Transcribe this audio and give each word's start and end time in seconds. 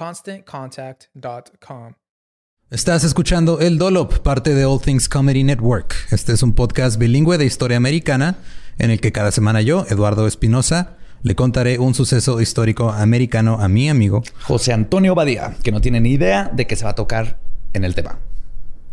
ConstantContact.com. 0.00 1.92
Estás 2.70 3.04
escuchando 3.04 3.60
El 3.60 3.76
Dolop, 3.76 4.20
parte 4.20 4.54
de 4.54 4.64
All 4.64 4.80
Things 4.80 5.10
Comedy 5.10 5.44
Network. 5.44 5.94
Este 6.10 6.32
es 6.32 6.42
un 6.42 6.54
podcast 6.54 6.98
bilingüe 6.98 7.36
de 7.36 7.44
historia 7.44 7.76
americana 7.76 8.38
en 8.78 8.90
el 8.90 9.02
que 9.02 9.12
cada 9.12 9.30
semana 9.30 9.60
yo, 9.60 9.84
Eduardo 9.90 10.26
Espinosa, 10.26 10.96
le 11.22 11.34
contaré 11.34 11.78
un 11.78 11.92
suceso 11.92 12.40
histórico 12.40 12.90
americano 12.90 13.58
a 13.60 13.68
mi 13.68 13.90
amigo 13.90 14.22
José 14.40 14.72
Antonio 14.72 15.14
Badía, 15.14 15.56
que 15.62 15.70
no 15.70 15.82
tiene 15.82 16.00
ni 16.00 16.12
idea 16.12 16.50
de 16.50 16.66
que 16.66 16.76
se 16.76 16.84
va 16.84 16.92
a 16.92 16.94
tocar 16.94 17.38
en 17.74 17.84
el 17.84 17.94
tema. 17.94 18.20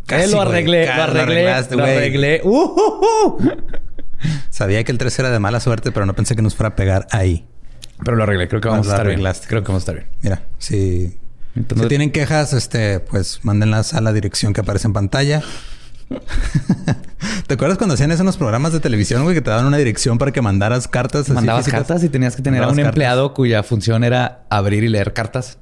Casi, 0.04 0.30
lo 0.30 0.42
arreglé, 0.42 0.84
lo 0.94 1.02
arreglé, 1.04 1.44
lo 1.70 1.84
arreglé. 1.84 2.40
¡Uh, 2.44 2.50
uh, 2.50 3.00
uh! 3.02 3.50
Sabía 4.50 4.84
que 4.84 4.92
el 4.92 4.98
3 4.98 5.18
era 5.20 5.30
de 5.30 5.38
mala 5.38 5.60
suerte, 5.60 5.90
pero 5.90 6.04
no 6.04 6.14
pensé 6.14 6.36
que 6.36 6.42
nos 6.42 6.54
fuera 6.54 6.68
a 6.68 6.76
pegar 6.76 7.06
ahí. 7.12 7.46
Pero 8.04 8.16
lo 8.16 8.22
arreglé, 8.22 8.48
creo 8.48 8.60
que 8.60 8.68
vamos 8.68 8.86
a 8.88 8.90
estar 8.90 9.06
bien. 9.06 9.20
Creo 9.48 9.62
que 9.62 9.68
vamos 9.68 9.80
a 9.80 9.84
estar 9.90 9.94
bien. 9.96 10.06
Mira, 10.22 10.42
si, 10.58 11.18
Entonces- 11.56 11.84
si 11.84 11.88
tienen 11.88 12.10
quejas, 12.12 12.52
este, 12.52 13.00
pues 13.00 13.40
mándenlas 13.42 13.94
a 13.94 14.00
la 14.00 14.12
dirección 14.12 14.52
que 14.52 14.60
aparece 14.60 14.86
en 14.86 14.92
pantalla. 14.92 15.42
¿Te 17.46 17.54
acuerdas 17.54 17.76
cuando 17.78 17.94
hacían 17.94 18.10
eso 18.12 18.22
en 18.22 18.26
los 18.26 18.36
programas 18.36 18.72
de 18.72 18.80
televisión, 18.80 19.22
güey? 19.24 19.34
Que 19.34 19.40
te 19.42 19.50
daban 19.50 19.66
una 19.66 19.76
dirección 19.76 20.16
para 20.18 20.32
que 20.32 20.40
mandaras 20.42 20.88
cartas. 20.88 21.22
así 21.22 21.32
Mandabas 21.32 21.64
físicas? 21.64 21.80
cartas 21.86 22.04
y 22.04 22.08
tenías 22.08 22.36
que 22.36 22.42
tener 22.42 22.62
a 22.62 22.68
un 22.68 22.74
cartas. 22.76 22.88
empleado 22.90 23.34
cuya 23.34 23.62
función 23.62 24.04
era 24.04 24.44
abrir 24.50 24.84
y 24.84 24.88
leer 24.88 25.12
cartas. 25.12 25.58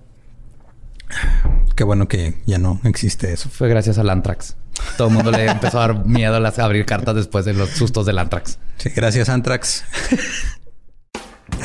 Qué 1.75 1.84
bueno 1.84 2.08
que 2.08 2.41
ya 2.46 2.58
no 2.58 2.80
existe 2.84 3.32
eso. 3.32 3.48
Fue 3.48 3.69
gracias 3.69 3.98
al 3.98 4.10
Antrax. 4.10 4.56
Todo 4.96 5.08
el 5.08 5.14
mundo 5.14 5.30
le 5.30 5.46
empezó 5.46 5.78
a 5.78 5.88
dar 5.88 6.04
miedo 6.04 6.34
a 6.36 6.41
las- 6.41 6.58
a 6.58 6.64
abrir 6.64 6.84
cartas 6.84 7.14
después 7.14 7.44
de 7.44 7.54
los 7.54 7.70
sustos 7.70 8.06
del 8.06 8.19
Antrax. 8.19 8.58
Sí, 8.78 8.91
gracias, 8.94 9.28
Antrax. 9.28 9.84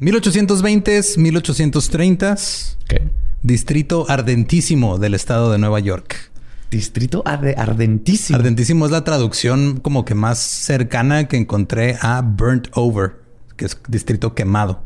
¿1820s, 0.00 1.16
1830s? 1.18 2.76
¿Qué? 2.88 3.02
Distrito 3.42 4.06
ardentísimo 4.08 4.98
del 4.98 5.14
estado 5.14 5.50
de 5.52 5.58
Nueva 5.58 5.80
York. 5.80 6.30
Distrito 6.70 7.22
arde- 7.24 7.54
ardentísimo. 7.56 8.36
Ardentísimo 8.38 8.84
es 8.86 8.92
la 8.92 9.04
traducción 9.04 9.80
como 9.80 10.04
que 10.04 10.14
más 10.14 10.38
cercana 10.38 11.26
que 11.28 11.36
encontré 11.36 11.96
a 12.00 12.20
burnt 12.20 12.68
over, 12.74 13.16
que 13.56 13.64
es 13.66 13.78
distrito 13.88 14.34
quemado. 14.34 14.82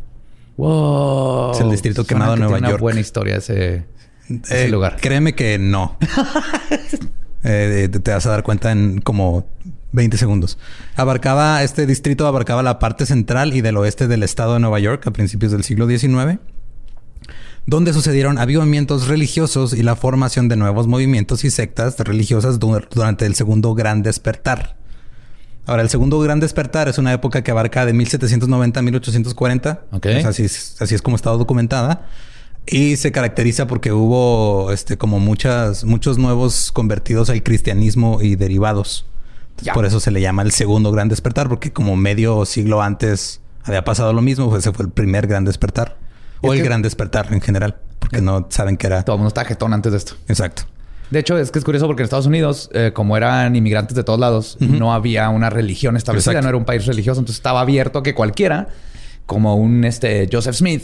Wow. 0.56 1.52
Es 1.52 1.60
el 1.60 1.70
distrito 1.70 2.04
Suena 2.04 2.08
quemado 2.08 2.32
de 2.32 2.36
que 2.36 2.40
Nueva 2.42 2.56
tiene 2.58 2.68
York. 2.68 2.80
Una 2.80 2.82
buena 2.82 3.00
historia 3.00 3.36
ese, 3.36 3.84
ese 4.28 4.64
Eh, 4.66 4.68
lugar. 4.68 4.96
Créeme 5.00 5.34
que 5.34 5.58
no. 5.58 5.96
Eh, 7.44 7.88
te- 7.90 7.98
te 7.98 8.12
vas 8.12 8.24
a 8.26 8.30
dar 8.30 8.44
cuenta 8.44 8.70
en 8.70 9.00
como 9.00 9.44
20 9.92 10.16
segundos. 10.16 10.58
Abarcaba, 10.96 11.62
este 11.62 11.86
distrito 11.86 12.26
abarcaba 12.26 12.62
la 12.62 12.78
parte 12.78 13.06
central 13.06 13.54
y 13.54 13.60
del 13.60 13.76
oeste 13.76 14.08
del 14.08 14.22
estado 14.22 14.54
de 14.54 14.60
Nueva 14.60 14.80
York 14.80 15.06
a 15.06 15.10
principios 15.12 15.52
del 15.52 15.64
siglo 15.64 15.86
XIX, 15.86 16.38
donde 17.66 17.92
sucedieron 17.92 18.38
avivamientos 18.38 19.06
religiosos 19.06 19.72
y 19.72 19.82
la 19.82 19.94
formación 19.94 20.48
de 20.48 20.56
nuevos 20.56 20.86
movimientos 20.88 21.44
y 21.44 21.50
sectas 21.50 21.98
religiosas 22.00 22.58
du- 22.58 22.80
durante 22.92 23.24
el 23.26 23.34
segundo 23.34 23.74
gran 23.74 24.02
despertar. 24.02 24.76
Ahora, 25.64 25.82
el 25.82 25.88
segundo 25.88 26.18
gran 26.18 26.40
despertar 26.40 26.88
es 26.88 26.98
una 26.98 27.12
época 27.12 27.42
que 27.44 27.52
abarca 27.52 27.86
de 27.86 27.92
1790 27.92 28.80
a 28.80 28.82
1840. 28.82 29.84
Ok. 29.92 30.06
O 30.06 30.20
sea, 30.20 30.28
así, 30.30 30.42
es, 30.44 30.76
así 30.82 30.96
es 30.96 31.02
como 31.02 31.14
está 31.14 31.30
documentada. 31.30 32.08
Y 32.66 32.96
se 32.96 33.12
caracteriza 33.12 33.68
porque 33.68 33.92
hubo 33.92 34.72
este, 34.72 34.96
como 34.98 35.20
muchas, 35.20 35.84
muchos 35.84 36.18
nuevos 36.18 36.72
convertidos 36.72 37.30
al 37.30 37.44
cristianismo 37.44 38.18
y 38.22 38.34
derivados. 38.34 39.06
Ya. 39.62 39.72
Por 39.74 39.86
eso 39.86 40.00
se 40.00 40.10
le 40.10 40.20
llama 40.20 40.42
el 40.42 40.50
segundo 40.52 40.90
gran 40.90 41.08
despertar, 41.08 41.48
porque 41.48 41.72
como 41.72 41.96
medio 41.96 42.44
siglo 42.44 42.82
antes 42.82 43.40
había 43.64 43.84
pasado 43.84 44.12
lo 44.12 44.20
mismo, 44.22 44.48
pues 44.50 44.64
ese 44.66 44.72
fue 44.72 44.84
el 44.86 44.90
primer 44.90 45.26
gran 45.26 45.44
despertar. 45.44 45.96
O 46.40 46.48
Es 46.52 46.58
el 46.58 46.62
que- 46.62 46.68
gran 46.68 46.82
despertar 46.82 47.32
en 47.32 47.40
general, 47.40 47.76
porque 48.00 48.20
no 48.20 48.46
saben 48.50 48.76
que 48.76 48.88
era. 48.88 49.04
Todo 49.04 49.14
el 49.16 49.18
mundo 49.20 49.28
está 49.28 49.44
jetón 49.44 49.72
antes 49.72 49.92
de 49.92 49.98
esto. 49.98 50.14
Exacto. 50.28 50.62
De 51.10 51.18
hecho, 51.20 51.36
es 51.38 51.50
que 51.50 51.58
es 51.58 51.64
curioso 51.64 51.86
porque 51.86 52.02
en 52.02 52.04
Estados 52.04 52.26
Unidos, 52.26 52.70
eh, 52.72 52.90
como 52.94 53.16
eran 53.16 53.54
inmigrantes 53.54 53.94
de 53.94 54.02
todos 54.02 54.18
lados, 54.18 54.56
no 54.60 54.94
había 54.94 55.28
una 55.28 55.50
religión 55.50 55.96
establecida, 55.96 56.32
Exacto. 56.32 56.44
no 56.44 56.48
era 56.48 56.56
un 56.58 56.64
país 56.64 56.86
religioso, 56.86 57.20
entonces 57.20 57.36
estaba 57.36 57.60
abierto 57.60 57.98
a 57.98 58.02
que 58.02 58.14
cualquiera, 58.14 58.68
como 59.26 59.54
un 59.56 59.84
este 59.84 60.28
Joseph 60.32 60.54
Smith, 60.56 60.82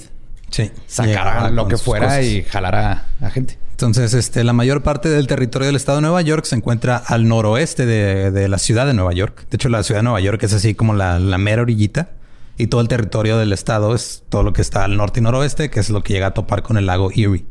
Sí. 0.50 0.70
sacara 0.86 1.50
lo 1.50 1.68
que 1.68 1.76
fuera 1.76 2.06
cosas. 2.06 2.24
y 2.24 2.42
jalara 2.42 3.06
a 3.20 3.30
gente. 3.30 3.58
Entonces, 3.70 4.12
este, 4.14 4.42
la 4.42 4.52
mayor 4.52 4.82
parte 4.82 5.08
del 5.08 5.28
territorio 5.28 5.66
del 5.66 5.76
estado 5.76 5.98
de 5.98 6.02
Nueva 6.02 6.20
York 6.22 6.44
se 6.46 6.56
encuentra 6.56 6.96
al 6.96 7.28
noroeste 7.28 7.86
de, 7.86 8.32
de 8.32 8.48
la 8.48 8.58
ciudad 8.58 8.86
de 8.86 8.94
Nueva 8.94 9.12
York. 9.12 9.46
De 9.50 9.54
hecho, 9.54 9.68
la 9.68 9.82
ciudad 9.84 10.00
de 10.00 10.04
Nueva 10.04 10.20
York 10.20 10.42
es 10.42 10.52
así 10.52 10.74
como 10.74 10.94
la, 10.94 11.20
la 11.20 11.38
mera 11.38 11.62
orillita. 11.62 12.10
Y 12.56 12.66
todo 12.66 12.80
el 12.80 12.88
territorio 12.88 13.38
del 13.38 13.52
estado 13.52 13.94
es 13.94 14.24
todo 14.28 14.42
lo 14.42 14.52
que 14.52 14.62
está 14.62 14.82
al 14.82 14.96
norte 14.96 15.20
y 15.20 15.22
noroeste, 15.22 15.70
que 15.70 15.78
es 15.78 15.90
lo 15.90 16.02
que 16.02 16.12
llega 16.12 16.26
a 16.28 16.34
topar 16.34 16.64
con 16.64 16.76
el 16.76 16.86
lago 16.86 17.12
Erie. 17.12 17.44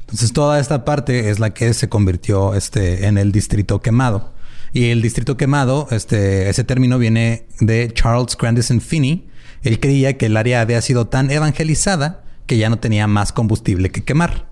Entonces 0.00 0.32
toda 0.34 0.60
esta 0.60 0.84
parte 0.84 1.30
es 1.30 1.38
la 1.38 1.50
que 1.50 1.72
se 1.72 1.88
convirtió 1.88 2.54
este, 2.54 3.06
en 3.06 3.16
el 3.16 3.32
distrito 3.32 3.80
quemado. 3.80 4.32
Y 4.72 4.90
el 4.90 5.00
distrito 5.00 5.36
quemado, 5.38 5.88
este, 5.90 6.50
ese 6.50 6.64
término 6.64 6.98
viene 6.98 7.46
de 7.60 7.90
Charles 7.94 8.36
Grandison 8.36 8.80
Finney. 8.80 9.26
Él 9.62 9.78
creía 9.80 10.16
que 10.16 10.26
el 10.26 10.36
área 10.36 10.60
había 10.60 10.80
sido 10.80 11.06
tan 11.06 11.30
evangelizada 11.30 12.22
que 12.46 12.56
ya 12.58 12.68
no 12.70 12.78
tenía 12.78 13.06
más 13.06 13.32
combustible 13.32 13.90
que 13.90 14.02
quemar. 14.04 14.48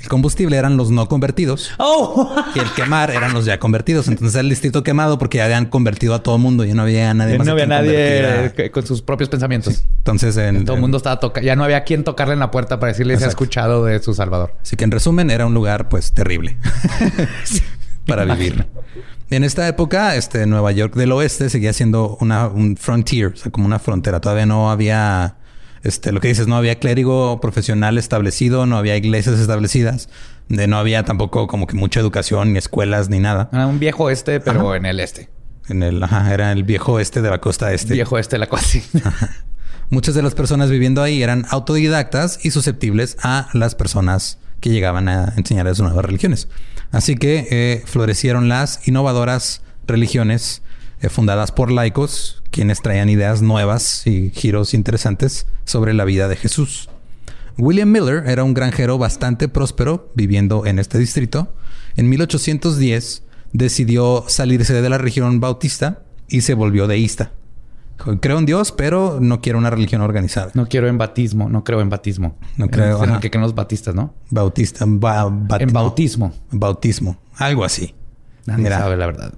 El 0.00 0.08
combustible 0.08 0.56
eran 0.56 0.76
los 0.76 0.92
no 0.92 1.08
convertidos. 1.08 1.72
¡Oh! 1.78 2.32
Y 2.54 2.60
el 2.60 2.70
quemar 2.72 3.10
eran 3.10 3.32
los 3.32 3.46
ya 3.46 3.58
convertidos. 3.58 4.06
Entonces 4.06 4.38
el 4.38 4.48
distrito 4.48 4.84
quemado 4.84 5.18
porque 5.18 5.38
ya 5.38 5.44
habían 5.46 5.66
convertido 5.66 6.14
a 6.14 6.22
todo 6.22 6.36
el 6.36 6.42
mundo. 6.42 6.64
Ya 6.64 6.74
no 6.74 6.82
había 6.82 7.12
nadie 7.14 7.32
Ya 7.32 7.38
más. 7.38 7.46
no 7.48 7.52
había 7.54 7.66
nadie 7.66 8.52
a- 8.66 8.70
con 8.70 8.86
sus 8.86 9.02
propios 9.02 9.28
pensamientos. 9.28 9.84
Entonces 9.98 10.36
en, 10.36 10.64
Todo 10.64 10.76
el 10.76 10.82
mundo 10.82 10.98
estaba 10.98 11.18
tocando. 11.18 11.44
Ya 11.44 11.56
no 11.56 11.64
había 11.64 11.82
quien 11.82 12.04
tocarle 12.04 12.34
en 12.34 12.40
la 12.40 12.52
puerta 12.52 12.78
para 12.78 12.92
decirle 12.92 13.16
si 13.18 13.24
ha 13.24 13.26
escuchado 13.26 13.84
de 13.86 14.00
su 14.00 14.14
Salvador. 14.14 14.54
Así 14.62 14.76
que 14.76 14.84
en 14.84 14.92
resumen 14.92 15.30
era 15.32 15.46
un 15.46 15.54
lugar 15.54 15.88
pues 15.88 16.12
terrible 16.12 16.58
para 18.06 18.24
vivir. 18.24 18.66
En 19.30 19.44
esta 19.44 19.68
época, 19.68 20.16
este 20.16 20.46
Nueva 20.46 20.72
York 20.72 20.94
del 20.94 21.12
Oeste 21.12 21.50
seguía 21.50 21.72
siendo 21.72 22.16
una 22.20 22.46
un 22.48 22.76
frontier, 22.76 23.32
o 23.34 23.36
sea, 23.36 23.52
como 23.52 23.66
una 23.66 23.78
frontera. 23.78 24.20
Todavía 24.20 24.46
no 24.46 24.70
había 24.70 25.36
este 25.82 26.12
lo 26.12 26.20
que 26.20 26.28
dices, 26.28 26.46
no 26.46 26.56
había 26.56 26.76
clérigo 26.78 27.40
profesional 27.40 27.98
establecido, 27.98 28.64
no 28.66 28.78
había 28.78 28.96
iglesias 28.96 29.38
establecidas, 29.38 30.08
de- 30.48 30.66
no 30.66 30.78
había 30.78 31.04
tampoco 31.04 31.46
como 31.46 31.66
que 31.66 31.76
mucha 31.76 32.00
educación, 32.00 32.52
ni 32.54 32.58
escuelas, 32.58 33.10
ni 33.10 33.18
nada. 33.20 33.50
Era 33.52 33.66
un 33.66 33.78
viejo 33.78 34.08
este, 34.10 34.40
pero 34.40 34.66
Ajá. 34.68 34.76
en 34.78 34.86
el 34.86 34.98
este. 35.00 35.28
En 35.68 35.82
el, 35.82 36.02
ajá, 36.02 36.32
era 36.32 36.50
el 36.52 36.64
viejo 36.64 36.98
este 36.98 37.20
de 37.20 37.28
la 37.28 37.38
costa 37.38 37.72
este. 37.74 37.92
Viejo 37.92 38.18
este, 38.18 38.38
la 38.38 38.46
cosa 38.48 38.64
así. 38.64 38.82
Muchas 39.90 40.14
de 40.14 40.22
las 40.22 40.34
personas 40.34 40.70
viviendo 40.70 41.02
ahí 41.02 41.22
eran 41.22 41.44
autodidactas 41.50 42.44
y 42.44 42.50
susceptibles 42.50 43.18
a 43.22 43.48
las 43.52 43.74
personas 43.74 44.38
que 44.60 44.70
llegaban 44.70 45.08
a 45.08 45.34
enseñarles 45.36 45.78
nuevas 45.80 46.04
religiones. 46.04 46.48
Así 46.90 47.16
que 47.16 47.46
eh, 47.50 47.82
florecieron 47.86 48.48
las 48.48 48.86
innovadoras 48.88 49.62
religiones 49.86 50.62
eh, 51.00 51.08
fundadas 51.08 51.52
por 51.52 51.70
laicos, 51.70 52.42
quienes 52.50 52.82
traían 52.82 53.08
ideas 53.08 53.42
nuevas 53.42 54.06
y 54.06 54.30
giros 54.30 54.74
interesantes 54.74 55.46
sobre 55.64 55.94
la 55.94 56.04
vida 56.04 56.28
de 56.28 56.36
Jesús. 56.36 56.88
William 57.56 57.90
Miller 57.90 58.24
era 58.26 58.44
un 58.44 58.54
granjero 58.54 58.98
bastante 58.98 59.48
próspero 59.48 60.10
viviendo 60.14 60.64
en 60.64 60.78
este 60.78 60.98
distrito. 60.98 61.54
En 61.96 62.08
1810 62.08 63.24
decidió 63.52 64.24
salirse 64.28 64.80
de 64.80 64.88
la 64.88 64.98
religión 64.98 65.40
bautista 65.40 66.02
y 66.28 66.42
se 66.42 66.54
volvió 66.54 66.86
deísta. 66.86 67.32
Creo 68.20 68.38
en 68.38 68.46
Dios, 68.46 68.70
pero 68.72 69.18
no 69.20 69.40
quiero 69.40 69.58
una 69.58 69.70
religión 69.70 70.00
organizada. 70.02 70.50
No 70.54 70.68
quiero 70.68 70.88
en 70.88 70.98
batismo. 70.98 71.48
No 71.48 71.64
creo 71.64 71.80
en 71.80 71.90
batismo. 71.90 72.36
No 72.56 72.68
creo, 72.68 73.02
En 73.04 73.18
que 73.20 73.30
creen 73.30 73.42
los 73.42 73.54
batistas, 73.54 73.94
¿no? 73.94 74.14
Bautista, 74.30 74.84
ba- 74.86 75.24
bat- 75.28 75.62
En 75.62 75.68
no, 75.68 75.74
bautismo. 75.74 76.32
bautismo, 76.52 77.18
algo 77.36 77.64
así. 77.64 77.94
Nadie 78.46 78.64
Mira. 78.64 78.78
sabe 78.78 78.96
la 78.96 79.06
verdad. 79.06 79.32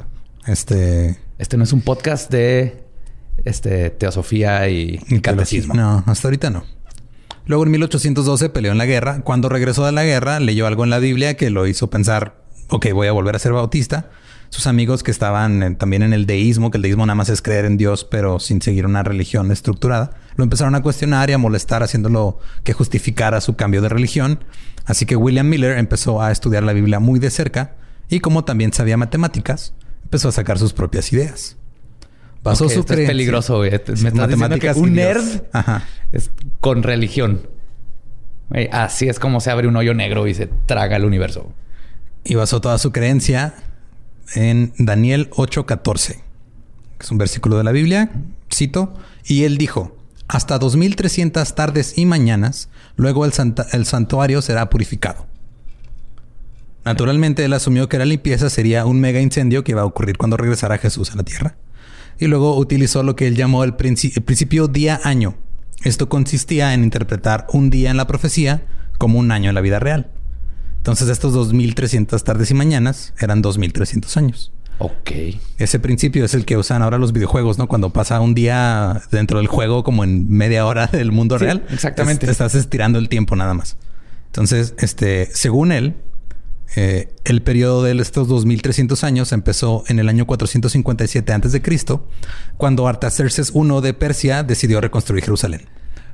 Este 0.46 1.18
Este 1.38 1.56
no 1.56 1.64
es 1.64 1.72
un 1.72 1.80
podcast 1.80 2.30
de 2.30 2.84
este, 3.44 3.90
teosofía 3.90 4.68
y, 4.68 5.00
y 5.08 5.20
catecismo. 5.20 5.74
No, 5.74 6.04
hasta 6.06 6.28
ahorita 6.28 6.50
no. 6.50 6.64
Luego 7.46 7.64
en 7.64 7.70
1812 7.72 8.50
peleó 8.50 8.72
en 8.72 8.78
la 8.78 8.86
guerra. 8.86 9.22
Cuando 9.22 9.48
regresó 9.48 9.84
de 9.86 9.92
la 9.92 10.04
guerra, 10.04 10.38
leyó 10.38 10.66
algo 10.66 10.84
en 10.84 10.90
la 10.90 10.98
Biblia 10.98 11.36
que 11.36 11.50
lo 11.50 11.66
hizo 11.66 11.88
pensar, 11.90 12.44
ok, 12.68 12.88
voy 12.92 13.08
a 13.08 13.12
volver 13.12 13.34
a 13.34 13.38
ser 13.38 13.52
bautista. 13.52 14.10
Sus 14.50 14.66
amigos 14.66 15.04
que 15.04 15.12
estaban 15.12 15.76
también 15.76 16.02
en 16.02 16.12
el 16.12 16.26
deísmo, 16.26 16.72
que 16.72 16.78
el 16.78 16.82
deísmo 16.82 17.06
nada 17.06 17.14
más 17.14 17.28
es 17.28 17.40
creer 17.40 17.64
en 17.64 17.76
Dios, 17.76 18.04
pero 18.04 18.40
sin 18.40 18.60
seguir 18.60 18.84
una 18.84 19.04
religión 19.04 19.52
estructurada, 19.52 20.10
lo 20.34 20.42
empezaron 20.42 20.74
a 20.74 20.82
cuestionar 20.82 21.30
y 21.30 21.34
a 21.34 21.38
molestar, 21.38 21.84
haciéndolo 21.84 22.40
que 22.64 22.72
justificara 22.72 23.40
su 23.40 23.54
cambio 23.54 23.80
de 23.80 23.88
religión. 23.88 24.40
Así 24.86 25.06
que 25.06 25.14
William 25.14 25.48
Miller 25.48 25.78
empezó 25.78 26.20
a 26.20 26.32
estudiar 26.32 26.64
la 26.64 26.72
Biblia 26.72 26.98
muy 26.98 27.20
de 27.20 27.30
cerca 27.30 27.76
y 28.08 28.18
como 28.18 28.44
también 28.44 28.72
sabía 28.72 28.96
matemáticas, 28.96 29.72
empezó 30.02 30.28
a 30.28 30.32
sacar 30.32 30.58
sus 30.58 30.72
propias 30.72 31.12
ideas. 31.12 31.56
Basó 32.42 32.64
Ok, 32.64 32.72
su 32.72 32.80
esto 32.80 32.94
es 32.94 33.06
peligroso, 33.06 33.58
güey. 33.58 33.70
Me 33.70 33.76
estás 33.76 34.28
diciendo 34.28 34.58
que 34.58 34.72
un 34.72 34.94
nerd 34.94 35.42
Ajá. 35.52 35.84
es 36.10 36.32
con 36.60 36.82
religión. 36.82 37.48
Así 38.72 39.08
es 39.08 39.20
como 39.20 39.40
se 39.40 39.52
abre 39.52 39.68
un 39.68 39.76
hoyo 39.76 39.94
negro 39.94 40.26
y 40.26 40.34
se 40.34 40.48
traga 40.66 40.96
el 40.96 41.04
universo. 41.04 41.52
Y 42.24 42.34
basó 42.34 42.60
toda 42.60 42.78
su 42.78 42.90
creencia 42.90 43.54
en 44.34 44.72
Daniel 44.78 45.28
8:14, 45.30 46.14
que 46.98 47.04
es 47.04 47.10
un 47.10 47.18
versículo 47.18 47.58
de 47.58 47.64
la 47.64 47.72
Biblia, 47.72 48.10
cito, 48.52 48.94
y 49.24 49.44
él 49.44 49.58
dijo, 49.58 49.96
hasta 50.28 50.58
2300 50.58 51.54
tardes 51.54 51.98
y 51.98 52.06
mañanas, 52.06 52.68
luego 52.96 53.24
el, 53.24 53.32
santuario 53.32 54.42
será 54.42 54.70
purificado. 54.70 55.26
Naturalmente, 56.84 57.44
él 57.44 57.52
asumió 57.52 57.88
que 57.88 57.98
la 57.98 58.04
limpieza 58.04 58.48
sería 58.48 58.86
un 58.86 59.00
mega 59.00 59.20
incendio 59.20 59.64
que 59.64 59.72
iba 59.72 59.82
a 59.82 59.86
ocurrir 59.86 60.16
cuando 60.16 60.36
regresara 60.36 60.78
Jesús 60.78 61.10
a 61.10 61.16
la 61.16 61.24
tierra. 61.24 61.56
Y 62.18 62.26
luego 62.26 62.56
utilizó 62.56 63.02
lo 63.02 63.16
que 63.16 63.26
él 63.26 63.34
llamó 63.36 63.64
el, 63.64 63.76
princi- 63.76 64.12
el 64.16 64.22
principio 64.22 64.68
día-año. 64.68 65.36
Esto 65.82 66.08
consistía 66.08 66.74
en 66.74 66.84
interpretar 66.84 67.46
un 67.52 67.70
día 67.70 67.90
en 67.90 67.96
la 67.96 68.06
profecía 68.06 68.66
como 68.98 69.18
un 69.18 69.32
año 69.32 69.48
en 69.48 69.54
la 69.54 69.60
vida 69.62 69.78
real. 69.78 70.10
Entonces, 70.80 71.08
estos 71.08 71.32
2300 71.34 72.24
tardes 72.24 72.50
y 72.50 72.54
mañanas 72.54 73.12
eran 73.20 73.42
2300 73.42 74.16
años. 74.16 74.52
Ok. 74.78 75.10
Ese 75.58 75.78
principio 75.78 76.24
es 76.24 76.32
el 76.32 76.46
que 76.46 76.56
usan 76.56 76.80
ahora 76.80 76.96
los 76.96 77.12
videojuegos, 77.12 77.58
¿no? 77.58 77.68
Cuando 77.68 77.90
pasa 77.90 78.18
un 78.20 78.34
día 78.34 79.02
dentro 79.10 79.36
del 79.38 79.46
juego 79.46 79.84
como 79.84 80.04
en 80.04 80.26
media 80.30 80.64
hora 80.64 80.86
del 80.92 81.12
mundo 81.12 81.38
Sí, 81.38 81.44
real. 81.44 81.64
exactamente. 81.70 82.24
Te 82.26 82.32
estás 82.32 82.54
estirando 82.54 82.98
el 82.98 83.10
tiempo 83.10 83.36
nada 83.36 83.52
más. 83.52 83.76
Entonces, 84.26 84.72
este, 84.78 85.28
según 85.34 85.70
él, 85.72 85.96
eh, 86.76 87.12
el 87.24 87.42
periodo 87.42 87.82
de 87.82 87.92
estos 88.00 88.28
2300 88.28 89.04
años 89.04 89.32
empezó 89.32 89.84
en 89.88 89.98
el 89.98 90.08
año 90.08 90.26
457 90.26 91.30
antes 91.32 91.52
de 91.52 91.60
Cristo, 91.60 92.08
cuando 92.56 92.88
Artaxerxes 92.88 93.52
I 93.54 93.80
de 93.82 93.92
Persia 93.92 94.44
decidió 94.44 94.80
reconstruir 94.80 95.22
Jerusalén. 95.24 95.68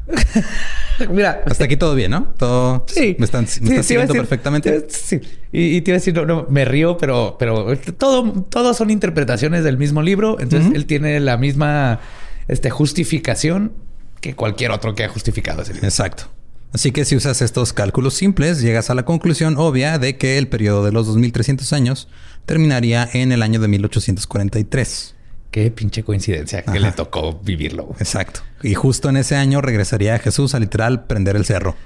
Mira, 1.11 1.43
Hasta 1.47 1.65
aquí 1.65 1.77
todo 1.77 1.95
bien, 1.95 2.11
¿no? 2.13 2.35
Todo 2.39 2.85
Sí. 2.89 3.17
me 3.19 3.25
están, 3.25 3.43
me 3.45 3.49
Sí, 3.49 3.83
siguiendo 3.83 4.13
decir- 4.15 4.21
perfectamente. 4.21 4.87
Sí. 4.89 5.21
Y, 5.53 5.77
y 5.77 5.81
te 5.83 5.91
iba 5.91 5.97
a 5.97 5.99
decir, 6.01 6.15
no, 6.15 6.25
no, 6.25 6.47
me 6.49 6.65
río, 6.65 6.97
pero, 6.97 7.37
pero 7.39 7.77
todo, 7.99 8.33
todos 8.49 8.77
son 8.77 8.91
interpretaciones 8.91 9.65
del 9.65 9.79
mismo 9.79 10.03
libro. 10.03 10.39
Entonces 10.41 10.73
él 10.75 10.87
tiene 10.87 11.21
la 11.21 11.37
misma 11.37 12.01
este, 12.49 12.71
justificación 12.71 13.73
que 14.21 14.35
cualquier 14.35 14.71
otro 14.71 14.95
que 14.95 15.05
ha 15.05 15.09
justificado 15.09 15.63
ese 15.63 15.73
libro. 15.75 15.87
Exacto. 15.89 16.25
Así 16.73 16.93
que 16.93 17.05
si 17.05 17.17
usas 17.17 17.43
estos 17.43 17.73
cálculos 17.73 18.15
simples, 18.15 18.61
llegas 18.61 18.91
a 18.91 18.95
la 18.95 19.05
conclusión 19.05 19.57
obvia 19.57 19.99
de 19.99 20.17
que 20.19 20.37
el 20.39 20.49
periodo 20.49 20.85
de 20.85 20.93
los 20.93 21.07
2300 21.07 21.73
años 21.73 22.09
terminaría 22.45 23.09
en 23.13 23.33
el 23.33 23.43
año 23.43 23.61
de 23.61 23.69
1843. 23.69 25.15
Qué 25.57 25.71
pinche 25.71 26.05
coincidencia 26.05 26.61
que 26.61 26.69
Ajá. 26.69 26.79
le 26.79 26.93
tocó 26.93 27.41
vivirlo. 27.43 27.95
Exacto. 27.99 28.41
Y 28.63 28.75
justo 28.75 29.09
en 29.09 29.17
ese 29.17 29.37
año 29.37 29.63
regresaría 29.63 30.19
Jesús 30.19 30.55
a 30.55 30.59
literal 30.59 31.07
prender 31.07 31.35
el 31.35 31.47
cerro. 31.47 31.77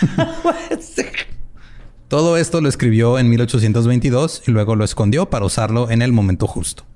Todo 2.08 2.38
esto 2.38 2.62
lo 2.62 2.68
escribió 2.70 3.18
en 3.18 3.28
1822 3.28 4.44
y 4.46 4.52
luego 4.52 4.74
lo 4.74 4.86
escondió 4.86 5.28
para 5.28 5.44
usarlo 5.44 5.90
en 5.90 6.00
el 6.00 6.14
momento 6.14 6.46
justo. 6.46 6.86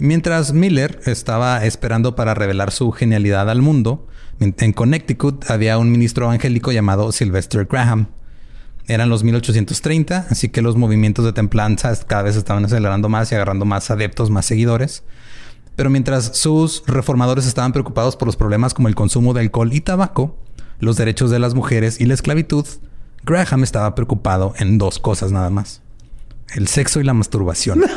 Mientras 0.00 0.52
Miller 0.52 0.98
estaba 1.06 1.64
esperando 1.64 2.16
para 2.16 2.34
revelar 2.34 2.72
su 2.72 2.90
genialidad 2.90 3.48
al 3.48 3.62
mundo, 3.62 4.08
en 4.40 4.72
Connecticut 4.72 5.48
había 5.48 5.78
un 5.78 5.92
ministro 5.92 6.24
evangélico 6.24 6.72
llamado 6.72 7.12
Sylvester 7.12 7.66
Graham. 7.66 8.08
Eran 8.88 9.08
los 9.10 9.22
1830, 9.22 10.26
así 10.30 10.48
que 10.48 10.62
los 10.62 10.76
movimientos 10.76 11.24
de 11.24 11.32
templanza 11.32 11.94
cada 12.06 12.22
vez 12.22 12.36
estaban 12.36 12.64
acelerando 12.64 13.08
más 13.08 13.30
y 13.30 13.34
agarrando 13.34 13.64
más 13.66 13.90
adeptos, 13.90 14.30
más 14.30 14.46
seguidores. 14.46 15.04
Pero 15.76 15.90
mientras 15.90 16.36
sus 16.38 16.82
reformadores 16.86 17.46
estaban 17.46 17.72
preocupados 17.72 18.16
por 18.16 18.26
los 18.26 18.36
problemas 18.36 18.74
como 18.74 18.88
el 18.88 18.94
consumo 18.94 19.34
de 19.34 19.42
alcohol 19.42 19.72
y 19.72 19.80
tabaco, 19.82 20.36
los 20.80 20.96
derechos 20.96 21.30
de 21.30 21.38
las 21.38 21.54
mujeres 21.54 22.00
y 22.00 22.06
la 22.06 22.14
esclavitud, 22.14 22.66
Graham 23.24 23.62
estaba 23.62 23.94
preocupado 23.94 24.54
en 24.58 24.78
dos 24.78 24.98
cosas 24.98 25.32
nada 25.32 25.50
más. 25.50 25.82
El 26.54 26.66
sexo 26.66 26.98
y 27.00 27.04
la 27.04 27.12
masturbación. 27.14 27.82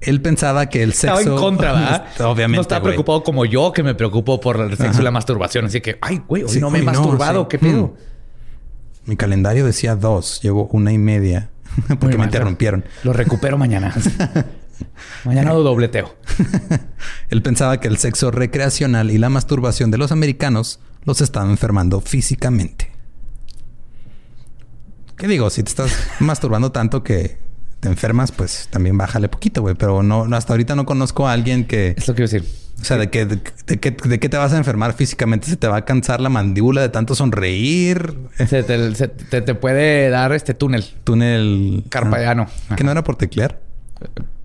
Él 0.00 0.20
pensaba 0.22 0.66
que 0.66 0.82
el 0.82 0.92
sexo... 0.92 1.18
Estaba 1.18 1.36
en 1.36 1.42
contra, 1.42 1.72
¿verdad? 1.72 2.04
Obviamente, 2.26 2.56
No 2.56 2.62
estaba 2.62 2.80
güey. 2.80 2.92
preocupado 2.92 3.22
como 3.24 3.44
yo, 3.44 3.72
que 3.72 3.82
me 3.82 3.94
preocupo 3.94 4.40
por 4.40 4.60
el 4.60 4.70
sexo 4.70 4.84
Ajá. 4.90 5.00
y 5.00 5.04
la 5.04 5.10
masturbación. 5.10 5.64
Así 5.66 5.80
que, 5.80 5.98
ay, 6.00 6.22
güey, 6.26 6.42
hoy 6.44 6.48
Sí, 6.48 6.60
no 6.60 6.70
me 6.70 6.78
he 6.78 6.82
no, 6.82 6.92
masturbado. 6.92 7.42
sí. 7.42 7.48
¿Qué 7.50 7.58
pedo? 7.58 7.82
Mm. 7.88 8.15
Mi 9.06 9.16
calendario 9.16 9.64
decía 9.64 9.96
dos, 9.96 10.40
llevo 10.42 10.68
una 10.72 10.92
y 10.92 10.98
media 10.98 11.50
porque 11.88 12.06
Muy 12.06 12.12
me 12.12 12.18
mal. 12.18 12.26
interrumpieron. 12.28 12.84
Lo 13.04 13.12
recupero 13.12 13.56
mañana. 13.56 13.94
mañana 15.24 15.52
lo 15.52 15.62
dobleteo. 15.62 16.14
Él 17.30 17.42
pensaba 17.42 17.80
que 17.80 17.88
el 17.88 17.98
sexo 17.98 18.30
recreacional 18.30 19.10
y 19.10 19.18
la 19.18 19.28
masturbación 19.28 19.90
de 19.90 19.98
los 19.98 20.12
americanos 20.12 20.80
los 21.04 21.20
estaban 21.20 21.50
enfermando 21.50 22.00
físicamente. 22.00 22.90
¿Qué 25.16 25.28
digo? 25.28 25.48
Si 25.50 25.62
te 25.62 25.70
estás 25.70 25.92
masturbando 26.18 26.72
tanto 26.72 27.02
que 27.02 27.38
te 27.80 27.88
enfermas, 27.88 28.32
pues 28.32 28.68
también 28.70 28.96
bájale 28.96 29.28
poquito, 29.28 29.62
güey. 29.62 29.74
Pero 29.74 30.02
no, 30.02 30.24
hasta 30.34 30.52
ahorita 30.52 30.74
no 30.74 30.86
conozco 30.86 31.28
a 31.28 31.32
alguien 31.32 31.64
que, 31.64 31.94
Es 31.96 32.08
lo 32.08 32.14
que 32.14 32.22
iba 32.22 32.28
a 32.28 32.32
decir. 32.32 32.66
O 32.80 32.84
sea, 32.84 32.98
de, 32.98 33.08
que, 33.08 33.24
de, 33.24 33.38
qué 33.78 34.28
te 34.28 34.36
vas 34.36 34.52
a 34.52 34.58
enfermar 34.58 34.92
físicamente. 34.92 35.46
Se 35.46 35.56
te 35.56 35.66
va 35.66 35.78
a 35.78 35.84
cansar 35.84 36.20
la 36.20 36.28
mandíbula 36.28 36.82
de 36.82 36.90
tanto 36.90 37.14
sonreír. 37.14 38.18
Se 38.36 38.62
te, 38.62 39.54
puede 39.54 40.10
dar 40.10 40.32
este 40.32 40.52
túnel. 40.52 40.84
Túnel 41.04 41.84
carpallano. 41.88 42.46
Que 42.76 42.84
no 42.84 42.90
era 42.90 43.02
por 43.02 43.16
teclear. 43.16 43.60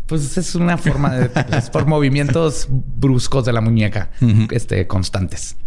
Pues 0.08 0.38
es 0.38 0.56
una 0.56 0.78
forma 0.78 1.16
de... 1.16 1.30
es 1.58 1.70
por 1.70 1.88
movimientos 1.88 2.68
bruscos 2.70 3.46
de 3.46 3.54
la 3.54 3.62
muñeca. 3.62 4.10
este, 4.50 4.88
constantes. 4.88 5.58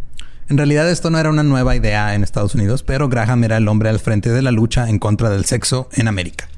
En 0.49 0.59
realidad 0.59 0.91
esto 0.91 1.11
no 1.11 1.19
era 1.19 1.31
una 1.31 1.43
nueva 1.43 1.75
idea 1.75 2.15
en 2.15 2.23
Estados 2.23 2.55
Unidos, 2.55 2.83
pero 2.83 3.09
Graham 3.09 3.45
era 3.45 3.57
el 3.57 3.69
hombre 3.69 3.89
al 3.89 3.99
frente 3.99 4.31
de 4.31 4.43
la 4.43 4.51
lucha 4.51 4.89
en 4.89 4.99
contra 4.99 5.31
del 5.31 5.47
sexo 5.47 5.89
en 5.95 6.09
América. 6.09 6.49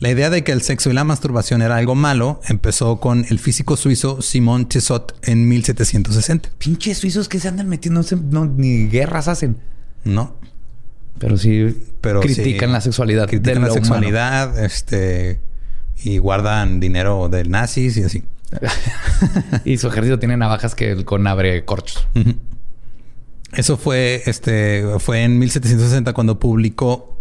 La 0.00 0.10
idea 0.10 0.30
de 0.30 0.42
que 0.42 0.52
el 0.52 0.62
sexo 0.62 0.88
y 0.90 0.94
la 0.94 1.04
masturbación 1.04 1.60
era 1.60 1.76
algo 1.76 1.94
malo 1.94 2.40
empezó 2.48 3.00
con 3.00 3.26
el 3.28 3.38
físico 3.38 3.76
suizo 3.76 4.22
Simon 4.22 4.66
Tissot 4.66 5.14
en 5.28 5.46
1760. 5.46 6.48
Pinches 6.56 6.98
suizos 6.98 7.28
que 7.28 7.38
se 7.38 7.48
andan 7.48 7.68
metiendo, 7.68 8.02
no, 8.30 8.46
ni 8.46 8.88
guerras 8.88 9.28
hacen. 9.28 9.58
No. 10.04 10.36
Pero 11.18 11.36
sí 11.36 11.76
pero 12.00 12.20
critican 12.20 12.72
la 12.72 12.80
sexualidad. 12.80 13.28
Critican 13.28 13.60
la 13.60 13.70
sexualidad, 13.70 14.64
este 14.64 15.38
y 16.02 16.16
guardan 16.16 16.80
dinero 16.80 17.28
del 17.28 17.50
nazis 17.50 17.98
y 17.98 18.04
así. 18.04 18.24
y 19.66 19.76
su 19.76 19.88
ejército 19.88 20.18
tiene 20.18 20.38
navajas 20.38 20.74
que 20.74 21.04
con 21.04 21.26
abre 21.26 21.66
corchos. 21.66 22.08
Eso 23.52 23.76
fue, 23.76 24.22
este, 24.24 24.82
fue 24.98 25.24
en 25.24 25.38
1760 25.38 26.14
cuando 26.14 26.40
publicó, 26.40 27.18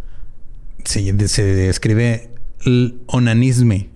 se, 0.85 1.27
se 1.27 1.43
describe 1.43 2.29
el 2.35 2.38
onanisme, 3.07 3.89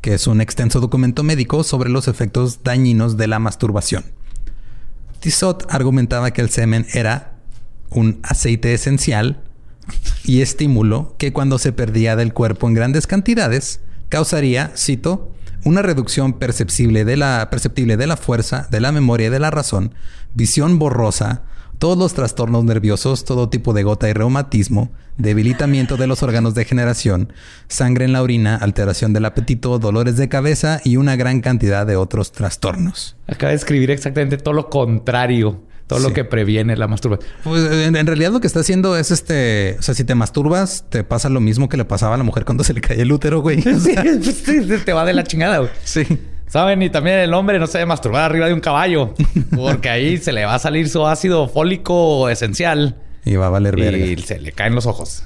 que 0.00 0.14
es 0.14 0.26
un 0.26 0.40
extenso 0.40 0.80
documento 0.80 1.22
médico 1.22 1.64
sobre 1.64 1.90
los 1.90 2.08
efectos 2.08 2.62
dañinos 2.62 3.16
de 3.16 3.26
la 3.26 3.38
masturbación. 3.38 4.04
Tissot 5.20 5.66
argumentaba 5.70 6.32
que 6.32 6.42
el 6.42 6.50
semen 6.50 6.86
era 6.92 7.36
un 7.90 8.20
aceite 8.22 8.74
esencial 8.74 9.42
y 10.24 10.42
estímulo 10.42 11.14
que 11.18 11.32
cuando 11.32 11.58
se 11.58 11.72
perdía 11.72 12.16
del 12.16 12.32
cuerpo 12.32 12.68
en 12.68 12.74
grandes 12.74 13.06
cantidades 13.06 13.80
causaría, 14.08 14.72
cito, 14.76 15.32
una 15.64 15.82
reducción 15.82 16.34
perceptible 16.34 17.04
de 17.04 17.16
la, 17.16 17.48
perceptible 17.50 17.96
de 17.96 18.06
la 18.06 18.16
fuerza, 18.16 18.68
de 18.70 18.80
la 18.80 18.92
memoria 18.92 19.28
y 19.28 19.30
de 19.30 19.40
la 19.40 19.50
razón, 19.50 19.94
visión 20.34 20.78
borrosa, 20.78 21.42
todos 21.84 21.98
los 21.98 22.14
trastornos 22.14 22.64
nerviosos, 22.64 23.26
todo 23.26 23.50
tipo 23.50 23.74
de 23.74 23.82
gota 23.82 24.08
y 24.08 24.14
reumatismo, 24.14 24.90
debilitamiento 25.18 25.98
de 25.98 26.06
los 26.06 26.22
órganos 26.22 26.54
de 26.54 26.64
generación, 26.64 27.30
sangre 27.68 28.06
en 28.06 28.14
la 28.14 28.22
orina, 28.22 28.56
alteración 28.56 29.12
del 29.12 29.26
apetito, 29.26 29.78
dolores 29.78 30.16
de 30.16 30.30
cabeza 30.30 30.80
y 30.82 30.96
una 30.96 31.14
gran 31.16 31.42
cantidad 31.42 31.86
de 31.86 31.96
otros 31.96 32.32
trastornos. 32.32 33.18
Acaba 33.26 33.50
de 33.50 33.56
escribir 33.56 33.90
exactamente 33.90 34.38
todo 34.38 34.54
lo 34.54 34.70
contrario. 34.70 35.60
Todo 35.86 35.98
lo 35.98 36.14
que 36.14 36.24
previene 36.24 36.74
la 36.74 36.88
masturbación. 36.88 37.30
Pues 37.44 37.70
en, 37.70 38.06
realidad 38.06 38.32
lo 38.32 38.40
que 38.40 38.46
está 38.46 38.60
haciendo 38.60 38.96
es 38.96 39.10
este, 39.10 39.76
o 39.78 39.82
sea, 39.82 39.94
si 39.94 40.04
te 40.04 40.14
masturbas, 40.14 40.86
te 40.88 41.04
pasa 41.04 41.28
lo 41.28 41.40
mismo 41.40 41.68
que 41.68 41.76
le 41.76 41.84
pasaba 41.84 42.14
a 42.14 42.16
la 42.16 42.24
mujer 42.24 42.46
cuando 42.46 42.64
se 42.64 42.72
le 42.72 42.80
cae 42.80 42.98
el 43.02 43.12
útero, 43.12 43.42
güey. 43.42 43.60
sí, 43.62 43.94
te 44.86 44.92
va 44.94 45.04
de 45.04 45.12
la 45.12 45.24
chingada, 45.24 45.58
güey. 45.58 45.70
Sí. 45.84 46.06
Saben, 46.46 46.82
y 46.82 46.90
también 46.90 47.18
el 47.18 47.34
hombre 47.34 47.58
no 47.58 47.66
se 47.66 47.78
debe 47.78 47.86
masturbar 47.86 48.22
arriba 48.22 48.46
de 48.46 48.54
un 48.54 48.60
caballo, 48.60 49.14
porque 49.56 49.88
ahí 49.88 50.18
se 50.18 50.32
le 50.32 50.44
va 50.44 50.54
a 50.54 50.58
salir 50.58 50.88
su 50.88 51.06
ácido 51.06 51.48
fólico 51.48 52.28
esencial. 52.28 52.96
Y 53.24 53.36
va 53.36 53.46
a 53.46 53.50
valer 53.50 53.76
verga. 53.76 54.04
Y 54.04 54.16
se 54.18 54.38
le 54.38 54.52
caen 54.52 54.74
los 54.74 54.86
ojos. 54.86 55.24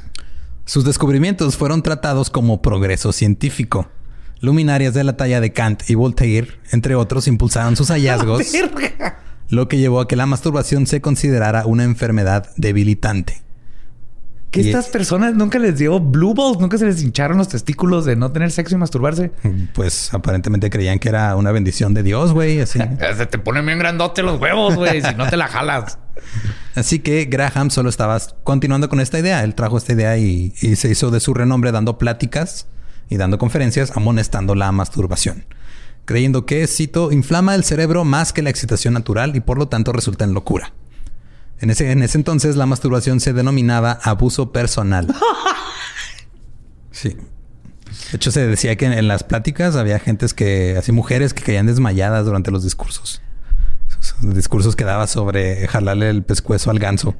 Sus 0.64 0.84
descubrimientos 0.84 1.56
fueron 1.56 1.82
tratados 1.82 2.30
como 2.30 2.62
progreso 2.62 3.12
científico. 3.12 3.88
Luminarias 4.40 4.94
de 4.94 5.02
la 5.02 5.16
talla 5.16 5.40
de 5.40 5.52
Kant 5.52 5.88
y 5.90 5.94
Voltaire, 5.94 6.48
entre 6.70 6.94
otros, 6.94 7.26
impulsaron 7.26 7.74
sus 7.74 7.88
hallazgos, 7.90 8.52
lo 9.48 9.66
que 9.66 9.78
llevó 9.78 10.00
a 10.00 10.06
que 10.06 10.14
la 10.14 10.26
masturbación 10.26 10.86
se 10.86 11.00
considerara 11.00 11.66
una 11.66 11.84
enfermedad 11.84 12.50
debilitante. 12.56 13.42
Que 14.50 14.62
estas 14.62 14.88
personas 14.88 15.34
nunca 15.34 15.58
les 15.58 15.78
dio 15.78 16.00
blue 16.00 16.32
balls, 16.32 16.58
nunca 16.58 16.78
se 16.78 16.86
les 16.86 17.02
hincharon 17.02 17.36
los 17.36 17.48
testículos 17.48 18.06
de 18.06 18.16
no 18.16 18.32
tener 18.32 18.50
sexo 18.50 18.76
y 18.76 18.78
masturbarse. 18.78 19.30
Pues 19.74 20.12
aparentemente 20.14 20.70
creían 20.70 20.98
que 20.98 21.10
era 21.10 21.36
una 21.36 21.52
bendición 21.52 21.92
de 21.92 22.02
Dios, 22.02 22.32
güey. 22.32 22.60
Así 22.60 22.78
se 23.16 23.26
te 23.26 23.38
ponen 23.38 23.66
bien 23.66 23.78
grandote 23.78 24.22
los 24.22 24.40
huevos, 24.40 24.76
güey, 24.76 25.02
si 25.02 25.14
no 25.16 25.28
te 25.28 25.36
la 25.36 25.48
jalas. 25.48 25.98
Así 26.74 27.00
que 27.00 27.26
Graham 27.26 27.70
solo 27.70 27.90
estaba 27.90 28.18
continuando 28.42 28.88
con 28.88 29.00
esta 29.00 29.18
idea. 29.18 29.44
Él 29.44 29.54
trajo 29.54 29.76
esta 29.76 29.92
idea 29.92 30.16
y, 30.16 30.54
y 30.62 30.76
se 30.76 30.90
hizo 30.90 31.10
de 31.10 31.20
su 31.20 31.34
renombre 31.34 31.70
dando 31.70 31.98
pláticas 31.98 32.66
y 33.10 33.16
dando 33.16 33.38
conferencias 33.38 33.96
amonestando 33.96 34.54
la 34.54 34.72
masturbación, 34.72 35.44
creyendo 36.04 36.46
que, 36.46 36.66
cito, 36.66 37.12
inflama 37.12 37.54
el 37.54 37.64
cerebro 37.64 38.04
más 38.04 38.32
que 38.32 38.42
la 38.42 38.50
excitación 38.50 38.94
natural 38.94 39.36
y 39.36 39.40
por 39.40 39.58
lo 39.58 39.68
tanto 39.68 39.92
resulta 39.92 40.24
en 40.24 40.34
locura. 40.34 40.72
En 41.60 41.70
ese, 41.70 41.90
en 41.90 42.02
ese 42.02 42.18
entonces 42.18 42.56
la 42.56 42.66
masturbación 42.66 43.20
se 43.20 43.32
denominaba 43.32 43.98
abuso 44.02 44.52
personal. 44.52 45.06
Sí. 46.90 47.10
De 47.10 48.16
hecho, 48.16 48.32
se 48.32 48.44
decía 48.44 48.74
que 48.74 48.86
en, 48.86 49.06
las 49.06 49.22
pláticas 49.22 49.76
había 49.76 50.00
gentes 50.00 50.34
que, 50.34 50.76
así 50.76 50.90
mujeres 50.90 51.32
que 51.32 51.44
caían 51.44 51.66
desmayadas 51.66 52.24
durante 52.24 52.50
los 52.50 52.64
discursos. 52.64 53.22
discursos 54.22 54.74
que 54.74 54.82
daba 54.84 55.06
sobre 55.06 55.68
jalarle 55.68 56.10
el 56.10 56.24
pescuezo 56.24 56.72
al 56.72 56.80
ganso 56.80 57.14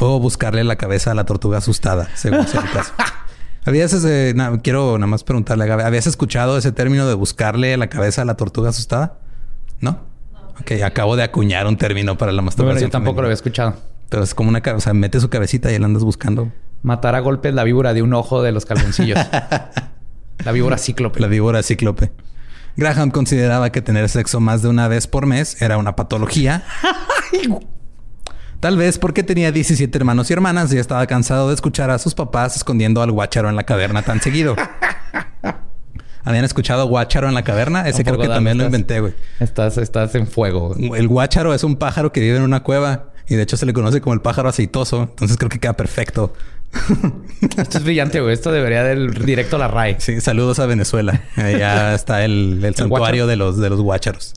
o 0.00 0.20
buscarle 0.20 0.64
la 0.64 0.76
cabeza 0.76 1.10
a 1.10 1.14
la 1.14 1.24
tortuga 1.26 1.58
asustada, 1.58 2.08
según 2.14 2.46
sea 2.46 2.62
el 2.62 2.70
caso. 2.70 2.92
¿Habías, 3.66 3.94
quiero 4.62 4.98
nada 4.98 5.06
más 5.06 5.24
preguntarle, 5.24 5.70
¿habías 5.70 6.06
escuchado 6.06 6.56
ese 6.56 6.72
término 6.72 7.06
de 7.06 7.14
buscarle 7.14 7.76
la 7.76 7.88
cabeza 7.88 8.22
a 8.22 8.24
la 8.24 8.36
tortuga 8.36 8.70
asustada? 8.70 9.18
¿No? 9.80 10.13
Ok, 10.60 10.72
acabo 10.84 11.16
de 11.16 11.22
acuñar 11.22 11.66
un 11.66 11.76
término 11.76 12.16
para 12.16 12.32
la 12.32 12.42
masturbación. 12.42 12.84
yo 12.84 12.90
tampoco 12.90 13.20
lo 13.20 13.26
había 13.26 13.34
escuchado. 13.34 13.74
Pero 14.08 14.22
es 14.22 14.34
como 14.34 14.48
una... 14.48 14.62
O 14.74 14.80
sea, 14.80 14.94
mete 14.94 15.20
su 15.20 15.28
cabecita 15.28 15.72
y 15.72 15.78
la 15.78 15.86
andas 15.86 16.04
buscando. 16.04 16.52
Matar 16.82 17.14
a 17.14 17.20
golpes 17.20 17.54
la 17.54 17.64
víbora 17.64 17.94
de 17.94 18.02
un 18.02 18.14
ojo 18.14 18.42
de 18.42 18.52
los 18.52 18.66
calzoncillos. 18.66 19.18
la 20.44 20.52
víbora 20.52 20.78
cíclope. 20.78 21.20
La 21.20 21.26
víbora 21.26 21.62
cíclope. 21.62 22.12
Graham 22.76 23.10
consideraba 23.10 23.70
que 23.70 23.82
tener 23.82 24.08
sexo 24.08 24.40
más 24.40 24.62
de 24.62 24.68
una 24.68 24.88
vez 24.88 25.06
por 25.06 25.26
mes 25.26 25.60
era 25.62 25.78
una 25.78 25.96
patología. 25.96 26.64
Tal 28.60 28.76
vez 28.76 28.98
porque 28.98 29.22
tenía 29.22 29.52
17 29.52 29.96
hermanos 29.98 30.30
y 30.30 30.32
hermanas 30.32 30.72
y 30.72 30.78
estaba 30.78 31.06
cansado 31.06 31.48
de 31.48 31.54
escuchar 31.54 31.90
a 31.90 31.98
sus 31.98 32.14
papás 32.14 32.56
escondiendo 32.56 33.02
al 33.02 33.12
guacharo 33.12 33.48
en 33.50 33.56
la 33.56 33.64
caverna 33.64 34.02
tan 34.02 34.20
seguido. 34.20 34.56
¿Habían 36.24 36.44
escuchado 36.44 36.86
Guácharo 36.86 37.28
en 37.28 37.34
la 37.34 37.44
caverna? 37.44 37.86
Ese 37.86 38.02
creo 38.02 38.18
que 38.18 38.28
también 38.28 38.56
lo 38.56 38.64
inventé, 38.64 39.00
güey. 39.00 39.12
Estás, 39.40 39.76
estás 39.76 40.14
en 40.14 40.26
fuego. 40.26 40.74
El 40.76 41.06
Guácharo 41.06 41.52
es 41.52 41.64
un 41.64 41.76
pájaro 41.76 42.12
que 42.12 42.20
vive 42.20 42.36
en 42.36 42.42
una 42.42 42.62
cueva 42.62 43.10
y 43.28 43.36
de 43.36 43.42
hecho 43.42 43.56
se 43.56 43.66
le 43.66 43.72
conoce 43.72 44.00
como 44.00 44.14
el 44.14 44.20
pájaro 44.20 44.48
aceitoso. 44.48 45.02
Entonces 45.02 45.36
creo 45.36 45.50
que 45.50 45.58
queda 45.58 45.74
perfecto. 45.74 46.32
Esto 47.58 47.78
es 47.78 47.84
brillante, 47.84 48.20
güey. 48.20 48.32
Esto 48.32 48.52
debería 48.52 48.90
ir 48.92 49.24
directo 49.24 49.56
a 49.56 49.58
la 49.58 49.68
RAI. 49.68 49.96
Sí, 49.98 50.20
saludos 50.20 50.58
a 50.58 50.66
Venezuela. 50.66 51.22
Allá 51.36 51.94
está 51.94 52.24
el, 52.24 52.74
santuario 52.74 53.26
de 53.26 53.36
los, 53.36 53.58
de 53.58 53.68
los 53.68 53.80
guácharos. 53.80 54.34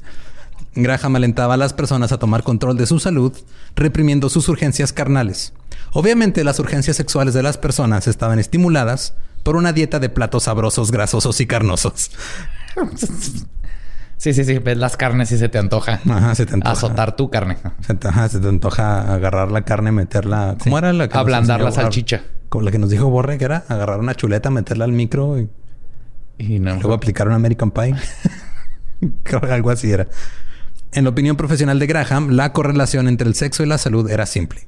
Graham 0.76 1.16
alentaba 1.16 1.56
a 1.56 1.58
las 1.58 1.74
personas 1.74 2.12
a 2.12 2.20
tomar 2.20 2.44
control 2.44 2.78
de 2.78 2.86
su 2.86 3.00
salud, 3.00 3.34
reprimiendo 3.76 4.30
sus 4.30 4.48
urgencias 4.50 4.94
carnales. 4.94 5.54
Obviamente 5.94 6.44
las 6.44 6.60
urgencias 6.60 6.98
sexuales 6.98 7.34
de 7.34 7.44
las 7.44 7.58
personas 7.58 8.08
estaban 8.08 8.40
estimuladas 8.40 9.16
por 9.48 9.56
una 9.56 9.72
dieta 9.72 10.00
de 10.00 10.10
platos 10.10 10.44
sabrosos, 10.44 10.92
grasosos 10.92 11.40
y 11.40 11.48
carnosos. 11.48 12.12
Sí, 14.18 14.34
sí, 14.34 14.44
sí. 14.44 14.60
Ves 14.60 14.78
las 14.78 14.98
carnes 14.98 15.32
y 15.32 15.38
se 15.38 15.48
te 15.48 15.58
antoja. 15.58 16.02
Ajá, 16.06 16.36
se 16.36 16.46
te 16.46 16.56
antoja. 16.56 16.74
Azotar 16.74 17.16
tu 17.16 17.30
carne. 17.30 17.58
Se 17.80 17.94
te, 17.94 18.10
se 18.28 18.42
te 18.42 18.48
antoja 18.50 19.14
agarrar 19.14 19.50
la 19.54 19.62
carne, 19.62 19.94
meterla. 19.94 20.58
¿Cómo 20.62 20.78
era 20.78 20.92
la 20.92 21.08
que 21.08 21.18
Ablandar 21.18 21.62
la 21.62 21.72
salchicha. 21.72 22.24
Como 22.50 22.66
la 22.66 22.72
que 22.72 22.78
nos 22.78 22.90
dijo 22.90 23.10
Borre, 23.10 23.38
que 23.38 23.46
era 23.46 23.64
agarrar 23.70 24.02
una 24.02 24.16
chuleta, 24.16 24.50
meterla 24.50 24.84
al 24.84 24.92
micro 24.92 25.40
y, 25.40 25.50
y 26.38 26.60
luego 26.60 26.94
aplicar 26.94 27.30
un 27.30 27.34
American 27.34 27.72
Pie. 27.72 27.96
Algo 29.50 29.70
así 29.70 29.90
era. 29.90 30.08
En 30.92 31.06
la 31.06 31.12
opinión 31.12 31.38
profesional 31.38 31.80
de 31.80 31.88
Graham, 31.88 32.32
la 32.32 32.52
correlación 32.52 33.08
entre 33.08 33.30
el 33.30 33.36
sexo 33.36 33.64
y 33.64 33.68
la 33.68 33.78
salud 33.78 34.10
era 34.10 34.26
simple. 34.26 34.68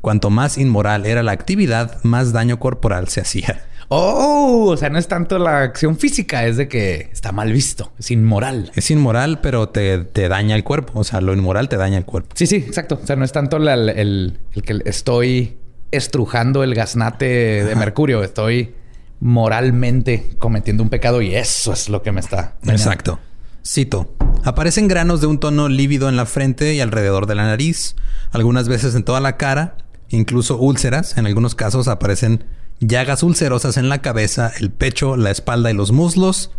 Cuanto 0.00 0.30
más 0.30 0.58
inmoral 0.58 1.06
era 1.06 1.22
la 1.22 1.30
actividad, 1.30 2.02
más 2.02 2.32
daño 2.32 2.58
corporal 2.58 3.06
se 3.06 3.20
hacía. 3.20 3.69
Oh, 3.92 4.68
o 4.68 4.76
sea, 4.76 4.88
no 4.88 5.00
es 5.00 5.08
tanto 5.08 5.36
la 5.40 5.62
acción 5.62 5.98
física, 5.98 6.46
es 6.46 6.56
de 6.56 6.68
que 6.68 7.10
está 7.12 7.32
mal 7.32 7.52
visto, 7.52 7.92
es 7.98 8.12
inmoral. 8.12 8.70
Es 8.76 8.88
inmoral, 8.92 9.40
pero 9.40 9.68
te, 9.68 9.98
daña 10.28 10.54
el 10.54 10.62
cuerpo. 10.62 11.00
O 11.00 11.02
sea, 11.02 11.20
lo 11.20 11.32
inmoral 11.32 11.68
te 11.68 11.76
daña 11.76 11.98
el 11.98 12.04
cuerpo. 12.04 12.30
Sí, 12.36 12.46
sí, 12.46 12.54
exacto. 12.54 13.00
O 13.02 13.04
sea, 13.04 13.16
no 13.16 13.24
es 13.24 13.32
tanto 13.32 13.56
el, 13.56 14.38
que 14.62 14.80
estoy 14.84 15.58
estrujando 15.90 16.62
el 16.62 16.76
gaznate 16.76 17.64
de 17.64 17.74
mercurio, 17.74 18.22
estoy 18.22 18.76
moralmente 19.18 20.36
cometiendo 20.38 20.84
un 20.84 20.88
pecado 20.88 21.20
y 21.20 21.34
eso 21.34 21.72
es 21.72 21.88
lo 21.88 22.00
que 22.02 22.12
me 22.12 22.20
está. 22.20 22.54
Exacto. 22.68 23.18
Cito. 23.66 24.14
Aparecen 24.44 24.86
granos 24.86 25.20
de 25.20 25.26
un 25.26 25.40
tono 25.40 25.68
lívido 25.68 26.08
en 26.08 26.14
la 26.14 26.26
frente 26.26 26.74
y 26.74 26.80
alrededor 26.80 27.26
de 27.26 27.34
la 27.34 27.44
nariz, 27.44 27.96
algunas 28.30 28.68
veces 28.68 28.94
en 28.94 29.02
toda 29.02 29.18
la 29.18 29.36
cara, 29.36 29.78
incluso 30.10 30.58
úlceras. 30.58 31.18
En 31.18 31.26
algunos 31.26 31.56
casos 31.56 31.88
aparecen 31.88 32.44
llagas 32.80 33.22
ulcerosas 33.22 33.76
en 33.76 33.88
la 33.88 34.02
cabeza, 34.02 34.50
el 34.58 34.70
pecho, 34.70 35.16
la 35.16 35.30
espalda 35.30 35.70
y 35.70 35.74
los 35.74 35.92
muslos, 35.92 36.50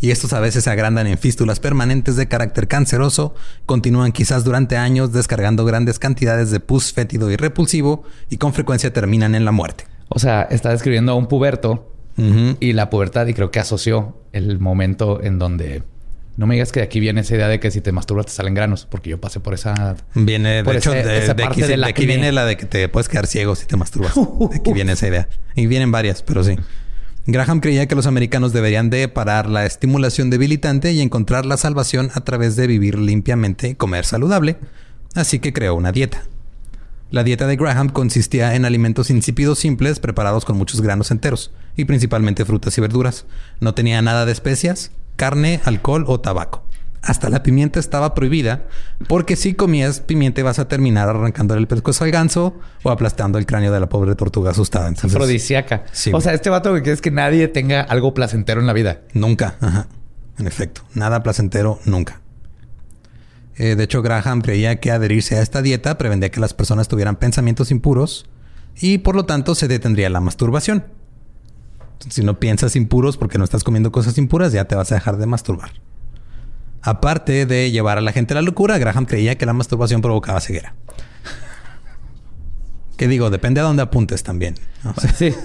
y 0.00 0.10
estos 0.10 0.32
a 0.32 0.40
veces 0.40 0.64
se 0.64 0.70
agrandan 0.70 1.06
en 1.06 1.18
fístulas 1.18 1.58
permanentes 1.60 2.16
de 2.16 2.28
carácter 2.28 2.68
canceroso, 2.68 3.34
continúan 3.66 4.12
quizás 4.12 4.44
durante 4.44 4.76
años 4.76 5.12
descargando 5.12 5.64
grandes 5.64 5.98
cantidades 5.98 6.50
de 6.50 6.60
pus 6.60 6.92
fétido 6.92 7.30
y 7.30 7.36
repulsivo 7.36 8.04
y 8.30 8.36
con 8.36 8.52
frecuencia 8.52 8.92
terminan 8.92 9.34
en 9.34 9.44
la 9.44 9.52
muerte. 9.52 9.84
O 10.08 10.18
sea, 10.18 10.42
está 10.42 10.70
describiendo 10.70 11.12
a 11.12 11.14
un 11.16 11.26
puberto 11.26 11.92
y 12.58 12.72
la 12.72 12.90
pubertad 12.90 13.28
y 13.28 13.34
creo 13.34 13.52
que 13.52 13.60
asoció 13.60 14.16
el 14.32 14.58
momento 14.58 15.22
en 15.22 15.38
donde 15.38 15.84
no 16.38 16.46
me 16.46 16.54
digas 16.54 16.70
que 16.70 16.78
de 16.78 16.84
aquí 16.84 17.00
viene 17.00 17.22
esa 17.22 17.34
idea 17.34 17.48
de 17.48 17.58
que 17.58 17.72
si 17.72 17.80
te 17.80 17.90
masturbas 17.90 18.26
te 18.26 18.32
salen 18.32 18.54
granos, 18.54 18.86
porque 18.88 19.10
yo 19.10 19.20
pasé 19.20 19.40
por 19.40 19.54
esa. 19.54 19.96
Viene, 20.14 20.62
de 20.62 20.76
hecho, 20.76 20.92
de, 20.92 21.00
aquí, 21.44 21.62
de 21.62 21.84
aquí 21.84 22.06
viene 22.06 22.30
la 22.30 22.44
de 22.44 22.56
que 22.56 22.64
te 22.64 22.88
puedes 22.88 23.08
quedar 23.08 23.26
ciego 23.26 23.56
si 23.56 23.66
te 23.66 23.76
masturbas. 23.76 24.14
De 24.14 24.56
aquí 24.58 24.72
viene 24.72 24.92
esa 24.92 25.08
idea. 25.08 25.28
Y 25.56 25.66
vienen 25.66 25.90
varias, 25.90 26.22
pero 26.22 26.44
sí. 26.44 26.54
Graham 27.26 27.58
creía 27.58 27.88
que 27.88 27.96
los 27.96 28.06
americanos 28.06 28.52
deberían 28.52 28.88
de 28.88 29.08
parar 29.08 29.50
la 29.50 29.66
estimulación 29.66 30.30
debilitante 30.30 30.92
y 30.92 31.00
encontrar 31.00 31.44
la 31.44 31.56
salvación 31.56 32.10
a 32.14 32.20
través 32.20 32.54
de 32.54 32.68
vivir 32.68 33.00
limpiamente 33.00 33.70
y 33.70 33.74
comer 33.74 34.04
saludable, 34.04 34.58
así 35.16 35.40
que 35.40 35.52
creó 35.52 35.74
una 35.74 35.90
dieta. 35.90 36.22
La 37.10 37.24
dieta 37.24 37.48
de 37.48 37.56
Graham 37.56 37.88
consistía 37.88 38.54
en 38.54 38.64
alimentos 38.64 39.10
insípidos 39.10 39.58
simples 39.58 39.98
preparados 39.98 40.44
con 40.44 40.56
muchos 40.56 40.82
granos 40.82 41.10
enteros 41.10 41.50
y 41.74 41.84
principalmente 41.84 42.44
frutas 42.44 42.78
y 42.78 42.80
verduras. 42.80 43.26
No 43.58 43.74
tenía 43.74 44.00
nada 44.02 44.24
de 44.24 44.30
especias, 44.30 44.92
carne, 45.18 45.60
alcohol 45.64 46.04
o 46.06 46.20
tabaco. 46.20 46.64
Hasta 47.02 47.28
la 47.28 47.42
pimienta 47.42 47.78
estaba 47.78 48.14
prohibida 48.14 48.66
porque 49.06 49.36
si 49.36 49.54
comías 49.54 50.00
pimienta 50.00 50.42
vas 50.42 50.58
a 50.58 50.68
terminar 50.68 51.08
arrancando 51.08 51.54
el 51.54 51.66
pescuezo 51.68 52.04
al 52.04 52.10
ganso 52.10 52.58
o 52.82 52.90
aplastando 52.90 53.38
el 53.38 53.46
cráneo 53.46 53.72
de 53.72 53.80
la 53.80 53.88
pobre 53.88 54.14
tortuga 54.14 54.52
asustada. 54.52 54.88
Entonces, 54.88 55.14
Afrodisíaca. 55.14 55.84
o 56.12 56.20
sea, 56.20 56.32
este 56.32 56.50
vato 56.50 56.82
que 56.82 56.90
es 56.90 57.00
que 57.00 57.10
nadie 57.10 57.48
tenga 57.48 57.82
algo 57.82 58.14
placentero 58.14 58.60
en 58.60 58.66
la 58.66 58.72
vida. 58.72 59.02
Nunca. 59.12 59.56
Ajá. 59.60 59.88
En 60.38 60.46
efecto, 60.46 60.82
nada 60.94 61.22
placentero 61.22 61.80
nunca. 61.84 62.20
Eh, 63.56 63.74
de 63.74 63.84
hecho, 63.84 64.02
Graham 64.02 64.40
creía 64.40 64.78
que 64.78 64.92
adherirse 64.92 65.36
a 65.36 65.42
esta 65.42 65.62
dieta 65.62 65.98
prevendría 65.98 66.30
que 66.30 66.40
las 66.40 66.54
personas 66.54 66.86
tuvieran 66.86 67.16
pensamientos 67.16 67.72
impuros 67.72 68.26
y 68.76 68.98
por 68.98 69.16
lo 69.16 69.26
tanto 69.26 69.54
se 69.56 69.66
detendría 69.66 70.10
la 70.10 70.20
masturbación. 70.20 70.84
Si 72.08 72.22
no 72.22 72.38
piensas 72.38 72.76
impuros 72.76 73.16
porque 73.16 73.38
no 73.38 73.44
estás 73.44 73.64
comiendo 73.64 73.92
cosas 73.92 74.18
impuras, 74.18 74.52
ya 74.52 74.66
te 74.66 74.74
vas 74.74 74.92
a 74.92 74.94
dejar 74.94 75.16
de 75.16 75.26
masturbar. 75.26 75.72
Aparte 76.82 77.44
de 77.44 77.70
llevar 77.70 77.98
a 77.98 78.00
la 78.00 78.12
gente 78.12 78.34
a 78.34 78.36
la 78.36 78.42
locura, 78.42 78.78
Graham 78.78 79.04
creía 79.04 79.36
que 79.36 79.46
la 79.46 79.52
masturbación 79.52 80.00
provocaba 80.00 80.40
ceguera. 80.40 80.74
¿Qué 82.96 83.06
digo? 83.08 83.30
Depende 83.30 83.60
a 83.60 83.64
dónde 83.64 83.82
apuntes 83.82 84.22
también. 84.22 84.54
sí. 85.16 85.34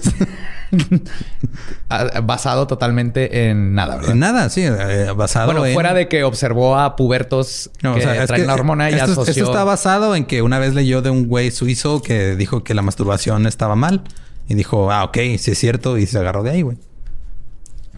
Ah, 1.90 2.20
basado 2.22 2.66
totalmente 2.66 3.48
en 3.48 3.74
nada, 3.74 3.96
¿verdad? 3.96 4.12
En 4.12 4.18
nada, 4.18 4.50
sí. 4.50 4.62
Eh, 4.64 5.12
basado 5.14 5.52
bueno, 5.52 5.72
fuera 5.72 5.94
de 5.94 6.08
que 6.08 6.24
observó 6.24 6.76
a 6.76 6.96
pubertos 6.96 7.70
que 7.80 8.26
traen 8.26 8.46
la 8.46 8.54
hormona 8.54 8.90
y 8.90 8.94
esto, 8.94 9.12
asoció... 9.12 9.30
Esto 9.30 9.44
está 9.44 9.64
basado 9.64 10.16
en 10.16 10.24
que 10.24 10.42
una 10.42 10.58
vez 10.58 10.74
leyó 10.74 11.02
de 11.02 11.10
un 11.10 11.28
güey 11.28 11.50
suizo 11.50 12.02
que 12.02 12.34
dijo 12.34 12.64
que 12.64 12.74
la 12.74 12.82
masturbación 12.82 13.46
estaba 13.46 13.76
mal. 13.76 14.02
Y 14.48 14.54
dijo, 14.54 14.90
ah, 14.90 15.04
ok, 15.04 15.16
sí 15.38 15.50
es 15.50 15.58
cierto. 15.58 15.98
Y 15.98 16.06
se 16.06 16.18
agarró 16.18 16.42
de 16.42 16.50
ahí, 16.50 16.62
güey. 16.62 16.76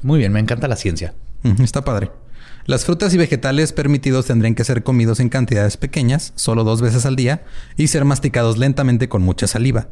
Muy 0.03 0.19
bien. 0.19 0.33
Me 0.33 0.41
encanta 0.41 0.69
la 0.69 0.77
ciencia. 0.77 1.15
está 1.61 1.85
padre. 1.85 2.11
Las 2.67 2.85
frutas 2.85 3.15
y 3.15 3.17
vegetales 3.17 3.73
permitidos 3.73 4.27
tendrían 4.27 4.57
que 4.57 4.65
ser 4.65 4.83
comidos 4.83 5.21
en 5.21 5.29
cantidades 5.29 5.77
pequeñas, 5.77 6.33
solo 6.35 6.65
dos 6.65 6.83
veces 6.83 7.07
al 7.07 7.15
día, 7.15 7.45
y 7.77 7.87
ser 7.87 8.05
masticados 8.05 8.59
lentamente 8.59 9.09
con 9.09 9.23
mucha 9.23 9.47
saliva. 9.47 9.89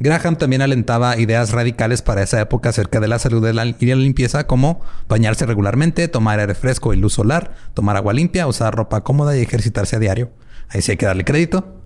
Graham 0.00 0.36
también 0.36 0.62
alentaba 0.62 1.18
ideas 1.18 1.52
radicales 1.52 2.00
para 2.02 2.22
esa 2.22 2.40
época 2.40 2.70
acerca 2.70 3.00
de 3.00 3.08
la 3.08 3.18
salud 3.18 3.46
y 3.46 3.52
la 3.86 3.94
limpieza, 3.96 4.46
como 4.46 4.80
bañarse 5.08 5.44
regularmente, 5.44 6.08
tomar 6.08 6.40
aire 6.40 6.54
fresco 6.54 6.94
y 6.94 6.96
luz 6.96 7.12
solar, 7.12 7.54
tomar 7.74 7.96
agua 7.96 8.14
limpia, 8.14 8.46
usar 8.46 8.74
ropa 8.74 9.02
cómoda 9.02 9.36
y 9.36 9.42
ejercitarse 9.42 9.96
a 9.96 9.98
diario. 9.98 10.30
Ahí 10.70 10.80
sí 10.80 10.92
hay 10.92 10.96
que 10.96 11.06
darle 11.06 11.24
crédito. 11.24 11.80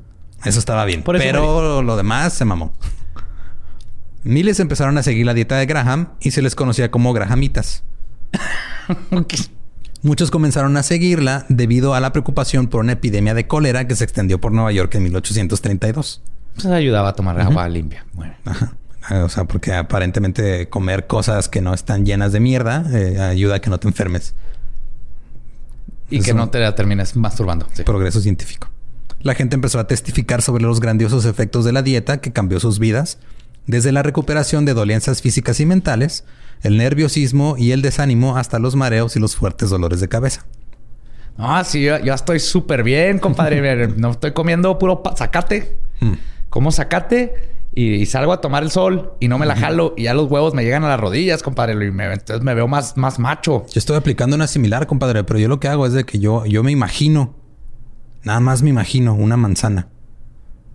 Eso 0.45 0.61
estaba 0.61 0.85
bien. 0.85 1.03
pero 1.03 1.83
lo 1.83 1.97
demás 1.97 2.33
se 2.33 2.45
mamó. 2.45 2.73
Miles 4.24 4.61
empezaron 4.61 4.98
a 4.98 5.02
seguir 5.02 5.26
la 5.26 5.35
dieta 5.35 5.57
de 5.57 5.66
Graham 5.66 6.11
y 6.20 6.33
se 6.33 6.42
les 6.42 6.54
conocía 6.54 6.90
como 6.90 7.12
Grahamitas. 7.12 7.85
Muchos 10.02 10.31
comenzaron 10.31 10.76
a 10.76 10.83
seguirla 10.83 11.44
debido 11.48 11.94
a 11.94 12.00
la 12.00 12.12
preocupación 12.12 12.68
por 12.68 12.81
una 12.81 12.92
epidemia 12.92 13.35
de 13.35 13.46
cólera 13.46 13.88
que 13.88 13.96
se 13.96 14.04
extendió 14.04 14.40
por 14.40 14.52
Nueva 14.52 14.70
York 14.70 14.94
en 14.94 15.04
1832. 15.04 16.22
Pues 16.54 16.66
ayudaba 16.66 17.11
a 17.11 17.12
tomar 17.14 17.40
agua 17.40 17.68
limpia. 17.68 18.07
Bueno. 18.12 18.35
Ah, 19.11 19.24
o 19.24 19.28
sea, 19.28 19.44
porque 19.44 19.72
aparentemente 19.72 20.68
comer 20.68 21.07
cosas 21.07 21.48
que 21.48 21.62
no 21.62 21.72
están 21.72 22.04
llenas 22.04 22.33
de 22.33 22.40
mierda 22.40 22.85
eh, 22.92 23.18
ayuda 23.18 23.57
a 23.57 23.61
que 23.61 23.70
no 23.70 23.78
te 23.78 23.88
enfermes. 23.88 24.35
Y 26.11 26.20
que 26.20 26.35
no 26.35 26.50
te 26.50 26.59
la 26.59 26.74
termines 26.74 27.16
masturbando. 27.16 27.66
Progreso 27.85 28.20
científico. 28.20 28.68
La 29.20 29.35
gente 29.35 29.54
empezó 29.54 29.78
a 29.78 29.87
testificar 29.87 30.42
sobre 30.42 30.62
los 30.62 30.81
grandiosos 30.81 31.24
efectos 31.24 31.64
de 31.64 31.72
la 31.72 31.83
dieta 31.83 32.20
que 32.20 32.33
cambió 32.33 32.61
sus 32.61 32.78
vidas, 32.78 33.18
desde 33.68 33.92
la 33.92 34.02
recuperación 34.02 34.64
de 34.64 34.74
dolencias 34.74 35.22
físicas 35.22 35.61
y 35.61 35.66
mentales 35.66 36.24
el 36.62 36.76
nerviosismo 36.76 37.54
y 37.57 37.70
el 37.70 37.83
desánimo 37.83 38.37
hasta 38.37 38.59
los 38.59 38.74
mareos 38.74 39.14
y 39.14 39.20
los 39.20 39.37
fuertes 39.37 39.70
dolores 39.70 40.00
de 40.00 40.09
cabeza. 40.09 40.44
Ah, 41.37 41.62
sí, 41.64 41.85
yo, 41.85 41.94
estoy 41.94 42.40
súper 42.40 42.83
bien, 42.83 43.20
compadre. 43.20 43.88
no 43.96 44.11
estoy 44.11 44.33
comiendo 44.33 44.76
puro 44.78 45.02
zacate. 45.16 45.78
Hmm. 46.00 46.14
Como 46.48 46.72
zacate 46.72 47.35
y, 47.74 48.07
salgo 48.07 48.33
a 48.33 48.40
tomar 48.40 48.62
el 48.62 48.70
sol 48.70 49.12
y 49.20 49.28
no 49.28 49.38
me 49.38 49.46
la 49.46 49.54
jalo 49.54 49.94
y 49.96 50.04
ya 50.04 50.14
los 50.14 50.31
huevos 50.31 50.54
me 50.54 50.64
llegan 50.64 50.83
a 50.85 50.88
las 50.88 50.98
rodillas, 50.98 51.42
compadre. 51.42 51.74
Y 51.74 51.90
me, 51.92 52.12
entonces 52.12 52.42
me 52.42 52.54
veo 52.54 52.66
más, 52.66 52.96
más 52.96 53.18
macho. 53.18 53.66
Yo 53.66 53.78
estoy 53.78 53.96
aplicando 53.96 54.35
una 54.35 54.46
similar, 54.46 54.87
compadre, 54.87 55.22
pero 55.24 55.38
yo 55.38 55.46
lo 55.46 55.61
que 55.61 55.68
hago 55.68 55.87
es 55.87 55.92
de 55.92 56.04
que 56.04 56.18
yo, 56.18 56.44
yo 56.46 56.64
me 56.64 56.72
imagino, 56.72 57.37
nada 58.24 58.40
más 58.40 58.62
me 58.62 58.70
imagino 58.70 59.14
una 59.14 59.37
manzana. 59.37 59.88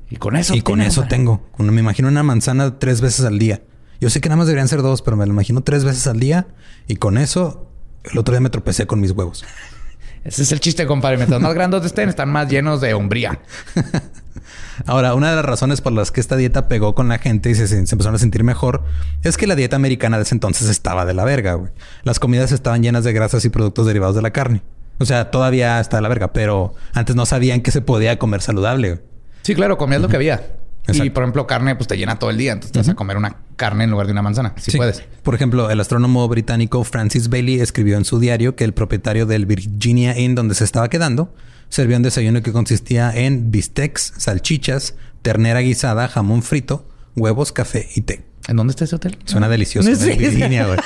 Y 0.09 0.17
con 0.17 0.35
eso. 0.35 0.55
Y 0.55 0.61
con 0.61 0.81
eso 0.81 1.03
tengo. 1.03 1.41
Me 1.57 1.79
imagino 1.79 2.07
una 2.07 2.23
manzana 2.23 2.79
tres 2.79 3.01
veces 3.01 3.25
al 3.25 3.39
día. 3.39 3.61
Yo 3.99 4.09
sé 4.09 4.21
que 4.21 4.29
nada 4.29 4.37
más 4.37 4.47
deberían 4.47 4.67
ser 4.67 4.81
dos, 4.81 5.01
pero 5.01 5.17
me 5.17 5.25
lo 5.25 5.31
imagino 5.31 5.61
tres 5.61 5.85
veces 5.85 6.07
al 6.07 6.19
día 6.19 6.47
y 6.87 6.97
con 6.97 7.17
eso 7.17 7.69
el 8.03 8.17
otro 8.17 8.33
día 8.33 8.41
me 8.41 8.49
tropecé 8.49 8.85
con 8.85 8.99
mis 8.99 9.11
huevos. 9.11 9.45
Ese 10.23 10.43
es 10.43 10.51
el 10.51 10.59
chiste, 10.59 10.85
compadre. 10.85 11.17
Mientras 11.17 11.41
más 11.41 11.53
grandes 11.53 11.83
estén, 11.83 12.07
están 12.09 12.29
más 12.29 12.49
llenos 12.49 12.79
de 12.79 12.93
hombría. 12.93 13.41
Ahora, 14.85 15.13
una 15.15 15.29
de 15.29 15.35
las 15.35 15.45
razones 15.45 15.81
por 15.81 15.91
las 15.91 16.11
que 16.11 16.21
esta 16.21 16.37
dieta 16.37 16.67
pegó 16.67 16.95
con 16.95 17.09
la 17.09 17.17
gente 17.17 17.49
y 17.49 17.55
se, 17.55 17.67
se, 17.67 17.77
empezaron 17.77 18.15
a 18.15 18.19
sentir 18.19 18.43
mejor 18.43 18.83
es 19.21 19.37
que 19.37 19.47
la 19.47 19.55
dieta 19.55 19.75
americana 19.75 20.17
de 20.17 20.23
ese 20.23 20.35
entonces 20.35 20.69
estaba 20.69 21.05
de 21.05 21.13
la 21.13 21.25
verga, 21.25 21.55
güey. 21.55 21.71
Las 22.03 22.19
comidas 22.19 22.51
estaban 22.51 22.81
llenas 22.81 23.03
de 23.03 23.13
grasas 23.13 23.43
y 23.45 23.49
productos 23.49 23.85
derivados 23.85 24.15
de 24.15 24.21
la 24.21 24.31
carne. 24.31 24.63
O 24.99 25.05
sea, 25.05 25.31
todavía 25.31 25.79
está 25.79 25.97
de 25.97 26.03
la 26.03 26.09
verga, 26.09 26.33
pero 26.33 26.73
antes 26.93 27.15
no 27.15 27.25
sabían 27.25 27.61
que 27.61 27.71
se 27.71 27.81
podía 27.81 28.17
comer 28.17 28.41
saludable. 28.41 29.01
Sí, 29.43 29.55
claro, 29.55 29.77
comías 29.77 30.01
lo 30.01 30.07
que 30.07 30.15
había. 30.15 30.41
Y 30.87 31.09
por 31.11 31.23
ejemplo, 31.23 31.47
carne, 31.47 31.75
pues 31.75 31.87
te 31.87 31.97
llena 31.97 32.19
todo 32.19 32.29
el 32.29 32.37
día. 32.37 32.51
Entonces 32.53 32.73
te 32.73 32.79
vas 32.79 32.89
a 32.89 32.95
comer 32.95 33.15
una 33.15 33.37
carne 33.55 33.85
en 33.85 33.91
lugar 33.91 34.07
de 34.07 34.11
una 34.11 34.21
manzana. 34.21 34.53
Si 34.57 34.75
puedes. 34.75 35.03
Por 35.21 35.35
ejemplo, 35.35 35.69
el 35.69 35.79
astrónomo 35.79 36.27
británico 36.27 36.83
Francis 36.83 37.29
Bailey 37.29 37.59
escribió 37.61 37.97
en 37.97 38.05
su 38.05 38.19
diario 38.19 38.55
que 38.55 38.63
el 38.63 38.73
propietario 38.73 39.25
del 39.25 39.45
Virginia 39.45 40.17
Inn 40.19 40.35
donde 40.35 40.55
se 40.55 40.63
estaba 40.63 40.89
quedando 40.89 41.33
servía 41.69 41.97
un 41.97 42.03
desayuno 42.03 42.41
que 42.41 42.51
consistía 42.51 43.11
en 43.15 43.49
bistecs, 43.49 44.13
salchichas, 44.17 44.95
ternera 45.21 45.61
guisada, 45.61 46.07
jamón 46.07 46.43
frito, 46.43 46.87
huevos, 47.15 47.51
café 47.51 47.87
y 47.95 48.01
té. 48.01 48.25
¿En 48.47 48.57
dónde 48.57 48.71
está 48.71 48.83
ese 48.83 48.95
hotel? 48.95 49.17
Suena 49.23 49.47
delicioso. 49.47 49.89
En 49.89 50.17
Virginia, 50.17 50.67
güey. 50.67 50.79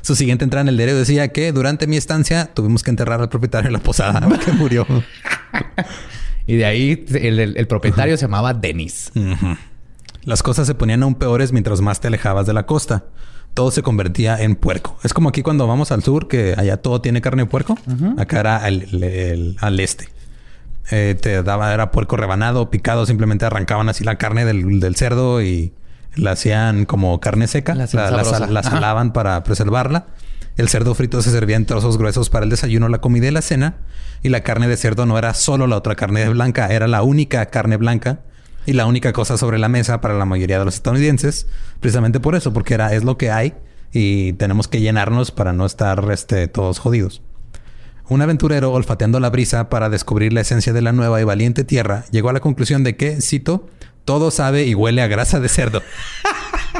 Su 0.00 0.16
siguiente 0.16 0.44
entrada 0.44 0.62
en 0.62 0.68
el 0.68 0.76
diario 0.76 0.96
decía 0.96 1.28
que 1.28 1.52
durante 1.52 1.86
mi 1.86 1.96
estancia 1.96 2.46
tuvimos 2.54 2.82
que 2.82 2.90
enterrar 2.90 3.20
al 3.20 3.28
propietario 3.28 3.68
en 3.68 3.74
la 3.74 3.80
posada 3.80 4.26
que 4.44 4.52
murió. 4.52 4.86
Y 6.46 6.56
de 6.56 6.64
ahí 6.64 7.04
el, 7.14 7.66
propietario 7.66 8.16
se 8.16 8.22
llamaba 8.22 8.54
Denis. 8.54 9.12
Las 10.24 10.42
cosas 10.42 10.66
se 10.66 10.74
ponían 10.74 11.02
aún 11.02 11.14
peores 11.14 11.52
mientras 11.52 11.80
más 11.80 12.00
te 12.00 12.08
alejabas 12.08 12.46
de 12.46 12.52
la 12.52 12.66
costa. 12.66 13.04
Todo 13.54 13.70
se 13.70 13.82
convertía 13.82 14.40
en 14.40 14.56
puerco. 14.56 14.96
Es 15.02 15.12
como 15.12 15.28
aquí 15.28 15.42
cuando 15.42 15.66
vamos 15.66 15.92
al 15.92 16.02
sur, 16.02 16.28
que 16.28 16.54
allá 16.56 16.78
todo 16.78 17.00
tiene 17.00 17.20
carne 17.20 17.42
de 17.42 17.48
puerco. 17.48 17.76
Acá 18.18 18.40
era 18.40 18.56
al, 18.58 19.80
este. 19.80 20.08
Eh, 20.90 21.16
te 21.20 21.42
daba, 21.42 21.72
era 21.72 21.90
puerco 21.90 22.16
rebanado, 22.16 22.70
picado. 22.70 23.04
Simplemente 23.06 23.44
arrancaban 23.44 23.88
así 23.88 24.04
la 24.04 24.16
carne 24.16 24.44
del, 24.44 24.96
cerdo 24.96 25.42
y 25.42 25.72
la 26.14 26.32
hacían 26.32 26.86
como 26.86 27.20
carne 27.20 27.46
seca. 27.46 27.74
La, 27.74 27.86
la 27.86 28.62
salaban 28.62 29.12
para 29.12 29.42
preservarla. 29.44 30.06
El 30.56 30.68
cerdo 30.68 30.94
frito 30.94 31.22
se 31.22 31.30
servía 31.30 31.56
en 31.56 31.66
trozos 31.66 31.96
gruesos 31.96 32.28
para 32.28 32.44
el 32.44 32.50
desayuno, 32.50 32.88
la 32.88 33.00
comida 33.00 33.28
y 33.28 33.30
la 33.30 33.42
cena. 33.42 33.76
Y 34.22 34.28
la 34.28 34.42
carne 34.42 34.68
de 34.68 34.76
cerdo 34.76 35.06
no 35.06 35.18
era 35.18 35.34
solo 35.34 35.66
la 35.66 35.76
otra 35.76 35.96
carne 35.96 36.28
blanca, 36.28 36.68
era 36.68 36.86
la 36.86 37.02
única 37.02 37.46
carne 37.46 37.76
blanca 37.76 38.20
y 38.66 38.74
la 38.74 38.86
única 38.86 39.12
cosa 39.12 39.36
sobre 39.36 39.58
la 39.58 39.68
mesa 39.68 40.00
para 40.00 40.14
la 40.14 40.24
mayoría 40.24 40.58
de 40.58 40.64
los 40.64 40.74
estadounidenses. 40.74 41.46
Precisamente 41.80 42.20
por 42.20 42.34
eso, 42.34 42.52
porque 42.52 42.74
era, 42.74 42.92
es 42.92 43.02
lo 43.02 43.16
que 43.16 43.30
hay 43.30 43.54
y 43.92 44.34
tenemos 44.34 44.68
que 44.68 44.80
llenarnos 44.80 45.30
para 45.30 45.52
no 45.52 45.66
estar 45.66 46.08
este, 46.10 46.48
todos 46.48 46.78
jodidos. 46.78 47.22
Un 48.08 48.20
aventurero, 48.20 48.72
olfateando 48.72 49.20
la 49.20 49.30
brisa 49.30 49.68
para 49.68 49.88
descubrir 49.88 50.32
la 50.32 50.42
esencia 50.42 50.72
de 50.72 50.82
la 50.82 50.92
nueva 50.92 51.20
y 51.20 51.24
valiente 51.24 51.64
tierra, 51.64 52.04
llegó 52.10 52.28
a 52.28 52.32
la 52.32 52.40
conclusión 52.40 52.84
de 52.84 52.96
que, 52.96 53.20
cito, 53.20 53.68
todo 54.04 54.30
sabe 54.30 54.64
y 54.64 54.74
huele 54.74 55.02
a 55.02 55.06
grasa 55.06 55.40
de 55.40 55.48
cerdo. 55.48 55.82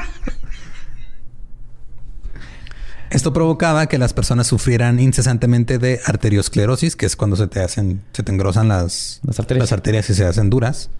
Esto 3.12 3.33
provocaba 3.33 3.87
que 3.87 3.98
las 3.98 4.12
personas 4.12 4.46
sufrieran 4.46 4.98
incesantemente 4.98 5.79
de 5.79 6.01
arteriosclerosis, 6.05 6.96
que 6.96 7.07
es 7.07 7.14
cuando 7.16 7.37
se 7.37 7.46
te 7.46 7.61
hacen, 7.61 8.03
se 8.12 8.22
te 8.22 8.33
engrosan 8.33 8.68
las, 8.68 9.20
Las 9.25 9.38
arterias. 9.38 9.64
las 9.64 9.72
arterias 9.72 10.11
y 10.11 10.14
se 10.14 10.25
hacen 10.25 10.51
duras, 10.51 10.90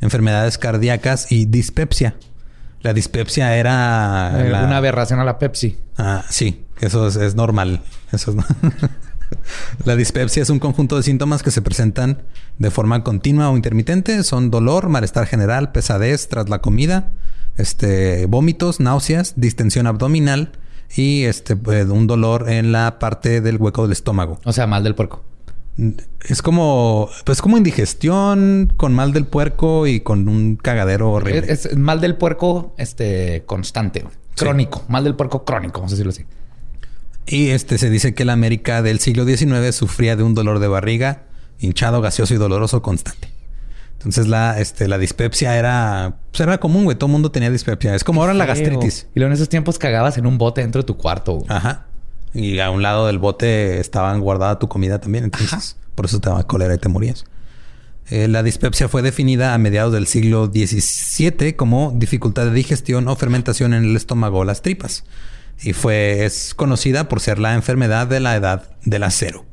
enfermedades 0.00 0.58
cardíacas 0.58 1.30
y 1.32 1.46
dispepsia. 1.46 2.14
La 2.82 2.92
dispepsia 2.92 3.56
era 3.56 4.32
Eh, 4.44 4.50
la- 4.50 4.64
Una 4.64 4.76
aberración 4.78 5.20
a 5.20 5.24
la 5.24 5.38
Pepsi. 5.38 5.78
Ah, 5.96 6.24
sí, 6.28 6.64
eso 6.80 7.06
es, 7.08 7.16
es 7.16 7.34
normal. 7.36 7.80
Eso 8.12 8.32
es 8.32 8.36
la 9.86 9.96
dispepsia 9.96 10.42
es 10.42 10.50
un 10.50 10.58
conjunto 10.58 10.96
de 10.96 11.02
síntomas 11.02 11.42
que 11.42 11.50
se 11.50 11.62
presentan 11.62 12.22
de 12.58 12.70
forma 12.70 13.02
continua 13.02 13.48
o 13.50 13.56
intermitente. 13.56 14.22
Son 14.24 14.50
dolor, 14.50 14.88
malestar 14.88 15.26
general, 15.26 15.72
pesadez 15.72 16.28
tras 16.28 16.48
la 16.48 16.58
comida, 16.60 17.08
este, 17.56 18.26
vómitos, 18.26 18.80
náuseas, 18.80 19.34
distensión 19.36 19.86
abdominal 19.86 20.52
y 20.94 21.24
este, 21.24 21.56
pues, 21.56 21.86
un 21.86 22.06
dolor 22.06 22.50
en 22.50 22.72
la 22.72 22.98
parte 22.98 23.40
del 23.40 23.56
hueco 23.56 23.82
del 23.82 23.92
estómago. 23.92 24.38
O 24.44 24.52
sea, 24.52 24.66
mal 24.66 24.84
del 24.84 24.94
puerco. 24.94 25.22
Es 26.28 26.42
como, 26.42 27.08
pues 27.24 27.40
como 27.40 27.56
indigestión, 27.56 28.72
con 28.76 28.92
mal 28.92 29.12
del 29.12 29.24
puerco 29.24 29.86
y 29.86 30.00
con 30.00 30.28
un 30.28 30.56
cagadero 30.56 31.10
horrible. 31.12 31.50
Es, 31.50 31.64
es 31.64 31.78
mal 31.78 32.00
del 32.00 32.16
puerco 32.16 32.74
este, 32.76 33.44
constante. 33.46 34.00
Sí. 34.00 34.44
Crónico. 34.44 34.84
Mal 34.88 35.04
del 35.04 35.14
puerco 35.14 35.44
crónico, 35.44 35.80
vamos 35.80 35.92
a 35.92 35.96
decirlo 35.96 36.10
así. 36.10 36.24
Y 37.26 37.48
este 37.48 37.78
se 37.78 37.88
dice 37.88 38.14
que 38.14 38.24
la 38.24 38.34
América 38.34 38.82
del 38.82 38.98
siglo 38.98 39.24
XIX 39.24 39.74
sufría 39.74 40.16
de 40.16 40.22
un 40.22 40.34
dolor 40.34 40.58
de 40.58 40.68
barriga, 40.68 41.22
hinchado, 41.58 42.02
gaseoso 42.02 42.34
y 42.34 42.36
doloroso 42.36 42.82
constante. 42.82 43.31
Entonces 44.02 44.26
la, 44.26 44.58
este, 44.58 44.88
la 44.88 44.98
dispepsia 44.98 45.56
era, 45.56 46.16
pues 46.30 46.40
era 46.40 46.58
común, 46.58 46.84
güey. 46.84 46.96
Todo 46.96 47.06
el 47.06 47.12
mundo 47.12 47.30
tenía 47.30 47.50
dispepsia. 47.50 47.94
Es 47.94 48.02
como 48.02 48.20
ahora 48.20 48.34
la 48.34 48.46
gastritis. 48.46 49.06
Y 49.14 49.20
luego 49.20 49.28
en 49.28 49.34
esos 49.34 49.48
tiempos 49.48 49.78
cagabas 49.78 50.18
en 50.18 50.26
un 50.26 50.38
bote 50.38 50.60
dentro 50.60 50.82
de 50.82 50.86
tu 50.86 50.96
cuarto. 50.96 51.34
güey. 51.34 51.46
Ajá. 51.48 51.86
Y 52.34 52.58
a 52.58 52.70
un 52.70 52.82
lado 52.82 53.06
del 53.06 53.18
bote 53.18 53.78
estaban 53.78 54.20
guardada 54.20 54.58
tu 54.58 54.68
comida 54.68 55.00
también. 55.00 55.24
Entonces, 55.24 55.76
por 55.94 56.06
eso 56.06 56.20
te 56.20 56.30
daba 56.30 56.46
cólera 56.46 56.74
y 56.74 56.78
te 56.78 56.88
morías. 56.88 57.24
Eh, 58.10 58.26
la 58.26 58.42
dispepsia 58.42 58.88
fue 58.88 59.02
definida 59.02 59.54
a 59.54 59.58
mediados 59.58 59.92
del 59.92 60.06
siglo 60.06 60.46
XVII 60.46 61.54
como 61.54 61.92
dificultad 61.94 62.46
de 62.46 62.52
digestión 62.52 63.06
o 63.06 63.14
fermentación 63.16 63.74
en 63.74 63.84
el 63.84 63.96
estómago 63.96 64.40
o 64.40 64.44
las 64.44 64.62
tripas. 64.62 65.04
Y 65.62 65.74
fue, 65.74 66.24
es 66.24 66.54
conocida 66.54 67.08
por 67.08 67.20
ser 67.20 67.38
la 67.38 67.54
enfermedad 67.54 68.08
de 68.08 68.18
la 68.20 68.34
edad 68.34 68.70
del 68.84 69.04
acero. 69.04 69.44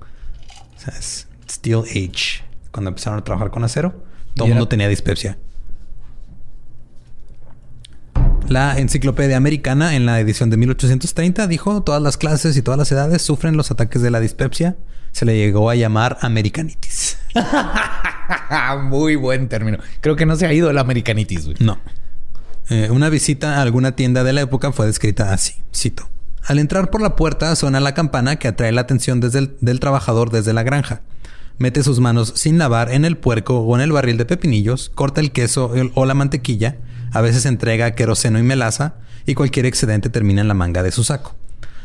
O 0.76 0.80
sea, 0.80 0.94
es 0.98 1.28
Steel 1.50 1.84
Age. 1.84 2.44
Cuando 2.72 2.90
empezaron 2.90 3.20
a 3.20 3.24
trabajar 3.24 3.52
con 3.52 3.64
acero, 3.64 4.04
todo 4.40 4.48
el 4.48 4.54
mundo 4.56 4.68
tenía 4.68 4.88
dispepsia. 4.88 5.38
La 8.48 8.80
enciclopedia 8.80 9.38
americana 9.38 9.96
en 9.96 10.06
la 10.08 10.20
edición 10.20 10.50
de 10.50 10.58
1830 10.58 11.46
dijo 11.48 11.84
todas 11.84 12.02
las 12.02 12.18
clases 12.18 12.58
y 12.58 12.62
todas 12.64 12.80
las 12.80 12.92
edades 12.92 13.22
sufren 13.22 13.56
los 13.56 13.70
ataques 13.70 14.02
de 14.02 14.10
la 14.10 14.20
dispepsia. 14.20 14.76
Se 15.12 15.26
le 15.26 15.38
llegó 15.38 15.70
a 15.70 15.76
llamar 15.76 16.18
americanitis. 16.22 17.18
Muy 18.84 19.16
buen 19.16 19.50
término. 19.50 19.78
Creo 20.02 20.16
que 20.16 20.26
no 20.26 20.36
se 20.36 20.48
ha 20.48 20.54
ido 20.54 20.72
la 20.74 20.82
americanitis, 20.82 21.46
güey. 21.46 21.58
No. 21.60 21.80
Eh, 22.70 22.90
una 22.92 23.10
visita 23.10 23.58
a 23.58 23.62
alguna 23.62 23.96
tienda 23.96 24.24
de 24.24 24.34
la 24.34 24.42
época 24.42 24.72
fue 24.72 24.86
descrita 24.88 25.32
así. 25.34 25.54
Cito. 25.76 26.10
Al 26.46 26.58
entrar 26.60 26.90
por 26.90 27.02
la 27.02 27.16
puerta 27.16 27.56
suena 27.56 27.80
la 27.80 27.94
campana 27.94 28.38
que 28.38 28.48
atrae 28.48 28.72
la 28.72 28.82
atención 28.82 29.20
desde 29.20 29.40
el- 29.40 29.58
del 29.62 29.80
trabajador 29.80 30.32
desde 30.32 30.54
la 30.54 30.64
granja. 30.64 31.02
Mete 31.60 31.84
sus 31.84 32.00
manos 32.00 32.32
sin 32.38 32.58
lavar 32.58 32.90
en 32.90 33.04
el 33.04 33.18
puerco 33.18 33.60
o 33.60 33.76
en 33.76 33.82
el 33.82 33.92
barril 33.92 34.16
de 34.16 34.24
pepinillos, 34.24 34.92
corta 34.96 35.20
el 35.20 35.34
queso 35.34 35.74
o 35.94 36.06
la 36.06 36.14
mantequilla, 36.14 36.78
a 37.12 37.20
veces 37.20 37.46
entrega 37.46 37.96
queroseno 37.96 38.40
y 38.40 38.44
melaza, 38.44 38.96
y 39.26 39.36
cualquier 39.36 39.66
excedente 39.66 40.10
termina 40.10 40.40
en 40.40 40.48
la 40.48 40.54
manga 40.54 40.84
de 40.84 40.92
su 40.92 41.04
saco. 41.04 41.36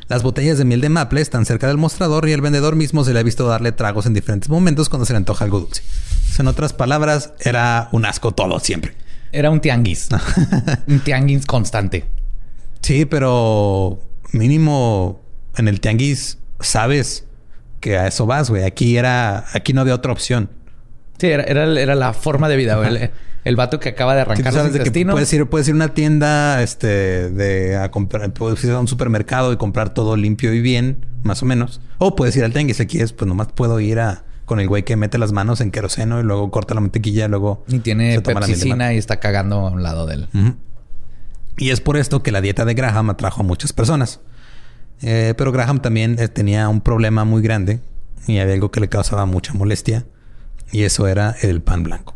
Las 0.06 0.22
botellas 0.22 0.58
de 0.58 0.64
miel 0.64 0.80
de 0.80 0.90
maple 0.90 1.20
están 1.20 1.44
cerca 1.44 1.66
del 1.66 1.76
mostrador 1.76 2.28
y 2.28 2.32
el 2.32 2.40
vendedor 2.40 2.76
mismo 2.76 3.02
se 3.02 3.12
le 3.12 3.18
ha 3.18 3.24
visto 3.24 3.48
darle 3.48 3.72
tragos 3.72 4.06
en 4.06 4.14
diferentes 4.14 4.48
momentos 4.48 4.88
cuando 4.88 5.06
se 5.06 5.12
le 5.12 5.16
antoja 5.16 5.44
algo 5.44 5.58
dulce. 5.58 5.82
En 6.38 6.46
otras 6.46 6.72
palabras, 6.72 7.32
era 7.40 7.88
un 7.90 8.06
asco 8.06 8.30
todo 8.30 8.60
siempre. 8.60 8.94
Era 9.32 9.50
un 9.50 9.60
tianguis. 9.60 10.08
un 10.86 11.00
tianguis 11.00 11.46
constante. 11.46 12.04
Sí, 12.80 13.06
pero 13.06 13.98
mínimo 14.30 15.20
en 15.56 15.66
el 15.66 15.80
tianguis 15.80 16.38
sabes 16.60 17.24
que 17.84 17.98
a 17.98 18.06
eso 18.06 18.24
vas, 18.24 18.48
güey. 18.48 18.64
Aquí 18.64 18.96
era, 18.96 19.44
aquí 19.52 19.74
no 19.74 19.82
había 19.82 19.94
otra 19.94 20.10
opción. 20.10 20.48
Sí, 21.18 21.26
era, 21.26 21.44
era, 21.44 21.64
era 21.78 21.94
la 21.94 22.14
forma 22.14 22.48
de 22.48 22.56
vida, 22.56 22.76
güey. 22.76 22.88
El, 22.96 23.10
el 23.44 23.56
vato 23.56 23.78
que 23.78 23.90
acaba 23.90 24.14
de 24.14 24.22
Sí, 24.22 24.30
arrancar 24.30 24.54
los 24.54 24.66
intestinos. 24.68 25.12
puedes 25.12 25.30
ir, 25.34 25.46
puedes 25.46 25.68
ir 25.68 25.72
a 25.74 25.76
una 25.76 25.88
tienda, 25.92 26.62
este, 26.62 27.28
de 27.30 27.76
a 27.76 27.90
comprar, 27.90 28.32
puedes 28.32 28.64
ir 28.64 28.70
a 28.70 28.80
un 28.80 28.88
supermercado 28.88 29.52
y 29.52 29.58
comprar 29.58 29.92
todo 29.92 30.16
limpio 30.16 30.54
y 30.54 30.62
bien, 30.62 31.04
más 31.22 31.42
o 31.42 31.46
menos. 31.46 31.82
O 31.98 32.16
puedes 32.16 32.34
ir 32.36 32.44
al 32.44 32.54
tianguis. 32.54 32.80
Aquí 32.80 33.00
es, 33.00 33.12
pues 33.12 33.28
nomás 33.28 33.48
puedo 33.54 33.78
ir 33.80 34.00
a 34.00 34.24
con 34.46 34.60
el 34.60 34.68
güey 34.68 34.82
que 34.82 34.96
mete 34.96 35.18
las 35.18 35.32
manos 35.32 35.60
en 35.60 35.70
queroseno 35.70 36.20
y 36.20 36.22
luego 36.22 36.50
corta 36.50 36.74
la 36.74 36.80
mantequilla 36.80 37.26
y 37.26 37.28
luego 37.28 37.64
Y 37.68 37.80
tiene 37.80 38.20
pepsicina 38.22 38.94
y 38.94 38.98
está 38.98 39.20
cagando 39.20 39.56
a 39.58 39.70
un 39.70 39.82
lado 39.82 40.06
de 40.06 40.14
él. 40.14 40.28
Y 41.58 41.70
es 41.70 41.80
por 41.82 41.98
esto 41.98 42.22
que 42.22 42.32
la 42.32 42.40
dieta 42.40 42.64
de 42.64 42.72
Graham 42.74 43.10
atrajo 43.10 43.42
a 43.42 43.44
muchas 43.44 43.74
personas. 43.74 44.20
Eh, 45.06 45.34
pero 45.36 45.52
Graham 45.52 45.80
también 45.80 46.16
eh, 46.18 46.28
tenía 46.28 46.66
un 46.70 46.80
problema 46.80 47.24
muy 47.24 47.42
grande 47.42 47.80
y 48.26 48.38
había 48.38 48.54
algo 48.54 48.70
que 48.70 48.80
le 48.80 48.88
causaba 48.88 49.26
mucha 49.26 49.52
molestia 49.52 50.06
y 50.72 50.84
eso 50.84 51.06
era 51.06 51.36
el 51.42 51.60
pan 51.60 51.82
blanco. 51.82 52.14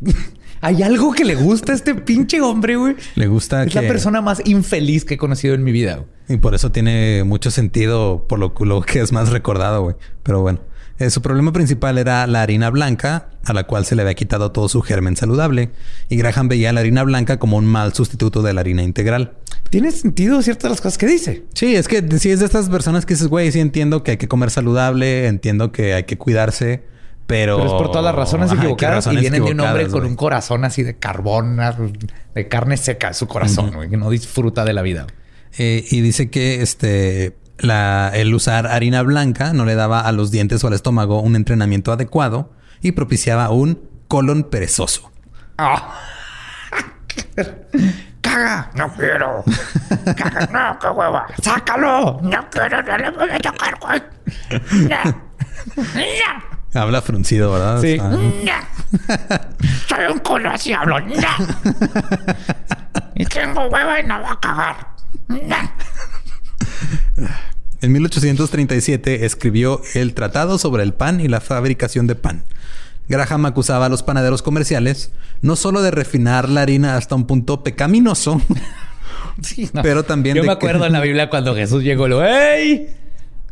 Hay 0.60 0.82
algo 0.82 1.12
que 1.12 1.24
le 1.24 1.36
gusta 1.36 1.70
a 1.72 1.74
este 1.76 1.94
pinche 1.94 2.40
hombre, 2.40 2.74
güey. 2.74 2.96
Le 3.14 3.28
gusta 3.28 3.62
Es 3.62 3.72
que... 3.72 3.80
la 3.80 3.86
persona 3.86 4.20
más 4.20 4.42
infeliz 4.46 5.04
que 5.04 5.14
he 5.14 5.16
conocido 5.16 5.54
en 5.54 5.62
mi 5.62 5.70
vida. 5.70 5.94
güey. 5.96 6.08
Y 6.28 6.38
por 6.38 6.56
eso 6.56 6.72
tiene 6.72 7.22
mucho 7.22 7.52
sentido 7.52 8.26
por 8.28 8.40
lo, 8.40 8.52
lo 8.64 8.82
que 8.82 8.98
es 9.00 9.12
más 9.12 9.28
recordado, 9.28 9.82
güey. 9.82 9.94
Pero 10.24 10.40
bueno, 10.40 10.58
eh, 10.98 11.10
su 11.10 11.22
problema 11.22 11.52
principal 11.52 11.98
era 11.98 12.26
la 12.26 12.42
harina 12.42 12.70
blanca, 12.70 13.28
a 13.44 13.52
la 13.52 13.64
cual 13.64 13.84
se 13.84 13.94
le 13.94 14.02
había 14.02 14.14
quitado 14.14 14.50
todo 14.50 14.68
su 14.68 14.82
germen 14.82 15.14
saludable. 15.14 15.70
Y 16.08 16.16
Graham 16.16 16.48
veía 16.48 16.72
la 16.72 16.80
harina 16.80 17.04
blanca 17.04 17.38
como 17.38 17.58
un 17.58 17.66
mal 17.66 17.92
sustituto 17.92 18.42
de 18.42 18.54
la 18.54 18.62
harina 18.62 18.82
integral. 18.82 19.34
Tiene 19.70 19.90
sentido 19.90 20.40
ciertas 20.42 20.70
las 20.70 20.80
cosas 20.80 20.98
que 20.98 21.06
dice. 21.06 21.44
Sí, 21.54 21.74
es 21.74 21.88
que 21.88 22.06
sí 22.18 22.30
es 22.30 22.40
de 22.40 22.46
estas 22.46 22.68
personas 22.68 23.04
que 23.04 23.14
dices, 23.14 23.28
güey, 23.28 23.50
sí 23.52 23.60
entiendo 23.60 24.02
que 24.02 24.12
hay 24.12 24.16
que 24.16 24.28
comer 24.28 24.50
saludable, 24.50 25.26
entiendo 25.26 25.72
que 25.72 25.94
hay 25.94 26.04
que 26.04 26.16
cuidarse, 26.16 26.84
pero... 27.26 27.56
Pero 27.56 27.66
es 27.66 27.72
por 27.72 27.88
todas 27.90 28.04
las 28.04 28.14
razones 28.14 28.50
Ajá, 28.50 28.60
equivocadas. 28.60 28.96
razones 28.96 29.18
y 29.18 29.20
viene 29.22 29.44
de 29.44 29.52
un 29.52 29.60
hombre 29.60 29.84
con 29.88 30.00
güey. 30.00 30.10
un 30.10 30.16
corazón 30.16 30.64
así 30.64 30.82
de 30.82 30.96
carbón, 30.96 31.58
de 32.34 32.48
carne 32.48 32.76
seca, 32.76 33.12
su 33.12 33.26
corazón, 33.26 33.72
güey, 33.74 33.90
que 33.90 33.96
no 33.96 34.10
disfruta 34.10 34.64
de 34.64 34.72
la 34.72 34.82
vida. 34.82 35.06
Eh, 35.58 35.84
y 35.90 36.00
dice 36.00 36.30
que 36.30 36.62
este 36.62 37.34
la, 37.58 38.10
el 38.14 38.34
usar 38.34 38.66
harina 38.66 39.02
blanca 39.02 39.52
no 39.52 39.64
le 39.64 39.74
daba 39.74 40.00
a 40.00 40.12
los 40.12 40.30
dientes 40.30 40.62
o 40.62 40.68
al 40.68 40.74
estómago 40.74 41.20
un 41.20 41.36
entrenamiento 41.36 41.92
adecuado 41.92 42.50
y 42.82 42.92
propiciaba 42.92 43.50
un 43.50 43.80
colon 44.08 44.44
perezoso. 44.44 45.10
Ah. 45.58 45.94
¡Caga! 48.26 48.70
¡No 48.74 48.92
quiero! 48.92 49.44
¡Caga! 50.16 50.48
¡No, 50.52 50.78
qué 50.78 50.88
hueva! 50.88 51.26
¡Sácalo! 51.42 52.18
¡No 52.22 52.50
quiero! 52.50 52.82
¡No 52.82 52.98
le 52.98 53.10
voy 53.10 53.30
a 53.30 53.38
tocar, 53.38 53.78
güey! 53.80 54.02
Habla 56.74 57.02
fruncido, 57.02 57.52
¿verdad? 57.52 57.80
Sí. 57.80 57.98
Ah. 58.00 58.10
Soy 59.88 60.12
un 60.12 60.18
culo 60.18 60.50
así 60.50 60.72
hablo. 60.72 60.98
Y 63.14 63.24
tengo 63.26 63.66
hueva 63.68 64.00
y 64.00 64.04
no 64.04 64.20
va 64.20 64.32
a 64.32 64.40
cagar. 64.40 64.76
En 67.80 67.92
1837 67.92 69.24
escribió 69.24 69.80
el 69.94 70.14
Tratado 70.14 70.58
sobre 70.58 70.82
el 70.82 70.92
pan 70.92 71.20
y 71.20 71.28
la 71.28 71.40
fabricación 71.40 72.06
de 72.06 72.16
pan. 72.16 72.44
Graham 73.08 73.46
acusaba 73.46 73.86
a 73.86 73.88
los 73.88 74.02
panaderos 74.02 74.42
comerciales 74.42 75.12
no 75.42 75.54
solo 75.56 75.82
de 75.82 75.90
refinar 75.90 76.48
la 76.48 76.62
harina 76.62 76.96
hasta 76.96 77.14
un 77.14 77.26
punto 77.26 77.62
pecaminoso, 77.62 78.40
Sí, 79.42 79.68
no. 79.74 79.82
Pero 79.82 80.02
también 80.04 80.36
Yo 80.36 80.42
de 80.42 80.48
me 80.48 80.54
que- 80.54 80.58
acuerdo 80.66 80.86
en 80.86 80.92
la 80.92 81.00
Biblia 81.00 81.28
cuando 81.28 81.54
Jesús 81.54 81.82
llegó 81.82 82.06
y 82.06 82.10
lo... 82.10 82.24
¡Ey! 82.24 82.88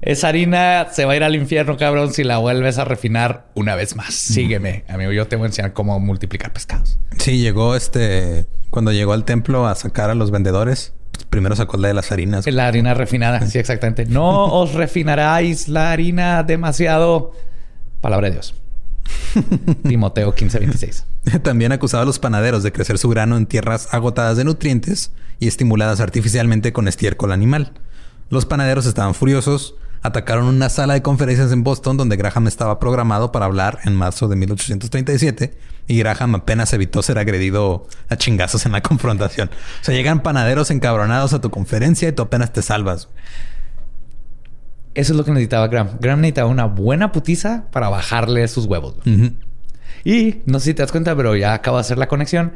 Esa 0.01 0.29
harina 0.29 0.87
se 0.90 1.05
va 1.05 1.12
a 1.12 1.17
ir 1.17 1.25
al 1.25 1.35
infierno, 1.35 1.77
cabrón, 1.77 2.12
si 2.12 2.25
la 2.25 2.38
vuelves 2.38 2.79
a 2.79 2.85
refinar 2.85 3.47
una 3.55 3.75
vez 3.75 3.95
más. 3.97 4.12
Sígueme, 4.14 4.85
amigo. 4.88 5.12
Yo 5.12 5.27
te 5.29 5.37
voy 5.37 5.45
a 5.45 5.47
enseñar 5.49 5.73
cómo 5.73 5.99
multiplicar 6.01 6.53
pescados. 6.53 6.99
Sí, 7.19 7.38
llegó 7.38 7.75
este. 7.75 8.47
Cuando 8.71 8.93
llegó 8.93 9.12
al 9.14 9.25
templo 9.25 9.67
a 9.67 9.75
sacar 9.75 10.11
a 10.11 10.14
los 10.14 10.31
vendedores, 10.31 10.93
primero 11.31 11.55
sacó 11.57 11.77
la 11.79 11.88
de 11.88 11.95
las 11.95 12.12
harinas. 12.12 12.47
La 12.47 12.67
harina 12.67 12.93
refinada, 12.93 13.40
sí, 13.47 13.59
exactamente. 13.59 14.05
No 14.07 14.47
os 14.53 14.75
refinaráis 14.75 15.69
la 15.69 15.93
harina 15.93 16.43
demasiado. 16.43 17.33
Palabra 18.03 18.29
de 18.29 18.33
Dios. 18.35 18.55
Timoteo 19.83 20.35
15, 20.35 20.59
26. 20.59 21.07
También 21.43 21.73
acusaba 21.73 22.03
a 22.03 22.07
los 22.07 22.19
panaderos 22.19 22.62
de 22.62 22.73
crecer 22.73 22.99
su 22.99 23.09
grano 23.09 23.37
en 23.37 23.47
tierras 23.47 23.88
agotadas 23.93 24.37
de 24.37 24.45
nutrientes 24.45 25.12
y 25.38 25.49
estimuladas 25.49 26.01
artificialmente 26.01 26.73
con 26.73 26.88
estiércol 26.88 27.33
animal. 27.33 27.73
Los 28.31 28.47
panaderos 28.47 28.87
estaban 28.87 29.14
furiosos, 29.14 29.75
atacaron 30.03 30.45
una 30.45 30.69
sala 30.69 30.95
de 30.95 31.03
conferencias 31.03 31.53
en 31.53 31.64
Boston 31.64 31.97
donde 31.97 32.17
Graham 32.17 32.47
estaba 32.47 32.79
programado 32.79 33.33
para 33.33 33.47
hablar 33.47 33.79
en 33.85 33.95
marzo 33.95 34.29
de 34.29 34.37
1837 34.37 35.57
y 35.87 35.99
Graham 35.99 36.37
apenas 36.37 36.73
evitó 36.73 37.03
ser 37.03 37.19
agredido 37.19 37.87
a 38.09 38.17
chingazos 38.17 38.67
en 38.67 38.73
la 38.73 38.83
confrontación. 38.83 39.49
O 39.49 39.85
sea, 39.85 39.95
llegan 39.95 40.23
panaderos 40.23 40.71
encabronados 40.71 41.33
a 41.33 41.40
tu 41.40 41.51
conferencia 41.51 42.09
y 42.09 42.12
tú 42.12 42.23
apenas 42.23 42.53
te 42.53 42.62
salvas. 42.62 43.09
Eso 44.94 45.12
es 45.12 45.16
lo 45.16 45.24
que 45.24 45.33
necesitaba 45.33 45.66
Graham. 45.68 45.90
Graham 46.00 46.20
necesitaba 46.20 46.48
una 46.48 46.66
buena 46.66 47.12
putiza 47.12 47.64
para 47.70 47.88
bajarle 47.88 48.46
sus 48.48 48.66
huevos. 48.66 48.96
Y 50.04 50.42
no 50.46 50.61
sé 50.61 50.66
si 50.66 50.74
te 50.74 50.83
das 50.83 50.92
cuenta, 50.92 51.16
pero 51.16 51.35
ya 51.35 51.54
acabo 51.54 51.78
de 51.78 51.83
hacer 51.83 51.98
la 51.98 52.09
conexión. 52.09 52.52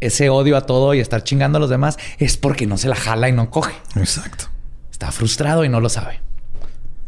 Ese 0.00 0.28
odio 0.28 0.56
a 0.56 0.62
todo 0.62 0.92
y 0.92 1.00
estar 1.00 1.22
chingando 1.24 1.56
a 1.56 1.60
los 1.60 1.70
demás 1.70 1.96
es 2.18 2.36
porque 2.36 2.66
no 2.66 2.76
se 2.76 2.88
la 2.88 2.96
jala 2.96 3.28
y 3.28 3.32
no 3.32 3.50
coge. 3.50 3.74
Exacto. 3.96 4.46
Está 4.90 5.10
frustrado 5.12 5.64
y 5.64 5.68
no 5.68 5.80
lo 5.80 5.88
sabe. 5.88 6.20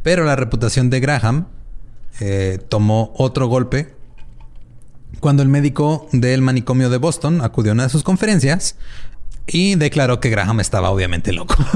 Pero 0.03 0.25
la 0.25 0.37
reputación 0.37 0.89
de 0.89 1.01
Graham 1.01 1.49
eh, 2.21 2.59
tomó 2.69 3.13
otro 3.17 3.49
golpe 3.49 3.95
cuando 5.21 5.43
el 5.43 5.49
médico 5.49 6.09
del 6.13 6.41
manicomio 6.43 6.89
de 6.91 6.99
Boston 6.99 7.41
acudió 7.43 7.73
a 7.73 7.75
una 7.75 7.83
de 7.85 7.89
sus 7.89 8.03
conferencias 8.03 8.77
y 9.47 9.77
declaró 9.77 10.21
que 10.21 10.31
Graham 10.31 10.61
estaba 10.61 10.91
obviamente 10.91 11.33
loco. 11.33 11.55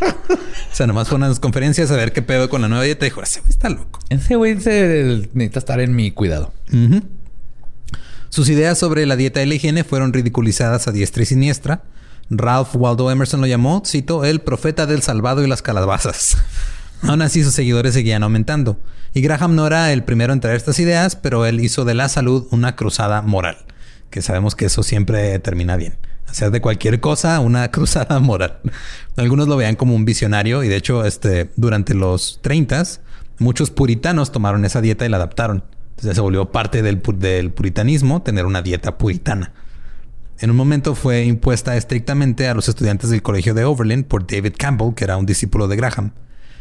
o 0.00 0.74
sea, 0.74 0.86
nomás 0.86 1.08
fue 1.08 1.16
a 1.16 1.18
unas 1.18 1.40
conferencias 1.40 1.90
a 1.90 1.96
ver 1.96 2.12
qué 2.12 2.22
pedo 2.22 2.48
con 2.48 2.60
la 2.62 2.68
nueva 2.68 2.84
dieta 2.84 3.04
dijo, 3.04 3.22
ese 3.22 3.40
güey 3.40 3.50
está 3.50 3.68
loco. 3.68 4.00
Ese 4.08 4.36
güey 4.36 4.54
necesita 4.54 5.58
estar 5.58 5.80
en 5.80 5.94
mi 5.94 6.10
cuidado. 6.10 6.52
Sus 8.28 8.48
ideas 8.48 8.78
sobre 8.78 9.06
la 9.06 9.16
dieta 9.16 9.42
y 9.42 9.46
la 9.46 9.54
higiene 9.54 9.82
fueron 9.82 10.12
ridiculizadas 10.12 10.86
a 10.88 10.92
diestra 10.92 11.22
y 11.22 11.26
siniestra. 11.26 11.82
Ralph 12.28 12.76
Waldo 12.76 13.10
Emerson 13.10 13.40
lo 13.40 13.46
llamó, 13.48 13.82
cito, 13.84 14.24
el 14.24 14.40
profeta 14.40 14.86
del 14.86 15.02
salvado 15.02 15.42
y 15.42 15.48
las 15.48 15.62
calabazas. 15.62 16.36
Aún 17.02 17.22
así, 17.22 17.42
sus 17.42 17.54
seguidores 17.54 17.94
seguían 17.94 18.22
aumentando. 18.22 18.78
Y 19.14 19.22
Graham 19.22 19.56
no 19.56 19.66
era 19.66 19.92
el 19.92 20.04
primero 20.04 20.32
en 20.32 20.40
traer 20.40 20.56
estas 20.56 20.78
ideas, 20.78 21.16
pero 21.16 21.44
él 21.46 21.58
hizo 21.60 21.84
de 21.84 21.94
la 21.94 22.08
salud 22.08 22.46
una 22.50 22.76
cruzada 22.76 23.22
moral. 23.22 23.56
Que 24.10 24.22
sabemos 24.22 24.54
que 24.54 24.66
eso 24.66 24.82
siempre 24.82 25.38
termina 25.40 25.76
bien. 25.76 25.94
Hacer 26.30 26.50
de 26.52 26.60
cualquier 26.60 27.00
cosa 27.00 27.40
una 27.40 27.68
cruzada 27.72 28.20
moral. 28.20 28.60
Algunos 29.16 29.48
lo 29.48 29.56
veían 29.56 29.76
como 29.76 29.94
un 29.94 30.04
visionario 30.04 30.62
y 30.62 30.68
de 30.68 30.76
hecho, 30.76 31.04
este, 31.04 31.50
durante 31.56 31.94
los 31.94 32.38
30 32.42 32.84
muchos 33.38 33.70
puritanos 33.70 34.30
tomaron 34.30 34.64
esa 34.64 34.80
dieta 34.80 35.04
y 35.04 35.08
la 35.08 35.16
adaptaron. 35.16 35.64
Entonces 35.90 36.14
se 36.14 36.20
volvió 36.20 36.52
parte 36.52 36.82
del, 36.82 37.02
del 37.18 37.50
puritanismo 37.50 38.22
tener 38.22 38.46
una 38.46 38.62
dieta 38.62 38.96
puritana. 38.96 39.52
En 40.38 40.50
un 40.50 40.56
momento 40.56 40.94
fue 40.94 41.24
impuesta 41.24 41.76
estrictamente 41.76 42.48
a 42.48 42.54
los 42.54 42.68
estudiantes 42.68 43.10
del 43.10 43.22
colegio 43.22 43.52
de 43.52 43.64
Overland 43.64 44.06
por 44.06 44.26
David 44.26 44.54
Campbell, 44.56 44.94
que 44.94 45.04
era 45.04 45.18
un 45.18 45.26
discípulo 45.26 45.68
de 45.68 45.76
Graham. 45.76 46.12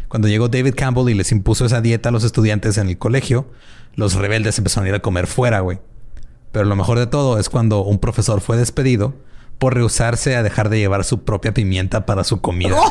Cuando 0.09 0.27
llegó 0.27 0.49
David 0.49 0.73
Campbell 0.75 1.09
y 1.09 1.13
les 1.13 1.31
impuso 1.31 1.65
esa 1.65 1.79
dieta 1.79 2.09
a 2.09 2.11
los 2.11 2.23
estudiantes 2.23 2.77
en 2.77 2.89
el 2.89 2.97
colegio, 2.97 3.47
los 3.95 4.15
rebeldes 4.15 4.57
empezaron 4.57 4.87
a 4.87 4.89
ir 4.89 4.95
a 4.95 5.01
comer 5.01 5.27
fuera, 5.27 5.61
güey. 5.61 5.79
Pero 6.51 6.65
lo 6.65 6.75
mejor 6.75 6.97
de 6.97 7.07
todo 7.07 7.39
es 7.39 7.47
cuando 7.47 7.83
un 7.83 7.99
profesor 7.99 8.41
fue 8.41 8.57
despedido 8.57 9.13
por 9.59 9.75
rehusarse 9.75 10.35
a 10.35 10.41
dejar 10.41 10.69
de 10.69 10.79
llevar 10.79 11.03
su 11.03 11.23
propia 11.23 11.53
pimienta 11.53 12.05
para 12.05 12.23
su 12.23 12.41
comida. 12.41 12.75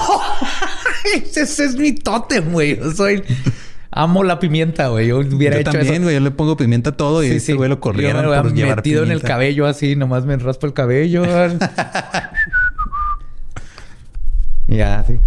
ese 1.34 1.42
es 1.42 1.76
mi 1.76 1.92
tótem, 1.92 2.52
güey. 2.52 2.78
Yo 2.78 2.92
soy... 2.92 3.24
Amo 3.90 4.22
la 4.22 4.38
pimienta, 4.38 4.88
güey. 4.88 5.08
Yo 5.08 5.20
hubiera 5.20 5.56
yo 5.56 5.64
también, 5.64 6.02
güey. 6.02 6.14
Yo 6.14 6.20
le 6.20 6.30
pongo 6.30 6.58
pimienta 6.58 6.90
a 6.90 6.96
todo 6.96 7.24
y 7.24 7.28
ese 7.28 7.54
güey 7.54 7.70
lo 7.70 7.80
corrieron 7.80 8.22
yo 8.22 8.30
me 8.30 8.42
por 8.42 8.52
metido 8.52 9.02
en 9.02 9.10
el 9.10 9.22
cabello 9.22 9.66
así. 9.66 9.96
Nomás 9.96 10.26
me 10.26 10.36
raspo 10.36 10.66
el 10.66 10.74
cabello. 10.74 11.24
ya, 14.68 15.04
sí. 15.06 15.18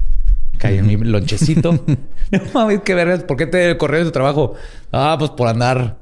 Caí 0.60 0.78
en 0.78 0.86
mi 0.86 0.96
lonchecito. 0.96 1.74
no 1.74 2.42
mames, 2.54 2.82
qué 2.86 2.94
vergas. 2.94 3.24
¿Por 3.24 3.36
qué 3.36 3.48
te 3.48 3.76
corrió 3.78 3.98
de 4.00 4.06
tu 4.06 4.12
trabajo? 4.12 4.54
Ah, 4.92 5.16
pues 5.18 5.32
por 5.32 5.48
andar. 5.48 5.98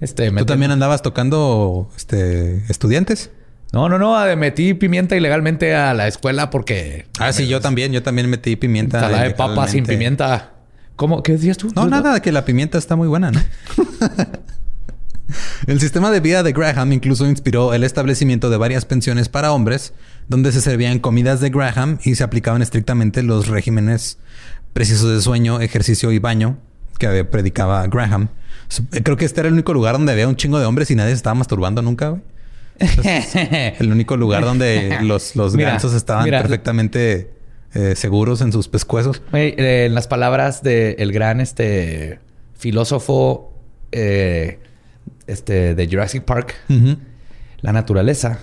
Este, 0.00 0.30
¿Tú 0.30 0.46
también 0.46 0.70
andabas 0.70 1.02
tocando 1.02 1.90
este, 1.96 2.58
estudiantes? 2.68 3.32
No, 3.74 3.88
no, 3.88 3.98
no. 3.98 4.36
Metí 4.36 4.72
pimienta 4.74 5.16
ilegalmente 5.16 5.74
a 5.74 5.92
la 5.94 6.06
escuela 6.06 6.48
porque. 6.48 7.06
Ah, 7.18 7.32
sí, 7.32 7.48
yo 7.48 7.60
también. 7.60 7.92
Yo 7.92 8.02
también 8.02 8.30
metí 8.30 8.54
pimienta. 8.56 8.98
Ensalada 8.98 9.24
de 9.24 9.30
papa 9.30 9.66
sin 9.68 9.84
pimienta. 9.84 10.52
¿Cómo? 10.96 11.24
¿Qué 11.24 11.32
decías 11.32 11.56
tú? 11.56 11.72
No, 11.74 11.86
nada, 11.86 12.20
que 12.20 12.30
la 12.30 12.44
pimienta 12.44 12.78
está 12.78 12.94
muy 12.94 13.08
buena, 13.08 13.32
¿no? 13.32 13.40
El 15.66 15.80
sistema 15.80 16.10
de 16.10 16.20
vida 16.20 16.42
de 16.42 16.52
Graham 16.52 16.92
incluso 16.92 17.26
inspiró 17.26 17.72
el 17.72 17.82
establecimiento 17.82 18.50
de 18.50 18.58
varias 18.58 18.84
pensiones 18.84 19.28
para 19.28 19.52
hombres, 19.52 19.94
donde 20.28 20.52
se 20.52 20.60
servían 20.60 20.98
comidas 20.98 21.40
de 21.40 21.48
Graham 21.50 21.98
y 22.04 22.14
se 22.14 22.22
aplicaban 22.22 22.62
estrictamente 22.62 23.22
los 23.22 23.48
regímenes 23.48 24.18
precisos 24.74 25.10
de 25.10 25.20
sueño, 25.22 25.60
ejercicio 25.60 26.12
y 26.12 26.18
baño 26.18 26.58
que 26.98 27.24
predicaba 27.24 27.86
Graham. 27.86 28.28
Creo 29.02 29.16
que 29.16 29.24
este 29.24 29.40
era 29.40 29.48
el 29.48 29.54
único 29.54 29.72
lugar 29.72 29.94
donde 29.94 30.12
había 30.12 30.28
un 30.28 30.36
chingo 30.36 30.60
de 30.60 30.66
hombres 30.66 30.90
y 30.90 30.94
nadie 30.94 31.10
se 31.10 31.16
estaba 31.16 31.34
masturbando 31.34 31.80
nunca, 31.82 32.10
güey. 32.10 32.22
El 32.78 33.92
único 33.92 34.16
lugar 34.16 34.44
donde 34.44 34.98
los, 35.02 35.36
los 35.36 35.56
gansos 35.56 35.94
estaban 35.94 36.28
perfectamente 36.28 37.30
eh, 37.74 37.96
seguros 37.96 38.40
en 38.40 38.52
sus 38.52 38.68
pescuezos. 38.68 39.22
Eh, 39.32 39.86
en 39.86 39.94
las 39.94 40.06
palabras 40.06 40.62
del 40.62 41.12
gran 41.12 41.40
este 41.40 42.20
filósofo 42.54 43.52
eh, 43.92 44.60
este, 45.26 45.74
de 45.74 45.88
Jurassic 45.88 46.22
Park, 46.22 46.54
la 47.60 47.72
naturaleza 47.72 48.38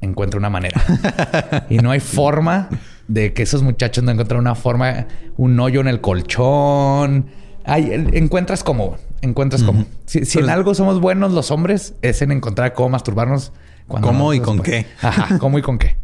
encuentra 0.00 0.38
una 0.38 0.50
manera. 0.50 0.80
y 1.68 1.78
no 1.78 1.90
hay 1.90 2.00
forma 2.00 2.68
de 3.06 3.32
que 3.32 3.42
esos 3.42 3.62
muchachos 3.62 4.02
no 4.04 4.12
encuentren 4.12 4.40
una 4.40 4.54
forma, 4.54 5.06
un 5.36 5.58
hoyo 5.60 5.80
en 5.80 5.88
el 5.88 6.00
colchón. 6.00 7.26
Ay, 7.64 8.08
encuentras 8.12 8.64
como, 8.64 8.96
encuentras 9.20 9.62
como. 9.62 9.84
Si, 10.06 10.38
en 10.38 10.48
algo 10.48 10.74
somos 10.74 11.00
buenos 11.00 11.32
los 11.32 11.50
hombres, 11.50 11.94
es 12.02 12.22
en 12.22 12.32
encontrar 12.32 12.72
cómo 12.72 12.88
masturbarnos. 12.88 13.52
¿Cómo 13.98 14.32
y 14.34 14.40
con 14.40 14.60
qué? 14.60 14.86
Ajá, 15.02 15.38
¿cómo 15.38 15.58
y 15.58 15.62
con 15.62 15.78
qué? 15.78 15.96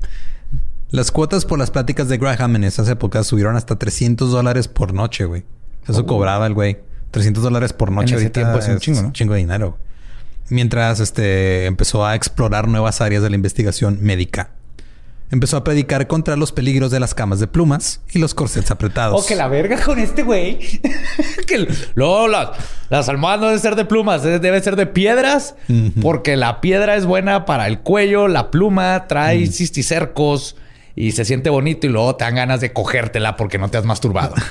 Las 0.90 1.10
cuotas 1.10 1.44
por 1.44 1.58
las 1.58 1.70
pláticas 1.70 2.08
de 2.08 2.18
Graham 2.18 2.56
en 2.56 2.64
esas 2.64 2.88
épocas 2.88 3.26
subieron 3.26 3.56
hasta 3.56 3.76
300 3.76 4.30
dólares 4.30 4.68
por 4.68 4.92
noche, 4.94 5.24
güey. 5.24 5.44
Eso 5.88 6.00
oh. 6.00 6.06
cobraba 6.06 6.46
el 6.46 6.54
güey. 6.54 6.78
300 7.10 7.42
dólares 7.42 7.72
por 7.72 7.90
noche 7.90 8.14
en 8.14 8.20
ese 8.20 8.30
tiempo 8.30 8.58
es 8.58 8.68
un 8.68 8.78
chingo, 8.78 9.02
¿no? 9.02 9.12
chingo 9.12 9.34
de 9.34 9.40
dinero 9.40 9.78
mientras 10.48 11.00
este, 11.00 11.66
empezó 11.66 12.06
a 12.06 12.14
explorar 12.14 12.68
nuevas 12.68 13.00
áreas 13.00 13.22
de 13.22 13.30
la 13.30 13.36
investigación 13.36 13.98
médica. 14.02 14.50
Empezó 15.30 15.56
a 15.56 15.64
predicar 15.64 16.06
contra 16.06 16.36
los 16.36 16.52
peligros 16.52 16.92
de 16.92 17.00
las 17.00 17.12
camas 17.12 17.40
de 17.40 17.48
plumas 17.48 18.00
y 18.12 18.20
los 18.20 18.32
corsets 18.32 18.70
apretados. 18.70 19.20
Oh, 19.20 19.26
que 19.26 19.34
la 19.34 19.48
verga 19.48 19.82
con 19.82 19.98
este 19.98 20.22
güey. 20.22 20.60
que 21.46 21.66
luego 21.94 22.28
las, 22.28 23.08
almohadas 23.08 23.40
no 23.40 23.46
deben 23.46 23.60
ser 23.60 23.74
de 23.74 23.84
plumas, 23.84 24.22
deben 24.22 24.62
ser 24.62 24.76
de 24.76 24.86
piedras, 24.86 25.56
porque 26.00 26.36
la 26.36 26.60
piedra 26.60 26.94
es 26.94 27.06
buena 27.06 27.44
para 27.44 27.66
el 27.66 27.80
cuello, 27.80 28.28
la 28.28 28.52
pluma 28.52 29.06
trae 29.08 29.48
cisticercos 29.48 30.56
y 30.94 31.12
se 31.12 31.24
siente 31.24 31.50
bonito 31.50 31.88
y 31.88 31.90
luego 31.90 32.14
te 32.14 32.24
dan 32.24 32.36
ganas 32.36 32.60
de 32.60 32.72
cogértela 32.72 33.36
porque 33.36 33.58
no 33.58 33.68
te 33.68 33.78
has 33.78 33.84
masturbado. 33.84 34.34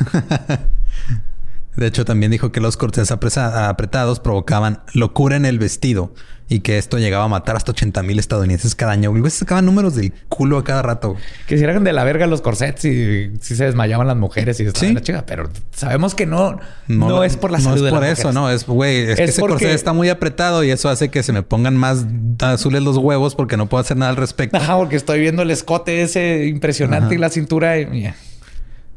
De 1.75 1.87
hecho, 1.87 2.05
también 2.05 2.31
dijo 2.31 2.51
que 2.53 2.61
los 2.61 2.77
cortes 2.77 3.11
apretados 3.11 4.19
provocaban 4.21 4.81
locura 4.93 5.35
en 5.35 5.45
el 5.45 5.59
vestido 5.59 6.13
y 6.47 6.59
que 6.59 6.77
esto 6.77 6.99
llegaba 6.99 7.25
a 7.25 7.27
matar 7.27 7.55
hasta 7.55 7.71
80 7.71 8.03
mil 8.03 8.19
estadounidenses 8.19 8.75
cada 8.75 8.91
año. 8.91 9.11
Güey, 9.11 9.29
sacaban 9.31 9.65
números 9.65 9.95
del 9.95 10.13
culo 10.29 10.59
a 10.59 10.63
cada 10.63 10.81
rato. 10.83 11.15
Que 11.47 11.57
si 11.57 11.63
eran 11.63 11.83
de 11.83 11.91
la 11.91 12.03
verga 12.03 12.27
los 12.27 12.41
corsets 12.41 12.85
y 12.85 13.31
si 13.41 13.55
se 13.55 13.65
desmayaban 13.65 14.05
las 14.05 14.17
mujeres 14.17 14.59
y 14.59 14.69
¿Sí? 14.71 14.93
la 14.93 15.01
chica. 15.01 15.25
Pero 15.25 15.49
sabemos 15.71 16.13
que 16.13 16.25
no, 16.25 16.59
no, 16.87 17.23
es 17.23 17.37
por 17.37 17.51
la 17.51 17.59
salud. 17.59 17.81
No 17.81 17.87
es 17.87 17.93
por 17.93 18.03
eso, 18.05 18.31
no. 18.31 18.51
Es, 18.51 18.65
güey, 18.67 19.09
es, 19.09 19.15
que 19.15 19.23
ese 19.23 19.41
corset 19.41 19.71
está 19.71 19.93
muy 19.93 20.09
apretado 20.09 20.63
y 20.63 20.69
eso 20.69 20.89
hace 20.89 21.09
que 21.09 21.23
se 21.23 21.33
me 21.33 21.41
pongan 21.41 21.75
más 21.75 22.05
azules 22.39 22.83
los 22.83 22.97
huevos 22.97 23.35
porque 23.35 23.57
no 23.57 23.65
puedo 23.67 23.81
hacer 23.81 23.97
nada 23.97 24.11
al 24.11 24.17
respecto. 24.17 24.57
Ajá, 24.57 24.77
porque 24.77 24.97
estoy 24.97 25.19
viendo 25.19 25.41
el 25.41 25.49
escote 25.49 26.03
ese 26.03 26.45
impresionante 26.45 27.15
y 27.15 27.17
la 27.17 27.29
cintura 27.29 27.79
y... 27.79 28.13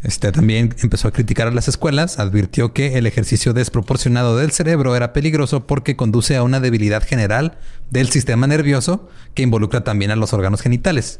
Este 0.02 0.30
también 0.30 0.74
empezó 0.80 1.08
a 1.08 1.10
criticar 1.10 1.48
a 1.48 1.50
las 1.50 1.66
escuelas, 1.66 2.20
advirtió 2.20 2.72
que 2.72 2.98
el 2.98 3.06
ejercicio 3.06 3.52
desproporcionado 3.52 4.36
del 4.36 4.52
cerebro 4.52 4.94
era 4.94 5.12
peligroso 5.12 5.66
porque 5.66 5.96
conduce 5.96 6.36
a 6.36 6.44
una 6.44 6.60
debilidad 6.60 7.02
general 7.02 7.58
del 7.90 8.08
sistema 8.08 8.46
nervioso 8.46 9.08
que 9.34 9.42
involucra 9.42 9.82
también 9.82 10.12
a 10.12 10.16
los 10.16 10.32
órganos 10.32 10.62
genitales. 10.62 11.18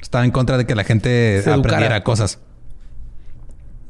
Estaba 0.00 0.24
en 0.24 0.30
contra 0.30 0.56
de 0.56 0.66
que 0.66 0.74
la 0.76 0.84
gente 0.84 1.42
aprendiera 1.46 2.04
cosas. 2.04 2.38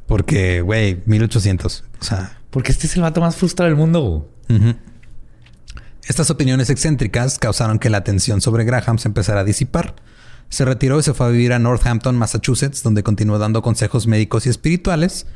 Porque, 0.07 0.61
güey, 0.63 1.03
1800. 1.07 1.85
O 2.01 2.05
sea. 2.05 2.39
Porque 2.51 2.73
este 2.73 2.87
es 2.87 2.97
el 2.97 3.03
vato 3.03 3.21
más 3.21 3.37
frustrado 3.37 3.69
del 3.69 3.77
mundo. 3.77 4.31
Estas 6.05 6.31
opiniones 6.31 6.69
excéntricas 6.71 7.39
causaron 7.39 7.79
que 7.79 7.91
la 7.91 7.99
atención 7.99 8.41
sobre 8.41 8.65
Graham 8.65 8.99
se 8.99 9.09
empezara 9.09 9.41
a 9.41 9.45
disipar. 9.45 9.95
Se 10.53 10.67
retiró 10.67 10.99
y 10.99 11.03
se 11.03 11.15
fue 11.15 11.25
a 11.25 11.31
vivir 11.31 11.55
a 11.55 11.59
Northampton, 11.59 12.15
Massachusetts, 12.15 12.83
donde 12.83 13.03
continuó 13.03 13.39
dando 13.39 13.63
consejos 13.63 14.07
médicos 14.07 14.45
y 14.45 14.51
espirituales. 14.51 15.27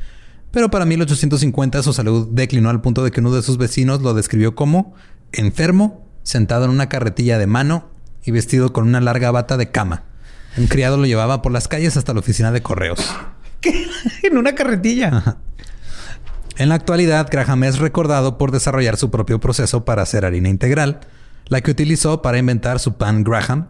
Pero 0.51 0.69
para 0.69 0.85
1850 0.85 1.81
su 1.81 1.91
salud 1.91 2.27
declinó 2.29 2.69
al 2.69 2.81
punto 2.81 3.03
de 3.03 3.09
que 3.09 3.19
uno 3.19 3.33
de 3.33 3.41
sus 3.41 3.57
vecinos 3.57 4.03
lo 4.03 4.13
describió 4.13 4.53
como 4.53 4.93
enfermo, 5.31 6.07
sentado 6.21 6.65
en 6.65 6.69
una 6.69 6.87
carretilla 6.87 7.39
de 7.39 7.47
mano 7.47 7.89
y 8.25 8.29
vestido 8.29 8.71
con 8.71 8.87
una 8.87 9.01
larga 9.01 9.31
bata 9.31 9.57
de 9.57 9.71
cama. 9.71 10.03
Un 10.55 10.67
criado 10.67 10.97
lo 10.97 11.07
llevaba 11.07 11.41
por 11.41 11.51
las 11.51 11.67
calles 11.67 11.97
hasta 11.97 12.13
la 12.13 12.19
oficina 12.19 12.51
de 12.51 12.61
correos. 12.61 13.03
¿Qué? 13.59 13.87
¿En 14.21 14.37
una 14.37 14.53
carretilla? 14.53 15.37
En 16.57 16.69
la 16.69 16.75
actualidad, 16.75 17.27
Graham 17.31 17.63
es 17.63 17.79
recordado 17.79 18.37
por 18.37 18.51
desarrollar 18.51 18.97
su 18.97 19.09
propio 19.09 19.39
proceso 19.39 19.83
para 19.83 20.03
hacer 20.03 20.25
harina 20.25 20.49
integral, 20.49 20.99
la 21.47 21.61
que 21.61 21.71
utilizó 21.71 22.21
para 22.21 22.37
inventar 22.37 22.77
su 22.77 22.97
pan 22.97 23.23
Graham, 23.23 23.69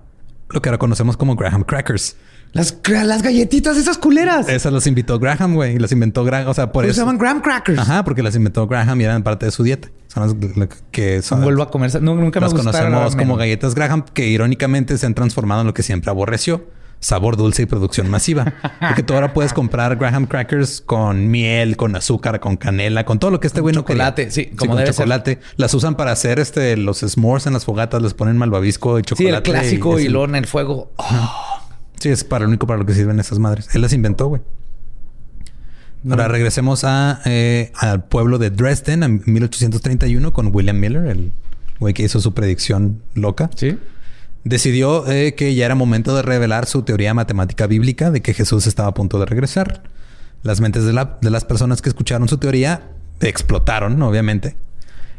lo 0.50 0.62
que 0.62 0.70
ahora 0.70 0.78
conocemos 0.80 1.18
como 1.18 1.36
Graham 1.36 1.64
Crackers. 1.64 2.16
Las, 2.54 2.78
las 2.88 3.22
galletitas 3.22 3.78
esas 3.78 3.98
culeras. 3.98 4.48
Esas 4.48 4.72
las 4.72 4.88
inventó 4.88 5.20
Graham, 5.20 5.56
güey. 5.56 5.76
Y 5.76 5.80
las 5.80 5.92
inventó 5.92 6.24
Graham. 6.24 6.48
O 6.48 6.54
sea, 6.54 6.72
por 6.72 6.84
Pues 6.86 6.92
eso. 6.92 6.96
se 6.96 7.02
llaman 7.02 7.18
Graham 7.18 7.42
Crackers. 7.42 7.78
Ajá, 7.78 8.04
porque 8.06 8.24
las 8.24 8.36
inventó 8.36 8.66
Graham 8.68 9.02
y 9.02 9.04
eran 9.04 9.22
parte 9.24 9.46
de 9.46 9.52
su 9.52 9.64
dieta. 9.64 9.90
Son 10.08 10.24
las 10.56 10.70
que 10.92 11.22
son. 11.22 11.44
Vuelvo 11.44 11.64
a 11.64 11.70
comer. 11.70 12.02
No, 12.02 12.16
nunca 12.16 12.40
me 12.40 12.46
las 12.46 12.54
conocemos 12.54 13.16
como 13.16 13.36
galletas 13.36 13.76
Graham, 13.76 14.06
que 14.14 14.28
irónicamente 14.28 14.98
se 14.98 15.06
han 15.06 15.14
transformado 15.14 15.62
en 15.62 15.68
lo 15.68 15.74
que 15.74 15.84
siempre 15.84 16.10
aborreció. 16.10 16.66
Sabor 17.00 17.38
dulce 17.38 17.62
y 17.64 17.66
producción 17.68 18.10
masiva. 18.10 18.54
Porque 18.80 19.04
tú 19.04 19.14
ahora 19.14 19.34
puedes 19.34 19.54
comprar 19.54 19.96
Graham 19.98 20.26
Crackers 20.26 20.82
con 20.82 21.30
miel, 21.30 21.78
con 21.78 21.96
azúcar, 21.96 22.40
con 22.40 22.58
canela, 22.58 23.06
con 23.06 23.20
todo 23.20 23.32
lo 23.32 23.40
que 23.40 23.48
este 23.48 23.62
güey 23.62 23.76
no 23.76 23.86
quería. 23.86 24.06
chocolate, 24.06 24.32
sí, 24.32 24.48
como 24.48 24.72
con 24.72 24.78
debe 24.78 24.88
ser. 24.88 24.96
chocolate. 24.96 25.40
Las 25.58 25.74
usan 25.74 25.96
para 25.96 26.12
hacer 26.12 26.40
este 26.40 26.76
los 26.78 27.00
s'mores 27.00 27.46
en 27.46 27.54
las 27.54 27.66
fogatas, 27.66 28.02
les 28.02 28.14
ponen 28.14 28.38
malvavisco 28.38 28.98
y 29.00 29.02
Sí, 29.02 29.06
chocolate. 29.16 29.36
el 29.52 29.56
clásico 29.58 30.00
y, 30.00 30.08
luego 30.08 30.26
en 30.26 30.36
el 30.36 30.48
fuego. 30.48 30.92
Sí, 32.00 32.10
es 32.10 32.24
para 32.24 32.44
lo 32.44 32.50
único 32.50 32.68
para 32.68 32.80
lo 32.80 32.86
que 32.86 32.94
sirven 32.94 33.20
esas 33.20 33.40
madres. 33.40 33.74
Él 33.74 33.82
las 33.82 33.94
inventó, 33.94 34.28
güey. 34.28 34.42
Ahora 36.10 36.28
regresemos 36.28 36.84
a, 36.84 37.22
eh, 37.26 37.72
al 37.76 38.04
pueblo 38.06 38.38
de 38.38 38.50
Dresden 38.50 39.04
en 39.04 39.22
1831 39.26 40.32
con 40.32 40.56
William 40.56 40.80
Miller, 40.80 41.08
el 41.08 41.32
güey 41.80 41.94
que 41.94 42.04
hizo 42.04 42.22
su 42.22 42.34
predicción 42.34 43.02
loca. 43.14 43.50
Sí. 43.56 43.78
Decidió 44.48 45.06
eh, 45.12 45.34
que 45.36 45.54
ya 45.56 45.66
era 45.66 45.76
momento 45.76 46.16
de 46.16 46.22
revelar 46.22 46.66
su 46.68 46.84
teoría 46.84 47.14
matemática 47.14 47.68
bíblica 47.68 48.12
de 48.12 48.22
que 48.22 48.34
Jesús 48.34 48.66
estaba 48.66 48.90
a 48.90 48.94
punto 48.94 49.20
de 49.20 49.26
regresar. 49.26 49.84
Las 50.44 50.62
mentes 50.62 50.86
de, 50.86 50.94
la- 50.94 51.18
de 51.22 51.30
las 51.30 51.44
personas 51.44 51.82
que 51.82 51.90
escucharon 51.90 52.30
su 52.30 52.38
teoría 52.38 52.90
explotaron, 53.20 54.02
obviamente. 54.02 54.56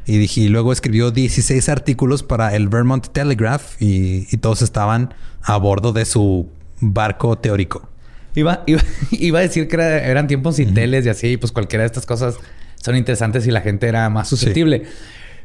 Y, 0.07 0.17
dije, 0.17 0.41
y 0.43 0.49
luego 0.49 0.73
escribió 0.73 1.11
16 1.11 1.69
artículos 1.69 2.23
para 2.23 2.57
el 2.57 2.69
Vermont 2.69 3.07
Telegraph 3.09 3.81
y, 3.83 4.27
y 4.31 4.37
todos 4.39 4.63
estaban 4.63 5.13
a 5.43 5.59
bordo 5.59 5.93
de 5.93 6.07
su 6.07 6.49
barco 6.81 7.37
teórico. 7.37 7.87
Iba, 8.35 8.63
iba, 8.67 8.81
iba 9.11 9.39
a 9.41 9.43
decir 9.43 9.69
que 9.69 9.77
era- 9.77 10.07
eran 10.07 10.27
tiempos 10.27 10.57
sin 10.57 10.73
teles 10.73 11.05
y 11.05 11.11
así, 11.11 11.37
pues 11.37 11.53
cualquiera 11.53 11.83
de 11.83 11.87
estas 11.89 12.07
cosas 12.07 12.37
son 12.83 12.97
interesantes 12.97 13.47
y 13.47 13.51
la 13.51 13.61
gente 13.61 13.89
era 13.89 14.09
más 14.09 14.29
susceptible. 14.29 14.85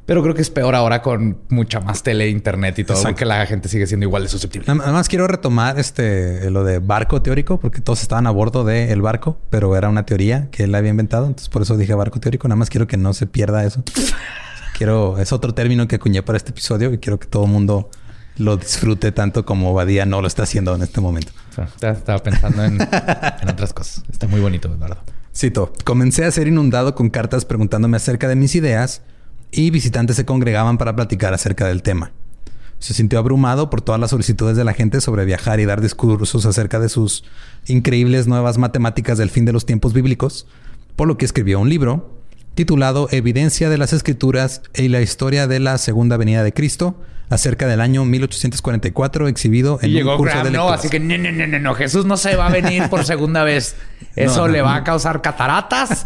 Pero 0.05 0.21
creo 0.21 0.35
que 0.35 0.41
es 0.41 0.49
peor 0.49 0.75
ahora 0.75 1.01
con 1.01 1.37
mucha 1.49 1.79
más 1.79 2.03
tele, 2.03 2.29
internet 2.29 2.77
y 2.79 2.83
todo, 2.83 2.97
Exacto. 2.97 3.13
porque 3.13 3.25
la 3.25 3.45
gente 3.45 3.69
sigue 3.69 3.87
siendo 3.87 4.05
igual 4.05 4.23
de 4.23 4.29
susceptible. 4.29 4.67
Nada 4.67 4.91
más 4.91 5.07
quiero 5.07 5.27
retomar 5.27 5.79
este 5.79 6.49
lo 6.51 6.65
de 6.65 6.79
barco 6.79 7.21
teórico, 7.21 7.57
porque 7.57 7.79
todos 7.79 8.01
estaban 8.01 8.27
a 8.27 8.31
bordo 8.31 8.65
del 8.65 9.01
barco, 9.01 9.39
pero 9.49 9.77
era 9.77 9.87
una 9.87 10.05
teoría 10.05 10.49
que 10.51 10.65
él 10.65 10.75
había 10.75 10.91
inventado. 10.91 11.25
Entonces, 11.27 11.47
por 11.47 11.61
eso 11.61 11.77
dije 11.77 11.93
barco 11.93 12.19
teórico. 12.19 12.47
Nada 12.49 12.57
más 12.57 12.69
quiero 12.69 12.85
que 12.85 12.97
no 12.97 13.13
se 13.13 13.27
pierda 13.27 13.63
eso. 13.63 13.83
quiero, 14.77 15.17
es 15.19 15.31
otro 15.31 15.53
término 15.53 15.87
que 15.87 15.95
acuñé 15.95 16.21
para 16.21 16.37
este 16.37 16.51
episodio 16.51 16.91
y 16.91 16.97
quiero 16.97 17.17
que 17.17 17.27
todo 17.27 17.45
el 17.45 17.51
mundo 17.51 17.89
lo 18.37 18.57
disfrute 18.57 19.11
tanto 19.13 19.45
como 19.45 19.73
Badía 19.73 20.05
no 20.05 20.19
lo 20.19 20.27
está 20.27 20.43
haciendo 20.43 20.75
en 20.75 20.81
este 20.81 20.99
momento. 20.99 21.31
Estaba 21.81 22.19
pensando 22.19 22.63
en, 22.65 22.81
en 22.81 23.49
otras 23.49 23.71
cosas. 23.71 24.03
Está 24.11 24.27
muy 24.27 24.41
bonito, 24.41 24.67
Eduardo. 24.67 24.97
Cito, 25.33 25.71
comencé 25.85 26.25
a 26.25 26.31
ser 26.31 26.47
inundado 26.47 26.93
con 26.93 27.09
cartas 27.09 27.45
preguntándome 27.45 27.97
acerca 27.97 28.27
de 28.27 28.35
mis 28.35 28.55
ideas 28.55 29.01
y 29.53 29.69
visitantes 29.69 30.15
se 30.15 30.25
congregaban 30.25 30.77
para 30.77 30.95
platicar 30.95 31.33
acerca 31.33 31.67
del 31.67 31.83
tema. 31.83 32.11
Se 32.79 32.93
sintió 32.93 33.19
abrumado 33.19 33.69
por 33.69 33.81
todas 33.81 34.01
las 34.01 34.09
solicitudes 34.09 34.57
de 34.57 34.63
la 34.63 34.73
gente 34.73 34.99
sobre 34.99 35.25
viajar 35.25 35.59
y 35.59 35.65
dar 35.65 35.79
discursos 35.79 36.45
acerca 36.45 36.79
de 36.79 36.89
sus 36.89 37.23
increíbles 37.67 38.27
nuevas 38.27 38.57
matemáticas 38.57 39.17
del 39.17 39.29
fin 39.29 39.45
de 39.45 39.53
los 39.53 39.65
tiempos 39.65 39.93
bíblicos, 39.93 40.47
por 40.95 41.07
lo 41.07 41.17
que 41.17 41.25
escribió 41.25 41.59
un 41.59 41.69
libro 41.69 42.22
titulado 42.55 43.07
Evidencia 43.11 43.69
de 43.69 43.77
las 43.77 43.93
Escrituras 43.93 44.61
y 44.75 44.87
la 44.87 45.01
historia 45.01 45.47
de 45.47 45.59
la 45.59 45.77
Segunda 45.77 46.17
Venida 46.17 46.43
de 46.43 46.53
Cristo 46.53 46.95
acerca 47.29 47.67
del 47.67 47.81
año 47.81 48.05
1844 48.05 49.27
exhibido 49.27 49.79
en 49.81 49.89
Y 49.89 49.93
un 49.93 49.97
llegó 49.97 50.17
curso 50.17 50.35
Graham, 50.35 50.51
de 50.51 50.57
no, 50.57 50.69
así 50.69 50.89
que 50.89 50.99
no, 50.99 51.17
no, 51.17 51.31
no, 51.31 51.59
no, 51.59 51.73
Jesús 51.73 52.05
no 52.05 52.17
se 52.17 52.35
va 52.35 52.47
a 52.47 52.51
venir 52.51 52.89
por 52.89 53.03
segunda 53.05 53.43
vez. 53.43 53.75
Eso 54.15 54.41
No, 54.41 54.47
no, 54.47 54.53
le 54.53 54.61
va 54.61 54.75
a 54.75 54.83
causar 54.83 55.21
cataratas 55.21 56.05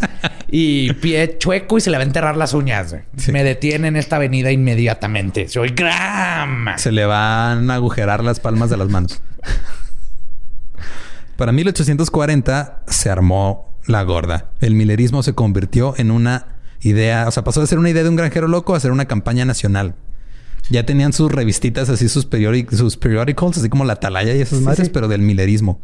y 0.50 0.94
pie 0.94 1.38
chueco 1.38 1.78
y 1.78 1.82
se 1.82 1.90
le 1.90 1.98
va 1.98 2.04
a 2.04 2.06
enterrar 2.06 2.38
las 2.38 2.54
uñas. 2.54 2.96
Sí. 3.18 3.32
Me 3.34 3.44
detiene 3.44 3.90
en 3.90 3.98
esta 3.98 4.16
avenida 4.16 4.52
inmediatamente. 4.52 5.50
Soy 5.50 5.70
Graham. 5.70 6.68
Se 6.78 6.94
le 6.94 7.06
van 7.06 7.70
a 7.70 7.76
agujerar 7.76 8.24
las 8.24 8.40
palmas 8.40 8.70
de 8.70 8.78
las 8.78 8.88
manos. 8.88 9.22
Para 11.36 11.52
1840 11.52 12.84
se 12.88 13.10
armó 13.10 13.77
la 13.88 14.04
gorda. 14.04 14.52
El 14.62 14.76
milerismo 14.76 15.24
se 15.24 15.34
convirtió 15.34 15.94
en 15.98 16.12
una 16.12 16.46
idea, 16.82 17.28
o 17.28 17.32
sea, 17.32 17.44
pasó 17.44 17.62
de 17.62 17.68
ser 17.68 17.80
una 17.80 17.90
idea 17.90 18.04
de 18.04 18.10
un 18.10 18.16
granjero 18.16 18.48
loco 18.48 18.76
a 18.76 18.80
ser 18.80 18.92
una 18.92 19.06
campaña 19.06 19.46
nacional. 19.46 19.96
Ya 20.70 20.86
tenían 20.86 21.14
sus 21.14 21.32
revistitas 21.32 21.90
así, 21.90 22.10
sus, 22.10 22.30
periodic- 22.30 22.72
sus 22.76 22.98
periodicals, 22.98 23.58
así 23.58 23.70
como 23.70 23.86
la 23.86 23.94
Atalaya 23.94 24.36
y 24.36 24.42
esas 24.42 24.60
Sí, 24.60 24.66
madres, 24.66 24.88
sí. 24.88 24.92
pero 24.94 25.08
del 25.08 25.22
milerismo. 25.22 25.82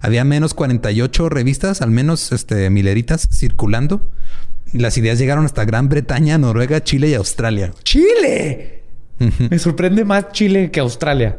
Había 0.00 0.24
menos 0.24 0.52
48 0.54 1.28
revistas, 1.28 1.80
al 1.80 1.90
menos 1.90 2.32
este, 2.32 2.68
mileritas, 2.68 3.28
circulando. 3.32 4.10
Las 4.72 4.98
ideas 4.98 5.18
llegaron 5.18 5.44
hasta 5.44 5.64
Gran 5.64 5.88
Bretaña, 5.88 6.36
Noruega, 6.36 6.82
Chile 6.82 7.08
y 7.10 7.14
Australia. 7.14 7.72
¡Chile! 7.84 8.82
Me 9.48 9.58
sorprende 9.60 10.04
más 10.04 10.32
Chile 10.32 10.70
que 10.72 10.80
Australia. 10.80 11.38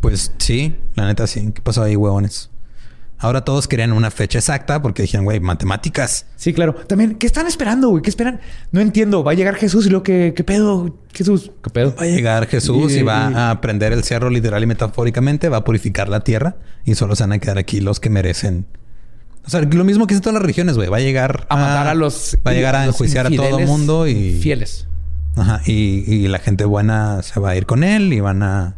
Pues 0.00 0.32
sí, 0.38 0.74
la 0.94 1.06
neta 1.06 1.26
sí. 1.26 1.52
¿Qué 1.54 1.60
pasó 1.60 1.82
ahí, 1.82 1.94
huevones? 1.94 2.50
Ahora 3.24 3.42
todos 3.44 3.66
querían 3.68 3.92
una 3.92 4.10
fecha 4.10 4.38
exacta 4.38 4.82
porque 4.82 5.02
dijeron, 5.02 5.24
güey, 5.24 5.40
matemáticas. 5.40 6.26
Sí, 6.36 6.52
claro. 6.52 6.74
También, 6.74 7.14
¿qué 7.14 7.26
están 7.26 7.46
esperando, 7.46 7.88
güey? 7.88 8.02
¿Qué 8.02 8.10
esperan? 8.10 8.40
No 8.70 8.80
entiendo. 8.80 9.24
Va 9.24 9.32
a 9.32 9.34
llegar 9.34 9.54
Jesús 9.56 9.86
y 9.86 9.90
lo 9.90 10.02
que... 10.02 10.34
¿Qué 10.36 10.44
pedo? 10.44 10.98
Jesús, 11.12 11.50
¿qué 11.62 11.70
pedo? 11.70 11.94
Va 11.98 12.02
a 12.02 12.06
llegar 12.06 12.46
Jesús 12.46 12.92
y, 12.92 12.98
Y- 12.98 13.02
va 13.02 13.30
y- 13.30 13.34
a 13.36 13.60
prender 13.60 13.92
el 13.92 14.04
cerro 14.04 14.28
literal 14.30 14.62
y 14.62 14.66
metafóricamente, 14.66 15.48
va 15.48 15.58
a 15.58 15.64
purificar 15.64 16.08
la 16.08 16.20
tierra 16.20 16.56
y 16.84 16.94
solo 16.96 17.16
se 17.16 17.22
van 17.22 17.32
a 17.32 17.38
quedar 17.38 17.56
aquí 17.58 17.80
los 17.80 17.98
que 18.00 18.10
merecen. 18.10 18.66
O 19.46 19.50
sea, 19.50 19.60
lo 19.62 19.84
mismo 19.84 20.06
que 20.06 20.14
hizo 20.14 20.20
todas 20.20 20.34
las 20.34 20.42
regiones, 20.42 20.76
güey. 20.76 20.88
Va 20.88 20.98
a 20.98 21.00
llegar 21.00 21.46
A 21.48 21.56
matar 21.56 21.86
a 21.88 21.94
los... 21.94 22.36
Va 22.46 22.50
a 22.50 22.54
llegar 22.54 22.76
a 22.76 22.84
enjuiciar 22.84 23.26
a 23.26 23.30
todo 23.30 23.58
el 23.58 23.66
mundo 23.66 24.06
y... 24.06 24.38
Fieles. 24.40 24.86
Ajá. 25.36 25.60
Y, 25.66 26.04
y 26.12 26.28
la 26.28 26.38
gente 26.38 26.64
buena 26.64 27.22
se 27.22 27.40
va 27.40 27.50
a 27.50 27.56
ir 27.56 27.66
con 27.66 27.84
él 27.84 28.12
y 28.12 28.20
van 28.20 28.42
a 28.42 28.76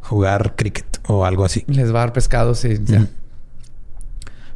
jugar 0.00 0.54
cricket 0.56 0.86
o 1.06 1.24
algo 1.24 1.44
así. 1.44 1.64
Les 1.66 1.88
va 1.94 1.98
a 1.98 2.04
dar 2.06 2.12
pescados 2.12 2.64
y 2.64 2.78
ya. 2.84 3.06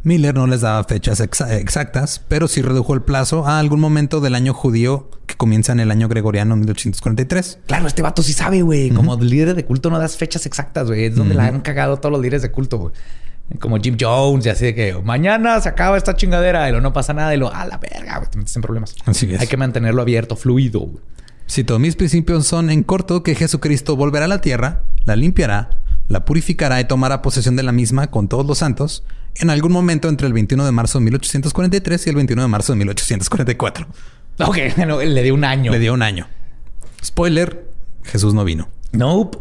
Miller 0.07 0.35
no 0.37 0.47
les 0.47 0.61
daba 0.61 0.85
fechas 0.85 1.21
exa- 1.21 1.53
exactas, 1.59 2.23
pero 2.29 2.47
sí 2.47 2.63
redujo 2.63 2.95
el 2.95 3.03
plazo 3.03 3.45
a 3.47 3.59
algún 3.59 3.81
momento 3.81 4.21
del 4.21 4.37
año 4.37 4.55
judío 4.55 5.11
que 5.27 5.35
comienza 5.35 5.73
en 5.73 5.81
el 5.81 5.91
año 5.91 6.07
gregoriano 6.09 6.55
1843. 6.57 7.59
Claro, 7.67 7.89
este 7.89 8.03
vato 8.03 8.23
sí 8.23 8.33
sabe, 8.33 8.63
güey. 8.63 8.91
Como 8.91 9.17
líder 9.17 9.55
de 9.57 9.65
culto 9.65 9.91
no 9.91 9.99
das 9.99 10.17
fechas 10.17 10.47
exactas, 10.47 10.87
güey. 10.87 11.07
Es 11.07 11.17
donde 11.17 11.35
la 11.35 11.47
han 11.47 11.61
cagado 11.61 11.97
todos 11.97 12.13
los 12.13 12.21
líderes 12.23 12.43
de 12.43 12.53
culto, 12.53 12.79
güey. 12.79 12.93
Como 13.59 13.79
Jim 13.79 13.97
Jones 14.01 14.47
y 14.47 14.49
así 14.49 14.67
de 14.67 14.75
que 14.77 14.95
mañana 15.05 15.61
se 15.61 15.69
acaba 15.69 15.97
esta 15.97 16.15
chingadera 16.15 16.69
y 16.69 16.73
lo 16.73 16.81
no 16.81 16.93
pasa 16.93 17.13
nada 17.13 17.35
y 17.35 17.37
lo 17.39 17.53
a 17.53 17.65
la 17.67 17.79
verga, 17.79 18.19
güey. 18.19 18.31
Te 18.31 18.39
metes 18.39 18.55
en 18.55 18.63
problemas. 18.63 18.95
Así 19.07 19.33
es. 19.33 19.41
Hay 19.41 19.49
que 19.49 19.57
mantenerlo 19.57 20.03
abierto, 20.03 20.37
fluido. 20.37 20.81
güey. 20.81 21.03
Cito, 21.49 21.79
mis 21.81 21.97
principios 21.97 22.47
son 22.47 22.71
en 22.71 22.83
corto 22.85 23.23
que 23.25 23.35
Jesucristo 23.35 23.97
volverá 23.97 24.25
a 24.27 24.29
la 24.29 24.41
tierra, 24.41 24.83
la 25.05 25.15
limpiará, 25.17 25.71
la 26.09 26.25
purificará 26.25 26.81
y 26.81 26.85
tomará 26.85 27.23
posesión 27.23 27.57
de 27.57 27.63
la 27.65 27.73
misma 27.73 28.09
con 28.09 28.29
todos 28.29 28.47
los 28.47 28.59
santos 28.59 29.05
en 29.41 29.51
algún 29.51 29.73
momento 29.73 30.09
entre 30.09 30.27
el 30.27 30.33
21 30.33 30.65
de 30.65 30.73
marzo 30.73 30.99
de 30.99 31.05
1843 31.05 32.07
y 32.07 32.11
el 32.11 32.17
21 32.17 32.43
de 32.43 32.49
marzo 32.49 32.73
de 32.73 32.79
1844. 32.79 33.87
Ok, 34.41 34.59
bueno, 34.77 35.01
le 35.01 35.23
dio 35.23 35.35
un 35.35 35.45
año. 35.45 35.73
Le 35.73 35.79
dio 35.79 35.95
un 35.95 36.03
año. 36.03 36.27
Spoiler, 37.05 37.71
Jesús 38.05 38.35
no 38.35 38.45
vino. 38.45 38.69
Nope. 38.93 39.39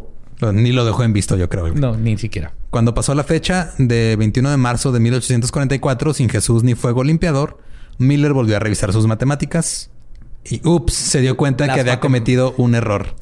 Ni 0.53 0.73
lo 0.73 0.85
dejó 0.85 1.03
en 1.03 1.13
visto, 1.13 1.37
yo 1.37 1.49
creo. 1.49 1.73
No, 1.73 1.95
ni 1.95 2.17
siquiera. 2.17 2.53
Cuando 2.69 2.93
pasó 2.93 3.15
la 3.15 3.23
fecha 3.23 3.73
de 3.77 4.15
21 4.17 4.51
de 4.51 4.57
marzo 4.57 4.91
de 4.91 4.99
1844, 4.99 6.13
sin 6.13 6.29
Jesús 6.29 6.63
ni 6.63 6.75
fuego 6.75 7.03
limpiador, 7.03 7.57
Miller 7.97 8.33
volvió 8.33 8.57
a 8.57 8.59
revisar 8.59 8.91
sus 8.91 9.07
matemáticas 9.07 9.91
y, 10.43 10.61
ups, 10.67 10.93
se 10.93 11.21
dio 11.21 11.37
cuenta 11.37 11.65
Las 11.65 11.75
que 11.75 11.81
había 11.81 11.99
cometido 12.01 12.53
un 12.57 12.75
error. 12.75 13.15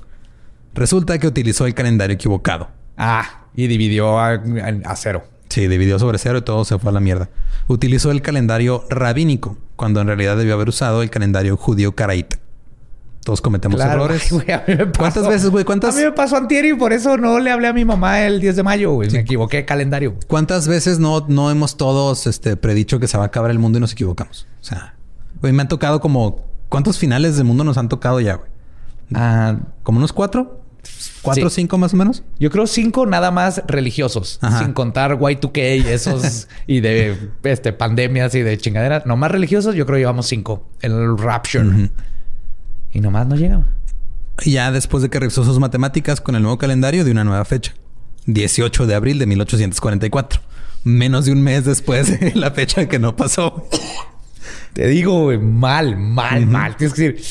Resulta 0.73 1.19
que 1.19 1.27
utilizó 1.27 1.67
el 1.67 1.75
calendario 1.75 2.15
equivocado. 2.15 2.69
Ah, 2.97 3.45
y 3.55 3.67
dividió 3.67 4.19
a, 4.19 4.41
a 4.85 4.95
cero. 4.95 5.23
Sí, 5.53 5.67
dividió 5.67 5.99
sobre 5.99 6.17
cero 6.17 6.39
y 6.39 6.41
todo 6.41 6.65
se 6.65 6.79
fue 6.79 6.89
a 6.89 6.93
la 6.93 6.99
mierda. 6.99 7.29
Utilizó 7.67 8.09
el 8.09 8.23
calendario 8.23 8.85
rabínico, 8.89 9.55
cuando 9.75 10.01
en 10.01 10.07
realidad 10.07 10.35
debió 10.35 10.55
haber 10.55 10.67
usado 10.69 11.03
el 11.03 11.11
calendario 11.11 11.57
judío 11.57 11.93
caraíta. 11.93 12.37
Todos 13.23 13.39
cometemos 13.39 13.75
Claro. 13.79 14.05
errores. 14.05 14.23
Ay, 14.23 14.29
güey, 14.31 14.51
a 14.51 14.63
mí 14.67 14.73
me 14.75 14.85
pasó. 14.87 14.97
¿Cuántas 14.99 15.27
veces, 15.29 15.49
güey? 15.51 15.63
¿Cuántas- 15.63 15.93
A 15.93 15.97
mí 15.99 16.03
me 16.05 16.11
pasó 16.11 16.37
antier 16.37 16.65
y 16.65 16.73
por 16.73 16.91
eso 16.91 17.17
no 17.17 17.39
le 17.39 17.51
hablé 17.51 17.67
a 17.67 17.73
mi 17.73 17.85
mamá 17.85 18.21
el 18.25 18.41
10 18.41 18.55
de 18.55 18.63
mayo, 18.63 18.93
güey. 18.93 19.11
Me 19.11 19.19
equivoqué 19.19 19.57
de 19.57 19.65
calendario. 19.65 20.15
¿Cuántas 20.27 20.67
veces 20.67 20.97
no, 20.97 21.23
no 21.29 21.51
hemos 21.51 21.77
todos 21.77 22.25
este, 22.25 22.57
predicho 22.57 22.99
que 22.99 23.07
se 23.07 23.17
va 23.17 23.25
a 23.25 23.27
acabar 23.27 23.51
el 23.51 23.59
mundo 23.59 23.77
y 23.77 23.81
nos 23.81 23.91
equivocamos? 23.91 24.47
O 24.59 24.63
sea, 24.63 24.95
güey, 25.39 25.53
me 25.53 25.61
han 25.61 25.67
tocado 25.67 26.01
como... 26.01 26.51
¿Cuántos 26.67 26.97
finales 26.97 27.37
del 27.37 27.45
mundo 27.45 27.63
nos 27.63 27.77
han 27.77 27.89
tocado 27.89 28.19
ya, 28.19 28.33
güey? 28.37 28.49
Ah, 29.13 29.57
¿Como 29.83 29.99
unos 29.99 30.11
cuatro? 30.11 30.62
¿Cuatro 31.21 31.47
o 31.47 31.49
Sí. 31.49 31.61
cinco 31.61 31.77
más 31.77 31.93
o 31.93 31.97
menos? 31.97 32.23
Yo 32.39 32.49
creo 32.51 32.67
cinco 32.67 33.05
nada 33.05 33.31
más 33.31 33.63
religiosos, 33.67 34.39
Ajá. 34.41 34.59
sin 34.59 34.73
contar 34.73 35.17
Y2K 35.17 35.83
y 35.83 35.87
esos 35.87 36.47
y 36.67 36.81
de 36.81 37.17
este 37.43 37.71
pandemias 37.71 38.35
y 38.35 38.41
de 38.41 38.57
chingaderas. 38.57 39.05
Nomás 39.05 39.31
religiosos, 39.31 39.75
yo 39.75 39.85
creo 39.85 39.95
que 39.95 40.01
llevamos 40.01 40.27
cinco. 40.27 40.67
El 40.81 41.17
Rapture. 41.17 41.89
Y 42.91 42.99
nomás 42.99 43.25
no 43.27 43.35
llega. 43.35 43.63
Y 44.43 44.51
ya 44.51 44.71
después 44.71 45.01
de 45.03 45.09
que 45.09 45.19
revisó 45.19 45.43
sus 45.45 45.59
matemáticas 45.59 46.19
con 46.19 46.35
el 46.35 46.41
nuevo 46.41 46.57
calendario 46.57 47.05
de 47.05 47.11
una 47.11 47.23
nueva 47.23 47.45
fecha. 47.45 47.73
18 48.25 48.85
de 48.87 48.95
abril 48.95 49.19
de 49.19 49.25
1844. 49.27 50.41
Menos 50.83 51.25
de 51.25 51.31
un 51.31 51.41
mes 51.41 51.63
después 51.65 52.19
de 52.19 52.33
la 52.35 52.51
fecha 52.51 52.89
que 52.89 52.99
no 52.99 53.15
pasó. 53.15 53.67
Te 54.73 54.87
digo, 54.87 55.31
mal, 55.39 55.97
mal, 55.97 56.45
mal. 56.47 56.75
Tienes 56.75 56.93
que 56.95 57.11
decir, 57.13 57.23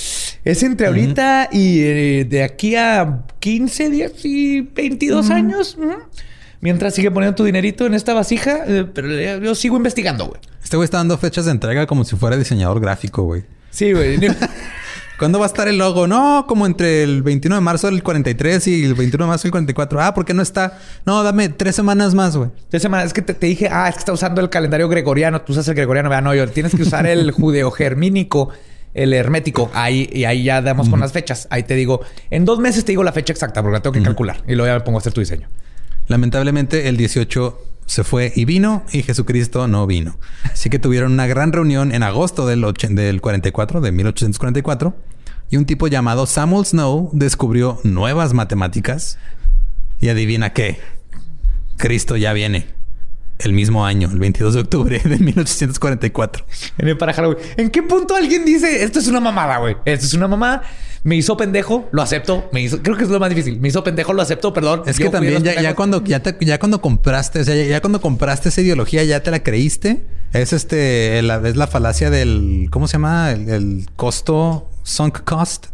es 0.44 0.62
entre 0.62 0.88
ahorita 0.88 1.48
y 1.52 1.80
eh, 1.80 2.26
de 2.28 2.42
aquí 2.42 2.74
a 2.76 3.22
15, 3.40 3.90
10 3.90 4.24
y 4.24 4.60
22 4.62 5.30
años. 5.30 5.76
Mientras 6.60 6.94
sigue 6.94 7.10
poniendo 7.10 7.34
tu 7.34 7.44
dinerito 7.44 7.86
en 7.86 7.94
esta 7.94 8.14
vasija, 8.14 8.64
eh, 8.66 8.86
pero 8.92 9.40
yo 9.40 9.54
sigo 9.54 9.76
investigando, 9.76 10.26
güey. 10.26 10.40
Este 10.62 10.76
güey 10.76 10.84
está 10.84 10.98
dando 10.98 11.18
fechas 11.18 11.44
de 11.44 11.50
entrega 11.50 11.86
como 11.86 12.04
si 12.04 12.16
fuera 12.16 12.36
diseñador 12.36 12.80
gráfico, 12.80 13.24
güey. 13.24 13.42
Sí, 13.70 13.92
güey. 13.92 14.18
¿Cuándo 15.18 15.38
va 15.38 15.44
a 15.44 15.48
estar 15.48 15.68
el 15.68 15.78
logo? 15.78 16.08
No, 16.08 16.46
como 16.48 16.66
entre 16.66 17.04
el 17.04 17.22
21 17.22 17.54
de 17.56 17.60
marzo 17.60 17.86
del 17.88 18.02
43 18.02 18.66
y 18.66 18.84
el 18.84 18.94
21 18.94 19.24
de 19.24 19.28
marzo 19.28 19.42
del 19.44 19.52
44. 19.52 20.00
Ah, 20.00 20.14
¿por 20.14 20.24
qué 20.24 20.34
no 20.34 20.42
está? 20.42 20.78
No, 21.06 21.22
dame 21.22 21.48
tres 21.48 21.76
semanas 21.76 22.14
más, 22.14 22.36
güey. 22.36 22.50
Tres 22.68 22.82
semanas. 22.82 23.06
Es 23.06 23.12
que 23.12 23.22
te, 23.22 23.34
te 23.34 23.46
dije, 23.46 23.68
ah, 23.70 23.88
es 23.88 23.94
que 23.94 24.00
está 24.00 24.12
usando 24.12 24.40
el 24.40 24.50
calendario 24.50 24.88
gregoriano. 24.88 25.40
Tú 25.42 25.52
usas 25.52 25.68
el 25.68 25.74
gregoriano. 25.74 26.10
Vea, 26.10 26.20
no, 26.20 26.34
yo 26.34 26.48
tienes 26.48 26.74
que 26.74 26.82
usar 26.82 27.06
el 27.06 27.30
judeo-germínico, 27.32 28.48
el 28.94 29.12
hermético. 29.12 29.70
Ahí, 29.74 30.08
y 30.12 30.24
ahí 30.24 30.44
ya 30.44 30.62
damos 30.62 30.88
con 30.88 31.00
las 31.00 31.12
fechas. 31.12 31.46
Ahí 31.50 31.62
te 31.62 31.74
digo, 31.74 32.00
en 32.30 32.44
dos 32.44 32.58
meses 32.58 32.84
te 32.84 32.92
digo 32.92 33.02
la 33.02 33.12
fecha 33.12 33.32
exacta 33.32 33.62
porque 33.62 33.74
la 33.74 33.82
tengo 33.82 33.94
que 33.94 34.02
calcular. 34.02 34.42
Y 34.46 34.54
luego 34.54 34.66
ya 34.66 34.78
me 34.78 34.84
pongo 34.84 34.98
a 34.98 35.00
hacer 35.00 35.12
tu 35.12 35.20
diseño. 35.20 35.48
Lamentablemente, 36.08 36.88
el 36.88 36.96
18 36.96 37.58
se 37.86 38.04
fue 38.04 38.32
y 38.34 38.44
vino 38.44 38.84
y 38.92 39.02
Jesucristo 39.02 39.66
no 39.68 39.86
vino. 39.86 40.18
Así 40.44 40.70
que 40.70 40.78
tuvieron 40.78 41.12
una 41.12 41.26
gran 41.26 41.52
reunión 41.52 41.94
en 41.94 42.02
agosto 42.02 42.46
del, 42.46 42.64
del 42.90 43.20
44, 43.20 43.80
de 43.80 43.92
1844. 43.92 44.94
Y 45.50 45.56
un 45.56 45.66
tipo 45.66 45.86
llamado 45.88 46.26
Samuel 46.26 46.64
Snow 46.64 47.10
descubrió 47.12 47.78
nuevas 47.84 48.32
matemáticas. 48.32 49.18
Y 50.00 50.08
adivina 50.08 50.52
qué. 50.52 50.80
Cristo 51.76 52.16
ya 52.16 52.32
viene. 52.32 52.66
El 53.38 53.52
mismo 53.52 53.84
año, 53.84 54.08
el 54.12 54.18
22 54.18 54.54
de 54.54 54.60
octubre 54.60 54.98
de 55.04 55.18
1844. 55.18 56.44
En 56.78 56.88
el 56.88 56.96
para 56.96 57.12
Halloween. 57.12 57.38
¿En 57.56 57.70
qué 57.70 57.82
punto 57.82 58.14
alguien 58.14 58.44
dice 58.44 58.84
esto 58.84 58.98
es 59.00 59.08
una 59.08 59.20
mamada, 59.20 59.58
güey? 59.58 59.76
Esto 59.84 60.06
es 60.06 60.14
una 60.14 60.28
mamada. 60.28 60.62
Me 61.04 61.16
hizo 61.16 61.36
pendejo, 61.36 61.88
lo 61.90 62.00
acepto. 62.02 62.48
Me 62.52 62.62
hizo, 62.62 62.80
creo 62.82 62.96
que 62.96 63.02
es 63.02 63.10
lo 63.10 63.18
más 63.18 63.28
difícil. 63.30 63.58
Me 63.60 63.68
hizo 63.68 63.82
pendejo, 63.82 64.12
lo 64.12 64.22
acepto, 64.22 64.52
perdón. 64.52 64.82
Es 64.86 64.98
que 64.98 65.08
también 65.10 65.42
ya, 65.62 65.74
cuando 65.74 66.04
ya, 66.04 66.20
te- 66.22 66.36
ya 66.44 66.60
cuando 66.60 66.80
compraste, 66.80 67.40
o 67.40 67.44
sea, 67.44 67.56
ya, 67.56 67.64
ya 67.64 67.80
cuando 67.80 68.00
compraste 68.00 68.50
esa 68.50 68.60
ideología, 68.60 69.02
ya 69.02 69.20
te 69.20 69.32
la 69.32 69.42
creíste. 69.42 70.04
Es 70.32 70.52
este, 70.52 71.20
la, 71.22 71.36
es 71.46 71.56
la 71.56 71.66
falacia 71.66 72.08
del, 72.10 72.68
¿cómo 72.70 72.86
se 72.86 72.92
llama? 72.92 73.32
El, 73.32 73.48
el 73.48 73.86
costo, 73.96 74.70
sunk 74.84 75.24
cost. 75.24 75.66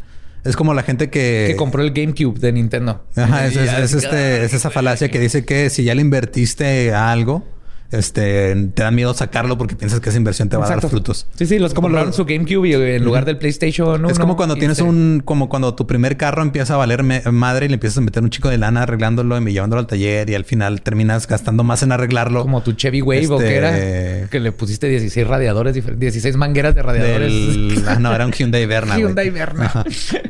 Es 0.45 0.57
como 0.57 0.75
la 0.75 0.83
gente 0.83 1.11
que... 1.11 1.47
que 1.49 1.57
compró 1.57 1.83
el 1.83 1.93
GameCube 1.93 2.39
de 2.39 2.53
Nintendo. 2.53 3.05
Ajá, 3.17 3.47
es, 3.47 3.57
este, 3.95 4.45
es 4.45 4.55
esa 4.55 4.71
falacia 4.71 5.09
que 5.09 5.19
dice 5.19 5.45
que 5.45 5.71
si 5.71 5.85
ya 5.85 5.95
le 5.95 6.03
invertiste 6.03 6.93
a 6.93 7.11
algo, 7.11 7.45
este, 7.91 8.55
te 8.75 8.83
da 8.83 8.91
miedo 8.91 9.15
sacarlo 9.15 9.57
porque 9.59 9.75
piensas 9.77 10.01
que 10.01 10.09
esa 10.11 10.19
inversión 10.19 10.49
te 10.49 10.57
va 10.57 10.67
a 10.67 10.69
dar 10.69 10.81
frutos. 10.89 11.27
Sí, 11.37 11.47
sí, 11.47 11.59
los 11.59 11.75
como 11.75 11.89
lo- 11.89 12.13
su 12.13 12.25
GameCube 12.25 12.69
y 12.69 12.73
en 12.75 13.05
lugar 13.05 13.25
del 13.25 13.39
PlayStation 13.39 13.89
1. 14.01 14.11
Es 14.11 14.19
como 14.19 14.37
cuando 14.37 14.57
tienes 14.57 14.79
se- 14.79 14.83
un, 14.83 15.23
como 15.25 15.49
cuando 15.49 15.75
tu 15.75 15.87
primer 15.87 16.17
carro 16.17 16.43
empieza 16.43 16.75
a 16.75 16.77
valer 16.77 17.03
madre 17.33 17.67
y 17.67 17.69
le 17.69 17.75
empiezas 17.75 17.99
a 17.99 18.01
meter 18.03 18.23
un 18.23 18.31
chico 18.31 18.49
de 18.51 18.59
lana 18.59 18.83
arreglándolo 18.83 19.39
y 19.41 19.53
llevándolo 19.53 19.81
al 19.81 19.87
taller 19.87 20.29
y 20.29 20.35
al 20.35 20.45
final 20.45 20.83
terminas 20.83 21.27
gastando 21.27 21.65
más 21.65 21.83
en 21.83 21.93
arreglarlo. 21.93 22.43
Como 22.43 22.63
tu 22.63 22.73
Chevy 22.73 23.01
Wave 23.03 23.29
o 23.29 23.35
Este- 23.41 23.49
que 23.49 23.57
era. 23.57 24.29
Que 24.29 24.41
le 24.41 24.53
pusiste 24.53 24.89
16 24.89 25.27
radiadores, 25.27 25.75
difer- 25.75 25.97
16 25.97 26.37
mangueras 26.37 26.75
de 26.75 26.83
radiadores. 26.83 27.33
del, 27.33 27.85
ah, 27.89 27.99
no, 27.99 28.15
era 28.15 28.27
un 28.27 28.33
Hyundai 28.33 28.67
Verna. 28.67 28.99
Hyundai 28.99 29.31
Verna. 29.31 29.85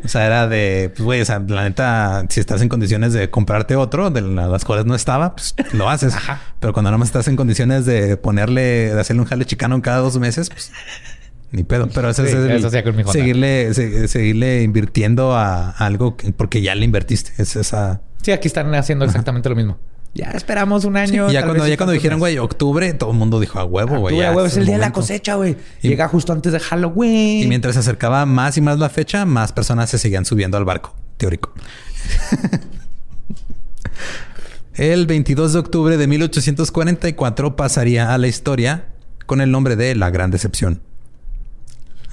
O 0.05 0.09
sea, 0.09 0.27
era 0.27 0.47
de, 0.47 0.91
pues, 0.95 1.05
güey, 1.05 1.21
o 1.21 1.25
sea, 1.25 1.43
la 1.49 1.65
neta, 1.65 2.25
si 2.29 2.39
estás 2.39 2.63
en 2.63 2.69
condiciones 2.69 3.13
de 3.13 3.31
comprarte 3.31 3.75
otro, 3.75 4.11
de 4.11 4.21
la- 4.21 4.47
las 4.47 4.65
cuales 4.65 4.87
no 4.87 4.95
estaba, 4.95 5.35
pues 5.35 5.55
lo 5.73 5.89
haces. 5.91 6.15
Ajá. 6.15 6.41
Pero 6.61 6.73
cuando 6.73 6.91
nada 6.91 6.99
más 6.99 7.09
estás 7.09 7.27
en 7.29 7.35
condiciones 7.37 7.48
de 7.55 8.17
ponerle, 8.17 8.95
de 8.95 9.01
hacerle 9.01 9.23
un 9.23 9.29
jale 9.29 9.45
chicano 9.45 9.81
cada 9.83 9.99
dos 9.99 10.19
meses, 10.19 10.49
pues 10.51 10.71
ni 11.53 11.65
pedo. 11.65 11.89
Pero 11.93 12.11
ese 12.11 12.23
Sí, 12.23 12.29
es 12.29 12.35
el- 12.35 12.51
eso 12.51 12.71
seguirle, 13.13 13.73
se- 13.75 14.09
seguirle 14.09 14.63
invirtiendo 14.63 15.35
a 15.35 15.71
algo 15.71 16.17
que- 16.17 16.33
porque 16.33 16.61
ya 16.63 16.75
le 16.75 16.85
invertiste. 16.85 17.33
Es 17.41 17.57
esa. 17.57 18.01
Sí, 18.23 18.33
aquí 18.33 18.49
están 18.49 18.75
haciendo 18.75 19.05
exactamente 19.05 19.49
lo 19.49 19.57
mismo. 19.57 19.79
Ya 20.15 20.31
esperamos 20.31 20.85
un 20.85 20.97
año. 20.97 21.29
Y 21.31 21.35
ya 21.35 21.45
cuando, 21.45 21.67
ya 21.69 21.77
cuando 21.77 21.93
dijeron, 21.93 22.19
güey, 22.19 22.39
octubre, 22.39 22.93
todo 22.95 23.11
el 23.13 23.17
mundo 23.17 23.39
dijo 23.41 23.59
a 23.61 23.65
huevo, 23.65 23.99
güey. 24.01 24.15
Octubre, 24.15 24.27
ya 24.27 24.33
güey, 24.33 24.47
es 24.47 24.57
el 24.57 24.65
día 24.65 24.75
de 24.75 24.79
la 24.81 24.87
momento". 24.87 25.01
cosecha, 25.01 25.35
güey. 25.37 25.57
Llega 25.83 26.09
justo 26.09 26.33
antes 26.33 26.53
de 26.53 26.59
Halloween. 26.61 27.45
Y 27.45 27.47
mientras 27.47 27.75
se 27.75 27.81
acercaba 27.81 28.25
más 28.27 28.57
y 28.57 28.61
más 28.61 28.79
la 28.79 28.89
fecha, 28.89 29.25
más 29.27 29.53
personas 29.53 29.91
se 29.91 29.99
seguían 29.99 30.25
subiendo 30.25 30.57
al 30.57 30.65
barco 30.65 30.95
teórico. 31.19 31.53
el 34.79 35.07
22 35.09 35.55
de 35.55 35.59
octubre 35.59 35.97
de 35.97 36.07
1844 36.07 37.57
pasaría 37.57 38.15
a 38.15 38.19
la 38.19 38.29
historia 38.29 38.87
con 39.27 39.41
el 39.41 39.51
nombre 39.51 39.75
de 39.75 39.97
La 39.97 40.11
Gran 40.11 40.31
Decepción. 40.31 40.81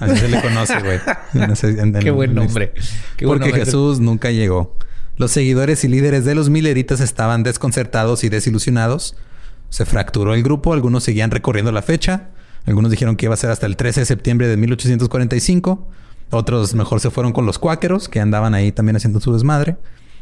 Así 0.00 0.16
se 0.16 0.28
le 0.28 0.42
conoce, 0.42 0.74
güey. 0.80 0.98
Qué 2.02 2.10
buen 2.10 2.34
nombre. 2.34 2.72
Qué 3.16 3.24
buen 3.24 3.38
Porque 3.38 3.50
nombre. 3.50 3.64
Jesús 3.64 4.00
nunca 4.00 4.32
llegó. 4.32 4.76
Los 5.16 5.30
seguidores 5.30 5.84
y 5.84 5.88
líderes 5.88 6.24
de 6.24 6.34
los 6.34 6.50
mileritas 6.50 7.00
estaban 7.00 7.44
desconcertados 7.44 8.24
y 8.24 8.30
desilusionados. 8.30 9.16
Se 9.70 9.86
fracturó 9.86 10.34
el 10.34 10.42
grupo, 10.42 10.72
algunos 10.72 11.04
seguían 11.04 11.30
recorriendo 11.30 11.70
la 11.70 11.82
fecha, 11.82 12.30
algunos 12.66 12.90
dijeron 12.90 13.14
que 13.14 13.26
iba 13.26 13.34
a 13.34 13.38
ser 13.38 13.50
hasta 13.50 13.66
el 13.66 13.76
13 13.76 14.00
de 14.00 14.06
septiembre 14.06 14.48
de 14.48 14.56
1845, 14.56 15.88
otros 16.30 16.74
mejor 16.74 17.00
se 17.00 17.10
fueron 17.10 17.32
con 17.32 17.46
los 17.46 17.58
cuáqueros, 17.60 18.08
que 18.08 18.20
andaban 18.20 18.54
ahí 18.54 18.72
también 18.72 18.96
haciendo 18.96 19.20
su 19.20 19.32
desmadre. 19.32 19.76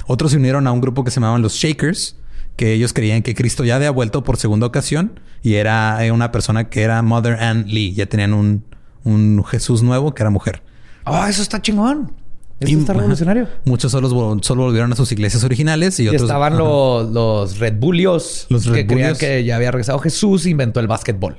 Otros 0.07 0.33
se 0.33 0.37
unieron 0.37 0.67
a 0.67 0.73
un 0.73 0.83
grupo 0.83 1.05
que 1.05 1.11
se 1.11 1.17
llamaban 1.17 1.43
los 1.43 1.55
Shakers, 1.55 2.17
que 2.57 2.73
ellos 2.73 2.93
creían 2.93 3.23
que 3.23 3.35
Cristo 3.35 3.65
ya 3.65 3.77
había 3.77 3.91
vuelto 3.91 4.23
por 4.25 4.37
segunda 4.37 4.67
ocasión 4.67 5.19
y 5.43 5.55
era 5.55 6.05
eh, 6.05 6.13
una 6.13 6.31
persona 6.33 6.69
que 6.71 6.83
era 6.83 7.03
Mother 7.03 7.35
Ann 7.43 7.65
Lee. 7.67 7.93
Ya 7.95 8.07
tenían 8.07 8.33
un, 8.35 8.65
un 9.05 9.45
Jesús 9.45 9.83
nuevo 9.83 10.15
que 10.15 10.23
era 10.23 10.31
mujer. 10.31 10.63
Ah, 11.05 11.29
eso 11.29 11.43
está 11.43 11.61
chingón. 11.61 12.13
Eso 12.61 12.71
Y- 12.71 12.79
está 12.79 12.93
ajá. 12.93 13.01
revolucionario. 13.01 13.49
Muchos 13.65 13.91
solo, 13.91 14.39
solo 14.43 14.63
volvieron 14.63 14.93
a 14.93 14.97
sus 14.97 15.11
iglesias 15.11 15.43
originales 15.43 15.99
y 15.99 16.05
Y 16.05 16.09
otros 16.09 16.23
estaban 16.23 16.57
los, 16.57 17.11
los 17.11 17.59
Red 17.59 17.75
Bullios. 17.81 18.47
Los 18.49 18.67
que 18.69 18.87
creían 18.87 19.17
que 19.17 19.43
ya 19.45 19.57
había 19.57 19.73
regresado 19.73 19.99
Jesús 19.99 20.47
e 20.47 20.51
inventó 20.51 20.79
el 20.81 20.87
básquetbol. 20.87 21.37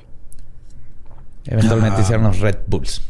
Eventualmente 1.46 1.98
Ah. 1.98 2.02
hicieron 2.02 2.24
los 2.26 2.40
Red 2.40 2.58
Bulls. 2.66 3.02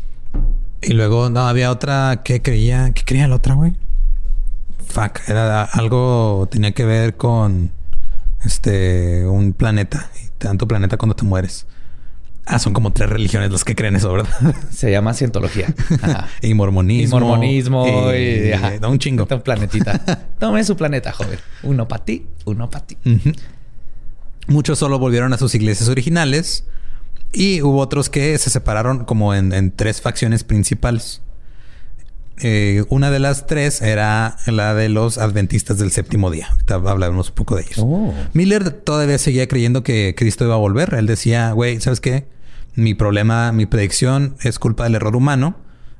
Y 0.83 0.93
luego 0.93 1.31
no 1.31 1.49
había 1.49 1.71
otra 1.71 2.21
que 2.23 2.43
creía, 2.43 2.93
¿qué 2.93 3.03
creía 3.05 3.27
la 3.27 3.37
otra, 3.37 3.55
güey? 3.55 3.75
Fuck, 4.87 5.21
era 5.29 5.65
algo 5.65 6.47
tenía 6.51 6.73
que 6.73 6.85
ver 6.85 7.17
con 7.17 7.73
este 8.47 9.26
un 9.26 9.53
planeta 9.53 10.11
y 10.24 10.28
tanto 10.38 10.66
planeta 10.66 10.97
cuando 10.97 11.14
te 11.16 11.24
mueres. 11.24 11.66
Ah, 12.49 12.61
son 12.61 12.72
como 12.72 12.92
tres 12.92 13.11
religiones 13.11 13.51
las 13.51 13.64
que 13.64 13.74
creen 13.74 13.97
eso, 13.97 14.12
¿verdad? 14.12 14.55
Se 14.70 14.90
llama 14.90 15.14
cientología. 15.14 15.74
Ajá. 16.01 16.28
y 16.40 16.55
mormonismo. 16.55 17.18
Y 17.18 17.20
mormonismo 17.20 18.14
y, 18.14 18.53
ajá. 18.53 18.78
da 18.78 18.88
un 18.88 19.01
chingo. 19.01 19.26
Un 19.28 19.40
planetita. 19.40 19.99
Tome 20.38 20.62
su 20.62 20.76
planeta, 20.76 21.12
joven. 21.12 21.40
Uno 21.64 21.88
para 21.88 22.05
ti, 22.05 22.26
uno 22.44 22.70
para 22.70 22.86
ti. 22.86 22.97
Muchos 24.47 24.78
solo 24.78 25.01
volvieron 25.01 25.32
a 25.32 25.38
sus 25.38 25.57
iglesias 25.57 25.88
originales 25.88 26.64
y 27.32 27.62
hubo 27.62 27.80
otros 27.80 28.09
que 28.09 28.38
se 28.38 28.49
separaron 28.49 29.05
como 29.05 29.34
en, 29.34 29.53
en 29.53 29.72
tres 29.72 30.01
facciones 30.01 30.44
principales. 30.44 31.22
Eh, 32.43 32.84
una 32.91 33.11
de 33.11 33.18
las 33.18 33.47
tres 33.47 33.80
era 33.80 34.37
la 34.47 34.74
de 34.74 34.89
los 34.89 35.18
adventistas 35.18 35.78
del 35.78 35.91
séptimo 35.91 36.30
día. 36.30 36.49
Ahorita 36.51 36.74
hablaremos 36.74 37.30
un 37.30 37.34
poco 37.34 37.57
de 37.57 37.62
ellos. 37.62 37.78
Oh. 37.80 38.12
Miller 38.34 38.70
todavía 38.70 39.18
seguía 39.18 39.49
creyendo 39.49 39.82
que 39.82 40.14
Cristo 40.16 40.45
iba 40.45 40.55
a 40.55 40.59
volver. 40.59 40.95
Él 40.95 41.07
decía, 41.07 41.53
güey, 41.53 41.80
¿sabes 41.80 42.01
qué? 42.01 42.26
Mi 42.74 42.95
problema, 42.95 43.53
mi 43.53 43.66
predicción 43.66 44.37
es 44.43 44.59
culpa 44.59 44.84
del 44.84 44.97
error 44.97 45.16
humano. 45.16 45.57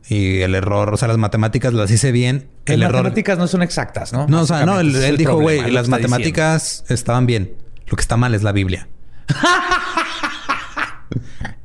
Y 0.09 0.43
el 0.43 0.55
error, 0.55 0.95
o 0.95 0.97
sea, 0.97 1.09
las 1.09 1.17
matemáticas 1.17 1.73
las 1.73 1.91
hice 1.91 2.13
bien. 2.13 2.49
Las 2.67 2.75
El 2.75 2.83
error... 2.83 2.97
matemáticas 2.97 3.39
no 3.39 3.49
son 3.49 3.63
exactas, 3.63 4.13
¿no? 4.13 4.27
No, 4.29 4.43
o 4.43 4.47
sea, 4.47 4.65
no, 4.65 4.79
él, 4.79 5.17
dijo, 5.17 5.41
güey, 5.41 5.59
las 5.59 5.87
diciendo. 5.87 5.91
matemáticas 5.91 6.85
estaban 6.89 7.27
bien. 7.27 7.55
Lo 7.89 7.97
que 7.97 8.03
está 8.03 8.17
mal 8.17 8.35
es 8.35 8.43
la 8.43 8.53
Biblia. 8.53 8.89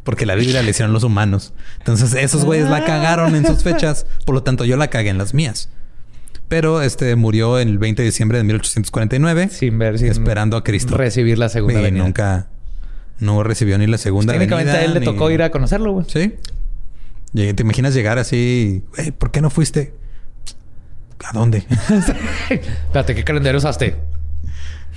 Porque 0.03 0.25
la 0.25 0.35
Biblia 0.35 0.63
la 0.63 0.69
hicieron 0.69 0.93
los 0.93 1.03
humanos. 1.03 1.53
Entonces, 1.79 2.13
esos 2.15 2.43
güeyes 2.45 2.69
la 2.69 2.83
cagaron 2.85 3.35
en 3.35 3.45
sus 3.45 3.61
fechas. 3.63 4.05
Por 4.25 4.33
lo 4.35 4.43
tanto, 4.43 4.65
yo 4.65 4.75
la 4.77 4.87
cagué 4.89 5.09
en 5.09 5.17
las 5.19 5.33
mías. 5.33 5.69
Pero 6.47 6.81
este 6.81 7.15
murió 7.15 7.59
el 7.59 7.77
20 7.77 8.01
de 8.01 8.07
diciembre 8.07 8.37
de 8.39 8.43
1849. 8.45 9.49
Sin 9.49 9.77
ver, 9.79 9.99
sin 9.99 10.07
esperando 10.09 10.57
a 10.57 10.63
Cristo. 10.63 10.97
Recibir 10.97 11.37
la 11.37 11.49
segunda 11.49 11.79
Y 11.79 11.83
venida. 11.83 12.03
nunca 12.03 12.47
no 13.19 13.43
recibió 13.43 13.77
ni 13.77 13.85
la 13.87 13.97
segunda 13.99 14.33
Técnicamente 14.33 14.71
venida, 14.71 14.81
a 14.81 14.85
él 14.85 14.93
le 14.95 14.99
ni- 15.01 15.05
tocó 15.05 15.29
ir 15.29 15.43
a 15.43 15.51
conocerlo, 15.51 15.91
güey. 15.93 16.05
Sí. 16.09 16.33
¿Te 17.33 17.61
imaginas 17.61 17.93
llegar 17.93 18.17
así? 18.17 18.83
¿por 19.17 19.31
qué 19.31 19.39
no 19.41 19.49
fuiste? 19.51 19.93
¿A 21.23 21.31
dónde? 21.31 21.63
Espérate, 22.49 23.13
¿qué 23.15 23.23
calendario 23.23 23.59
usaste? 23.59 23.95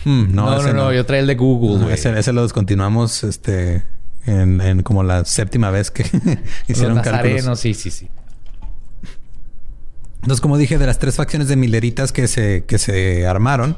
Hmm, 0.05 0.35
no, 0.35 0.61
no, 0.63 0.73
no, 0.73 0.93
yo 0.93 1.05
traía 1.07 1.21
el 1.21 1.27
de 1.27 1.35
Google, 1.37 1.79
No, 1.85 1.91
ese, 1.91 2.19
ese 2.19 2.33
lo 2.33 2.43
descontinuamos 2.43 3.23
este, 3.25 3.85
en, 4.27 4.61
en 4.61 4.83
como 4.83 5.03
la 5.03 5.25
séptima 5.25 5.71
vez 5.71 5.91
que 5.91 6.03
hicieron 6.69 6.97
Los 6.97 7.05
cálculos. 7.05 7.35
nazarenos, 7.35 7.61
sí, 7.61 7.75
sí, 7.75 7.91
sí. 7.91 8.09
Entonces, 10.17 10.41
como 10.41 10.57
dije, 10.57 10.79
de 10.79 10.87
las 10.87 10.99
tres 10.99 11.17
facciones 11.17 11.49
de 11.49 11.57
mileritas 11.57 12.11
que 12.13 12.29
se, 12.29 12.65
que 12.67 12.79
se 12.79 13.27
armaron, 13.27 13.77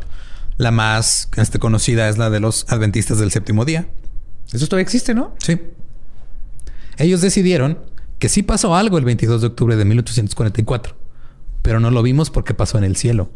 la 0.58 0.70
más 0.70 1.28
este, 1.36 1.58
conocida 1.58 2.08
es 2.08 2.18
la 2.18 2.30
de 2.30 2.38
los 2.40 2.66
adventistas 2.68 3.18
del 3.18 3.32
séptimo 3.32 3.64
día. 3.64 3.88
Eso 4.52 4.66
todavía 4.66 4.84
existe, 4.84 5.12
¿no? 5.12 5.34
Sí. 5.38 5.60
Ellos 6.98 7.20
decidieron 7.20 7.78
que 8.20 8.28
sí 8.28 8.42
pasó 8.42 8.76
algo 8.76 8.96
el 8.96 9.04
22 9.04 9.40
de 9.40 9.46
octubre 9.48 9.76
de 9.76 9.84
1844, 9.84 10.96
pero 11.62 11.80
no 11.80 11.90
lo 11.90 12.02
vimos 12.02 12.30
porque 12.30 12.54
pasó 12.54 12.78
en 12.78 12.84
el 12.84 12.96
cielo. 12.96 13.30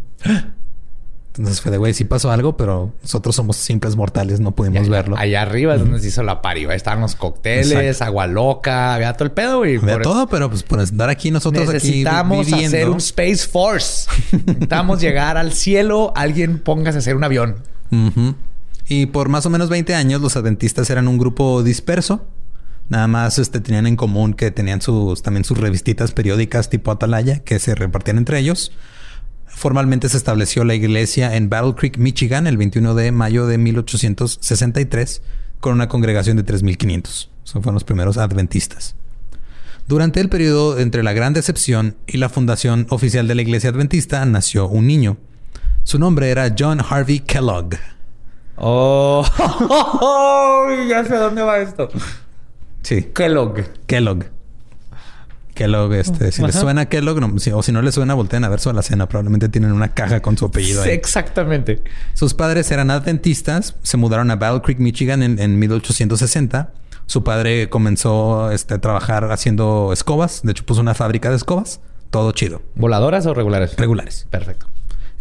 Entonces 1.37 1.61
fue 1.61 1.71
de, 1.71 1.79
güey, 1.79 1.95
sí 1.95 2.05
pasó 2.05 2.31
algo, 2.33 2.57
pero 2.57 2.93
nosotros 3.03 3.37
somos 3.37 3.57
simples 3.57 3.95
mortales, 3.95 4.41
no 4.41 4.51
pudimos 4.51 4.89
verlo. 4.89 5.17
Allá 5.17 5.43
arriba 5.43 5.75
es 5.77 5.81
donde 5.81 6.01
se 6.01 6.09
hizo 6.09 6.23
la. 6.25 6.41
Ahí 6.43 6.67
estaban 6.75 7.01
los 7.01 7.15
cócteles, 7.15 7.71
Exacto. 7.71 8.05
agua 8.05 8.27
loca, 8.27 8.95
había 8.95 9.13
todo 9.13 9.25
el 9.27 9.31
pedo, 9.31 9.59
güey. 9.59 9.77
Había 9.77 9.95
Por- 9.95 10.03
todo, 10.03 10.27
pero 10.27 10.51
pues 10.51 10.65
por 10.65 10.81
estar 10.81 11.09
aquí 11.09 11.31
nosotros 11.31 11.73
Necesitamos 11.73 12.41
aquí 12.41 12.47
vi- 12.47 12.53
viviendo. 12.55 12.77
hacer 12.77 12.91
un 12.91 12.97
Space 12.99 13.47
Force. 13.49 14.11
Necesitamos 14.47 15.01
llegar 15.01 15.37
al 15.37 15.53
cielo. 15.53 16.13
Alguien 16.17 16.59
póngase 16.59 16.99
a 16.99 17.01
hacer 17.01 17.15
un 17.15 17.23
avión. 17.25 17.57
Y 18.89 19.07
por 19.07 19.29
más 19.29 19.47
o 19.47 19.51
menos 19.51 19.69
20 19.69 19.95
años 19.95 20.21
los 20.21 20.37
adventistas 20.37 20.91
eran 20.91 21.07
un 21.09 21.17
grupo 21.19 21.63
disperso. 21.63 22.27
Nada 22.89 23.07
más 23.07 23.39
este, 23.39 23.61
tenían 23.61 23.87
en 23.87 23.95
común 23.95 24.35
que 24.35 24.51
tenían 24.51 24.83
sus, 24.83 25.23
también 25.23 25.45
sus 25.45 25.59
revistitas 25.59 26.11
periódicas 26.11 26.69
tipo 26.71 26.91
Atalaya 26.91 27.39
que 27.39 27.61
se 27.61 27.77
repartían 27.77 28.19
entre 28.19 28.41
ellos. 28.41 28.73
Formalmente 29.55 30.09
se 30.09 30.17
estableció 30.17 30.65
la 30.65 30.75
iglesia 30.75 31.37
en 31.37 31.51
Battle 31.51 31.75
Creek, 31.75 31.99
Michigan, 31.99 32.47
el 32.47 32.57
21 32.57 32.95
de 32.95 33.13
mayo 33.13 33.47
de 33.47 33.59
1863, 33.59 35.23
con 35.61 35.75
una 35.75 35.89
congregación 35.89 36.37
de 36.37 36.47
3.500. 36.47 37.29
Esos 37.45 37.53
fueron 37.53 37.75
los 37.75 37.85
primeros 37.85 38.17
adventistas. 38.17 38.95
Durante 39.87 40.21
el 40.21 40.29
periodo 40.29 40.79
entre 40.79 41.03
la 41.03 41.13
Gran 41.13 41.33
Decepción 41.33 41.97
y 42.07 42.19
la 42.19 42.29
fundación 42.29 42.87
oficial 42.91 43.27
de 43.27 43.35
la 43.35 43.43
iglesia 43.43 43.71
adventista, 43.71 44.25
nació 44.25 44.69
un 44.69 44.87
niño. 44.87 45.19
Su 45.83 45.99
nombre 45.99 46.31
era 46.31 46.55
John 46.57 46.81
Harvey 46.81 47.21
Kellogg. 47.21 47.75
Oh, 48.57 49.25
ya 50.89 51.05
sé 51.05 51.17
dónde 51.17 51.43
va 51.43 51.59
esto. 51.59 51.89
Sí, 52.83 53.09
Kellogg. 53.15 53.65
Kellogg. 53.87 54.27
Kellogg, 55.65 55.93
este, 55.93 56.33
si 56.33 56.43
les 56.43 56.55
suena 56.55 56.87
Kellogg, 56.87 57.21
no, 57.21 57.39
si- 57.39 57.51
o 57.53 57.63
si 57.63 57.71
no 57.71 57.83
les 57.83 57.95
suena, 57.95 58.15
volteen 58.15 58.45
a 58.45 58.49
ver 58.49 58.61
su 58.61 58.71
alacena. 58.71 59.07
Probablemente 59.09 59.49
tienen 59.51 59.73
una 59.73 59.89
caja 59.93 60.21
con 60.23 60.39
su 60.39 60.47
apellido 60.47 60.83
ahí. 60.83 60.91
exactamente. 60.91 61.83
Sus 62.15 62.33
padres 62.33 62.71
eran 62.71 62.91
adventistas, 62.91 63.77
se 63.83 63.97
mudaron 63.99 64.31
a 64.31 64.37
Battle 64.37 64.63
Creek, 64.63 64.79
Michigan 64.79 65.23
en, 65.23 65.39
en 65.39 65.59
1860. 65.59 66.73
Su 67.07 67.25
padre 67.25 67.69
comenzó 67.69 68.51
este, 68.53 68.75
a 68.75 68.79
trabajar 68.81 69.31
haciendo 69.33 69.93
escobas, 69.93 70.41
de 70.45 70.53
hecho 70.53 70.65
puso 70.65 70.81
una 70.81 70.95
fábrica 70.95 71.29
de 71.29 71.37
escobas, 71.37 71.81
todo 72.11 72.33
chido, 72.33 72.63
¿Voladoras 72.77 73.27
o 73.27 73.35
regulares? 73.35 73.77
regulares. 73.77 74.27
Perfecto. 74.31 74.67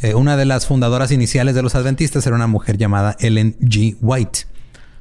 Eh, 0.01 0.13
una 0.13 0.37
de 0.37 0.45
las 0.45 0.65
fundadoras 0.67 1.11
iniciales 1.11 1.53
de 1.55 1.61
los 1.63 1.75
adventistas 1.75 2.25
era 2.25 2.35
una 2.35 2.47
mujer 2.47 2.77
llamada 2.77 3.17
Ellen 3.19 3.57
G. 3.59 3.97
White. 4.01 4.39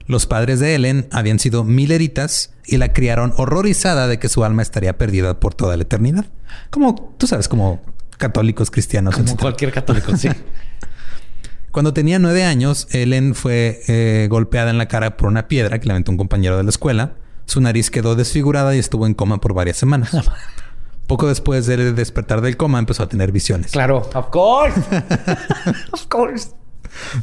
Los 0.08 0.24
padres 0.26 0.58
de 0.58 0.74
Ellen 0.74 1.06
habían 1.12 1.38
sido 1.38 1.64
mileritas 1.64 2.54
y 2.64 2.78
la 2.78 2.94
criaron 2.94 3.34
horrorizada 3.36 4.08
de 4.08 4.18
que 4.18 4.30
su 4.30 4.42
alma 4.42 4.62
estaría 4.62 4.96
perdida 4.96 5.38
por 5.38 5.54
toda 5.54 5.76
la 5.76 5.82
eternidad. 5.82 6.24
Como 6.70 7.14
tú 7.18 7.26
sabes, 7.26 7.46
como 7.46 7.82
católicos 8.16 8.70
cristianos. 8.70 9.14
Como 9.14 9.24
etcétera. 9.26 9.42
cualquier 9.42 9.72
católico, 9.72 10.16
sí. 10.16 10.30
Cuando 11.70 11.92
tenía 11.92 12.18
nueve 12.18 12.42
años, 12.44 12.88
Ellen 12.90 13.34
fue 13.34 13.82
eh, 13.86 14.28
golpeada 14.30 14.70
en 14.70 14.78
la 14.78 14.88
cara 14.88 15.18
por 15.18 15.28
una 15.28 15.46
piedra 15.46 15.78
que 15.78 15.86
le 15.86 15.92
aventó 15.92 16.10
un 16.10 16.16
compañero 16.16 16.56
de 16.56 16.62
la 16.62 16.70
escuela. 16.70 17.12
Su 17.44 17.60
nariz 17.60 17.90
quedó 17.90 18.16
desfigurada 18.16 18.74
y 18.74 18.78
estuvo 18.78 19.06
en 19.06 19.12
coma 19.12 19.42
por 19.42 19.52
varias 19.52 19.76
semanas. 19.76 20.10
Poco 21.06 21.28
después 21.28 21.66
de 21.66 21.92
despertar 21.92 22.40
del 22.40 22.56
coma, 22.56 22.78
empezó 22.78 23.02
a 23.02 23.08
tener 23.08 23.30
visiones. 23.30 23.72
claro. 23.72 24.08
Of 24.14 24.30
course. 24.30 24.80
of 25.92 26.06
course. 26.08 26.48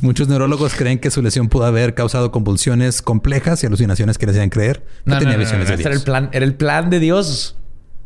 Muchos 0.02 0.28
neurólogos 0.28 0.74
creen 0.76 1.00
que 1.00 1.12
su 1.12 1.22
lesión 1.22 1.48
pudo 1.50 1.66
haber 1.66 1.94
causado 1.94 2.32
convulsiones 2.32 3.02
complejas 3.02 3.64
y 3.64 3.68
alucinaciones 3.68 4.18
que 4.18 4.26
le 4.26 4.32
hacían 4.32 4.50
creer 4.50 4.80
que 4.82 5.12
No, 5.12 5.18
tenía 5.20 5.34
no, 5.34 5.40
no, 5.40 5.44
visiones 5.44 5.68
de 5.68 5.74
ese 5.76 5.84
Era 5.84 5.92
el 5.92 5.98
Dios. 5.98 6.04
plan, 6.06 6.30
era 6.32 6.46
el 6.46 6.54
plan 6.56 6.90
de 6.90 7.00
Dios, 7.00 7.58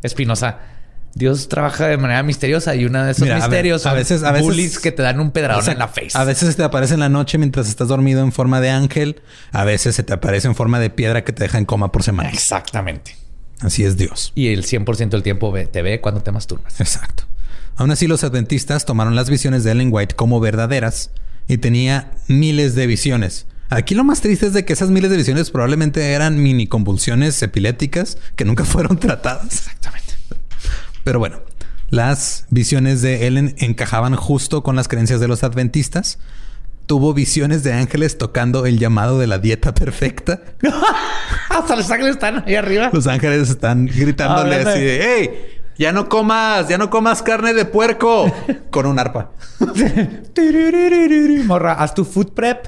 Espinosa. 0.04 0.60
Dios 1.16 1.50
trabaja 1.50 1.88
de 1.88 1.98
manera 1.98 2.22
misteriosa 2.22 2.76
y 2.76 2.86
uno 2.86 3.04
de 3.04 3.12
esos 3.12 3.24
Mira, 3.24 3.36
a 3.38 3.40
ver, 3.40 3.48
misterios 3.50 3.86
a 3.86 3.90
son 3.90 3.98
veces- 3.98 4.24
a 4.24 4.32
veces- 4.32 4.46
bullies 4.48 4.80
que 4.80 4.92
te 4.92 5.02
dan 5.02 5.20
un 5.20 5.32
pedradón 5.32 5.62
O 5.62 5.64
sea, 5.64 5.74
en 5.74 5.80
la 5.80 5.88
face. 5.88 6.12
A 6.14 6.24
veces 6.24 6.56
te 6.56 6.64
aparece 6.64 6.94
en 6.94 7.00
la 7.00 7.10
noche 7.10 7.38
mientras 7.40 7.68
estás 7.68 7.88
dormido 7.88 8.22
en 8.24 8.32
forma 8.32 8.62
de 8.62 8.70
ángel. 8.70 9.22
A 9.52 9.64
veces 9.64 9.96
se 9.96 10.04
te 10.04 10.14
aparece 10.14 10.48
en 10.48 10.56
forma 10.56 10.80
de 10.80 10.92
piedra 10.92 11.24
que 11.24 11.34
te 11.34 11.44
deja 11.44 11.58
en 11.58 11.66
coma 11.66 11.92
por 11.92 12.04
semanas. 12.04 12.32
Exactamente. 12.34 13.16
Así 13.62 13.84
es 13.84 13.98
Dios. 13.98 14.32
Y 14.36 14.54
el 14.54 14.64
100% 14.64 15.10
del 15.18 15.24
tiempo 15.24 15.52
te 15.72 15.82
ve 15.82 16.00
cuando 16.00 16.22
te 16.22 16.32
masturbas. 16.32 16.80
Exacto. 16.80 17.24
Aún 17.76 17.92
así, 17.92 18.08
los 18.08 18.24
adventistas 18.24 18.86
tomaron 18.86 19.16
las 19.16 19.30
visiones 19.30 19.64
de 19.64 19.72
Ellen 19.72 19.90
White 19.92 20.16
como 20.16 20.40
verdaderas 20.40 21.10
y 21.50 21.58
tenía 21.58 22.12
miles 22.28 22.76
de 22.76 22.88
visiones. 22.88 23.48
Aquí 23.70 23.96
lo 23.96 24.04
más 24.04 24.22
triste 24.22 24.46
es 24.46 24.54
de 24.54 24.66
que 24.66 24.74
esas 24.74 24.92
miles 24.92 25.12
de 25.12 25.18
visiones 25.18 25.50
probablemente 25.52 26.14
eran 26.14 26.42
mini 26.42 26.68
convulsiones 26.68 27.42
epilépticas 27.44 28.18
que 28.38 28.46
nunca 28.46 28.64
fueron 28.66 28.98
tratadas. 28.98 29.46
Exactamente. 29.46 30.14
Pero 31.04 31.20
bueno, 31.20 31.42
las 31.90 32.46
visiones 32.50 33.02
de 33.02 33.28
Ellen 33.28 33.56
encajaban 33.58 34.16
justo 34.16 34.64
con 34.64 34.76
las 34.76 34.88
creencias 34.88 35.20
de 35.20 35.28
los 35.28 35.44
adventistas. 35.44 36.20
Tuvo 36.86 37.14
visiones 37.14 37.64
de 37.64 37.74
ángeles 37.74 38.18
tocando 38.18 38.66
el 38.66 38.80
llamado 38.80 39.20
de 39.20 39.28
la 39.28 39.40
dieta 39.40 39.74
perfecta. 39.74 40.42
Hasta 41.50 41.76
los 41.76 41.90
ángeles 41.90 42.14
están 42.14 42.44
ahí 42.46 42.56
arriba. 42.56 42.92
Los 42.94 43.08
ángeles 43.08 43.50
están 43.50 43.88
gritándole 43.88 44.56
así 44.56 44.82
de, 44.82 45.02
¡Hey! 45.04 45.59
Ya 45.80 45.94
no 45.94 46.10
comas, 46.10 46.68
ya 46.68 46.78
no 46.78 46.90
comas 46.90 47.24
carne 47.24 47.54
de 47.54 47.64
puerco 47.64 48.30
con 48.70 48.86
un 48.86 49.00
arpa. 49.00 49.32
Morra, 51.46 51.74
haz 51.74 51.94
tu 51.96 52.04
food 52.04 52.34
prep. 52.34 52.68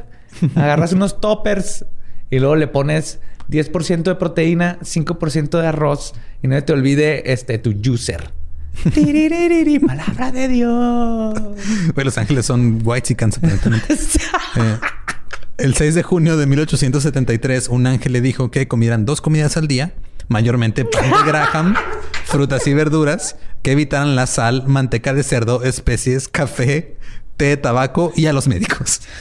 Agarras 0.56 0.94
unos 0.94 1.20
toppers 1.20 1.86
y 2.30 2.40
luego 2.40 2.56
le 2.56 2.68
pones 2.68 3.20
10% 3.50 4.04
de 4.04 4.16
proteína, 4.16 4.80
5% 4.80 5.60
de 5.60 5.68
arroz 5.68 6.14
y 6.42 6.48
no 6.48 6.64
te 6.64 6.72
olvide 6.72 7.34
este 7.34 7.58
tu 7.58 7.76
juicer. 7.84 8.32
Palabra 9.86 10.32
de 10.32 10.48
Dios. 10.48 11.34
Güey, 11.94 12.06
los 12.06 12.18
ángeles 12.18 12.46
son 12.46 12.80
white 12.82 13.12
y 13.12 13.22
aparentemente. 13.22 13.94
Eh, 13.94 14.78
el 15.58 15.76
6 15.76 15.96
de 15.96 16.04
junio 16.04 16.38
de 16.38 16.46
1873, 16.46 17.68
un 17.68 17.88
ángel 17.88 18.14
le 18.14 18.22
dijo 18.22 18.52
que 18.52 18.70
comieran 18.70 19.06
dos 19.06 19.20
comidas 19.20 19.58
al 19.58 19.68
día, 19.68 19.94
mayormente 20.30 20.86
pan 20.86 21.12
de 21.12 21.30
Graham, 21.30 21.76
frutas 22.32 22.66
y 22.66 22.74
verduras, 22.74 23.36
que 23.62 23.74
evitaran 23.74 24.16
la 24.16 24.26
sal, 24.26 24.64
manteca 24.66 25.14
de 25.14 25.22
cerdo, 25.22 25.64
especies, 25.64 26.30
café, 26.30 26.96
té, 27.36 27.58
tabaco 27.58 28.14
y 28.16 28.28
a 28.28 28.34
los 28.34 28.48
médicos. 28.48 29.02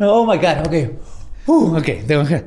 Oh 0.00 0.26
my 0.26 0.38
God. 0.38 0.66
Ok. 0.66 0.74
Uh, 1.46 1.76
ok. 1.76 2.06
Tengo 2.06 2.24
que. 2.24 2.44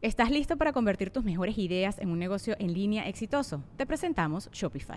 ¿Estás 0.00 0.30
listo 0.30 0.56
para 0.56 0.72
convertir 0.72 1.10
tus 1.10 1.24
mejores 1.24 1.58
ideas 1.58 1.98
en 1.98 2.10
un 2.10 2.18
negocio 2.18 2.54
en 2.58 2.72
línea 2.72 3.08
exitoso? 3.08 3.62
Te 3.76 3.86
presentamos 3.86 4.48
Shopify. 4.52 4.96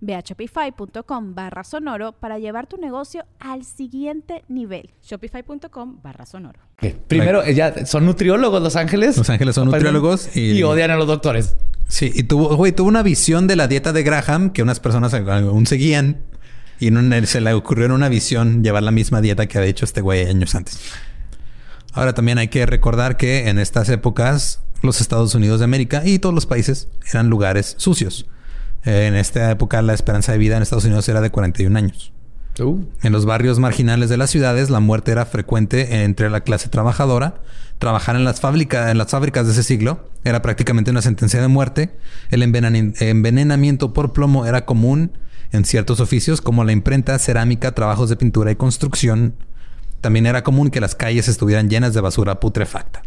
Ve 0.00 0.14
a 0.14 0.20
shopify.com 0.20 1.34
barra 1.34 1.64
sonoro 1.64 2.12
para 2.12 2.38
llevar 2.38 2.66
tu 2.66 2.76
negocio 2.76 3.24
al 3.38 3.64
siguiente 3.64 4.44
nivel. 4.48 4.90
Shopify.com 5.02 6.00
barra 6.02 6.26
sonoro. 6.26 6.60
Primero, 7.08 7.44
ya 7.48 7.86
son 7.86 8.06
nutriólogos 8.06 8.62
los 8.62 8.76
ángeles. 8.76 9.16
Los 9.16 9.30
ángeles 9.30 9.54
son 9.54 9.68
nutriólogos 9.70 10.36
y- 10.36 10.52
y 10.52 10.62
odian 10.62 10.90
a 10.90 10.96
los 10.96 11.06
doctores. 11.06 11.56
Sí, 11.88 12.10
y 12.14 12.22
tuvo, 12.24 12.56
güey, 12.56 12.72
tuvo 12.72 12.88
una 12.88 13.02
visión 13.02 13.46
de 13.46 13.56
la 13.56 13.68
dieta 13.68 13.92
de 13.92 14.02
Graham 14.02 14.50
que 14.50 14.62
unas 14.62 14.80
personas 14.80 15.12
aún 15.14 15.66
seguían 15.66 16.22
y 16.80 16.90
se 17.26 17.40
le 17.40 17.52
ocurrió 17.52 17.84
en 17.86 17.92
una 17.92 18.08
visión 18.08 18.64
llevar 18.64 18.82
la 18.82 18.90
misma 18.90 19.20
dieta 19.20 19.46
que 19.46 19.58
había 19.58 19.70
hecho 19.70 19.84
este 19.84 20.00
güey 20.00 20.26
años 20.26 20.54
antes. 20.54 20.80
Ahora 21.92 22.14
también 22.14 22.38
hay 22.38 22.48
que 22.48 22.64
recordar 22.66 23.16
que 23.16 23.48
en 23.48 23.58
estas 23.58 23.88
épocas 23.90 24.60
los 24.82 25.00
Estados 25.00 25.34
Unidos 25.34 25.60
de 25.60 25.64
América 25.64 26.02
y 26.04 26.18
todos 26.18 26.34
los 26.34 26.46
países 26.46 26.88
eran 27.12 27.28
lugares 27.28 27.74
sucios. 27.78 28.26
En 28.84 29.14
esta 29.14 29.50
época 29.50 29.80
la 29.82 29.94
esperanza 29.94 30.32
de 30.32 30.38
vida 30.38 30.56
en 30.56 30.62
Estados 30.62 30.84
Unidos 30.84 31.08
era 31.08 31.20
de 31.20 31.30
41 31.30 31.78
años. 31.78 32.12
Uh. 32.60 32.84
En 33.02 33.12
los 33.12 33.24
barrios 33.24 33.58
marginales 33.58 34.10
de 34.10 34.16
las 34.16 34.30
ciudades 34.30 34.70
la 34.70 34.80
muerte 34.80 35.12
era 35.12 35.24
frecuente 35.24 36.04
entre 36.04 36.30
la 36.30 36.40
clase 36.40 36.68
trabajadora. 36.68 37.40
Trabajar 37.78 38.16
en 38.16 38.24
las, 38.24 38.42
en 38.44 38.98
las 38.98 39.10
fábricas 39.10 39.46
de 39.46 39.52
ese 39.52 39.62
siglo 39.62 40.08
era 40.24 40.42
prácticamente 40.42 40.90
una 40.90 41.02
sentencia 41.02 41.40
de 41.40 41.48
muerte. 41.48 41.96
El 42.30 42.42
envenenamiento 42.42 43.92
por 43.92 44.12
plomo 44.12 44.46
era 44.46 44.64
común 44.64 45.12
en 45.52 45.64
ciertos 45.64 46.00
oficios 46.00 46.40
como 46.40 46.64
la 46.64 46.72
imprenta, 46.72 47.18
cerámica, 47.18 47.72
trabajos 47.72 48.08
de 48.08 48.16
pintura 48.16 48.50
y 48.50 48.56
construcción. 48.56 49.34
También 50.00 50.26
era 50.26 50.42
común 50.42 50.70
que 50.70 50.80
las 50.80 50.94
calles 50.94 51.28
estuvieran 51.28 51.70
llenas 51.70 51.94
de 51.94 52.00
basura 52.00 52.40
putrefacta. 52.40 53.02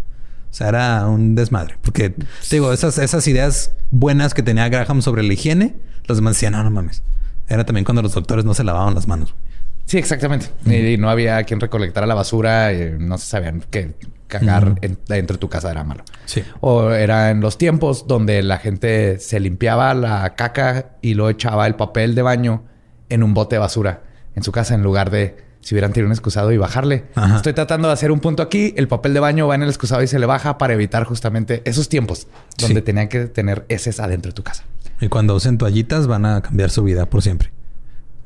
O 0.56 0.58
sea, 0.58 0.70
era 0.70 1.06
un 1.06 1.36
desmadre. 1.36 1.76
Porque, 1.82 2.16
digo, 2.50 2.72
esas, 2.72 2.98
esas 2.98 3.28
ideas 3.28 3.74
buenas 3.92 4.34
que 4.34 4.42
tenía 4.42 4.70
Graham 4.70 5.02
sobre 5.02 5.22
la 5.22 5.34
higiene, 5.34 5.76
los 6.06 6.18
demás 6.18 6.36
decían, 6.36 6.54
no, 6.54 6.64
no 6.64 6.72
mames. 6.72 7.04
Era 7.50 7.66
también 7.66 7.84
cuando 7.84 8.02
los 8.02 8.14
doctores 8.14 8.46
no 8.46 8.54
se 8.54 8.64
lavaban 8.64 8.96
las 8.96 9.06
manos. 9.06 9.36
Sí, 9.84 9.98
exactamente. 9.98 10.48
Y 10.66 10.96
no 10.96 11.10
había 11.10 11.44
quien 11.44 11.60
recolectara 11.60 12.08
la 12.08 12.14
basura. 12.14 12.72
Y 12.72 12.96
no 12.98 13.18
se 13.18 13.26
sabían 13.26 13.66
que 13.70 13.96
cagar 14.28 14.80
dentro 14.80 15.36
de 15.36 15.40
tu 15.40 15.50
casa 15.50 15.72
era 15.72 15.84
malo. 15.84 16.06
Sí. 16.24 16.42
O 16.62 16.90
era 16.92 17.32
en 17.32 17.42
los 17.42 17.58
tiempos 17.58 18.08
donde 18.08 18.42
la 18.42 18.58
gente 18.58 19.20
se 19.20 19.42
limpiaba 19.42 19.94
la 19.94 20.36
caca 20.36 20.92
y 21.02 21.16
lo 21.16 21.30
echaba 21.30 21.68
el 21.68 21.76
papel 21.76 22.16
de 22.16 22.22
baño 22.22 22.64
en 23.10 23.24
un 23.24 23.34
bote 23.34 23.56
de 23.56 23.60
basura 23.60 24.04
en 24.36 24.44
su 24.44 24.54
casa 24.54 24.74
en 24.74 24.84
lugar 24.84 25.10
de 25.10 25.36
si 25.66 25.74
hubieran 25.74 25.94
tenido 25.94 26.06
un 26.06 26.12
excusado 26.12 26.52
y 26.52 26.58
bajarle. 26.58 27.06
Estoy 27.36 27.54
tratando 27.54 27.88
de 27.88 27.96
hacer 27.96 28.12
un 28.12 28.20
punto 28.20 28.44
aquí. 28.44 28.76
El 28.78 28.88
papel 28.88 29.16
de 29.16 29.20
baño 29.20 29.48
va 29.48 29.56
en 29.56 29.64
el 29.64 29.68
excusado 29.68 30.04
y 30.04 30.08
se 30.08 30.20
le 30.20 30.28
baja 30.28 30.60
para 30.60 30.74
evitar 30.76 31.06
justamente 31.06 31.64
esos 31.66 31.90
tiempos 31.90 32.28
donde 32.60 32.84
tenían 32.84 33.08
que 33.08 33.26
tener 33.26 33.66
heces 33.68 34.00
adentro 34.00 34.30
de 34.30 34.36
tu 34.36 34.44
casa. 34.44 34.64
Y 35.02 35.08
cuando 35.08 35.34
usen 35.34 35.58
toallitas 35.58 36.06
van 36.06 36.28
a 36.28 36.42
cambiar 36.42 36.70
su 36.70 36.84
vida 36.84 37.10
por 37.10 37.24
siempre. 37.24 37.52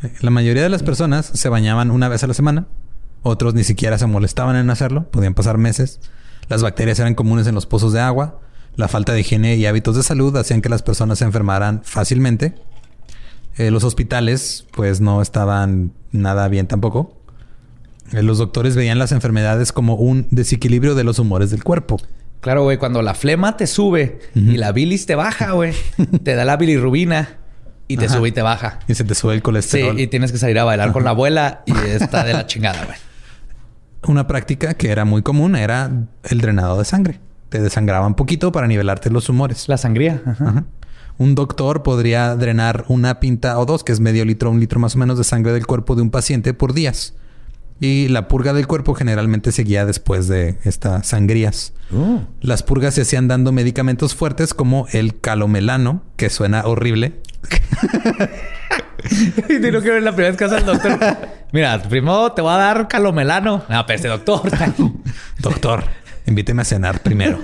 Eh, 0.04 0.12
la 0.20 0.32
mayoría 0.32 0.64
de 0.64 0.68
las 0.68 0.84
personas 0.84 1.28
se 1.28 1.48
bañaban 1.48 1.92
una 1.92 2.10
vez 2.10 2.26
a 2.26 2.28
la 2.28 2.34
semana. 2.34 2.68
Otros 3.24 3.54
ni 3.54 3.64
siquiera 3.64 3.98
se 3.98 4.06
molestaban 4.06 4.58
en 4.58 4.70
hacerlo. 4.70 5.10
Podían 5.10 5.34
pasar 5.34 5.58
meses. 5.58 6.02
Las 6.50 6.62
bacterias 6.62 7.00
eran 7.00 7.16
comunes 7.16 7.48
en 7.48 7.56
los 7.56 7.66
pozos 7.66 7.94
de 7.94 8.02
agua. 8.02 8.42
La 8.76 8.90
falta 8.90 9.14
de 9.14 9.22
higiene 9.22 9.56
y 9.56 9.66
hábitos 9.66 9.96
de 9.96 10.04
salud 10.04 10.36
hacían 10.36 10.62
que 10.62 10.68
las 10.68 10.84
personas 10.84 11.20
se 11.20 11.24
enfermaran 11.24 11.84
fácilmente. 11.86 12.56
Eh, 13.56 13.72
los 13.72 13.86
hospitales 13.86 14.66
pues 14.74 15.00
no 15.00 15.22
estaban 15.22 15.94
nada 16.12 16.50
bien 16.50 16.68
tampoco. 16.68 17.19
Eh, 18.14 18.24
los 18.24 18.38
doctores 18.38 18.76
veían 18.76 19.00
las 19.00 19.12
enfermedades 19.12 19.72
como 19.72 19.96
un 19.96 20.28
desequilibrio 20.32 20.96
de 20.96 21.04
los 21.04 21.20
humores 21.20 21.52
del 21.52 21.64
cuerpo. 21.64 21.98
Claro, 22.42 22.64
güey, 22.64 22.78
cuando 22.78 23.02
la 23.02 23.16
flema 23.16 23.58
te 23.58 23.68
sube 23.68 24.20
y 24.34 24.56
la 24.58 24.72
bilis 24.72 25.06
te 25.06 25.16
baja, 25.16 25.52
güey, 25.52 25.74
te 26.24 26.36
da 26.36 26.46
la 26.46 26.56
bilirrubina 26.56 27.38
y 27.90 27.98
te 27.98 28.08
sube 28.08 28.30
y 28.30 28.32
te 28.32 28.42
baja. 28.42 28.80
Y 28.88 28.96
se 28.96 29.04
te 29.04 29.14
sube 29.14 29.34
el 29.34 29.42
colesterol. 29.42 29.98
Sí, 29.98 30.04
y 30.04 30.08
tienes 30.08 30.32
que 30.32 30.38
salir 30.38 30.58
a 30.60 30.64
bailar 30.64 30.94
con 30.94 31.04
la 31.04 31.10
abuela 31.10 31.64
y 31.66 31.74
está 31.74 32.24
de 32.24 32.34
la 32.34 32.46
chingada, 32.46 32.86
güey. 32.86 32.98
Una 34.08 34.28
práctica 34.28 34.76
que 34.76 34.90
era 34.90 35.04
muy 35.04 35.22
común 35.22 35.56
era 35.56 35.92
el 36.24 36.40
drenado 36.40 36.78
de 36.80 36.86
sangre. 36.86 37.20
Te 37.50 37.60
desangraban 37.62 38.16
poquito 38.16 38.52
para 38.52 38.68
nivelarte 38.68 39.10
los 39.10 39.28
humores. 39.28 39.68
La 39.68 39.78
sangría. 39.78 40.22
Un 41.18 41.36
doctor 41.36 41.84
podría 41.84 42.36
drenar 42.38 42.86
una 42.88 43.20
pinta 43.20 43.60
o 43.60 43.66
dos, 43.66 43.84
que 43.84 43.92
es 43.92 44.00
medio 44.00 44.24
litro, 44.24 44.50
un 44.52 44.62
litro 44.62 44.80
más 44.80 44.96
o 44.96 45.00
menos 45.00 45.18
de 45.18 45.26
sangre 45.26 45.52
del 45.52 45.68
cuerpo 45.68 45.96
de 45.96 46.02
un 46.02 46.12
paciente 46.12 46.54
por 46.54 46.74
días. 46.74 47.16
Y 47.80 48.10
la 48.10 48.28
purga 48.28 48.54
del 48.54 48.68
cuerpo 48.68 48.94
generalmente 48.94 49.52
seguía 49.52 49.86
después 49.86 50.28
de 50.28 50.58
estas 50.64 51.08
sangrías. 51.08 51.74
Oh. 51.96 52.22
Las 52.42 52.62
purgas 52.62 52.96
se 52.96 53.02
hacían 53.02 53.28
dando 53.28 53.52
medicamentos 53.52 54.16
fuertes 54.16 54.54
como 54.54 54.88
el 54.92 55.20
calomelano, 55.20 56.04
que 56.18 56.30
suena 56.30 56.66
horrible. 56.66 57.14
y 59.50 59.54
no 59.54 59.80
quiero 59.80 59.94
ver 59.94 60.04
la 60.04 60.12
primera 60.12 60.30
vez 60.30 60.38
que 60.38 60.44
hace 60.44 60.58
el 60.58 60.66
doctor. 60.66 61.00
Mira, 61.54 61.82
primero 61.82 62.34
te 62.34 62.42
voy 62.42 62.54
a 62.54 62.58
dar 62.58 62.88
calomelano. 62.90 63.64
No, 63.70 63.86
pero 63.86 63.96
este 63.96 64.08
doctor. 64.10 64.42
doctor, 65.40 65.86
invíteme 66.26 66.64
a 66.64 66.66
cenar 66.66 67.02
primero 67.02 67.40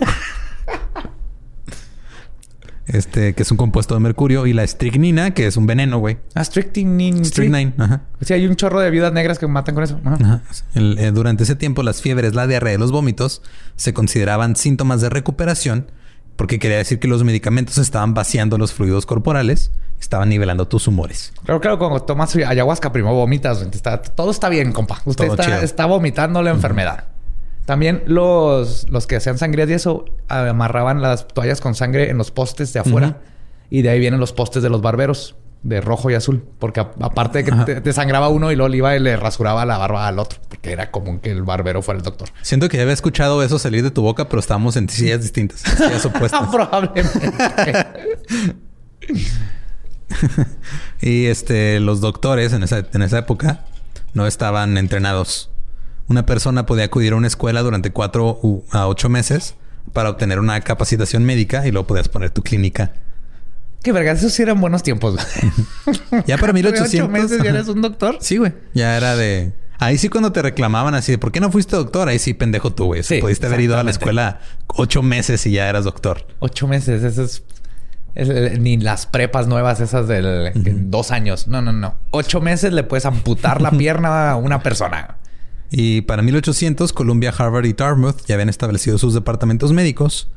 este, 2.87 3.33
que 3.33 3.43
es 3.43 3.51
un 3.51 3.57
compuesto 3.57 3.93
de 3.93 3.99
mercurio, 3.99 4.45
y 4.45 4.53
la 4.53 4.63
estricnina, 4.63 5.33
que 5.33 5.47
es 5.47 5.57
un 5.57 5.65
veneno, 5.65 5.97
güey. 5.99 6.17
Ah, 6.33 6.43
strychnine. 6.43 7.25
Strychnine, 7.25 7.73
ajá. 7.77 8.01
Sí, 8.21 8.33
hay 8.33 8.45
un 8.45 8.55
chorro 8.55 8.79
de 8.79 8.89
viudas 8.91 9.13
negras 9.13 9.39
que 9.39 9.47
matan 9.47 9.75
con 9.75 9.83
eso. 9.83 9.99
Ajá. 10.03 10.41
Eh, 10.75 11.11
durante 11.13 11.43
ese 11.43 11.55
tiempo, 11.55 11.83
las 11.83 12.01
fiebres, 12.01 12.35
la 12.35 12.47
diarrea 12.47 12.75
y 12.75 12.77
los 12.77 12.91
vómitos 12.91 13.41
se 13.75 13.93
consideraban 13.93 14.55
síntomas 14.55 15.01
de 15.01 15.09
recuperación, 15.09 15.91
porque 16.35 16.59
quería 16.59 16.77
decir 16.77 16.99
que 16.99 17.07
los 17.07 17.23
medicamentos 17.23 17.77
estaban 17.77 18.13
vaciando 18.13 18.57
los 18.57 18.73
fluidos 18.73 19.05
corporales, 19.05 19.71
estaban 19.99 20.29
nivelando 20.29 20.67
tus 20.67 20.87
humores. 20.87 21.33
Claro, 21.43 21.61
claro, 21.61 21.79
cuando 21.79 22.01
tomas 22.01 22.35
ayahuasca, 22.35 22.91
primero 22.91 23.15
vomitas. 23.15 23.65
todo 24.15 24.31
está 24.31 24.49
bien, 24.49 24.71
compa. 24.71 25.01
Usted 25.05 25.25
está, 25.25 25.63
está, 25.63 25.85
vomitando 25.85 26.41
la 26.41 26.51
enfermedad. 26.51 27.05
También 27.65 28.03
los, 28.05 28.87
los 28.89 29.07
que 29.07 29.15
hacían 29.15 29.37
sangrías 29.37 29.69
y 29.69 29.73
eso 29.73 30.05
amarraban 30.27 31.01
las 31.01 31.27
toallas 31.27 31.61
con 31.61 31.73
sangre 31.73 32.09
en 32.09 32.17
los 32.17 32.31
postes 32.31 32.71
de 32.73 32.79
afuera. 32.79 33.17
Y 33.71 33.81
de 33.81 33.89
ahí 33.89 33.99
vienen 33.99 34.19
los 34.19 34.33
postes 34.33 34.61
de 34.61 34.69
los 34.69 34.81
barberos, 34.81 35.35
de 35.63 35.81
rojo 35.81 36.11
y 36.11 36.13
azul. 36.13 36.43
Porque 36.59 36.79
aparte 36.79 37.41
de 37.41 37.43
que 37.43 37.81
te, 37.81 37.93
sangraba 37.93 38.29
uno 38.29 38.51
y 38.51 38.55
luego 38.55 38.73
iba 38.73 38.95
y 38.95 38.99
le 38.99 39.17
rasuraba 39.17 39.65
la 39.65 39.79
barba 39.79 40.07
al 40.07 40.19
otro. 40.19 40.39
Porque 40.47 40.71
era 40.71 40.91
común 40.91 41.19
que 41.19 41.31
el 41.31 41.41
barbero 41.41 41.81
fuera 41.81 41.97
el 41.97 42.03
doctor. 42.03 42.29
Siento 42.43 42.69
que 42.69 42.77
ya 42.77 42.83
había 42.83 42.93
escuchado 42.93 43.41
eso 43.41 43.57
salir 43.57 43.83
de 43.83 43.89
tu 43.89 44.03
boca, 44.03 44.29
pero 44.29 44.39
estábamos 44.39 44.75
en 44.75 44.87
sillas 44.87 45.23
distintas. 45.23 45.61
Sillas 45.61 46.05
opuestas. 46.05 46.47
Probablemente. 46.49 47.31
y 51.01 51.25
este, 51.25 51.79
los 51.79 51.99
doctores 51.99 52.53
en 52.53 52.61
esa, 52.61 52.85
en 52.93 53.01
esa 53.01 53.17
época 53.17 53.65
no 54.13 54.27
estaban 54.27 54.77
entrenados 54.77 55.49
una 56.07 56.25
persona 56.25 56.65
podía 56.65 56.85
acudir 56.85 57.13
a 57.13 57.15
una 57.15 57.27
escuela 57.27 57.61
durante 57.61 57.91
cuatro 57.91 58.39
a 58.71 58.87
ocho 58.87 59.09
meses 59.09 59.55
para 59.93 60.09
obtener 60.09 60.39
una 60.39 60.59
capacitación 60.61 61.23
médica 61.25 61.65
y 61.67 61.71
luego 61.71 61.87
podías 61.87 62.09
poner 62.09 62.29
tu 62.29 62.41
clínica. 62.41 62.93
Qué 63.85 63.91
verga, 63.91 64.13
esos 64.13 64.33
sí 64.33 64.41
eran 64.41 64.59
buenos 64.59 64.81
tiempos. 64.81 65.15
ya 66.25 66.37
para 66.37 66.53
1800. 66.53 67.07
meses 67.09 67.43
ya 67.43 67.51
eres 67.51 67.67
un 67.67 67.81
doctor? 67.81 68.17
Sí, 68.19 68.37
güey. 68.37 68.53
Ya 68.73 68.97
era 68.97 69.15
de... 69.15 69.53
Ahí 69.77 69.97
sí 69.97 70.09
cuando 70.09 70.31
te 70.31 70.41
reclamaban 70.41 70.95
así 70.95 71.11
de 71.11 71.17
¿por 71.17 71.31
qué 71.31 71.39
no 71.39 71.51
fuiste 71.51 71.75
doctor? 71.75 72.07
Ahí 72.07 72.17
sí 72.17 72.33
pendejo 72.33 72.73
tú, 72.73 72.85
güey. 72.85 73.03
Sí, 73.03 73.19
Pudiste 73.19 73.45
haber 73.45 73.61
ido 73.61 73.77
a 73.77 73.83
la 73.83 73.91
escuela 73.91 74.39
ocho 74.67 75.03
meses 75.03 75.45
y 75.45 75.51
ya 75.51 75.69
eras 75.69 75.83
doctor. 75.83 76.25
Ocho 76.39 76.67
meses, 76.67 77.03
eso 77.03 77.23
es... 77.23 78.59
ni 78.59 78.77
las 78.77 79.05
prepas 79.05 79.47
nuevas 79.47 79.81
esas 79.81 80.07
del 80.07 80.89
dos 80.89 81.11
años. 81.11 81.47
No, 81.47 81.61
no, 81.61 81.71
no. 81.71 81.95
Ocho 82.11 82.41
meses 82.41 82.73
le 82.73 82.83
puedes 82.83 83.05
amputar 83.05 83.61
la 83.61 83.69
pierna 83.77 84.31
a 84.31 84.35
una 84.35 84.63
persona. 84.63 85.14
Y 85.71 86.01
para 86.01 86.21
1800, 86.21 86.93
Columbia, 86.93 87.33
Harvard 87.35 87.65
y 87.65 87.73
Dartmouth 87.73 88.25
ya 88.27 88.35
habían 88.35 88.49
establecido 88.49 88.97
sus 88.97 89.13
departamentos 89.13 89.73
médicos, 89.73 90.29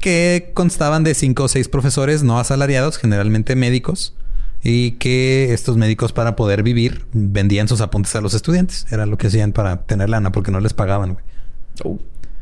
que 0.00 0.52
constaban 0.54 1.04
de 1.04 1.14
cinco 1.14 1.44
o 1.44 1.48
seis 1.48 1.68
profesores 1.68 2.22
no 2.22 2.38
asalariados, 2.38 2.96
generalmente 2.96 3.56
médicos, 3.56 4.14
y 4.62 4.92
que 4.92 5.52
estos 5.52 5.76
médicos 5.76 6.12
para 6.12 6.36
poder 6.36 6.62
vivir 6.62 7.06
vendían 7.12 7.68
sus 7.68 7.80
apuntes 7.80 8.14
a 8.14 8.20
los 8.20 8.34
estudiantes. 8.34 8.86
Era 8.90 9.06
lo 9.06 9.18
que 9.18 9.26
hacían 9.26 9.52
para 9.52 9.82
tener 9.84 10.10
lana 10.10 10.32
porque 10.32 10.50
no 10.50 10.60
les 10.60 10.74
pagaban. 10.74 11.18
Oh. 11.84 11.98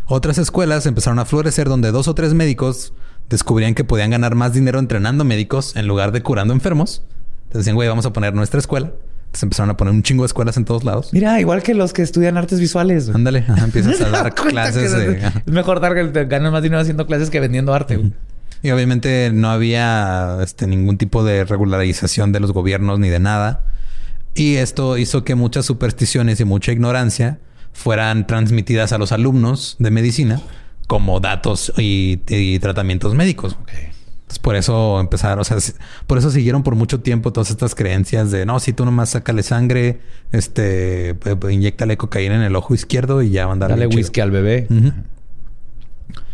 Otras 0.06 0.38
escuelas 0.38 0.86
empezaron 0.86 1.18
a 1.18 1.24
florecer 1.24 1.68
donde 1.68 1.92
dos 1.92 2.08
o 2.08 2.14
tres 2.14 2.34
médicos 2.34 2.92
descubrían 3.28 3.74
que 3.74 3.84
podían 3.84 4.10
ganar 4.10 4.34
más 4.34 4.52
dinero 4.52 4.78
entrenando 4.78 5.24
médicos 5.24 5.76
en 5.76 5.86
lugar 5.86 6.12
de 6.12 6.22
curando 6.22 6.54
enfermos. 6.54 7.02
Entonces 7.44 7.60
decían, 7.60 7.76
güey, 7.76 7.88
vamos 7.88 8.06
a 8.06 8.12
poner 8.12 8.34
nuestra 8.34 8.58
escuela 8.58 8.92
se 9.32 9.46
empezaron 9.46 9.70
a 9.70 9.76
poner 9.76 9.92
un 9.92 10.02
chingo 10.02 10.22
de 10.22 10.26
escuelas 10.26 10.56
en 10.56 10.64
todos 10.64 10.84
lados. 10.84 11.10
Mira, 11.12 11.40
igual 11.40 11.62
que 11.62 11.74
los 11.74 11.92
que 11.92 12.02
estudian 12.02 12.36
artes 12.36 12.60
visuales. 12.60 13.08
Ándale, 13.08 13.44
empiezas 13.62 14.00
a 14.00 14.08
dar 14.10 14.34
clases 14.34 14.92
de... 14.92 15.18
Es 15.46 15.52
mejor 15.52 15.80
dar 15.80 15.94
ganar 16.26 16.52
más 16.52 16.62
dinero 16.62 16.80
haciendo 16.80 17.06
clases 17.06 17.30
que 17.30 17.40
vendiendo 17.40 17.74
arte. 17.74 18.00
Y 18.62 18.70
obviamente 18.70 19.30
no 19.32 19.50
había 19.50 20.38
este, 20.42 20.66
ningún 20.66 20.98
tipo 20.98 21.24
de 21.24 21.44
regularización 21.44 22.32
de 22.32 22.40
los 22.40 22.52
gobiernos 22.52 22.98
ni 22.98 23.08
de 23.08 23.20
nada. 23.20 23.64
Y 24.34 24.56
esto 24.56 24.98
hizo 24.98 25.24
que 25.24 25.34
muchas 25.34 25.66
supersticiones 25.66 26.40
y 26.40 26.44
mucha 26.44 26.72
ignorancia 26.72 27.38
fueran 27.72 28.26
transmitidas 28.26 28.92
a 28.92 28.98
los 28.98 29.12
alumnos 29.12 29.76
de 29.78 29.90
medicina 29.90 30.40
como 30.86 31.20
datos 31.20 31.72
y, 31.76 32.20
y 32.28 32.58
tratamientos 32.58 33.14
médicos. 33.14 33.56
Okay 33.62 33.87
por 34.42 34.56
eso 34.56 35.00
empezaron, 35.00 35.38
o 35.38 35.44
sea, 35.44 35.56
por 36.06 36.18
eso 36.18 36.30
siguieron 36.30 36.62
por 36.62 36.74
mucho 36.74 37.00
tiempo 37.00 37.32
todas 37.32 37.50
estas 37.50 37.74
creencias 37.74 38.30
de 38.30 38.44
no, 38.44 38.60
si 38.60 38.74
tú 38.74 38.84
nomás 38.84 39.10
sácale 39.10 39.42
sangre, 39.42 40.00
este, 40.32 41.16
inyectale 41.50 41.96
cocaína 41.96 42.34
en 42.34 42.42
el 42.42 42.54
ojo 42.54 42.74
izquierdo 42.74 43.22
y 43.22 43.30
ya 43.30 43.46
van 43.46 43.62
a 43.62 43.68
Dale 43.68 43.86
whisky 43.86 44.20
al 44.20 44.30
bebé. 44.30 44.66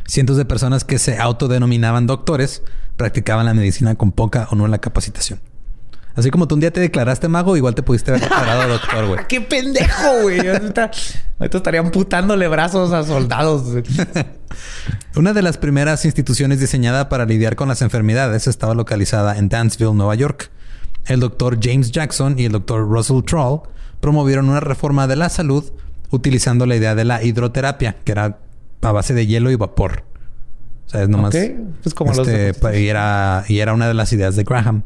Cientos 0.06 0.36
de 0.36 0.44
personas 0.44 0.82
que 0.84 0.98
se 0.98 1.18
autodenominaban 1.18 2.06
doctores 2.06 2.62
practicaban 2.96 3.46
la 3.46 3.54
medicina 3.54 3.94
con 3.94 4.10
poca 4.12 4.48
o 4.50 4.56
nula 4.56 4.78
capacitación. 4.78 5.40
Así 6.16 6.30
como 6.30 6.46
tú 6.46 6.54
un 6.54 6.60
día 6.60 6.70
te 6.70 6.80
declaraste 6.80 7.28
mago, 7.28 7.56
igual 7.56 7.74
te 7.74 7.82
pudiste 7.82 8.12
haber 8.12 8.22
declarado 8.22 8.68
doctor, 8.72 9.06
güey. 9.06 9.20
¡Qué 9.28 9.40
pendejo, 9.40 10.22
güey! 10.22 10.46
Ahorita, 10.46 10.90
ahorita 11.38 11.56
estarían 11.56 11.90
putándole 11.90 12.46
brazos 12.48 12.92
a 12.92 13.02
soldados. 13.02 13.64
Una 15.16 15.32
de 15.32 15.42
las 15.42 15.58
primeras 15.58 16.04
instituciones 16.04 16.60
diseñada 16.60 17.08
para 17.08 17.24
lidiar 17.24 17.56
con 17.56 17.68
las 17.68 17.82
enfermedades 17.82 18.46
estaba 18.46 18.74
localizada 18.74 19.38
en 19.38 19.48
Danceville, 19.48 19.94
Nueva 19.94 20.14
York. 20.14 20.50
El 21.06 21.20
doctor 21.20 21.58
James 21.60 21.90
Jackson 21.90 22.38
y 22.38 22.44
el 22.44 22.52
doctor 22.52 22.88
Russell 22.88 23.22
Troll 23.24 23.60
promovieron 24.00 24.48
una 24.48 24.60
reforma 24.60 25.06
de 25.06 25.16
la 25.16 25.28
salud 25.28 25.72
utilizando 26.10 26.66
la 26.66 26.76
idea 26.76 26.94
de 26.94 27.04
la 27.04 27.22
hidroterapia, 27.22 27.96
que 28.04 28.12
era 28.12 28.38
a 28.82 28.92
base 28.92 29.14
de 29.14 29.26
hielo 29.26 29.50
y 29.50 29.56
vapor. 29.56 30.04
O 30.86 30.90
sea, 30.90 31.02
es 31.02 31.08
nomás. 31.08 31.34
Pues 31.82 31.94
como 31.94 32.12
los 32.12 32.28
este, 32.28 32.80
y, 32.80 32.88
era, 32.88 33.44
y 33.48 33.58
era 33.58 33.74
una 33.74 33.88
de 33.88 33.94
las 33.94 34.12
ideas 34.12 34.36
de 34.36 34.44
Graham. 34.44 34.84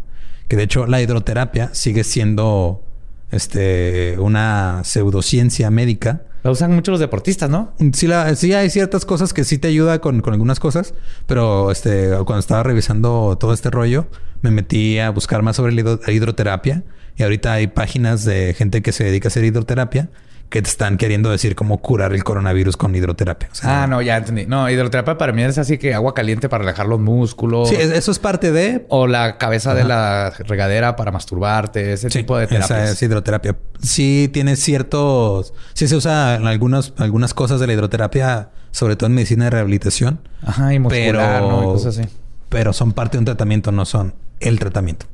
Que 0.48 0.56
de 0.56 0.62
hecho, 0.64 0.86
la 0.86 1.00
hidroterapia 1.02 1.70
sigue 1.74 2.04
siendo 2.04 2.82
este, 3.30 4.16
una 4.18 4.80
pseudociencia 4.84 5.70
médica. 5.70 6.22
La 6.42 6.50
usan 6.50 6.74
mucho 6.74 6.90
los 6.92 7.00
deportistas, 7.00 7.50
¿no? 7.50 7.74
Sí, 7.92 8.06
la- 8.06 8.34
sí 8.34 8.52
hay 8.54 8.70
ciertas 8.70 9.04
cosas 9.04 9.32
que 9.34 9.44
sí 9.44 9.58
te 9.58 9.68
ayuda 9.68 10.00
con, 10.00 10.20
con 10.22 10.32
algunas 10.32 10.60
cosas, 10.60 10.94
pero 11.26 11.70
este, 11.70 12.10
cuando 12.24 12.38
estaba 12.38 12.62
revisando 12.62 13.36
todo 13.38 13.52
este 13.52 13.70
rollo, 13.70 14.06
me 14.40 14.50
metí 14.50 14.98
a 14.98 15.10
buscar 15.10 15.42
más 15.42 15.56
sobre 15.56 15.72
la 15.72 15.82
hidro- 15.82 16.00
la 16.06 16.12
hidroterapia 16.12 16.84
y 17.16 17.24
ahorita 17.24 17.52
hay 17.52 17.66
páginas 17.66 18.24
de 18.24 18.54
gente 18.54 18.80
que 18.82 18.92
se 18.92 19.04
dedica 19.04 19.26
a 19.26 19.30
hacer 19.30 19.44
hidroterapia 19.44 20.08
que 20.48 20.62
te 20.62 20.68
están 20.70 20.96
queriendo 20.96 21.30
decir 21.30 21.54
cómo 21.54 21.78
curar 21.82 22.14
el 22.14 22.24
coronavirus 22.24 22.76
con 22.78 22.94
hidroterapia. 22.94 23.50
O 23.52 23.54
sea, 23.54 23.82
Ah, 23.82 23.86
no, 23.86 24.00
ya 24.00 24.16
entendí. 24.16 24.46
No, 24.46 24.70
hidroterapia 24.70 25.18
para 25.18 25.32
mí 25.34 25.42
es 25.42 25.58
así 25.58 25.76
que 25.76 25.92
agua 25.92 26.14
caliente 26.14 26.48
para 26.48 26.60
relajar 26.62 26.86
los 26.86 26.98
músculos. 27.00 27.68
Sí, 27.68 27.74
es- 27.74 27.90
eso 27.90 28.10
es 28.10 28.18
parte 28.18 28.50
de... 28.50 28.86
O 28.88 29.06
la 29.06 29.36
cabeza 29.36 29.74
de 29.74 29.84
la 29.84 30.32
regadera 30.46 30.96
para 30.96 31.12
masturbarte. 31.12 31.92
Ese 31.92 32.08
Sí, 32.08 32.20
tipo 32.20 32.38
de 32.38 32.44
esa 32.46 32.54
terapias. 32.66 32.90
es 32.92 33.02
hidroterapia. 33.02 33.56
Sí 33.82 34.30
tiene 34.32 34.56
ciertos... 34.56 35.52
Sí 35.74 35.86
se 35.86 35.96
usa 35.96 36.36
en 36.36 36.46
algunas, 36.46 36.94
algunas 36.96 37.34
cosas 37.34 37.60
de 37.60 37.66
la 37.66 37.74
hidroterapia, 37.74 38.48
sobre 38.70 38.96
todo 38.96 39.08
en 39.08 39.14
medicina 39.16 39.44
de 39.44 39.50
rehabilitación. 39.50 40.20
Ajá, 40.42 40.72
y 40.72 40.78
muscular, 40.78 41.42
pero, 41.42 41.48
¿no? 41.50 41.62
Y 41.62 41.64
cosas 41.66 41.98
así. 41.98 42.08
pero 42.48 42.72
son 42.72 42.92
parte 42.92 43.16
de 43.16 43.20
un 43.20 43.24
tratamiento, 43.26 43.70
no 43.70 43.84
son 43.84 44.14
el 44.40 44.58
tratamiento. 44.58 45.04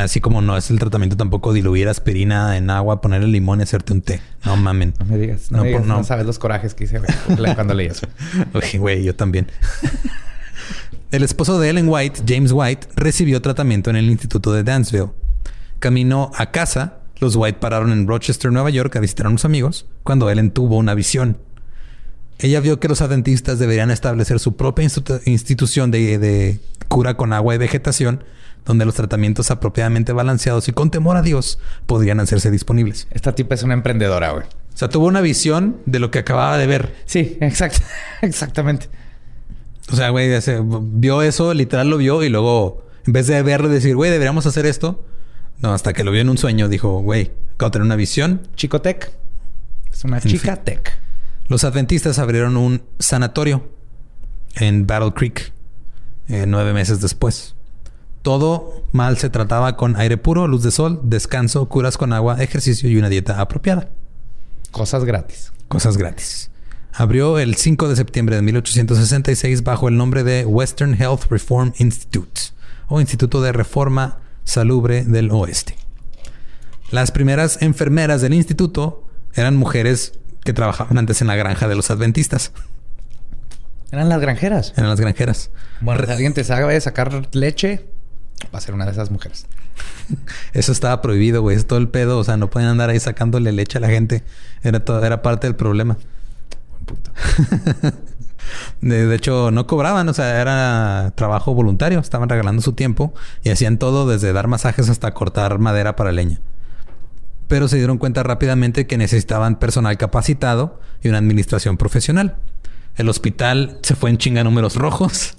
Así 0.00 0.20
como 0.20 0.40
no 0.40 0.56
es 0.56 0.70
el 0.70 0.78
tratamiento 0.78 1.16
tampoco 1.16 1.52
diluir 1.52 1.88
aspirina 1.88 2.56
en 2.56 2.70
agua, 2.70 3.00
ponerle 3.00 3.26
limón 3.26 3.58
y 3.58 3.64
hacerte 3.64 3.92
un 3.92 4.02
té. 4.02 4.20
No 4.44 4.56
mamen. 4.56 4.94
No 5.00 5.06
me 5.06 5.18
digas. 5.18 5.50
No, 5.50 5.58
No, 5.58 5.62
me 5.64 5.68
digas, 5.70 5.80
por- 5.82 5.88
no. 5.88 5.96
no 5.98 6.04
sabes 6.04 6.24
los 6.26 6.38
corajes 6.38 6.74
que 6.74 6.84
hice 6.84 7.00
güey, 7.00 7.54
cuando 7.54 7.74
leí 7.74 7.88
eso. 7.88 8.06
Oye, 8.54 8.78
güey, 8.78 9.02
yo 9.02 9.16
también. 9.16 9.48
el 11.10 11.22
esposo 11.22 11.58
de 11.60 11.70
Ellen 11.70 11.88
White, 11.88 12.22
James 12.26 12.52
White, 12.52 12.88
recibió 12.96 13.40
tratamiento 13.42 13.90
en 13.90 13.96
el 13.96 14.10
Instituto 14.10 14.52
de 14.52 14.62
Danceville. 14.64 15.10
Camino 15.78 16.30
a 16.36 16.50
casa, 16.50 16.98
los 17.20 17.36
White 17.36 17.58
pararon 17.60 17.92
en 17.92 18.06
Rochester, 18.06 18.50
Nueva 18.52 18.70
York, 18.70 18.94
a 18.96 19.00
visitar 19.00 19.26
a 19.26 19.28
unos 19.28 19.44
amigos, 19.44 19.86
cuando 20.02 20.30
Ellen 20.30 20.50
tuvo 20.50 20.76
una 20.76 20.94
visión. 20.94 21.38
Ella 22.38 22.60
vio 22.60 22.80
que 22.80 22.88
los 22.88 23.00
adventistas 23.00 23.58
deberían 23.58 23.90
establecer 23.90 24.40
su 24.40 24.56
propia 24.56 24.84
institu- 24.84 25.20
institución 25.26 25.90
de, 25.90 26.18
de 26.18 26.60
cura 26.88 27.16
con 27.16 27.32
agua 27.32 27.54
y 27.54 27.58
vegetación, 27.58 28.24
donde 28.64 28.84
los 28.84 28.94
tratamientos 28.94 29.50
apropiadamente 29.50 30.12
balanceados 30.12 30.68
y 30.68 30.72
con 30.72 30.90
temor 30.90 31.16
a 31.16 31.22
Dios 31.22 31.58
podrían 31.86 32.20
hacerse 32.20 32.50
disponibles. 32.50 33.06
Esta 33.10 33.34
tipa 33.34 33.54
es 33.54 33.62
una 33.62 33.74
emprendedora, 33.74 34.30
güey. 34.30 34.44
O 34.44 34.76
sea, 34.76 34.88
tuvo 34.88 35.06
una 35.06 35.20
visión 35.20 35.76
de 35.86 36.00
lo 36.00 36.10
que 36.10 36.18
acababa 36.18 36.58
de 36.58 36.66
ver. 36.66 36.94
Sí, 37.04 37.36
exacto. 37.40 37.80
Exactamente. 38.22 38.88
O 39.92 39.96
sea, 39.96 40.10
güey, 40.10 40.30
vio 40.82 41.22
eso, 41.22 41.52
literal 41.52 41.90
lo 41.90 41.98
vio 41.98 42.22
y 42.22 42.28
luego, 42.28 42.86
en 43.06 43.12
vez 43.12 43.26
de 43.26 43.42
verlo 43.42 43.68
y 43.68 43.72
decir, 43.72 43.94
güey, 43.94 44.10
deberíamos 44.10 44.46
hacer 44.46 44.64
esto, 44.64 45.04
no, 45.60 45.72
hasta 45.74 45.92
que 45.92 46.04
lo 46.04 46.10
vio 46.10 46.22
en 46.22 46.30
un 46.30 46.38
sueño, 46.38 46.68
dijo, 46.68 47.00
güey, 47.00 47.32
acabo 47.54 47.68
de 47.68 47.72
tener 47.72 47.86
una 47.86 47.96
visión. 47.96 48.48
Chico 48.56 48.80
Tech. 48.80 49.12
Es 49.92 50.04
una 50.04 50.20
chica 50.20 50.56
tech. 50.56 50.98
Los 51.46 51.62
adventistas 51.62 52.18
abrieron 52.18 52.56
un 52.56 52.82
sanatorio 52.98 53.70
en 54.56 54.86
Battle 54.86 55.12
Creek 55.12 55.52
eh, 56.28 56.46
nueve 56.46 56.72
meses 56.72 57.00
después. 57.00 57.54
Todo 58.24 58.86
mal 58.90 59.18
se 59.18 59.28
trataba 59.28 59.76
con 59.76 59.96
aire 59.96 60.16
puro, 60.16 60.48
luz 60.48 60.62
de 60.62 60.70
sol, 60.70 60.98
descanso, 61.02 61.68
curas 61.68 61.98
con 61.98 62.14
agua, 62.14 62.42
ejercicio 62.42 62.88
y 62.88 62.96
una 62.96 63.10
dieta 63.10 63.38
apropiada. 63.38 63.90
Cosas 64.70 65.04
gratis. 65.04 65.52
Cosas 65.68 65.98
gratis. 65.98 66.50
Abrió 66.94 67.38
el 67.38 67.54
5 67.56 67.86
de 67.86 67.96
septiembre 67.96 68.36
de 68.36 68.40
1866 68.40 69.62
bajo 69.62 69.88
el 69.88 69.98
nombre 69.98 70.24
de 70.24 70.46
Western 70.46 70.94
Health 70.94 71.24
Reform 71.28 71.74
Institute 71.76 72.40
o 72.88 72.98
Instituto 72.98 73.42
de 73.42 73.52
Reforma 73.52 74.20
Salubre 74.44 75.04
del 75.04 75.30
Oeste. 75.30 75.76
Las 76.90 77.10
primeras 77.10 77.60
enfermeras 77.60 78.22
del 78.22 78.32
instituto 78.32 79.04
eran 79.34 79.54
mujeres 79.54 80.18
que 80.44 80.54
trabajaban 80.54 80.96
antes 80.96 81.20
en 81.20 81.26
la 81.26 81.36
granja 81.36 81.68
de 81.68 81.74
los 81.74 81.90
adventistas, 81.90 82.52
Eran 83.92 84.08
las 84.08 84.20
granjeras. 84.22 84.72
eran 84.78 84.88
las 84.88 85.00
granjeras. 85.00 85.50
Bueno, 85.82 86.06
si 86.06 86.10
alguien 86.10 86.32
te 86.32 86.42
sabe 86.42 86.80
sacar 86.80 87.28
leche, 87.32 87.84
va 88.52 88.58
a 88.58 88.60
ser 88.60 88.74
una 88.74 88.84
de 88.84 88.92
esas 88.92 89.10
mujeres. 89.10 89.46
Eso 90.52 90.72
estaba 90.72 91.00
prohibido, 91.02 91.42
güey. 91.42 91.56
Es 91.56 91.66
todo 91.66 91.78
el 91.78 91.88
pedo. 91.88 92.18
O 92.18 92.24
sea, 92.24 92.36
no 92.36 92.50
podían 92.50 92.70
andar 92.70 92.90
ahí 92.90 93.00
sacándole 93.00 93.52
leche 93.52 93.78
a 93.78 93.80
la 93.80 93.88
gente. 93.88 94.22
Era, 94.62 94.80
todo, 94.84 95.04
era 95.04 95.22
parte 95.22 95.46
del 95.46 95.56
problema. 95.56 95.96
Buen 96.70 96.84
punto. 96.84 97.10
De, 98.80 99.06
de 99.06 99.16
hecho, 99.16 99.50
no 99.50 99.66
cobraban, 99.66 100.08
o 100.08 100.14
sea, 100.14 100.40
era 100.40 101.12
trabajo 101.14 101.54
voluntario, 101.54 101.98
estaban 101.98 102.28
regalando 102.28 102.60
su 102.60 102.74
tiempo 102.74 103.14
y 103.42 103.50
hacían 103.50 103.78
todo 103.78 104.06
desde 104.06 104.32
dar 104.32 104.48
masajes 104.48 104.88
hasta 104.90 105.12
cortar 105.12 105.58
madera 105.58 105.96
para 105.96 106.12
leña. 106.12 106.40
Pero 107.48 107.68
se 107.68 107.76
dieron 107.76 107.98
cuenta 107.98 108.22
rápidamente 108.22 108.86
que 108.86 108.98
necesitaban 108.98 109.58
personal 109.58 109.96
capacitado 109.96 110.78
y 111.02 111.08
una 111.08 111.18
administración 111.18 111.76
profesional. 111.76 112.36
El 112.96 113.08
hospital 113.08 113.78
se 113.82 113.96
fue 113.96 114.10
en 114.10 114.18
chinga 114.18 114.44
números 114.44 114.76
rojos, 114.76 115.36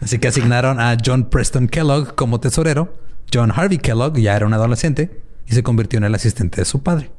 así 0.00 0.18
que 0.18 0.28
asignaron 0.28 0.80
a 0.80 0.96
John 1.04 1.28
Preston 1.30 1.68
Kellogg 1.68 2.14
como 2.14 2.40
tesorero. 2.40 2.94
John 3.32 3.52
Harvey 3.54 3.78
Kellogg 3.78 4.18
ya 4.18 4.36
era 4.36 4.46
un 4.46 4.54
adolescente 4.54 5.20
y 5.46 5.54
se 5.54 5.62
convirtió 5.62 5.98
en 5.98 6.04
el 6.04 6.14
asistente 6.14 6.60
de 6.60 6.64
su 6.64 6.82
padre. 6.82 7.10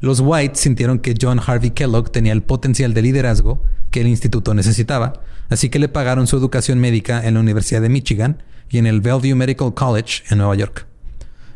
Los 0.00 0.20
White 0.20 0.56
sintieron 0.56 0.98
que 0.98 1.14
John 1.20 1.40
Harvey 1.44 1.70
Kellogg 1.70 2.10
tenía 2.10 2.32
el 2.32 2.42
potencial 2.42 2.92
de 2.92 3.02
liderazgo 3.02 3.62
que 3.90 4.00
el 4.02 4.08
instituto 4.08 4.52
necesitaba, 4.54 5.14
así 5.48 5.70
que 5.70 5.78
le 5.78 5.88
pagaron 5.88 6.26
su 6.26 6.36
educación 6.36 6.78
médica 6.78 7.26
en 7.26 7.34
la 7.34 7.40
Universidad 7.40 7.80
de 7.80 7.88
Michigan 7.88 8.42
y 8.68 8.78
en 8.78 8.86
el 8.86 9.00
Bellevue 9.00 9.34
Medical 9.34 9.72
College 9.72 10.24
en 10.30 10.38
Nueva 10.38 10.56
York. 10.56 10.86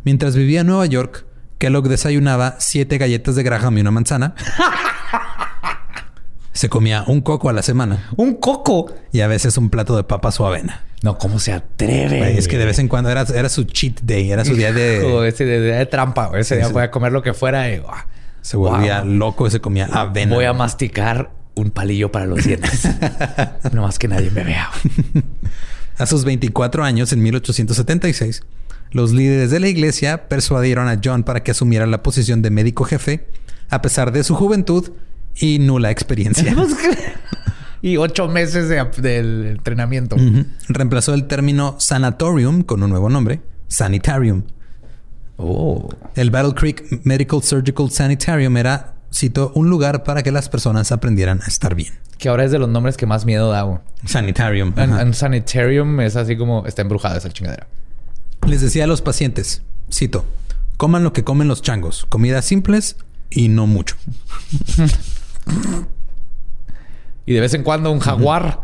Mientras 0.04 0.36
vivía 0.36 0.60
en 0.60 0.68
Nueva 0.68 0.86
York, 0.86 1.26
Kellogg 1.58 1.88
desayunaba 1.88 2.56
siete 2.58 2.96
galletas 2.98 3.34
de 3.34 3.42
Graham 3.42 3.78
y 3.78 3.80
una 3.82 3.90
manzana. 3.90 4.34
Se 6.58 6.68
comía 6.68 7.04
un 7.06 7.20
coco 7.20 7.48
a 7.48 7.52
la 7.52 7.62
semana 7.62 8.08
¡Un 8.16 8.34
coco! 8.34 8.92
y 9.12 9.20
a 9.20 9.28
veces 9.28 9.56
un 9.58 9.70
plato 9.70 9.96
de 9.96 10.02
papas 10.02 10.40
o 10.40 10.46
avena. 10.46 10.82
No, 11.02 11.16
¿cómo 11.16 11.38
se 11.38 11.52
atreve? 11.52 12.18
Güey, 12.18 12.36
es 12.36 12.48
que 12.48 12.58
de 12.58 12.64
vez 12.64 12.80
en 12.80 12.88
cuando 12.88 13.10
era, 13.10 13.22
era 13.32 13.48
su 13.48 13.62
cheat 13.62 14.00
day, 14.02 14.32
era 14.32 14.44
su 14.44 14.56
día 14.56 14.70
Hijo, 14.70 15.20
de... 15.20 15.28
ese 15.28 15.44
de, 15.44 15.60
de 15.60 15.86
trampa. 15.86 16.26
güey. 16.26 16.40
Ese 16.40 16.56
Sí, 16.56 16.60
día 16.62 16.68
voy 16.72 16.82
a 16.82 16.90
comer 16.90 17.12
lo 17.12 17.22
que 17.22 17.32
fuera 17.32 17.70
y... 17.72 17.78
¡guau! 17.78 17.94
Se 18.42 18.56
volvía 18.56 19.02
Wow. 19.02 19.12
loco 19.12 19.46
y 19.46 19.52
se 19.52 19.60
comía 19.60 19.86
avena. 19.92 20.34
Voy 20.34 20.46
a 20.46 20.52
masticar 20.52 21.30
un 21.54 21.70
palillo 21.70 22.10
para 22.10 22.26
los 22.26 22.44
dientes. 22.44 22.88
no 23.72 23.82
más 23.82 24.00
que 24.00 24.08
nadie 24.08 24.30
me 24.32 24.42
vea. 24.42 24.68
A 25.96 26.06
sus 26.06 26.24
24 26.24 26.82
años, 26.82 27.12
en 27.12 27.22
1876, 27.22 28.42
los 28.90 29.12
líderes 29.12 29.52
de 29.52 29.60
la 29.60 29.68
iglesia 29.68 30.28
persuadieron 30.28 30.88
a 30.88 31.00
John 31.04 31.22
para 31.22 31.44
que 31.44 31.52
asumiera 31.52 31.86
la 31.86 32.02
posición 32.02 32.42
de 32.42 32.50
médico 32.50 32.82
jefe, 32.82 33.28
a 33.70 33.80
pesar 33.80 34.10
de 34.10 34.24
su 34.24 34.34
juventud 34.34 34.90
y 35.36 35.58
nula 35.58 35.90
experiencia. 35.90 36.54
y 37.82 37.96
ocho 37.96 38.28
meses 38.28 38.68
de- 38.68 38.84
del 39.00 39.46
entrenamiento. 39.46 40.16
Reemplazó 40.68 41.14
el 41.14 41.26
término 41.26 41.76
sanatorium 41.78 42.62
con 42.62 42.82
un 42.82 42.90
nuevo 42.90 43.08
nombre, 43.08 43.40
sanitarium. 43.68 44.42
Oh. 45.36 45.88
El 46.16 46.30
Battle 46.30 46.54
Creek 46.54 47.00
Medical 47.04 47.42
Surgical 47.42 47.90
Sanitarium 47.90 48.56
era, 48.56 48.94
cito, 49.14 49.52
un 49.54 49.70
lugar 49.70 50.02
para 50.02 50.22
que 50.22 50.32
las 50.32 50.48
personas 50.48 50.90
aprendieran 50.90 51.40
a 51.42 51.46
estar 51.46 51.74
bien. 51.76 51.94
Que 52.18 52.28
ahora 52.28 52.44
es 52.44 52.50
de 52.50 52.58
los 52.58 52.68
nombres 52.68 52.96
que 52.96 53.06
más 53.06 53.24
miedo 53.24 53.48
da. 53.50 53.80
Sanitarium. 54.04 54.74
Un 54.76 55.14
sanitarium 55.14 56.00
es 56.00 56.16
así 56.16 56.36
como... 56.36 56.66
Está 56.66 56.82
embrujada 56.82 57.18
esa 57.18 57.30
chingadera. 57.30 57.68
Les 58.46 58.60
decía 58.60 58.84
a 58.84 58.86
los 58.88 59.02
pacientes, 59.02 59.62
cito, 59.92 60.24
coman 60.76 61.04
lo 61.04 61.12
que 61.12 61.22
comen 61.22 61.46
los 61.46 61.62
changos, 61.62 62.06
comidas 62.08 62.44
simples 62.44 62.96
y 63.30 63.48
no 63.48 63.66
mucho. 63.68 63.94
Y 67.26 67.34
de 67.34 67.40
vez 67.40 67.54
en 67.54 67.62
cuando 67.62 67.90
un 67.90 68.00
jaguar 68.00 68.60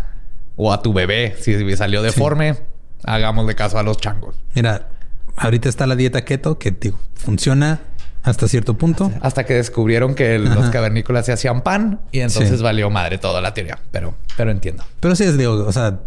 o 0.56 0.72
a 0.72 0.82
tu 0.82 0.92
bebé, 0.92 1.36
si 1.40 1.76
salió 1.76 2.02
deforme, 2.02 2.56
hagámosle 3.04 3.54
caso 3.54 3.78
a 3.78 3.82
los 3.82 3.98
changos. 3.98 4.36
Mira, 4.54 4.88
ahorita 5.36 5.68
está 5.68 5.86
la 5.86 5.96
dieta 5.96 6.24
keto 6.24 6.58
que 6.58 6.70
digo, 6.70 6.98
funciona 7.14 7.80
hasta 8.22 8.48
cierto 8.48 8.78
punto. 8.78 9.12
Hasta 9.20 9.44
que 9.44 9.54
descubrieron 9.54 10.14
que 10.14 10.38
los 10.38 10.70
cavernícolas 10.70 11.26
se 11.26 11.32
hacían 11.32 11.62
pan 11.62 12.00
y 12.10 12.20
entonces 12.20 12.62
valió 12.62 12.88
madre 12.88 13.18
toda 13.18 13.40
la 13.42 13.52
teoría. 13.52 13.78
Pero, 13.90 14.14
pero 14.36 14.50
entiendo. 14.50 14.82
Pero 15.00 15.14
sí, 15.14 15.24
es, 15.24 15.36
digo, 15.36 15.52
o 15.66 15.72
sea, 15.72 16.00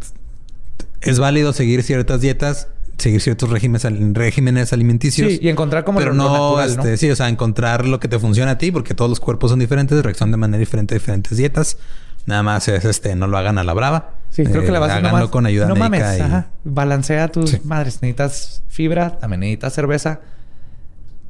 es 1.01 1.19
válido 1.19 1.53
seguir 1.53 1.83
ciertas 1.83 2.21
dietas, 2.21 2.69
seguir 2.97 3.21
ciertos 3.21 3.49
regímenes, 3.49 3.85
regímenes 4.13 4.73
alimenticios. 4.73 5.31
Sí, 5.31 5.39
y 5.41 5.49
encontrar 5.49 5.83
como 5.83 5.99
pero 5.99 6.13
no, 6.13 6.61
este, 6.61 6.97
sí, 6.97 7.09
o 7.09 7.15
sea, 7.15 7.29
encontrar 7.29 7.85
lo 7.85 7.99
que 7.99 8.07
te 8.07 8.19
funciona 8.19 8.51
a 8.51 8.57
ti, 8.57 8.71
porque 8.71 8.93
todos 8.93 9.09
los 9.09 9.19
cuerpos 9.19 9.51
son 9.51 9.59
diferentes, 9.59 10.01
reaccionan 10.03 10.31
de 10.31 10.37
manera 10.37 10.59
diferente 10.59 10.95
a 10.95 10.97
diferentes 10.97 11.37
dietas. 11.37 11.77
Nada 12.25 12.43
más 12.43 12.67
es 12.67 12.83
este, 12.83 13.15
no 13.15 13.27
lo 13.27 13.37
hagan 13.37 13.57
a 13.57 13.63
la 13.63 13.73
brava. 13.73 14.11
Sí, 14.29 14.43
creo 14.43 14.63
que 14.63 14.71
la 14.71 14.79
vas 14.79 14.91
a 14.91 14.97
hacerlo 14.97 15.31
con 15.31 15.45
ayuda 15.45 15.67
no 15.67 15.75
médica. 15.75 16.17
Mames, 16.17 16.45
Balancea 16.65 17.29
tus 17.29 17.63
madres. 17.63 18.01
Necesitas 18.01 18.63
fibra, 18.67 19.17
también 19.17 19.39
necesitas 19.39 19.73
cerveza. 19.73 20.19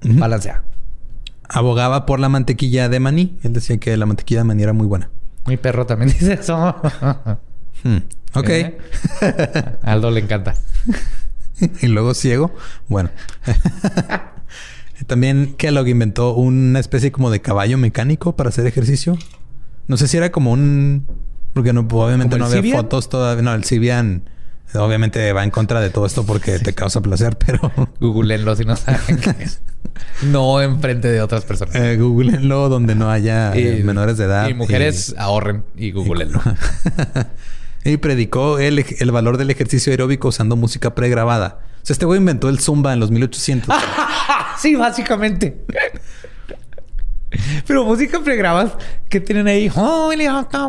Balancea. 0.02 0.64
Abogaba 1.50 2.06
por 2.06 2.20
la 2.20 2.30
mantequilla 2.30 2.90
de 2.90 3.00
maní. 3.00 3.38
Él 3.44 3.54
decía 3.54 3.78
que 3.78 3.96
la 3.96 4.06
mantequilla 4.06 4.42
de 4.42 4.44
maní 4.46 4.64
era 4.64 4.74
muy 4.74 4.88
buena. 4.88 5.10
Mi 5.46 5.58
perro 5.58 5.86
también 5.86 6.12
dice 6.20 6.34
eso. 6.34 6.76
Hmm, 7.84 7.98
ok. 8.34 8.50
¿Eh? 8.50 8.78
Aldo 9.84 10.10
le 10.10 10.22
encanta. 10.22 10.56
y 11.82 11.88
luego 11.88 12.14
ciego. 12.14 12.54
Bueno. 12.88 13.10
También 15.08 15.54
Kellogg 15.58 15.88
inventó 15.88 16.34
una 16.34 16.80
especie 16.80 17.12
como 17.12 17.30
de 17.30 17.40
caballo 17.40 17.78
mecánico 17.78 18.36
para 18.36 18.50
hacer 18.50 18.66
ejercicio. 18.66 19.18
No 19.88 19.96
sé 19.98 20.08
si 20.08 20.18
era 20.18 20.32
como 20.32 20.52
un... 20.52 21.06
Porque 21.54 21.72
no, 21.72 21.88
obviamente 21.90 22.38
no 22.38 22.46
había 22.46 22.76
fotos 22.76 23.10
todavía. 23.10 23.44
No, 23.44 23.54
el 23.54 23.64
Cibian 23.64 24.24
obviamente 24.74 25.32
va 25.34 25.44
en 25.44 25.52
contra 25.52 25.80
de 25.80 25.90
todo 25.90 26.06
esto 26.06 26.26
porque 26.26 26.60
te 26.60 26.74
causa 26.74 27.02
placer, 27.02 27.38
pero... 27.46 27.72
Googleenlo 28.00 28.56
si 28.56 28.66
no 28.66 28.76
saben 28.76 29.18
qué 29.18 29.36
es. 29.40 29.62
No 30.24 30.62
enfrente 30.62 31.10
de 31.10 31.22
otras 31.22 31.46
personas. 31.46 31.76
Eh, 31.76 31.98
googleenlo 31.98 32.70
donde 32.70 32.96
no 32.96 33.10
haya 33.10 33.54
menores 33.84 34.18
de 34.18 34.26
edad. 34.26 34.50
Y 34.50 34.54
mujeres 34.54 35.16
ahorren 35.18 35.64
y 35.76 35.92
googleenlo. 35.92 36.42
Y, 36.42 36.52
predicó 37.96 38.60
el, 38.60 38.84
el 39.00 39.12
valor 39.12 39.38
del 39.38 39.50
ejercicio 39.50 39.92
aeróbico 39.92 40.28
usando 40.28 40.58
música 40.58 40.94
pregrabada. 40.94 41.60
O 41.82 41.86
sea, 41.88 41.94
este 41.94 42.06
güey 42.06 42.20
inventó 42.20 42.50
el 42.50 42.60
Zumba 42.60 42.92
en 42.92 43.00
los 43.00 43.12
1800. 43.12 43.74
sí, 44.60 44.76
básicamente. 44.76 45.64
Pero 47.66 47.84
música 47.86 48.20
pregrabas 48.22 48.74
que 49.10 49.20
tienen 49.20 49.48
ahí. 49.48 49.70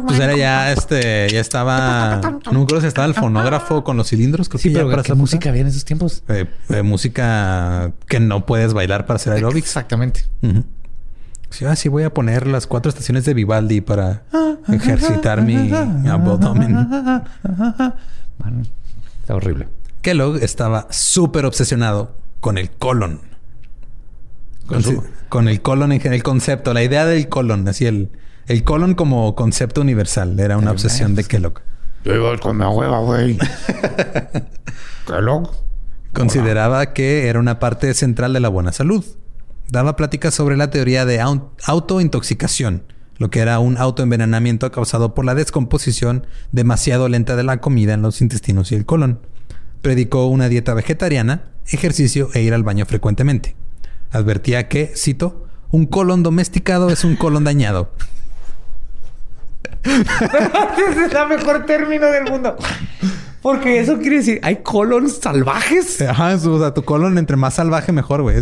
Pues 0.07 0.19
era 0.19 0.37
ya 0.37 0.73
este, 0.73 1.29
ya 1.31 1.41
estaba. 1.41 2.41
No 2.53 2.67
creo 2.67 2.81
si 2.81 2.87
estaba 2.87 3.07
el 3.07 3.15
fonógrafo 3.15 3.85
con 3.85 3.97
los 3.97 4.09
cilindros. 4.09 4.49
sí, 4.57 4.71
pero 4.71 4.89
para 4.89 5.03
hacer 5.03 5.17
música 5.17 5.49
había 5.49 5.63
en 5.63 5.69
esos 5.69 5.85
tiempos. 5.85 6.23
Eh, 6.29 6.47
eh, 6.69 6.83
música 6.83 7.93
que 8.07 8.21
no 8.21 8.45
puedes 8.45 8.75
bailar 8.75 9.07
para 9.07 9.17
hacer 9.17 9.33
aerobics. 9.33 9.69
Exactamente. 9.69 10.25
Sí, 11.51 11.65
ah, 11.65 11.77
sí, 11.77 11.89
voy 11.89 12.03
a 12.03 12.13
poner 12.13 12.47
las 12.47 12.67
cuatro 12.67 12.91
estaciones 12.91 13.25
de 13.25 13.35
Vivaldi 13.35 13.81
para 13.81 14.23
ejercitar 14.69 15.43
mi 15.43 15.71
abdomen. 15.73 16.89
está 19.21 19.35
horrible. 19.35 19.69
Kellogg 20.03 20.43
estaba 20.43 20.87
súper 20.91 21.45
obsesionado 21.47 22.17
con 22.41 22.59
el 22.59 22.71
colon. 22.71 23.21
Con, 25.29 25.49
el 25.49 25.63
colon 25.63 25.93
en 25.93 26.01
general, 26.01 26.17
el 26.17 26.23
concepto, 26.23 26.75
la 26.75 26.83
idea 26.83 27.07
del 27.07 27.29
colon, 27.29 27.67
así 27.69 27.87
el, 27.87 28.11
el 28.47 28.65
colon 28.65 28.95
como 28.95 29.35
concepto 29.35 29.81
universal. 29.81 30.39
Era 30.39 30.59
una 30.59 30.71
obsesión 30.71 31.15
de 31.15 31.25
Kellogg. 31.25 31.61
Yo 32.05 32.15
iba 32.15 32.37
con 32.39 32.59
mi 32.59 32.65
hueva, 32.65 33.01
güey. 33.01 33.39
Kellogg. 35.07 35.51
Consideraba 36.13 36.93
que 36.93 37.29
era 37.29 37.39
una 37.39 37.59
parte 37.59 37.93
central 37.95 38.33
de 38.33 38.41
la 38.41 38.49
buena 38.49 38.73
salud. 38.73 39.05
Daba 39.71 39.97
pláticas 39.97 40.35
sobre 40.35 40.57
la 40.57 40.71
teoría 40.71 41.05
de 41.05 41.21
autointoxicación, 41.21 42.85
lo 43.19 43.31
que 43.31 43.41
era 43.41 43.59
un 43.59 43.77
autoenvenenamiento 43.77 44.71
causado 44.73 45.15
por 45.15 45.25
la 45.25 45.35
descomposición 45.35 46.27
demasiado 46.53 47.09
lenta 47.09 47.37
de 47.37 47.45
la 47.45 47.61
comida 47.61 47.95
en 47.95 48.03
los 48.03 48.21
intestinos 48.21 48.73
y 48.73 48.75
el 48.75 48.87
colon. 48.87 49.21
Predicó 49.83 50.27
una 50.27 50.49
dieta 50.49 50.75
vegetariana, 50.75 51.51
ejercicio 51.67 52.31
e 52.35 52.43
ir 52.43 52.55
al 52.55 52.63
baño 52.63 52.87
frecuentemente 52.87 53.57
advertía 54.11 54.69
que, 54.69 54.93
cito, 54.95 55.47
un 55.71 55.87
colon 55.87 56.23
domesticado 56.23 56.91
es 56.91 57.05
un 57.05 57.17
colon 57.17 57.45
dañado. 57.45 57.93
Es 59.89 61.13
el 61.15 61.29
mejor 61.29 61.67
término 61.67 62.07
del 62.07 62.25
mundo. 62.25 62.57
Porque 63.43 63.79
eso 63.79 63.99
quiere 63.99 64.17
decir, 64.17 64.41
¿hay 64.43 64.57
colons 64.57 65.19
salvajes? 65.19 66.01
Ajá, 66.03 66.35
o 66.35 66.59
sea, 66.59 66.75
tu 66.75 66.85
colon 66.85 67.19
entre 67.19 67.37
más 67.37 67.55
salvaje 67.55 67.93
mejor, 67.93 68.23
güey. 68.23 68.37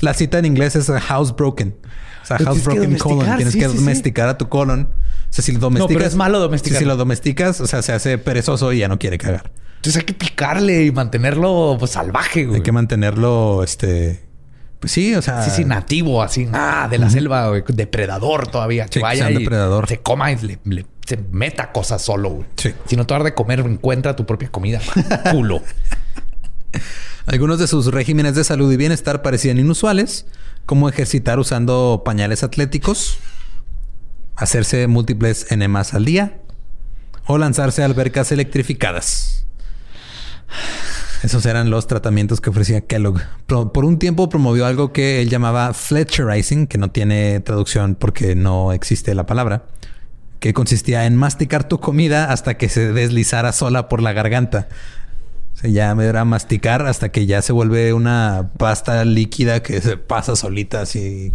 la 0.00 0.14
cita 0.14 0.38
en 0.38 0.44
inglés 0.44 0.76
es 0.76 0.90
housebroken. 0.90 1.76
O 2.22 2.26
sea, 2.26 2.38
housebroken 2.38 2.98
colon. 2.98 3.36
Tienes 3.36 3.54
que 3.54 3.66
domesticar 3.66 4.28
a 4.28 4.38
tu 4.38 4.48
colon. 4.48 4.88
O 4.90 5.32
sea, 5.32 5.44
si 5.44 5.52
lo 5.52 5.60
domesticas... 5.60 5.90
No, 5.90 5.98
pero 5.98 6.08
es 6.08 6.16
malo 6.16 6.40
domesticar. 6.40 6.78
Si, 6.80 6.84
lo 6.84 6.96
domesticas, 6.96 7.60
o 7.60 7.66
sea, 7.66 7.82
se 7.82 7.92
hace 7.92 8.18
perezoso 8.18 8.72
y 8.72 8.78
ya 8.78 8.88
no 8.88 8.98
quiere 8.98 9.18
cagar. 9.18 9.52
Entonces 9.76 10.00
hay 10.00 10.06
que 10.06 10.14
picarle 10.14 10.84
y 10.84 10.92
mantenerlo 10.92 11.76
pues, 11.78 11.92
salvaje, 11.92 12.44
güey. 12.44 12.56
Hay 12.56 12.62
que 12.62 12.72
mantenerlo, 12.72 13.62
este 13.62 14.29
pues 14.80 14.92
sí, 14.92 15.14
o 15.14 15.20
sea. 15.20 15.42
Sí, 15.42 15.50
sí, 15.50 15.64
nativo, 15.66 16.22
así, 16.22 16.48
ah, 16.54 16.88
de 16.90 16.98
la 16.98 17.10
selva, 17.10 17.48
güey, 17.48 17.62
depredador 17.68 18.48
todavía. 18.48 18.86
Que 18.86 19.00
vaya 19.00 19.30
y 19.30 19.34
depredador. 19.34 19.86
se 19.86 20.00
coma 20.00 20.32
y 20.32 20.58
le, 20.64 20.86
se 21.06 21.18
meta 21.30 21.70
cosas 21.70 22.00
solo, 22.00 22.30
güey. 22.30 22.46
Sí. 22.56 22.72
Si 22.86 22.96
no 22.96 23.06
te 23.06 23.16
de 23.22 23.34
comer, 23.34 23.60
encuentra 23.60 24.16
tu 24.16 24.24
propia 24.24 24.48
comida. 24.50 24.80
Culo. 25.30 25.62
Algunos 27.26 27.58
de 27.58 27.66
sus 27.66 27.86
regímenes 27.86 28.34
de 28.34 28.42
salud 28.42 28.72
y 28.72 28.78
bienestar 28.78 29.20
parecían 29.20 29.58
inusuales, 29.58 30.24
como 30.64 30.88
ejercitar 30.88 31.38
usando 31.38 32.02
pañales 32.02 32.42
atléticos, 32.42 33.18
hacerse 34.34 34.86
múltiples 34.86 35.52
enemas 35.52 35.92
al 35.92 36.06
día 36.06 36.38
o 37.26 37.36
lanzarse 37.36 37.82
a 37.82 37.84
albercas 37.84 38.32
electrificadas. 38.32 39.46
Esos 41.22 41.44
eran 41.44 41.68
los 41.68 41.86
tratamientos 41.86 42.40
que 42.40 42.48
ofrecía 42.48 42.80
Kellogg. 42.80 43.20
Por 43.46 43.84
un 43.84 43.98
tiempo 43.98 44.30
promovió 44.30 44.64
algo 44.64 44.92
que 44.92 45.20
él 45.20 45.28
llamaba 45.28 45.74
Fletcherizing, 45.74 46.66
que 46.66 46.78
no 46.78 46.90
tiene 46.90 47.40
traducción 47.40 47.94
porque 47.94 48.34
no 48.34 48.72
existe 48.72 49.14
la 49.14 49.26
palabra, 49.26 49.66
que 50.38 50.54
consistía 50.54 51.04
en 51.04 51.16
masticar 51.16 51.68
tu 51.68 51.78
comida 51.78 52.32
hasta 52.32 52.56
que 52.56 52.70
se 52.70 52.92
deslizara 52.92 53.52
sola 53.52 53.88
por 53.88 54.00
la 54.00 54.14
garganta. 54.14 54.68
Se 55.52 55.72
llama 55.72 56.06
era 56.06 56.24
masticar 56.24 56.86
hasta 56.86 57.10
que 57.10 57.26
ya 57.26 57.42
se 57.42 57.52
vuelve 57.52 57.92
una 57.92 58.52
pasta 58.56 59.04
líquida 59.04 59.62
que 59.62 59.82
se 59.82 59.98
pasa 59.98 60.36
solita 60.36 60.80
así. 60.80 61.34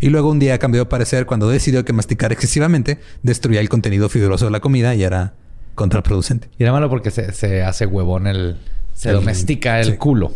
Y 0.00 0.08
luego 0.08 0.28
un 0.28 0.40
día 0.40 0.58
cambió 0.58 0.82
de 0.82 0.86
parecer 0.86 1.24
cuando 1.24 1.48
decidió 1.48 1.84
que 1.84 1.92
masticar 1.92 2.32
excesivamente 2.32 2.98
destruía 3.22 3.60
el 3.60 3.68
contenido 3.68 4.08
fibroso 4.08 4.46
de 4.46 4.50
la 4.50 4.60
comida 4.60 4.96
y 4.96 5.04
era 5.04 5.34
contraproducente. 5.76 6.50
Y 6.58 6.64
era 6.64 6.72
malo 6.72 6.90
porque 6.90 7.12
se, 7.12 7.62
hace 7.62 7.86
huevón 7.86 8.26
el... 8.26 8.56
Se 8.94 9.12
domestica 9.12 9.80
el 9.80 9.98
culo. 9.98 10.34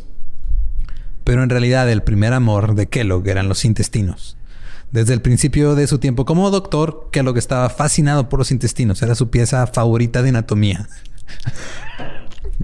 Pero 1.25 1.43
en 1.43 1.51
realidad 1.51 1.91
el 1.91 2.03
primer 2.03 2.33
amor 2.33 2.75
de 2.75 2.87
Kellogg 2.87 3.27
eran 3.27 3.49
los 3.49 3.65
intestinos. 3.65 4.37
Desde 4.93 5.15
el 5.15 5.23
principio 5.23 5.75
de 5.75 5.87
su 5.87 5.99
tiempo 5.99 6.25
como 6.25 6.51
doctor, 6.51 7.09
Kellogg 7.11 7.39
estaba 7.39 7.71
fascinado 7.71 8.29
por 8.29 8.39
los 8.39 8.53
intestinos. 8.53 9.03
Era 9.03 9.15
su 9.15 9.31
pieza 9.31 9.67
favorita 9.67 10.23
de 10.23 10.29
anatomía. 10.29 10.89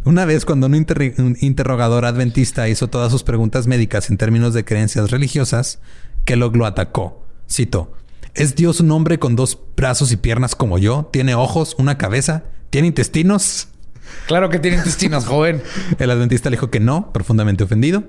Una 0.05 0.25
vez 0.25 0.45
cuando 0.45 0.67
un, 0.67 0.75
un, 0.75 1.37
interrogador 1.41 2.05
adventista 2.05 2.69
hizo 2.69 2.89
todas 2.89 3.11
sus 3.11 3.23
preguntas 3.23 3.67
médicas 3.67 4.11
en 4.11 4.19
términos 4.19 4.53
de 4.53 4.65
creencias 4.65 5.11
religiosas, 5.11 5.79
Kellogg 6.25 6.57
lo 6.57 6.67
atacó. 6.67 7.25
Cito, 7.51 7.93
¿Es 8.37 8.55
Dios 8.55 8.81
un 8.81 8.91
hombre 8.91 9.19
con 9.19 9.35
dos 9.35 9.59
brazos 9.79 10.13
y 10.13 10.19
piernas 10.19 10.55
como 10.55 10.77
yo? 10.77 11.09
¿Tiene 11.11 11.35
ojos, 11.35 11.75
una 11.79 11.97
cabeza? 11.97 12.45
¿Tiene 12.77 12.89
intestinos? 12.89 13.69
Claro 14.27 14.51
que 14.51 14.59
tiene 14.59 14.77
intestinos, 14.77 15.25
joven. 15.27 15.63
El 15.99 16.11
adventista 16.11 16.51
le 16.51 16.57
dijo 16.59 16.71
que 16.71 16.79
no, 16.79 17.11
profundamente 17.11 17.65
ofendido. 17.65 18.05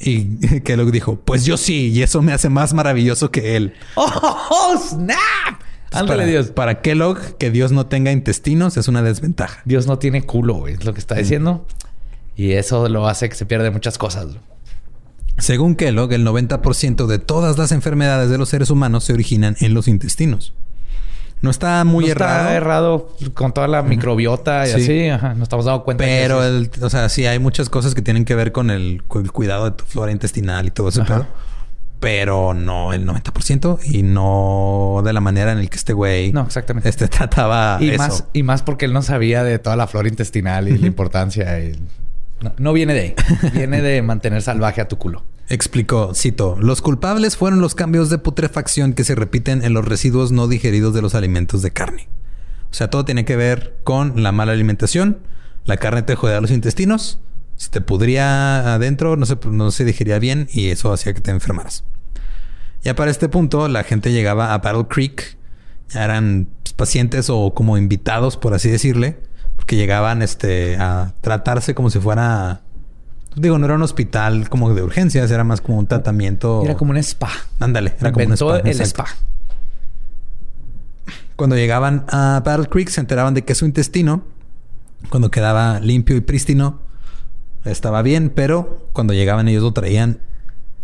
Y 0.00 0.60
Kellogg 0.64 0.90
dijo, 0.90 1.20
pues 1.20 1.44
yo 1.44 1.56
sí, 1.56 1.90
y 1.90 2.02
eso 2.02 2.20
me 2.20 2.32
hace 2.32 2.48
más 2.48 2.74
maravilloso 2.74 3.30
que 3.30 3.54
él. 3.54 3.74
¡Oh, 3.94 4.74
snap! 4.76 5.62
Ándale, 5.92 6.26
Dios. 6.26 6.48
Para 6.50 6.80
Kellogg, 6.80 7.36
que 7.38 7.52
Dios 7.52 7.70
no 7.70 7.86
tenga 7.86 8.10
intestinos 8.10 8.76
es 8.76 8.88
una 8.88 9.02
desventaja. 9.02 9.62
Dios 9.66 9.86
no 9.86 10.00
tiene 10.00 10.26
culo, 10.26 10.66
es 10.66 10.84
lo 10.84 10.94
que 10.94 10.98
está 10.98 11.14
diciendo. 11.14 11.64
Y 12.34 12.54
eso 12.54 12.88
lo 12.88 13.06
hace 13.06 13.28
que 13.28 13.36
se 13.36 13.46
pierda 13.46 13.70
muchas 13.70 13.98
cosas. 13.98 14.30
Según 15.38 15.76
Kellogg, 15.76 16.12
el 16.12 16.26
90% 16.26 17.06
de 17.06 17.20
todas 17.20 17.56
las 17.56 17.70
enfermedades 17.70 18.30
de 18.30 18.38
los 18.38 18.48
seres 18.48 18.68
humanos 18.70 19.04
se 19.04 19.12
originan 19.12 19.54
en 19.60 19.74
los 19.74 19.86
intestinos. 19.86 20.54
No 21.42 21.50
está 21.50 21.84
muy 21.84 22.08
errado. 22.08 22.38
Está 22.38 22.54
errado 22.54 23.16
con 23.34 23.52
toda 23.52 23.66
la 23.66 23.82
microbiota 23.82 24.66
y 24.68 24.70
así. 24.70 25.08
Ajá, 25.08 25.30
nos 25.34 25.42
estamos 25.42 25.64
dando 25.66 25.82
cuenta. 25.82 26.04
Pero, 26.04 26.40
o 26.80 26.90
sea, 26.90 27.08
sí 27.08 27.26
hay 27.26 27.40
muchas 27.40 27.68
cosas 27.68 27.96
que 27.96 28.00
tienen 28.00 28.24
que 28.24 28.36
ver 28.36 28.52
con 28.52 28.70
el, 28.70 29.02
cuidado 29.02 29.64
de 29.64 29.72
tu 29.72 29.84
flora 29.84 30.12
intestinal 30.12 30.66
y 30.66 30.70
todo 30.70 30.88
eso. 30.88 31.04
Pero, 31.98 32.54
no 32.54 32.92
el 32.92 33.06
90% 33.06 33.78
y 33.84 34.02
no 34.02 35.02
de 35.04 35.12
la 35.12 35.20
manera 35.20 35.52
en 35.52 35.58
el 35.58 35.70
que 35.70 35.76
este 35.76 35.92
güey... 35.92 36.32
No, 36.32 36.42
exactamente. 36.42 36.88
Este 36.88 37.06
trataba 37.08 37.78
y 37.80 37.96
Más, 37.96 38.24
y 38.32 38.42
más 38.42 38.62
porque 38.62 38.86
él 38.86 38.92
no 38.92 39.02
sabía 39.02 39.44
de 39.44 39.58
toda 39.58 39.76
la 39.76 39.86
flora 39.86 40.08
intestinal 40.08 40.68
y 40.68 40.78
la 40.78 40.86
importancia. 40.86 41.60
no, 42.58 42.72
viene 42.72 42.94
de 42.94 43.00
ahí. 43.00 43.14
viene 43.52 43.82
de 43.82 44.00
mantener 44.02 44.42
salvaje 44.42 44.80
a 44.80 44.88
tu 44.88 44.96
culo. 44.96 45.22
Explicó, 45.48 46.14
cito, 46.14 46.56
los 46.58 46.80
culpables 46.80 47.36
fueron 47.36 47.60
los 47.60 47.74
cambios 47.74 48.10
de 48.10 48.18
putrefacción 48.18 48.94
que 48.94 49.04
se 49.04 49.14
repiten 49.14 49.62
en 49.64 49.74
los 49.74 49.84
residuos 49.84 50.32
no 50.32 50.48
digeridos 50.48 50.94
de 50.94 51.02
los 51.02 51.14
alimentos 51.14 51.62
de 51.62 51.72
carne. 51.72 52.08
O 52.70 52.74
sea, 52.74 52.88
todo 52.88 53.04
tiene 53.04 53.24
que 53.24 53.36
ver 53.36 53.76
con 53.84 54.22
la 54.22 54.32
mala 54.32 54.52
alimentación, 54.52 55.18
la 55.64 55.76
carne 55.76 56.02
te 56.02 56.14
jodía 56.14 56.40
los 56.40 56.50
intestinos, 56.50 57.20
se 57.56 57.70
te 57.70 57.80
pudría 57.80 58.74
adentro, 58.74 59.16
no 59.16 59.26
se, 59.26 59.36
no 59.44 59.70
se 59.70 59.84
digería 59.84 60.18
bien 60.18 60.48
y 60.52 60.70
eso 60.70 60.92
hacía 60.92 61.12
que 61.12 61.20
te 61.20 61.30
enfermaras. 61.30 61.84
Ya 62.82 62.96
para 62.96 63.10
este 63.10 63.28
punto, 63.28 63.68
la 63.68 63.84
gente 63.84 64.10
llegaba 64.10 64.54
a 64.54 64.58
Battle 64.58 64.86
Creek, 64.88 65.36
ya 65.90 66.04
eran 66.04 66.48
pacientes 66.76 67.28
o 67.30 67.52
como 67.54 67.76
invitados, 67.76 68.36
por 68.36 68.54
así 68.54 68.70
decirle, 68.70 69.18
porque 69.56 69.76
llegaban 69.76 70.22
este, 70.22 70.76
a 70.76 71.14
tratarse 71.20 71.74
como 71.74 71.90
si 71.90 72.00
fuera 72.00 72.62
Digo, 73.34 73.58
no 73.58 73.64
era 73.64 73.74
un 73.74 73.82
hospital 73.82 74.48
como 74.48 74.74
de 74.74 74.82
urgencias, 74.82 75.30
era 75.30 75.44
más 75.44 75.60
como 75.60 75.78
un 75.78 75.86
tratamiento. 75.86 76.62
Era 76.64 76.76
como 76.76 76.90
un 76.90 76.98
spa. 76.98 77.30
Ándale, 77.60 77.94
era 78.00 78.12
como 78.12 78.26
un 78.26 78.32
spa. 78.32 78.58
el 78.58 78.80
spa. 78.80 79.06
Cuando 81.36 81.56
llegaban 81.56 82.04
a 82.08 82.42
Battle 82.44 82.68
Creek 82.68 82.88
se 82.88 83.00
enteraban 83.00 83.34
de 83.34 83.42
que 83.42 83.54
su 83.54 83.64
intestino, 83.64 84.22
cuando 85.08 85.30
quedaba 85.30 85.80
limpio 85.80 86.14
y 86.16 86.20
prístino, 86.20 86.80
estaba 87.64 88.02
bien, 88.02 88.30
pero 88.34 88.88
cuando 88.92 89.14
llegaban 89.14 89.48
ellos 89.48 89.62
lo 89.62 89.72
traían 89.72 90.20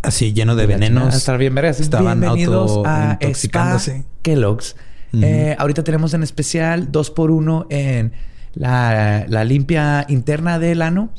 así 0.01 0.33
lleno 0.33 0.55
de 0.55 0.65
venenos. 0.65 1.15
Estar 1.15 1.37
bien. 1.37 1.57
Estaban 1.57 2.19
Bienvenidos 2.19 2.79
a 2.85 3.17
intoxicándose. 3.21 4.05
Kellogg's. 4.21 4.75
Eh, 5.13 5.55
ahorita 5.57 5.83
tenemos 5.83 6.13
en 6.13 6.23
especial 6.23 6.91
dos 6.91 7.09
por 7.09 7.31
uno 7.31 7.65
en 7.69 8.13
la, 8.53 9.25
la 9.27 9.43
limpia 9.43 10.05
interna 10.07 10.59
del 10.59 10.81
ano 10.81 11.09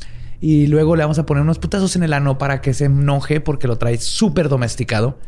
y 0.41 0.67
luego 0.69 0.97
le 0.97 1.03
vamos 1.03 1.19
a 1.19 1.27
poner 1.27 1.43
unos 1.43 1.59
putazos 1.59 1.97
en 1.97 2.03
el 2.03 2.13
ano 2.13 2.39
para 2.39 2.61
que 2.61 2.73
se 2.73 2.87
enoje 2.87 3.41
porque 3.41 3.69
lo 3.69 3.77
trae 3.77 3.99
súper 3.99 4.49
domesticado. 4.49 5.19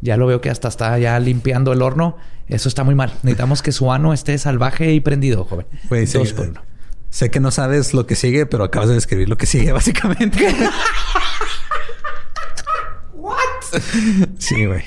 Ya 0.00 0.16
lo 0.16 0.26
veo 0.26 0.40
que 0.40 0.50
hasta 0.50 0.68
está 0.68 0.98
ya 0.98 1.18
limpiando 1.18 1.72
el 1.72 1.82
horno. 1.82 2.16
Eso 2.46 2.68
está 2.68 2.84
muy 2.84 2.94
mal. 2.94 3.12
Necesitamos 3.22 3.62
que 3.62 3.72
su 3.72 3.90
ano 3.90 4.12
esté 4.12 4.36
salvaje 4.38 4.92
y 4.92 5.00
prendido, 5.00 5.44
joven. 5.44 5.66
Dos 6.12 6.32
por 6.32 6.48
uno. 6.48 6.62
Sé 7.10 7.30
que 7.30 7.40
no 7.40 7.50
sabes 7.50 7.94
lo 7.94 8.06
que 8.06 8.14
sigue, 8.14 8.46
pero 8.46 8.64
acabas 8.64 8.88
de 8.88 8.94
describir 8.94 9.28
lo 9.28 9.38
que 9.38 9.46
sigue, 9.46 9.72
básicamente. 9.78 10.54
¿What? 13.14 13.36
Sí, 14.38 14.66
güey. 14.66 14.82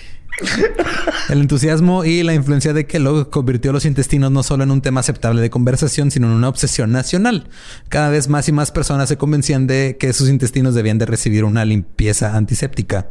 El 1.29 1.41
entusiasmo 1.41 2.03
y 2.03 2.23
la 2.23 2.33
influencia 2.33 2.73
de 2.73 2.85
Kellogg 2.85 3.29
convirtió 3.29 3.71
los 3.71 3.85
intestinos 3.85 4.31
no 4.31 4.43
solo 4.43 4.63
en 4.63 4.71
un 4.71 4.81
tema 4.81 4.99
aceptable 4.99 5.41
de 5.41 5.49
conversación, 5.49 6.11
sino 6.11 6.27
en 6.27 6.33
una 6.33 6.49
obsesión 6.49 6.91
nacional. 6.91 7.49
Cada 7.89 8.09
vez 8.09 8.27
más 8.27 8.47
y 8.47 8.51
más 8.51 8.71
personas 8.71 9.09
se 9.09 9.17
convencían 9.17 9.67
de 9.67 9.97
que 9.99 10.13
sus 10.13 10.29
intestinos 10.29 10.73
debían 10.73 10.97
de 10.97 11.05
recibir 11.05 11.43
una 11.43 11.65
limpieza 11.65 12.35
antiséptica. 12.35 13.07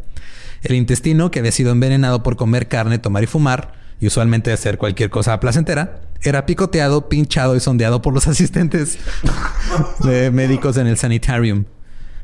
El 0.63 0.75
intestino, 0.75 1.31
que 1.31 1.39
había 1.39 1.53
sido 1.53 1.73
envenenado 1.73 2.23
por 2.23 2.37
comer 2.37 2.69
carne, 2.69 2.99
tomar 2.99 3.23
y 3.23 3.27
fumar, 3.27 3.73
y 4.01 4.07
usualmente 4.07 4.53
hacer 4.53 4.79
cualquier 4.79 5.11
cosa 5.11 5.39
placentera, 5.41 6.01
era 6.23 6.47
picoteado, 6.47 7.09
pinchado 7.09 7.55
y 7.57 7.61
sondeado 7.61 8.03
por 8.03 8.15
los 8.15 8.27
asistentes 8.29 8.99
médicos 10.33 10.77
en 10.77 10.87
el 10.87 10.97
sanitarium. 10.97 11.65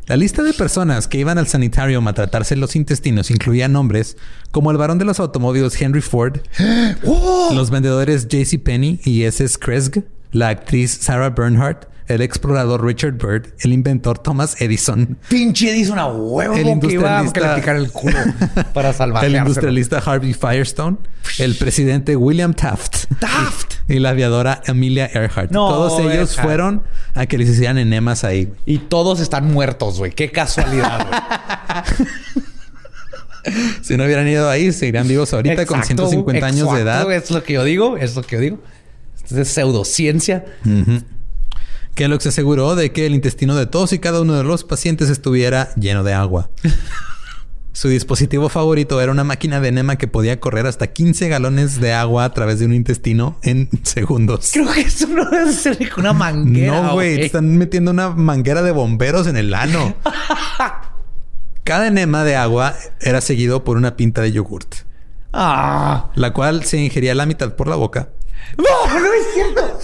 La 0.06 0.16
lista 0.16 0.44
de 0.44 0.52
personas 0.52 1.08
que 1.08 1.18
iban 1.18 1.36
al 1.36 1.48
sanitario 1.48 2.00
a 2.06 2.12
tratarse 2.12 2.54
los 2.54 2.76
intestinos 2.76 3.32
incluía 3.32 3.66
nombres 3.66 4.16
como 4.52 4.70
el 4.70 4.76
varón 4.76 4.98
de 4.98 5.04
los 5.04 5.18
automóviles 5.18 5.82
Henry 5.82 6.00
Ford, 6.00 6.42
los 7.52 7.70
vendedores 7.70 8.28
JC 8.28 8.62
Penny 8.62 9.00
y 9.02 9.24
S.S. 9.24 9.58
Kresge, 9.58 10.04
la 10.30 10.50
actriz 10.50 10.92
Sarah 10.92 11.30
Bernhardt, 11.30 11.88
el 12.08 12.20
explorador 12.20 12.84
Richard 12.84 13.14
Byrd, 13.14 13.54
el 13.60 13.72
inventor 13.72 14.18
Thomas 14.18 14.60
Edison. 14.60 15.18
Pinche 15.28 15.70
Edison 15.70 15.98
a 15.98 16.06
huevo 16.06 16.54
el 16.54 16.68
industrialista, 16.68 17.60
que 17.60 17.70
el 17.70 17.90
culo 17.90 18.18
para 18.72 18.92
salvar 18.94 19.24
El 19.24 19.36
industrialista 19.36 19.98
Harvey 19.98 20.34
Firestone, 20.34 20.98
el 21.38 21.54
presidente 21.56 22.16
William 22.16 22.54
Taft. 22.54 23.06
Taft. 23.18 23.74
Y, 23.88 24.00
la 24.00 24.10
aviadora 24.10 24.62
Amelia 24.66 25.08
Earhart. 25.14 25.52
todos 25.52 26.00
ellos 26.00 26.34
fueron 26.34 26.82
a 27.14 27.26
que 27.26 27.38
les 27.38 27.50
hicieran 27.50 27.78
enemas 27.78 28.24
ahí. 28.24 28.52
Y 28.64 28.78
todos 28.78 29.20
están 29.20 29.52
muertos, 29.52 29.98
güey. 29.98 30.10
Qué 30.10 30.32
casualidad, 30.32 31.06
güey. 31.06 32.08
si 33.82 33.96
no 33.96 34.04
hubieran 34.04 34.26
ido 34.26 34.50
ahí, 34.50 34.72
seguirían 34.72 35.06
vivos 35.06 35.32
ahorita 35.32 35.66
con 35.66 35.84
150 35.84 36.44
años 36.44 36.74
de 36.74 36.80
edad. 36.80 37.12
Es 37.12 37.30
lo 37.30 37.44
que 37.44 37.52
yo 37.52 37.62
digo, 37.62 37.96
es 37.96 38.16
lo 38.16 38.22
que 38.22 38.34
yo 38.36 38.40
digo. 38.40 38.58
Es 39.30 39.48
pseudociencia. 39.48 40.44
Kellogg 41.96 42.20
se 42.20 42.28
aseguró 42.28 42.76
de 42.76 42.92
que 42.92 43.06
el 43.06 43.14
intestino 43.14 43.56
de 43.56 43.64
todos 43.64 43.94
y 43.94 43.98
cada 43.98 44.20
uno 44.20 44.34
de 44.34 44.44
los 44.44 44.64
pacientes 44.64 45.08
estuviera 45.08 45.70
lleno 45.76 46.04
de 46.04 46.12
agua. 46.12 46.50
Su 47.72 47.88
dispositivo 47.88 48.50
favorito 48.50 49.00
era 49.00 49.10
una 49.10 49.24
máquina 49.24 49.60
de 49.60 49.68
enema 49.68 49.96
que 49.96 50.06
podía 50.06 50.38
correr 50.38 50.66
hasta 50.66 50.88
15 50.88 51.28
galones 51.28 51.80
de 51.80 51.94
agua 51.94 52.24
a 52.24 52.32
través 52.34 52.58
de 52.58 52.66
un 52.66 52.74
intestino 52.74 53.38
en 53.42 53.70
segundos. 53.82 54.50
Creo 54.52 54.70
que 54.70 54.82
eso 54.82 55.06
no 55.08 55.28
debe 55.30 55.52
ser 55.52 55.78
una 55.96 56.12
manguera. 56.12 56.82
No, 56.82 56.92
güey. 56.94 57.20
Están 57.20 57.56
metiendo 57.56 57.90
una 57.90 58.10
manguera 58.10 58.62
de 58.62 58.72
bomberos 58.72 59.26
en 59.26 59.38
el 59.38 59.52
ano. 59.54 59.94
Cada 61.64 61.86
enema 61.86 62.24
de 62.24 62.36
agua 62.36 62.74
era 63.00 63.22
seguido 63.22 63.64
por 63.64 63.78
una 63.78 63.96
pinta 63.96 64.20
de 64.20 64.32
yogurt. 64.32 64.74
Ah. 65.32 66.10
La 66.14 66.32
cual 66.34 66.64
se 66.64 66.78
ingería 66.78 67.14
la 67.14 67.26
mitad 67.26 67.56
por 67.56 67.68
la 67.68 67.76
boca. 67.76 68.10
No, 68.56 69.00
no 69.00 69.12
es 69.12 69.34
cierto. 69.34 69.75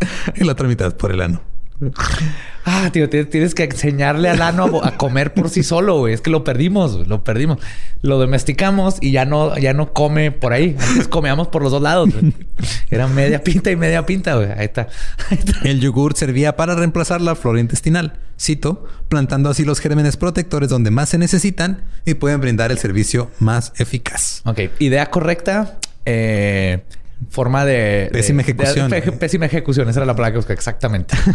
y 0.36 0.44
la 0.44 0.52
otra 0.52 0.68
mitad 0.68 0.96
por 0.96 1.12
el 1.12 1.20
ano. 1.20 1.42
Ah, 2.64 2.90
tío, 2.92 3.08
tienes 3.08 3.54
que 3.54 3.64
enseñarle 3.64 4.28
al 4.28 4.42
ano 4.42 4.80
a, 4.82 4.96
comer 4.96 5.32
por 5.32 5.48
sí 5.48 5.62
solo, 5.62 5.98
güey. 5.98 6.12
Es 6.12 6.20
que 6.20 6.28
lo 6.28 6.44
perdimos, 6.44 7.06
lo 7.06 7.22
perdimos. 7.24 7.58
Lo 8.02 8.18
domesticamos 8.18 8.96
y 9.00 9.12
ya 9.12 9.24
no, 9.24 9.56
ya 9.56 9.72
no 9.72 9.92
come 9.92 10.32
por 10.32 10.52
ahí. 10.52 10.76
Antes 10.78 11.08
comíamos 11.08 11.48
por 11.48 11.62
los 11.62 11.72
dos 11.72 11.80
lados. 11.80 12.10
Era 12.90 13.06
media 13.06 13.42
pinta 13.42 13.70
y 13.70 13.76
media 13.76 14.04
pinta, 14.04 14.34
güey. 14.34 14.50
Ahí 14.50 14.66
está. 14.66 14.88
El 15.62 15.80
yogur 15.80 16.14
servía 16.16 16.56
para 16.56 16.74
reemplazar 16.74 17.20
la 17.20 17.34
flora 17.36 17.60
intestinal. 17.60 18.18
Cito, 18.38 18.84
plantando 19.08 19.48
así 19.48 19.64
los 19.64 19.80
gérmenes 19.80 20.16
protectores 20.16 20.68
donde 20.68 20.90
más 20.90 21.08
se 21.08 21.18
necesitan 21.18 21.84
y 22.04 22.14
pueden 22.14 22.40
brindar 22.40 22.70
el 22.70 22.78
servicio 22.78 23.30
más 23.38 23.72
eficaz. 23.78 24.42
Ok, 24.44 24.60
idea 24.78 25.06
correcta. 25.06 25.78
Eh, 26.04 26.82
forma 27.30 27.64
de... 27.64 28.08
Pésima 28.12 28.42
ejecución. 28.42 28.90
pésima 29.18 29.46
ejecución, 29.46 29.88
esa 29.88 30.00
era 30.00 30.06
la 30.06 30.14
palabra 30.14 30.32
que 30.32 30.38
busqué 30.38 30.52
exactamente. 30.52 31.16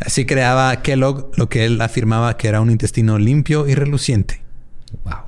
Así 0.00 0.26
creaba 0.26 0.82
Kellogg 0.82 1.30
lo 1.36 1.48
que 1.48 1.64
él 1.64 1.80
afirmaba 1.80 2.36
que 2.36 2.48
era 2.48 2.60
un 2.60 2.70
intestino 2.70 3.18
limpio 3.18 3.68
y 3.68 3.74
reluciente. 3.74 4.42
Wow. 5.04 5.20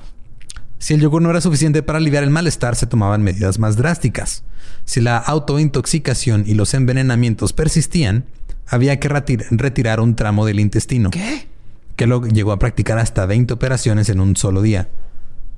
Si 0.77 0.93
el 0.93 1.01
yogur 1.01 1.21
no 1.21 1.29
era 1.29 1.41
suficiente 1.41 1.81
para 1.81 1.97
aliviar 1.97 2.23
el 2.23 2.29
malestar, 2.29 2.75
se 2.75 2.85
tomaban 2.85 3.23
medidas 3.23 3.57
más 3.57 3.77
drásticas. 3.77 4.43
Si 4.83 5.01
la 5.01 5.17
autointoxicación 5.17 6.43
y 6.45 6.53
los 6.53 6.73
envenenamientos 6.73 7.53
persistían, 7.53 8.25
había 8.67 8.99
que 8.99 9.09
retirar 9.09 9.99
un 9.99 10.15
tramo 10.15 10.45
del 10.45 10.59
intestino. 10.59 11.09
¿Qué? 11.09 11.47
Kellogg 11.95 12.27
llegó 12.31 12.51
a 12.51 12.59
practicar 12.59 12.99
hasta 12.99 13.25
20 13.25 13.53
operaciones 13.53 14.09
en 14.09 14.19
un 14.19 14.35
solo 14.35 14.61
día 14.61 14.89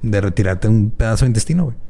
de 0.03 0.21
retirarte 0.21 0.67
un 0.67 0.91
pedazo 0.91 1.25
de 1.25 1.29
intestino, 1.29 1.65
güey 1.65 1.86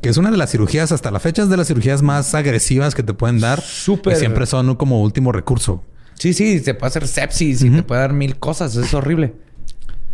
que 0.00 0.08
es 0.08 0.16
una 0.16 0.30
de 0.30 0.36
las 0.36 0.50
cirugías, 0.50 0.92
hasta 0.92 1.10
la 1.10 1.20
fecha 1.20 1.42
es 1.42 1.48
de 1.48 1.56
las 1.56 1.68
cirugías 1.68 2.02
más 2.02 2.34
agresivas 2.34 2.94
que 2.94 3.02
te 3.02 3.14
pueden 3.14 3.40
dar. 3.40 3.60
Súper. 3.60 4.16
siempre 4.16 4.46
son 4.46 4.76
como 4.76 5.02
último 5.02 5.32
recurso. 5.32 5.82
Sí, 6.14 6.34
sí, 6.34 6.58
se 6.60 6.74
puede 6.74 6.88
hacer 6.88 7.06
sepsis 7.06 7.62
y 7.62 7.70
te 7.70 7.82
puede 7.82 8.00
dar 8.00 8.12
mil 8.12 8.38
cosas. 8.38 8.74
Es 8.76 8.92
horrible. 8.94 9.34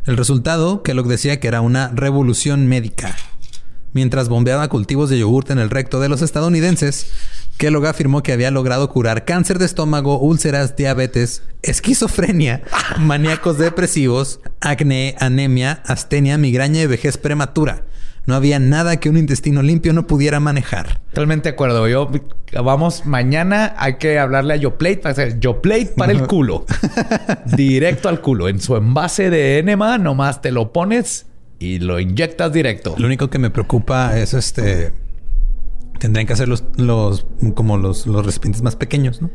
El 0.06 0.18
resultado, 0.18 0.82
que 0.82 0.92
Kellogg 0.92 1.08
decía 1.08 1.40
que 1.40 1.48
era 1.48 1.62
una 1.62 1.88
revolución 1.88 2.66
médica. 2.66 3.16
Mientras 3.94 4.28
bombeaba 4.28 4.68
cultivos 4.68 5.08
de 5.08 5.18
yogurte 5.18 5.52
en 5.52 5.58
el 5.58 5.70
recto 5.70 6.00
de 6.00 6.08
los 6.08 6.20
estadounidenses, 6.20 7.06
Kellogg 7.56 7.86
afirmó 7.86 8.22
que 8.22 8.32
había 8.32 8.50
logrado 8.50 8.90
curar 8.90 9.24
cáncer 9.24 9.58
de 9.58 9.64
estómago, 9.64 10.18
úlceras, 10.18 10.76
diabetes, 10.76 11.42
esquizofrenia, 11.62 12.62
maníacos 12.98 13.56
depresivos, 13.56 14.40
acné, 14.60 15.14
anemia, 15.20 15.82
astenia, 15.86 16.36
migraña 16.36 16.82
y 16.82 16.86
vejez 16.86 17.16
prematura. 17.16 17.84
No 18.26 18.34
había 18.34 18.58
nada 18.58 18.98
que 18.98 19.10
un 19.10 19.16
intestino 19.16 19.62
limpio 19.62 19.92
no 19.92 20.06
pudiera 20.06 20.40
manejar. 20.40 21.00
Totalmente 21.10 21.50
de 21.50 21.54
acuerdo. 21.54 21.86
Yo 21.88 22.10
vamos 22.62 23.04
mañana 23.04 23.74
hay 23.76 23.96
que 23.96 24.18
hablarle 24.18 24.54
a 24.54 24.56
YoPlate 24.56 24.98
para 24.98 25.12
hacer 25.12 25.40
YoPlate 25.40 25.92
para 25.96 26.12
el 26.12 26.26
culo. 26.26 26.64
directo 27.56 28.08
al 28.08 28.20
culo. 28.20 28.48
En 28.48 28.60
su 28.60 28.76
envase 28.76 29.30
de 29.30 29.58
enema 29.58 29.98
nomás 29.98 30.40
te 30.40 30.52
lo 30.52 30.72
pones 30.72 31.26
y 31.58 31.80
lo 31.80 32.00
inyectas 32.00 32.52
directo. 32.52 32.94
Lo 32.98 33.06
único 33.06 33.28
que 33.28 33.38
me 33.38 33.50
preocupa 33.50 34.18
es 34.18 34.32
este 34.34 34.92
tendrían 35.98 36.26
que 36.26 36.32
hacer 36.32 36.48
los, 36.48 36.64
los 36.76 37.26
como 37.54 37.78
los, 37.78 38.06
los 38.06 38.24
recipientes 38.24 38.62
más 38.62 38.76
pequeños, 38.76 39.22
¿no? 39.22 39.30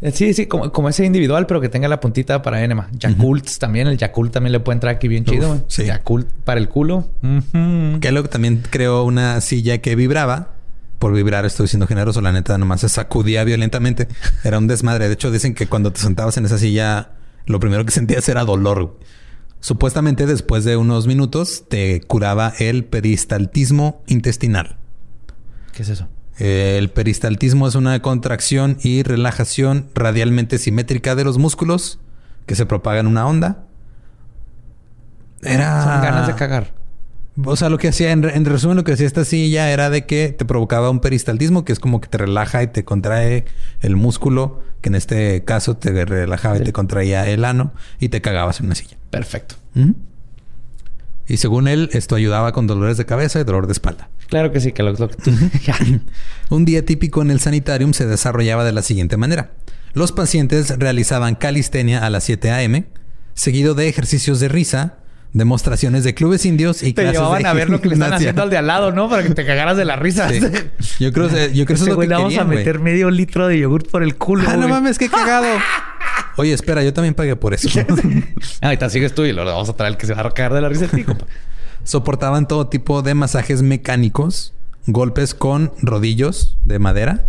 Eh, 0.00 0.12
sí, 0.12 0.32
sí, 0.32 0.46
como, 0.46 0.88
ese 0.88 1.04
individual, 1.04 1.46
pero 1.46 1.60
que 1.60 1.68
tenga 1.68 1.88
la 1.88 2.00
puntita 2.00 2.40
para 2.42 2.62
enema. 2.62 2.88
Yakult 2.92 3.58
también, 3.58 3.88
el 3.88 3.98
Yakult 3.98 4.32
también 4.32 4.52
le 4.52 4.60
puede 4.60 4.76
entrar 4.76 4.94
aquí 4.94 5.08
bien 5.08 5.24
chido. 5.24 5.64
sí. 5.66 5.84
Yakult 5.84 6.30
para 6.44 6.60
el 6.60 6.68
culo. 6.68 7.08
Que 8.00 8.12
lo 8.12 8.22
que 8.22 8.28
también 8.28 8.62
creó 8.70 9.04
una 9.04 9.40
silla 9.40 9.78
que 9.78 9.96
vibraba 9.96 10.52
por 10.98 11.12
vibrar, 11.12 11.44
estoy 11.46 11.68
siendo 11.68 11.86
generoso. 11.86 12.20
La 12.20 12.32
neta, 12.32 12.58
nomás 12.58 12.80
se 12.80 12.88
sacudía 12.88 13.44
violentamente. 13.44 14.08
Era 14.44 14.58
un 14.58 14.66
desmadre. 14.66 15.08
De 15.08 15.14
hecho, 15.14 15.30
dicen 15.30 15.54
que 15.54 15.66
cuando 15.66 15.92
te 15.92 16.00
sentabas 16.00 16.36
en 16.36 16.44
esa 16.44 16.58
silla, 16.58 17.12
lo 17.46 17.60
primero 17.60 17.84
que 17.84 17.90
sentías 17.90 18.28
era 18.28 18.44
dolor. 18.44 18.98
Supuestamente, 19.60 20.26
después 20.26 20.64
de 20.64 20.76
unos 20.76 21.06
minutos, 21.06 21.64
te 21.68 22.00
curaba 22.02 22.52
el 22.58 22.84
peristaltismo 22.84 24.02
intestinal. 24.06 24.76
¿Qué 25.72 25.82
es 25.82 25.88
eso? 25.88 26.08
El 26.38 26.90
peristaltismo 26.90 27.66
es 27.66 27.74
una 27.74 28.00
contracción 28.00 28.78
y 28.82 29.02
relajación 29.02 29.88
radialmente 29.94 30.58
simétrica 30.58 31.14
de 31.14 31.24
los 31.24 31.36
músculos 31.36 31.98
que 32.46 32.54
se 32.54 32.64
propaga 32.64 33.00
en 33.00 33.08
una 33.08 33.26
onda. 33.26 33.64
Era. 35.42 35.82
Son 35.82 36.00
ganas 36.00 36.26
de 36.26 36.34
cagar. 36.34 36.78
O 37.44 37.54
sea, 37.54 37.68
lo 37.68 37.78
que 37.78 37.88
hacía, 37.88 38.10
en, 38.10 38.44
resumen, 38.44 38.76
lo 38.76 38.84
que 38.84 38.92
hacía 38.92 39.06
esta 39.06 39.24
silla 39.24 39.70
era 39.70 39.90
de 39.90 40.06
que 40.06 40.34
te 40.36 40.44
provocaba 40.44 40.90
un 40.90 40.98
peristaltismo, 40.98 41.64
que 41.64 41.72
es 41.72 41.78
como 41.78 42.00
que 42.00 42.08
te 42.08 42.18
relaja 42.18 42.62
y 42.64 42.66
te 42.68 42.84
contrae 42.84 43.44
el 43.80 43.94
músculo, 43.94 44.62
que 44.80 44.88
en 44.88 44.96
este 44.96 45.44
caso 45.44 45.76
te 45.76 46.04
relajaba 46.04 46.58
y 46.58 46.62
te 46.62 46.72
contraía 46.72 47.28
el 47.28 47.44
ano 47.44 47.72
y 48.00 48.08
te 48.08 48.20
cagabas 48.20 48.58
en 48.58 48.66
una 48.66 48.74
silla. 48.74 48.96
Perfecto. 49.10 49.54
Y 51.28 51.36
según 51.36 51.68
él, 51.68 51.90
esto 51.92 52.16
ayudaba 52.16 52.52
con 52.52 52.66
dolores 52.66 52.96
de 52.96 53.04
cabeza 53.04 53.38
y 53.38 53.44
dolor 53.44 53.66
de 53.66 53.72
espalda. 53.72 54.08
Claro 54.28 54.50
que 54.50 54.60
sí, 54.60 54.72
que 54.72 54.82
lo, 54.82 54.94
que 54.96 55.16
Un 56.50 56.64
día 56.64 56.84
típico 56.84 57.20
en 57.20 57.30
el 57.30 57.38
sanitarium 57.38 57.92
se 57.92 58.06
desarrollaba 58.06 58.64
de 58.64 58.72
la 58.72 58.82
siguiente 58.82 59.16
manera. 59.18 59.52
Los 59.92 60.12
pacientes 60.12 60.78
realizaban 60.78 61.34
calistenia 61.34 62.04
a 62.04 62.10
las 62.10 62.24
7 62.24 62.50
a.m., 62.50 62.86
seguido 63.34 63.74
de 63.74 63.88
ejercicios 63.88 64.40
de 64.40 64.48
risa, 64.48 64.98
demostraciones 65.32 66.04
de 66.04 66.14
clubes 66.14 66.46
indios 66.46 66.82
y 66.82 66.92
te 66.92 67.02
clases 67.02 67.20
llevaban 67.20 67.46
a 67.46 67.52
ver 67.52 67.70
lo 67.70 67.80
que 67.80 67.88
le 67.88 67.94
están 67.94 68.12
haciendo 68.12 68.42
al 68.42 68.50
de 68.50 68.56
al 68.56 68.66
lado, 68.66 68.92
¿no? 68.92 69.08
Para 69.08 69.22
que 69.22 69.30
te 69.30 69.44
cagaras 69.44 69.76
de 69.76 69.84
la 69.84 69.96
risa. 69.96 70.30
Yo 70.98 71.12
creo, 71.12 71.28
yo 71.28 71.64
creo 71.64 71.66
que 71.66 71.72
eso 71.72 71.84
es 71.84 71.90
lo 71.90 71.98
que 71.98 72.06
le 72.06 72.14
vamos 72.14 72.36
a 72.36 72.44
meter 72.44 72.78
medio 72.78 73.10
litro 73.10 73.46
de 73.48 73.58
yogurt 73.58 73.90
por 73.90 74.02
el 74.02 74.16
culo. 74.16 74.44
Ah, 74.48 74.56
no 74.56 74.68
mames, 74.68 74.98
qué 74.98 75.08
cagado. 75.08 75.46
Oye, 76.36 76.52
espera, 76.52 76.82
yo 76.82 76.92
también 76.92 77.14
pagué 77.14 77.36
por 77.36 77.54
eso. 77.54 77.68
Ahorita 78.60 78.88
sigues 78.90 79.14
tú 79.14 79.24
y 79.24 79.32
lo 79.32 79.44
vamos 79.44 79.68
a 79.68 79.74
traer 79.74 79.92
el 79.92 79.98
que 79.98 80.06
se 80.06 80.14
va 80.14 80.22
a 80.22 80.30
cagar 80.30 80.54
de 80.54 80.60
la 80.60 80.68
risa 80.68 80.86
de 80.86 81.04
Soportaban 81.84 82.46
todo 82.46 82.68
tipo 82.68 83.02
de 83.02 83.14
masajes 83.14 83.62
mecánicos, 83.62 84.54
golpes 84.86 85.34
con 85.34 85.72
rodillos 85.82 86.58
de 86.64 86.78
madera 86.78 87.28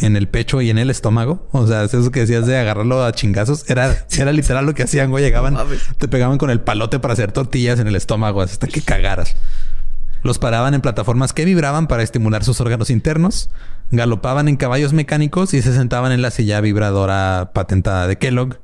en 0.00 0.16
el 0.16 0.28
pecho 0.28 0.60
y 0.60 0.70
en 0.70 0.78
el 0.78 0.90
estómago. 0.90 1.46
O 1.52 1.66
sea, 1.66 1.84
eso 1.84 2.10
que 2.10 2.20
decías 2.20 2.46
de 2.46 2.58
agarrarlo 2.58 3.04
a 3.04 3.12
chingazos. 3.12 3.68
Era, 3.68 4.06
era 4.16 4.32
literal 4.32 4.66
lo 4.66 4.74
que 4.74 4.82
hacían, 4.82 5.10
güey. 5.10 5.24
Llegaban, 5.24 5.56
te 5.98 6.08
pegaban 6.08 6.38
con 6.38 6.50
el 6.50 6.60
palote 6.60 6.98
para 6.98 7.14
hacer 7.14 7.32
tortillas 7.32 7.80
en 7.80 7.86
el 7.86 7.96
estómago 7.96 8.42
hasta 8.42 8.66
que 8.66 8.82
cagaras. 8.82 9.36
Los 10.22 10.38
paraban 10.38 10.74
en 10.74 10.80
plataformas 10.80 11.32
que 11.32 11.44
vibraban 11.44 11.86
para 11.86 12.02
estimular 12.02 12.42
sus 12.42 12.60
órganos 12.60 12.90
internos. 12.90 13.50
Galopaban 13.90 14.48
en 14.48 14.56
caballos 14.56 14.92
mecánicos 14.92 15.54
y 15.54 15.62
se 15.62 15.72
sentaban 15.72 16.12
en 16.12 16.22
la 16.22 16.30
silla 16.30 16.60
vibradora 16.60 17.52
patentada 17.54 18.06
de 18.06 18.18
Kellogg. 18.18 18.58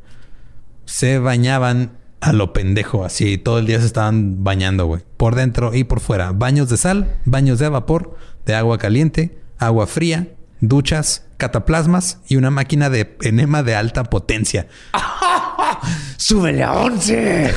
Se 0.85 1.19
bañaban 1.19 1.93
a 2.21 2.33
lo 2.33 2.53
pendejo, 2.53 3.05
así 3.05 3.39
todo 3.39 3.59
el 3.59 3.67
día 3.67 3.81
se 3.81 3.87
estaban 3.87 4.43
bañando, 4.43 4.87
güey. 4.87 5.03
Por 5.17 5.35
dentro 5.35 5.75
y 5.75 5.85
por 5.85 6.01
fuera. 6.01 6.33
Baños 6.33 6.69
de 6.69 6.77
sal, 6.77 7.17
baños 7.25 7.59
de 7.59 7.69
vapor, 7.69 8.17
de 8.45 8.55
agua 8.55 8.79
caliente, 8.79 9.39
agua 9.59 9.87
fría, 9.87 10.29
duchas, 10.63 11.27
cataplasmas 11.37 12.21
y 12.29 12.37
una 12.37 12.51
máquina 12.51 12.89
de 12.89 13.19
enema 13.21 13.63
de 13.63 13.75
alta 13.75 14.05
potencia. 14.05 14.69
¡Súbele 16.17 16.63
a 16.63 16.73
11! 16.73 17.53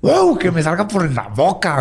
¡Wow! 0.00 0.38
Que 0.38 0.50
me 0.50 0.62
salga 0.62 0.88
por 0.88 1.08
la 1.12 1.28
boca. 1.28 1.78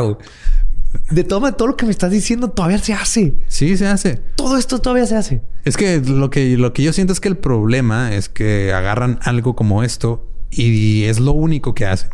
De 1.10 1.24
todo, 1.24 1.52
todo 1.54 1.70
lo 1.70 1.78
que 1.78 1.86
me 1.86 1.92
estás 1.92 2.12
diciendo 2.12 2.50
todavía 2.50 2.78
se 2.80 2.94
hace. 2.94 3.34
Sí, 3.48 3.78
se 3.78 3.88
hace. 3.88 4.18
Todo 4.36 4.58
esto 4.58 4.80
todavía 4.80 5.06
se 5.06 5.16
hace. 5.16 5.42
Es 5.64 5.78
que 5.78 6.00
lo 6.00 6.30
que, 6.30 6.58
lo 6.58 6.74
que 6.74 6.84
yo 6.84 6.94
siento 6.94 7.14
es 7.14 7.20
que 7.20 7.30
el 7.30 7.38
problema 7.38 8.14
es 8.14 8.30
que 8.30 8.74
agarran 8.74 9.20
algo 9.24 9.56
como 9.56 9.84
esto 9.84 10.28
y 10.52 11.06
es 11.06 11.20
lo 11.20 11.32
único 11.32 11.74
que 11.74 11.86
hacen. 11.86 12.10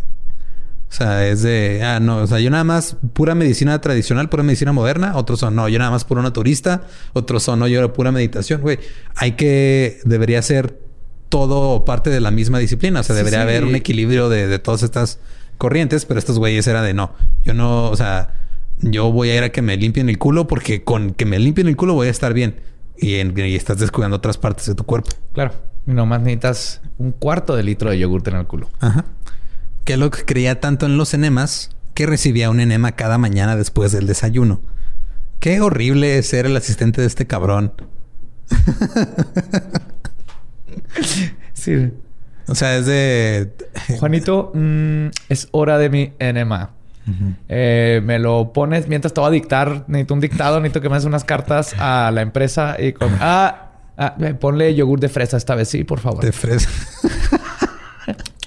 O 0.93 0.95
sea, 0.95 1.27
es 1.27 1.41
de, 1.41 1.81
ah, 1.83 1.99
no, 1.99 2.17
o 2.17 2.27
sea, 2.27 2.39
yo 2.39 2.51
nada 2.51 2.63
más 2.63 2.97
pura 3.13 3.33
medicina 3.33 3.81
tradicional, 3.81 4.29
pura 4.29 4.43
medicina 4.43 4.73
moderna, 4.73 5.15
otros 5.15 5.39
son, 5.39 5.55
no, 5.55 5.67
yo 5.67 5.79
nada 5.79 5.89
más 5.89 6.03
puro 6.03 6.21
naturista, 6.21 6.83
otros 7.13 7.41
son, 7.41 7.57
no, 7.57 7.67
yo 7.67 7.91
pura 7.93 8.11
meditación, 8.11 8.61
güey. 8.61 8.77
Hay 9.15 9.31
que, 9.31 9.99
debería 10.05 10.39
ser 10.43 10.77
todo 11.29 11.83
parte 11.83 12.11
de 12.11 12.19
la 12.19 12.29
misma 12.29 12.59
disciplina, 12.59 12.99
o 12.99 13.03
sea, 13.03 13.15
debería 13.15 13.41
haber 13.41 13.63
un 13.63 13.73
equilibrio 13.73 14.29
de, 14.29 14.45
de, 14.45 14.59
todas 14.59 14.83
estas 14.83 15.17
corrientes, 15.57 16.05
pero 16.05 16.19
estos 16.19 16.37
güeyes 16.37 16.67
era 16.67 16.83
de, 16.83 16.93
no, 16.93 17.13
yo 17.43 17.55
no, 17.55 17.89
o 17.89 17.95
sea, 17.95 18.35
yo 18.77 19.11
voy 19.11 19.31
a 19.31 19.37
ir 19.37 19.41
a 19.41 19.49
que 19.49 19.63
me 19.63 19.75
limpien 19.77 20.09
el 20.09 20.19
culo 20.19 20.45
porque 20.45 20.83
con 20.83 21.15
que 21.15 21.25
me 21.25 21.39
limpien 21.39 21.67
el 21.67 21.75
culo 21.75 21.95
voy 21.95 22.07
a 22.07 22.11
estar 22.11 22.35
bien. 22.35 22.61
Y, 22.97 23.15
y 23.15 23.55
estás 23.55 23.79
descuidando 23.79 24.17
otras 24.17 24.37
partes 24.37 24.67
de 24.67 24.75
tu 24.75 24.83
cuerpo. 24.83 25.09
Claro. 25.33 25.53
Y 25.87 25.91
nomás 25.91 26.21
necesitas 26.21 26.81
un 26.99 27.11
cuarto 27.11 27.55
de 27.55 27.63
litro 27.63 27.89
de 27.89 27.97
yogurte 27.97 28.29
en 28.29 28.37
el 28.37 28.45
culo. 28.45 28.69
Ajá. 28.79 29.05
Kellogg 29.83 30.25
creía 30.25 30.59
tanto 30.59 30.85
en 30.85 30.97
los 30.97 31.13
enemas 31.13 31.69
que 31.93 32.05
recibía 32.05 32.49
un 32.49 32.59
enema 32.59 32.93
cada 32.93 33.17
mañana 33.17 33.55
después 33.55 33.91
del 33.91 34.07
desayuno. 34.07 34.61
Qué 35.39 35.61
horrible 35.61 36.17
es 36.17 36.27
ser 36.27 36.45
el 36.45 36.55
asistente 36.55 37.01
de 37.01 37.07
este 37.07 37.27
cabrón. 37.27 37.73
sí. 41.53 41.91
O 42.47 42.55
sea, 42.55 42.77
es 42.77 42.85
de... 42.85 43.53
Juanito, 43.99 44.51
mm, 44.53 45.07
es 45.29 45.47
hora 45.51 45.77
de 45.77 45.89
mi 45.89 46.13
enema. 46.19 46.71
Eh, 47.49 48.01
me 48.05 48.17
lo 48.19 48.53
pones 48.53 48.87
mientras 48.87 49.13
te 49.13 49.19
voy 49.19 49.27
a 49.27 49.31
dictar. 49.31 49.85
Necesito 49.87 50.13
un 50.13 50.21
dictado, 50.21 50.59
necesito 50.61 50.81
que 50.81 50.89
me 50.89 50.95
des 50.95 51.05
unas 51.05 51.25
cartas 51.25 51.75
a 51.77 52.11
la 52.11 52.21
empresa 52.21 52.77
y 52.79 52.93
con... 52.93 53.09
Ah, 53.19 53.71
ah, 53.97 54.15
ponle 54.39 54.73
yogur 54.75 54.99
de 54.99 55.09
fresa 55.09 55.37
esta 55.37 55.55
vez, 55.55 55.69
sí, 55.69 55.83
por 55.83 55.99
favor. 55.99 56.23
De 56.23 56.31
fresa. 56.31 56.69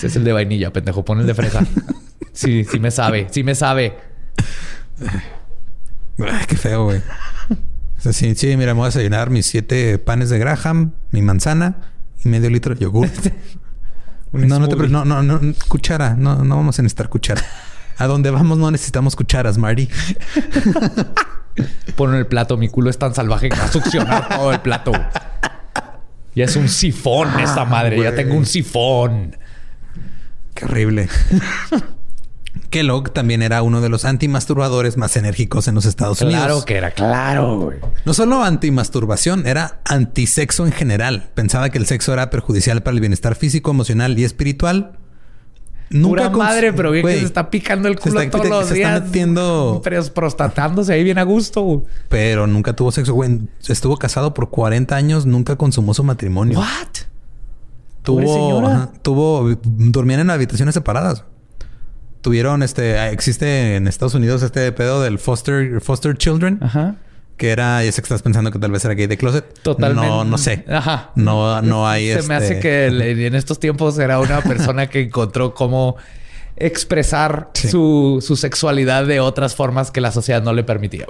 Ese 0.00 0.06
es 0.06 0.16
el 0.16 0.24
de 0.24 0.32
vainilla, 0.32 0.72
pendejo. 0.72 1.04
Pon 1.04 1.20
el 1.20 1.26
de 1.26 1.34
fresa. 1.34 1.60
Sí, 2.32 2.64
sí 2.64 2.78
me 2.78 2.90
sabe. 2.90 3.26
Sí 3.30 3.42
me 3.42 3.54
sabe. 3.54 3.98
Ay, 6.18 6.44
qué 6.46 6.56
feo, 6.56 6.84
güey. 6.84 7.02
sí, 7.98 8.34
sí, 8.34 8.56
mira, 8.56 8.72
me 8.72 8.78
voy 8.78 8.84
a 8.84 8.88
desayunar 8.88 9.28
mis 9.28 9.46
siete 9.46 9.98
panes 9.98 10.30
de 10.30 10.38
Graham, 10.38 10.92
mi 11.10 11.20
manzana 11.20 11.92
y 12.24 12.28
medio 12.28 12.48
litro 12.48 12.74
de 12.74 12.80
yogur. 12.80 13.10
no, 14.32 14.58
no, 14.58 14.68
te, 14.68 14.76
no, 14.88 15.04
no, 15.04 15.22
no, 15.22 15.40
cuchara. 15.68 16.14
No, 16.14 16.42
no 16.42 16.56
vamos 16.56 16.78
a 16.78 16.82
necesitar 16.82 17.10
cuchara. 17.10 17.42
A 17.98 18.06
donde 18.06 18.30
vamos 18.30 18.56
no 18.56 18.70
necesitamos 18.70 19.16
cucharas, 19.16 19.58
Marty. 19.58 19.90
Pon 21.96 22.14
el 22.14 22.26
plato. 22.26 22.56
Mi 22.56 22.70
culo 22.70 22.88
es 22.88 22.96
tan 22.96 23.14
salvaje 23.14 23.50
que 23.50 23.58
va 23.58 23.64
a 23.64 23.72
succionar 23.72 24.28
todo 24.30 24.52
el 24.52 24.60
plato. 24.60 24.92
Ya 26.34 26.44
es 26.44 26.56
un 26.56 26.70
sifón 26.70 27.38
esta 27.40 27.66
madre. 27.66 28.02
Ya 28.02 28.14
tengo 28.14 28.34
un 28.34 28.46
sifón. 28.46 29.36
Qué 30.54 30.64
horrible. 30.64 31.08
Kellogg 32.70 33.12
también 33.12 33.42
era 33.42 33.62
uno 33.62 33.80
de 33.80 33.88
los 33.88 34.04
antimasturbadores 34.04 34.96
más 34.96 35.16
enérgicos 35.16 35.68
en 35.68 35.74
los 35.74 35.86
Estados 35.86 36.20
Unidos. 36.22 36.44
Claro 36.44 36.64
que 36.64 36.76
era, 36.76 36.90
claro. 36.92 37.70
No 38.04 38.14
solo 38.14 38.42
antimasturbación, 38.42 39.46
era 39.46 39.80
antisexo 39.84 40.66
en 40.66 40.72
general. 40.72 41.30
Pensaba 41.34 41.70
que 41.70 41.78
el 41.78 41.86
sexo 41.86 42.12
era 42.12 42.30
perjudicial 42.30 42.82
para 42.82 42.94
el 42.94 43.00
bienestar 43.00 43.34
físico, 43.34 43.70
emocional 43.72 44.18
y 44.18 44.24
espiritual. 44.24 44.98
Nunca 45.90 46.30
Pura 46.30 46.30
madre, 46.30 46.72
pero 46.72 46.92
bien 46.92 47.04
que 47.04 47.18
se 47.18 47.24
está 47.24 47.50
picando 47.50 47.88
el 47.88 47.98
culo 47.98 48.30
todos 48.30 48.48
los 48.48 48.68
se 48.68 48.74
días. 48.74 48.94
Está 48.94 49.06
metiendo... 49.06 49.82
Prostatándose 50.14 50.92
ahí 50.92 51.02
bien 51.02 51.18
a 51.18 51.24
gusto. 51.24 51.84
Pero 52.08 52.46
nunca 52.46 52.74
tuvo 52.76 52.92
sexo, 52.92 53.14
güey. 53.14 53.40
Estuvo 53.66 53.96
casado 53.96 54.32
por 54.32 54.50
40 54.50 54.94
años, 54.94 55.26
nunca 55.26 55.56
consumó 55.56 55.92
su 55.92 56.04
matrimonio. 56.04 56.60
¿What? 56.60 57.09
Tuvo, 58.02 58.88
tuvo, 59.02 59.56
dormían 59.64 60.20
en 60.20 60.30
habitaciones 60.30 60.74
separadas. 60.74 61.24
Tuvieron 62.22 62.62
este, 62.62 63.08
existe 63.10 63.76
en 63.76 63.88
Estados 63.88 64.14
Unidos 64.14 64.42
este 64.42 64.70
pedo 64.72 65.02
del 65.02 65.18
foster, 65.18 65.80
foster 65.80 66.16
children. 66.16 66.58
Ajá. 66.62 66.96
Que 67.36 67.50
era, 67.50 67.82
ya 67.82 67.90
sé 67.90 68.02
que 68.02 68.06
estás 68.06 68.20
pensando 68.20 68.50
que 68.50 68.58
tal 68.58 68.70
vez 68.70 68.84
era 68.84 68.92
gay 68.94 69.06
de 69.06 69.16
closet. 69.16 69.58
Totalmente. 69.62 70.06
No, 70.06 70.24
no 70.24 70.36
sé. 70.36 70.64
Ajá. 70.68 71.12
No, 71.14 71.62
no 71.62 71.88
hay 71.88 72.12
Se 72.12 72.28
me 72.28 72.34
hace 72.34 72.56
este 72.56 72.60
que 72.60 73.26
en 73.26 73.34
estos 73.34 73.58
tiempos 73.58 73.98
era 73.98 74.20
una 74.20 74.42
persona 74.42 74.88
que 74.88 75.02
encontró 75.02 75.54
cómo 75.54 75.96
expresar 76.56 77.50
su, 77.54 78.18
su, 78.20 78.36
sexualidad 78.36 79.06
de 79.06 79.20
otras 79.20 79.54
formas 79.54 79.90
que 79.90 80.02
la 80.02 80.12
sociedad 80.12 80.42
no 80.42 80.52
le 80.52 80.64
permitía. 80.64 81.06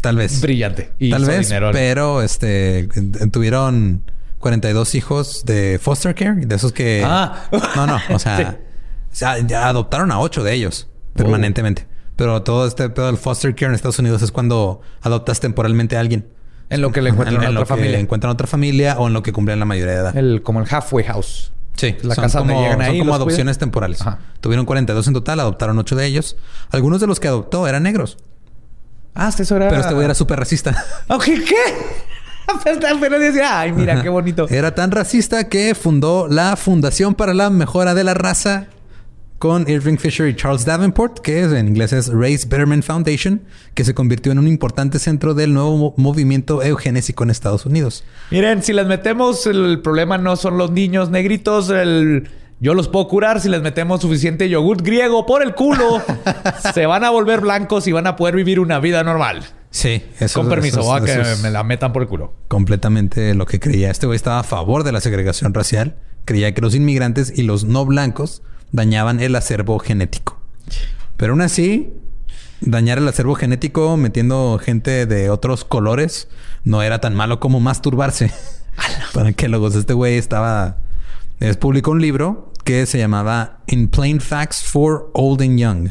Tal 0.00 0.16
vez. 0.16 0.40
Brillante. 0.40 0.90
Y 1.00 1.10
Tal 1.10 1.24
vez, 1.24 1.52
pero 1.72 2.22
este 2.22 2.88
tuvieron 3.32 4.02
42 4.44 4.94
hijos 4.94 5.46
de 5.46 5.80
foster 5.80 6.14
care, 6.14 6.34
de 6.34 6.54
esos 6.54 6.70
que... 6.70 7.02
Ah. 7.02 7.46
No, 7.74 7.86
no, 7.86 7.98
o 8.10 8.18
sea, 8.18 8.58
ya 9.14 9.66
adoptaron 9.66 10.12
a 10.12 10.20
ocho 10.20 10.44
de 10.44 10.52
ellos 10.52 10.86
permanentemente. 11.14 11.86
Pero 12.14 12.42
todo 12.42 12.66
este 12.66 12.90
pedo 12.90 13.06
del 13.06 13.16
foster 13.16 13.54
care 13.54 13.68
en 13.68 13.74
Estados 13.74 13.98
Unidos 14.00 14.20
es 14.20 14.32
cuando 14.32 14.82
adoptas 15.00 15.40
temporalmente 15.40 15.96
a 15.96 16.00
alguien. 16.00 16.28
En 16.68 16.82
lo 16.82 16.92
que 16.92 17.00
le 17.00 17.08
encuentran 17.08 17.42
en, 17.42 17.56
otra 17.56 17.64
familia. 17.64 17.98
encuentran 17.98 18.30
otra 18.30 18.46
familia 18.46 18.98
o 18.98 19.06
en 19.06 19.14
lo 19.14 19.22
que 19.22 19.32
cumplen 19.32 19.58
la 19.58 19.64
mayoría 19.64 19.94
de 19.94 20.00
edad. 20.00 20.16
El, 20.16 20.42
como 20.42 20.60
el 20.60 20.66
halfway 20.70 21.06
house. 21.06 21.50
Sí, 21.76 21.96
la 22.02 22.14
casa 22.14 22.40
como, 22.40 22.60
llegan 22.60 22.82
ahí. 22.82 22.98
Son 22.98 22.98
como 22.98 23.14
adopciones 23.14 23.56
temporales. 23.56 24.04
Tuvieron 24.42 24.66
42 24.66 25.08
en 25.08 25.14
total, 25.14 25.40
adoptaron 25.40 25.78
ocho 25.78 25.96
de 25.96 26.04
ellos. 26.04 26.36
Algunos 26.68 27.00
de 27.00 27.06
los 27.06 27.18
que 27.18 27.28
adoptó 27.28 27.66
eran 27.66 27.82
negros. 27.82 28.18
Ah, 29.14 29.28
hasta 29.28 29.42
eso 29.42 29.56
era... 29.56 29.70
Pero 29.70 29.80
este 29.80 29.94
güey 29.94 30.04
era 30.04 30.14
súper 30.14 30.38
racista. 30.38 30.84
Ok, 31.08 31.24
¿qué? 31.24 32.13
Pero 33.00 33.18
decía, 33.18 33.60
ay, 33.60 33.72
mira, 33.72 34.02
qué 34.02 34.08
bonito. 34.08 34.46
Era 34.50 34.74
tan 34.74 34.90
racista 34.90 35.48
que 35.48 35.74
fundó 35.74 36.28
la 36.28 36.56
Fundación 36.56 37.14
para 37.14 37.34
la 37.34 37.50
Mejora 37.50 37.94
de 37.94 38.04
la 38.04 38.14
Raza 38.14 38.68
con 39.38 39.68
Irving 39.68 39.98
Fisher 39.98 40.28
y 40.28 40.34
Charles 40.34 40.64
Davenport, 40.64 41.18
que 41.18 41.42
en 41.42 41.68
inglés 41.68 41.92
es 41.92 42.08
Race 42.08 42.46
Betterment 42.48 42.82
Foundation, 42.82 43.42
que 43.74 43.84
se 43.84 43.92
convirtió 43.92 44.32
en 44.32 44.38
un 44.38 44.48
importante 44.48 44.98
centro 44.98 45.34
del 45.34 45.52
nuevo 45.52 45.92
movimiento 45.98 46.62
eugenésico 46.62 47.24
en 47.24 47.30
Estados 47.30 47.66
Unidos. 47.66 48.04
Miren, 48.30 48.62
si 48.62 48.72
les 48.72 48.86
metemos, 48.86 49.46
el 49.46 49.82
problema 49.82 50.16
no 50.16 50.36
son 50.36 50.56
los 50.56 50.70
niños 50.70 51.10
negritos, 51.10 51.68
el... 51.70 52.28
Yo 52.64 52.72
los 52.72 52.88
puedo 52.88 53.06
curar 53.08 53.42
si 53.42 53.50
les 53.50 53.60
metemos 53.60 54.00
suficiente 54.00 54.48
yogur 54.48 54.82
griego 54.82 55.26
por 55.26 55.42
el 55.42 55.54
culo. 55.54 56.00
se 56.74 56.86
van 56.86 57.04
a 57.04 57.10
volver 57.10 57.42
blancos 57.42 57.86
y 57.86 57.92
van 57.92 58.06
a 58.06 58.16
poder 58.16 58.34
vivir 58.34 58.58
una 58.58 58.80
vida 58.80 59.04
normal. 59.04 59.44
Sí, 59.68 60.02
eso 60.18 60.40
Con 60.40 60.48
permiso, 60.48 60.80
eso, 60.80 60.94
a 60.94 61.04
que 61.04 61.22
me 61.42 61.50
la 61.50 61.62
metan 61.62 61.92
por 61.92 62.00
el 62.00 62.08
culo. 62.08 62.32
Completamente 62.48 63.34
lo 63.34 63.44
que 63.44 63.60
creía. 63.60 63.90
Este 63.90 64.06
güey 64.06 64.16
estaba 64.16 64.38
a 64.38 64.44
favor 64.44 64.82
de 64.82 64.92
la 64.92 65.02
segregación 65.02 65.52
racial. 65.52 65.96
Creía 66.24 66.54
que 66.54 66.62
los 66.62 66.74
inmigrantes 66.74 67.38
y 67.38 67.42
los 67.42 67.64
no 67.64 67.84
blancos 67.84 68.40
dañaban 68.72 69.20
el 69.20 69.36
acervo 69.36 69.78
genético. 69.78 70.40
Pero 71.18 71.34
aún 71.34 71.42
así, 71.42 71.92
dañar 72.62 72.96
el 72.96 73.06
acervo 73.06 73.34
genético 73.34 73.98
metiendo 73.98 74.58
gente 74.58 75.04
de 75.04 75.28
otros 75.28 75.66
colores 75.66 76.28
no 76.64 76.80
era 76.80 76.98
tan 77.02 77.14
malo 77.14 77.40
como 77.40 77.60
masturbarse. 77.60 78.32
Para 79.12 79.34
que 79.34 79.48
luego 79.48 79.68
este 79.68 79.92
güey 79.92 80.16
estaba... 80.16 80.78
Es, 81.40 81.58
publicó 81.58 81.90
un 81.90 82.00
libro 82.00 82.53
que 82.64 82.86
se 82.86 82.98
llamaba 82.98 83.60
In 83.66 83.88
Plain 83.88 84.20
Facts 84.20 84.64
for 84.64 85.10
Old 85.12 85.42
and 85.42 85.58
Young. 85.58 85.88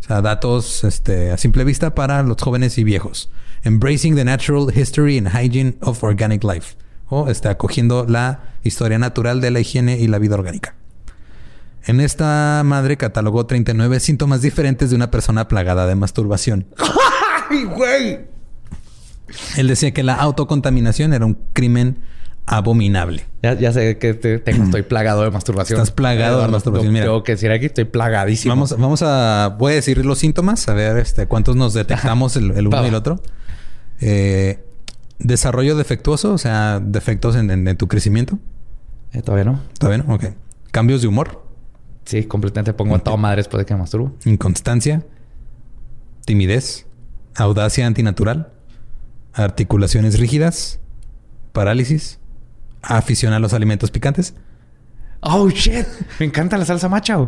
O 0.00 0.02
sea, 0.06 0.22
datos 0.22 0.82
este, 0.84 1.30
a 1.30 1.36
simple 1.36 1.64
vista 1.64 1.94
para 1.94 2.22
los 2.22 2.36
jóvenes 2.40 2.78
y 2.78 2.84
viejos. 2.84 3.30
Embracing 3.64 4.14
the 4.14 4.24
Natural 4.24 4.66
History 4.74 5.18
and 5.18 5.28
Hygiene 5.28 5.76
of 5.82 6.02
Organic 6.02 6.42
Life. 6.42 6.76
O 7.08 7.28
está 7.28 7.50
acogiendo 7.50 8.06
la 8.08 8.40
historia 8.64 8.98
natural 8.98 9.40
de 9.40 9.50
la 9.50 9.60
higiene 9.60 9.98
y 9.98 10.08
la 10.08 10.18
vida 10.18 10.34
orgánica. 10.34 10.74
En 11.84 12.00
esta 12.00 12.62
madre 12.64 12.96
catalogó 12.96 13.46
39 13.46 14.00
síntomas 14.00 14.42
diferentes 14.42 14.90
de 14.90 14.96
una 14.96 15.10
persona 15.10 15.46
plagada 15.46 15.86
de 15.86 15.94
masturbación. 15.94 16.66
¡Ay, 17.50 17.64
güey! 17.64 18.20
Él 19.56 19.68
decía 19.68 19.92
que 19.92 20.02
la 20.02 20.14
autocontaminación 20.14 21.12
era 21.12 21.26
un 21.26 21.38
crimen 21.52 21.98
abominable. 22.46 23.24
Ya, 23.42 23.72
sé 23.72 23.98
que 23.98 24.14
tengo, 24.14 24.64
estoy 24.64 24.82
plagado 24.88 25.22
de 25.22 25.30
masturbación. 25.30 25.80
Estás 25.80 25.94
plagado 25.94 26.42
de 26.42 26.48
masturbación. 26.48 26.92
Mira, 26.92 27.06
tengo 27.06 27.22
que 27.22 27.32
decir 27.32 27.50
aquí, 27.50 27.66
estoy 27.66 27.84
plagadísimo. 27.84 28.52
Vamos, 28.52 28.76
vamos 28.78 29.02
a... 29.02 29.56
Voy 29.58 29.72
a 29.72 29.74
decir 29.76 30.04
los 30.04 30.18
síntomas, 30.18 30.68
a 30.68 30.74
ver 30.74 30.96
este, 30.96 31.26
cuántos 31.26 31.56
nos 31.56 31.74
detectamos 31.74 32.36
el, 32.36 32.66
uno 32.66 32.84
y 32.84 32.88
el 32.88 32.94
otro. 32.94 33.20
Eh, 34.00 34.64
desarrollo 35.18 35.76
defectuoso, 35.76 36.32
o 36.32 36.38
sea, 36.38 36.80
defectos 36.80 37.36
en, 37.36 37.76
tu 37.76 37.88
crecimiento. 37.88 38.38
Eh, 39.12 39.22
todavía 39.22 39.44
no. 39.44 39.60
Todavía 39.78 40.04
no, 40.06 40.14
ok. 40.14 40.26
Cambios 40.70 41.02
de 41.02 41.08
humor. 41.08 41.44
Sí, 42.04 42.24
completamente 42.24 42.72
pongo 42.72 42.94
a 42.94 42.98
toda 43.00 43.16
madre 43.16 43.38
después 43.38 43.60
de 43.60 43.66
que 43.66 43.74
me 43.74 43.80
masturbo. 43.80 44.14
Inconstancia, 44.24 45.04
timidez, 46.24 46.86
audacia 47.34 47.86
antinatural, 47.86 48.52
articulaciones 49.32 50.20
rígidas, 50.20 50.78
parálisis, 51.52 52.20
afición 52.82 53.32
a 53.32 53.38
los 53.38 53.52
alimentos 53.52 53.90
picantes. 53.90 54.34
Oh 55.20 55.48
shit, 55.48 55.86
me 56.20 56.26
encanta 56.26 56.56
la 56.56 56.64
salsa 56.64 56.88
macha 56.88 57.18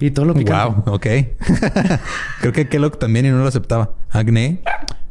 y 0.00 0.10
todo 0.10 0.26
lo 0.26 0.34
picante. 0.34 0.82
Wow, 0.84 0.94
ok. 0.94 1.06
Creo 2.40 2.52
que 2.52 2.68
Kellogg 2.68 2.98
también 2.98 3.26
y 3.26 3.30
no 3.30 3.38
lo 3.38 3.46
aceptaba. 3.46 3.94
Acné, 4.10 4.62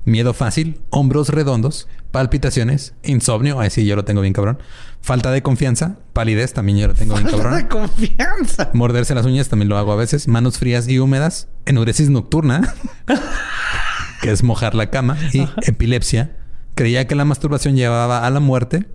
miedo 0.05 0.33
fácil, 0.33 0.81
hombros 0.89 1.29
redondos, 1.29 1.87
palpitaciones, 2.11 2.93
insomnio, 3.03 3.59
ahí 3.59 3.69
sí 3.69 3.85
yo 3.85 3.95
lo 3.95 4.05
tengo 4.05 4.21
bien 4.21 4.33
cabrón, 4.33 4.59
falta 5.01 5.31
de 5.31 5.41
confianza, 5.41 5.97
palidez, 6.13 6.53
también 6.53 6.77
yo 6.77 6.87
lo 6.87 6.93
tengo 6.93 7.15
bien 7.15 7.27
cabrón. 7.27 7.51
Falta 7.51 7.57
de 7.57 7.67
confianza. 7.67 8.69
Morderse 8.73 9.15
las 9.15 9.25
uñas, 9.25 9.49
también 9.49 9.69
lo 9.69 9.77
hago 9.77 9.91
a 9.91 9.95
veces, 9.95 10.27
manos 10.27 10.57
frías 10.57 10.87
y 10.87 10.99
húmedas, 10.99 11.49
enuresis 11.65 12.09
nocturna, 12.09 12.73
que 14.21 14.31
es 14.31 14.43
mojar 14.43 14.75
la 14.75 14.89
cama, 14.89 15.17
y 15.33 15.47
epilepsia. 15.63 16.37
Creía 16.75 17.07
que 17.07 17.15
la 17.15 17.25
masturbación 17.25 17.75
llevaba 17.75 18.25
a 18.25 18.29
la 18.29 18.39
muerte, 18.39 18.85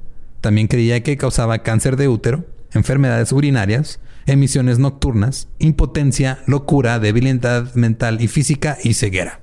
también 0.40 0.68
creía 0.68 1.02
que 1.02 1.16
causaba 1.16 1.58
cáncer 1.60 1.96
de 1.96 2.08
útero, 2.08 2.44
enfermedades 2.72 3.32
urinarias, 3.32 4.00
emisiones 4.26 4.78
nocturnas, 4.78 5.48
impotencia, 5.58 6.38
locura, 6.46 6.98
debilidad 6.98 7.74
mental 7.74 8.20
y 8.20 8.28
física 8.28 8.78
y 8.82 8.94
ceguera. 8.94 9.40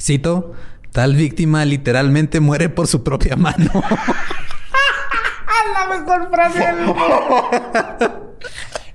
Cito, 0.00 0.54
tal 0.92 1.14
víctima 1.14 1.64
literalmente 1.64 2.40
muere 2.40 2.68
por 2.68 2.86
su 2.86 3.04
propia 3.04 3.36
mano. 3.36 3.70
La 5.74 5.98
mejor 5.98 6.30
frase 6.30 6.58
del 6.58 6.86
mundo. 6.86 7.50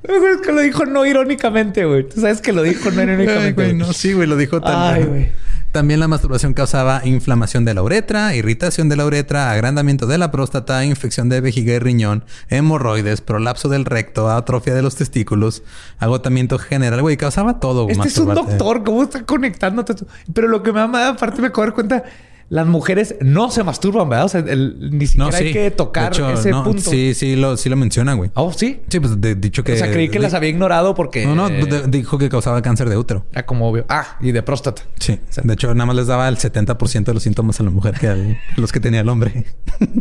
es 0.03 0.41
que 0.45 0.51
lo 0.51 0.61
dijo 0.61 0.85
no 0.85 1.05
irónicamente, 1.05 1.85
güey. 1.85 2.07
Tú 2.09 2.19
sabes 2.21 2.41
que 2.41 2.51
lo 2.51 2.63
dijo 2.63 2.91
no 2.91 3.01
irónicamente. 3.01 3.73
no, 3.73 3.93
sí, 3.93 4.13
güey, 4.13 4.27
lo 4.27 4.35
dijo 4.35 4.61
también. 4.61 4.93
Ay, 4.93 5.03
güey. 5.03 5.44
También 5.75 5.99
la 5.99 6.07
masturbación 6.07 6.53
causaba 6.53 7.01
inflamación 7.03 7.65
de 7.65 7.73
la 7.73 7.83
uretra, 7.83 8.33
irritación 8.33 8.87
de 8.87 8.95
la 8.95 9.05
uretra, 9.05 9.51
agrandamiento 9.51 10.07
de 10.07 10.17
la 10.17 10.31
próstata, 10.31 10.85
infección 10.85 11.27
de 11.27 11.41
vejiga 11.41 11.73
y 11.73 11.79
riñón, 11.79 12.23
hemorroides, 12.47 13.19
prolapso 13.19 13.67
del 13.67 13.83
recto, 13.83 14.31
atrofia 14.31 14.73
de 14.73 14.81
los 14.81 14.95
testículos, 14.95 15.63
agotamiento 15.99 16.59
general. 16.59 17.01
Güey, 17.01 17.17
causaba 17.17 17.59
todo. 17.59 17.89
Este 17.89 18.07
es 18.07 18.17
un 18.17 18.33
doctor, 18.33 18.85
¿cómo 18.85 19.03
está 19.03 19.25
conectándote? 19.25 19.95
Pero 20.33 20.47
lo 20.47 20.63
que 20.63 20.71
me 20.71 20.79
da 20.79 21.09
aparte 21.09 21.41
me 21.41 21.47
acabo 21.47 21.63
de 21.63 21.67
dar 21.67 21.75
cuenta 21.75 22.03
las 22.49 22.67
mujeres 22.67 23.15
no 23.21 23.49
se 23.49 23.63
masturban, 23.63 24.07
¿verdad? 24.07 24.25
O 24.25 24.29
sea, 24.29 24.41
ni 24.41 25.07
siquiera 25.07 25.37
hay 25.37 25.51
que 25.51 25.71
tocar 25.71 26.13
ese 26.31 26.51
punto. 26.51 26.91
Sí, 26.91 27.13
sí 27.15 27.35
lo, 27.35 27.57
sí 27.57 27.69
lo 27.69 27.75
mencionan, 27.75 28.17
güey. 28.17 28.29
Oh, 28.35 28.53
sí. 28.53 28.81
Sí, 28.87 28.99
pues 28.99 29.19
dicho 29.41 29.63
que. 29.63 29.73
O 29.73 29.77
sea, 29.77 29.91
creí 29.91 30.09
que 30.09 30.19
las 30.19 30.33
había 30.33 30.49
ignorado 30.49 30.93
porque. 30.93 31.25
No, 31.25 31.35
no, 31.35 31.49
dijo 31.87 32.17
que 32.17 32.29
causaba 32.29 32.61
cáncer 32.61 32.89
de 32.89 32.97
útero. 32.97 33.25
Era 33.31 33.45
como 33.45 33.67
obvio. 33.67 33.85
Ah, 33.89 34.17
y 34.21 34.31
de 34.31 34.43
próstata. 34.43 34.83
Sí. 34.99 35.19
de 35.43 35.53
hecho, 35.53 35.73
nada 35.73 35.87
más 35.87 35.95
les 35.95 36.07
daba 36.07 36.27
el 36.27 36.37
70% 36.37 37.05
de 37.05 37.13
los 37.13 37.23
síntomas 37.23 37.59
a 37.59 37.63
la 37.63 37.71
mujer 37.71 37.95
que 37.99 38.37
los 38.57 38.71
que 38.71 38.79
tenía 38.79 39.01
el 39.01 39.09
hombre. 39.09 39.45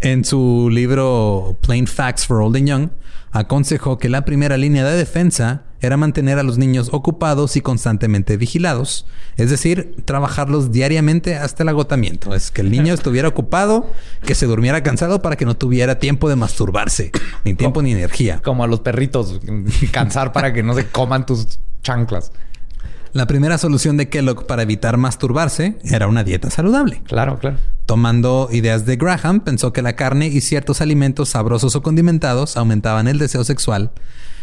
en 0.00 0.24
su 0.24 0.68
libro 0.70 1.56
Plain 1.60 1.86
Facts 1.86 2.26
for 2.26 2.40
Old 2.40 2.56
and 2.56 2.68
Young, 2.68 2.88
aconsejó 3.30 3.98
que 3.98 4.08
la 4.08 4.24
primera 4.24 4.56
línea 4.56 4.84
de 4.84 4.96
defensa 4.96 5.65
era 5.80 5.96
mantener 5.96 6.38
a 6.38 6.42
los 6.42 6.58
niños 6.58 6.90
ocupados 6.92 7.56
y 7.56 7.60
constantemente 7.60 8.36
vigilados, 8.36 9.06
es 9.36 9.50
decir, 9.50 9.94
trabajarlos 10.04 10.72
diariamente 10.72 11.36
hasta 11.36 11.62
el 11.62 11.68
agotamiento. 11.68 12.34
Es 12.34 12.50
que 12.50 12.62
el 12.62 12.70
niño 12.70 12.94
estuviera 12.94 13.28
ocupado, 13.28 13.90
que 14.24 14.34
se 14.34 14.46
durmiera 14.46 14.82
cansado 14.82 15.22
para 15.22 15.36
que 15.36 15.44
no 15.44 15.56
tuviera 15.56 15.98
tiempo 15.98 16.28
de 16.28 16.36
masturbarse, 16.36 17.12
ni 17.44 17.54
tiempo 17.54 17.82
ni 17.82 17.92
energía. 17.92 18.40
Como 18.42 18.64
a 18.64 18.66
los 18.66 18.80
perritos, 18.80 19.40
cansar 19.92 20.32
para 20.32 20.52
que 20.52 20.62
no 20.62 20.74
se 20.74 20.86
coman 20.88 21.26
tus 21.26 21.58
chanclas. 21.82 22.32
La 23.12 23.26
primera 23.26 23.56
solución 23.56 23.96
de 23.96 24.10
Kellogg 24.10 24.46
para 24.46 24.62
evitar 24.62 24.98
masturbarse 24.98 25.78
era 25.84 26.06
una 26.06 26.22
dieta 26.22 26.50
saludable. 26.50 27.00
Claro, 27.06 27.38
claro. 27.38 27.56
Tomando 27.86 28.50
ideas 28.52 28.84
de 28.84 28.96
Graham, 28.96 29.40
pensó 29.40 29.72
que 29.72 29.80
la 29.80 29.94
carne 29.94 30.26
y 30.26 30.42
ciertos 30.42 30.82
alimentos 30.82 31.30
sabrosos 31.30 31.76
o 31.76 31.82
condimentados 31.82 32.58
aumentaban 32.58 33.08
el 33.08 33.18
deseo 33.18 33.42
sexual. 33.44 33.90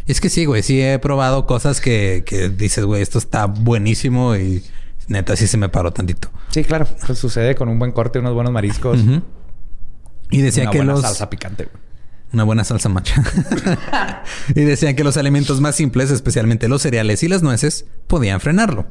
Es 0.07 0.19
que 0.19 0.29
sí, 0.29 0.45
güey, 0.45 0.63
sí 0.63 0.81
he 0.81 0.99
probado 0.99 1.45
cosas 1.45 1.79
que, 1.79 2.23
que 2.25 2.49
dices, 2.49 2.83
güey, 2.83 3.01
esto 3.01 3.17
está 3.17 3.45
buenísimo 3.45 4.35
y 4.35 4.63
neta 5.07 5.35
sí 5.35 5.47
se 5.47 5.57
me 5.57 5.69
paró 5.69 5.91
tantito. 5.91 6.29
Sí, 6.49 6.63
claro. 6.63 6.87
Pues 7.05 7.17
sucede 7.19 7.55
con 7.55 7.69
un 7.69 7.79
buen 7.79 7.91
corte, 7.91 8.19
unos 8.19 8.33
buenos 8.33 8.51
mariscos. 8.51 8.99
Y 10.29 10.41
decía 10.41 10.69
que 10.69 10.79
buena 10.79 10.93
los... 10.93 11.01
salsa 11.01 11.29
picante, 11.29 11.65
güey. 11.65 11.83
Una 12.33 12.43
buena 12.43 12.63
salsa 12.63 12.89
macha. 12.89 13.23
y 14.55 14.61
decían 14.61 14.95
que 14.95 15.03
los 15.03 15.17
alimentos 15.17 15.61
más 15.61 15.75
simples, 15.75 16.09
especialmente 16.09 16.67
los 16.67 16.81
cereales 16.81 17.21
y 17.23 17.27
las 17.27 17.43
nueces, 17.43 17.85
podían 18.07 18.39
frenarlo. 18.39 18.87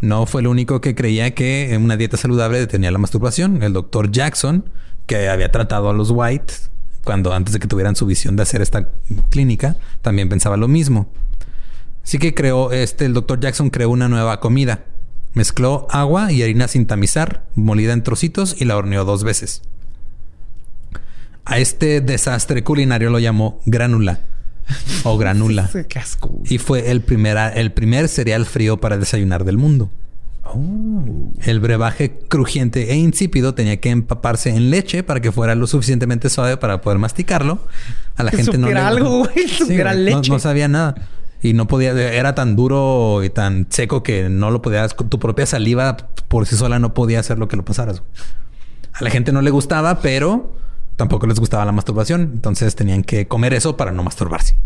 No 0.00 0.26
fue 0.26 0.40
el 0.40 0.46
único 0.46 0.80
que 0.80 0.94
creía 0.94 1.34
que 1.34 1.76
una 1.80 1.96
dieta 1.96 2.16
saludable 2.16 2.58
detenía 2.58 2.90
la 2.90 2.98
masturbación. 2.98 3.62
El 3.62 3.72
doctor 3.72 4.10
Jackson, 4.10 4.70
que 5.06 5.28
había 5.28 5.50
tratado 5.50 5.90
a 5.90 5.92
los 5.92 6.10
White 6.10 6.54
cuando 7.04 7.32
antes 7.32 7.52
de 7.52 7.60
que 7.60 7.68
tuvieran 7.68 7.96
su 7.96 8.06
visión 8.06 8.36
de 8.36 8.42
hacer 8.42 8.62
esta 8.62 8.88
clínica, 9.30 9.76
también 10.02 10.28
pensaba 10.28 10.56
lo 10.56 10.68
mismo. 10.68 11.08
Así 12.02 12.18
que 12.18 12.34
creó 12.34 12.72
este, 12.72 13.06
el 13.06 13.14
doctor 13.14 13.40
Jackson 13.40 13.70
creó 13.70 13.90
una 13.90 14.08
nueva 14.08 14.40
comida. 14.40 14.84
Mezcló 15.32 15.86
agua 15.90 16.30
y 16.32 16.42
harina 16.42 16.68
sin 16.68 16.86
tamizar, 16.86 17.44
molida 17.54 17.92
en 17.92 18.02
trocitos 18.02 18.60
y 18.60 18.66
la 18.66 18.76
horneó 18.76 19.04
dos 19.04 19.24
veces. 19.24 19.62
A 21.44 21.58
este 21.58 22.00
desastre 22.00 22.62
culinario 22.62 23.10
lo 23.10 23.18
llamó 23.18 23.60
granula 23.66 24.20
o 25.02 25.18
granula. 25.18 25.70
Qué 25.88 25.98
asco. 25.98 26.40
Y 26.48 26.58
fue 26.58 26.90
el 26.90 27.00
primer, 27.00 27.36
el 27.56 27.72
primer 27.72 28.08
cereal 28.08 28.46
frío 28.46 28.78
para 28.78 28.96
desayunar 28.96 29.44
del 29.44 29.58
mundo. 29.58 29.90
Oh. 30.46 31.32
El 31.42 31.60
brebaje 31.60 32.18
crujiente 32.28 32.92
e 32.92 32.96
insípido 32.96 33.54
tenía 33.54 33.80
que 33.80 33.90
empaparse 33.90 34.50
en 34.50 34.70
leche 34.70 35.02
para 35.02 35.20
que 35.20 35.32
fuera 35.32 35.54
lo 35.54 35.66
suficientemente 35.66 36.28
suave 36.28 36.56
para 36.56 36.80
poder 36.80 36.98
masticarlo. 36.98 37.60
A 38.16 38.22
la 38.22 38.30
gente 38.30 38.58
no 38.58 38.68
le 38.68 38.78
algo, 38.78 39.24
güey. 39.24 39.46
leche. 40.04 40.30
No, 40.30 40.38
sabía 40.38 40.68
nada. 40.68 40.94
y 41.42 41.52
no 41.54 41.66
podía, 41.66 41.92
era 41.92 42.34
tan 42.34 42.56
duro 42.56 43.22
y 43.24 43.30
tan 43.30 43.66
seco 43.70 44.02
que 44.02 44.28
no 44.28 44.50
lo 44.50 44.62
podías, 44.62 44.94
tu 44.94 45.18
propia 45.18 45.46
saliva 45.46 45.96
por 46.28 46.46
sí 46.46 46.56
sola 46.56 46.78
no 46.78 46.94
podía 46.94 47.20
hacer 47.20 47.38
lo 47.38 47.48
que 47.48 47.56
lo 47.56 47.64
pasaras. 47.64 48.02
A 48.92 49.02
la 49.02 49.10
gente 49.10 49.32
no 49.32 49.42
le 49.42 49.50
gustaba, 49.50 50.00
pero 50.00 50.56
tampoco 50.96 51.26
les 51.26 51.40
gustaba 51.40 51.64
la 51.64 51.72
masturbación. 51.72 52.30
Entonces 52.34 52.76
tenían 52.76 53.02
que 53.02 53.26
comer 53.26 53.54
eso 53.54 53.76
para 53.76 53.92
no 53.92 54.02
masturbarse. 54.02 54.56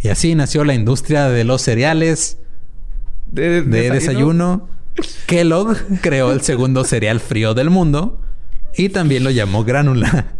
Y 0.00 0.08
así 0.08 0.34
nació 0.34 0.64
la 0.64 0.74
industria 0.74 1.28
de 1.28 1.44
los 1.44 1.62
cereales 1.62 2.38
de, 3.26 3.62
desayuno. 3.62 4.68
Kellogg 5.26 5.76
creó 6.00 6.32
el 6.32 6.42
segundo 6.42 6.84
cereal 6.84 7.20
frío 7.20 7.54
del 7.54 7.70
mundo 7.70 8.20
y 8.76 8.88
también 8.88 9.24
lo 9.24 9.30
llamó 9.30 9.64
granula. 9.64 10.34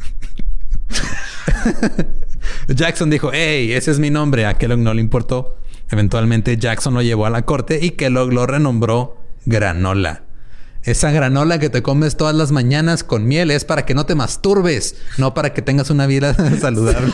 Jackson 2.68 3.10
dijo, 3.10 3.30
hey, 3.32 3.72
ese 3.72 3.90
es 3.90 3.98
mi 3.98 4.10
nombre. 4.10 4.46
A 4.46 4.54
Kellogg 4.54 4.78
no 4.78 4.94
le 4.94 5.00
importó. 5.00 5.58
Eventualmente 5.90 6.56
Jackson 6.56 6.94
lo 6.94 7.02
llevó 7.02 7.26
a 7.26 7.30
la 7.30 7.42
corte 7.42 7.78
y 7.82 7.92
Kellogg 7.92 8.32
lo 8.32 8.46
renombró 8.46 9.18
granola. 9.44 10.22
Esa 10.82 11.10
granola 11.10 11.58
que 11.58 11.70
te 11.70 11.82
comes 11.82 12.16
todas 12.16 12.34
las 12.34 12.52
mañanas 12.52 13.04
con 13.04 13.26
miel 13.26 13.50
es 13.50 13.64
para 13.64 13.86
que 13.86 13.94
no 13.94 14.04
te 14.04 14.14
masturbes, 14.14 14.96
no 15.16 15.32
para 15.32 15.54
que 15.54 15.62
tengas 15.62 15.90
una 15.90 16.06
vida 16.06 16.34
saludable. 16.60 17.12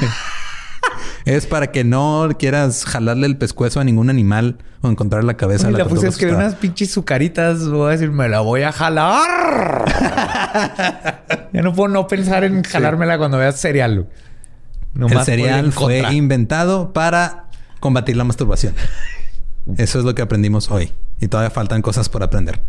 Es 1.24 1.46
para 1.46 1.70
que 1.70 1.84
no 1.84 2.28
quieras 2.38 2.84
jalarle 2.84 3.26
el 3.26 3.36
pescuezo 3.36 3.80
a 3.80 3.84
ningún 3.84 4.10
animal 4.10 4.58
o 4.80 4.88
encontrar 4.88 5.24
la 5.24 5.36
cabeza. 5.36 5.68
a 5.68 5.70
la, 5.70 5.84
puse 5.84 6.08
es 6.08 6.16
que 6.16 6.26
unas 6.26 6.54
pinches 6.54 6.90
sucaritas 6.90 7.68
voy 7.68 7.88
a 7.88 7.90
decir, 7.90 8.10
me 8.10 8.28
la 8.28 8.40
voy 8.40 8.62
a 8.62 8.72
jalar. 8.72 9.84
ya 11.52 11.62
no 11.62 11.74
puedo 11.74 11.88
no 11.88 12.06
pensar 12.06 12.44
en 12.44 12.62
jalármela 12.62 13.18
cuando 13.18 13.38
veas 13.38 13.60
cereal. 13.60 14.08
el 14.94 15.24
cereal 15.24 15.72
fue 15.72 16.12
inventado 16.12 16.92
para 16.92 17.46
combatir 17.80 18.16
la 18.16 18.24
masturbación. 18.24 18.74
Eso 19.76 19.98
es 19.98 20.04
lo 20.04 20.14
que 20.14 20.22
aprendimos 20.22 20.70
hoy. 20.70 20.92
Y 21.20 21.28
todavía 21.28 21.50
faltan 21.50 21.82
cosas 21.82 22.08
por 22.08 22.22
aprender. 22.22 22.60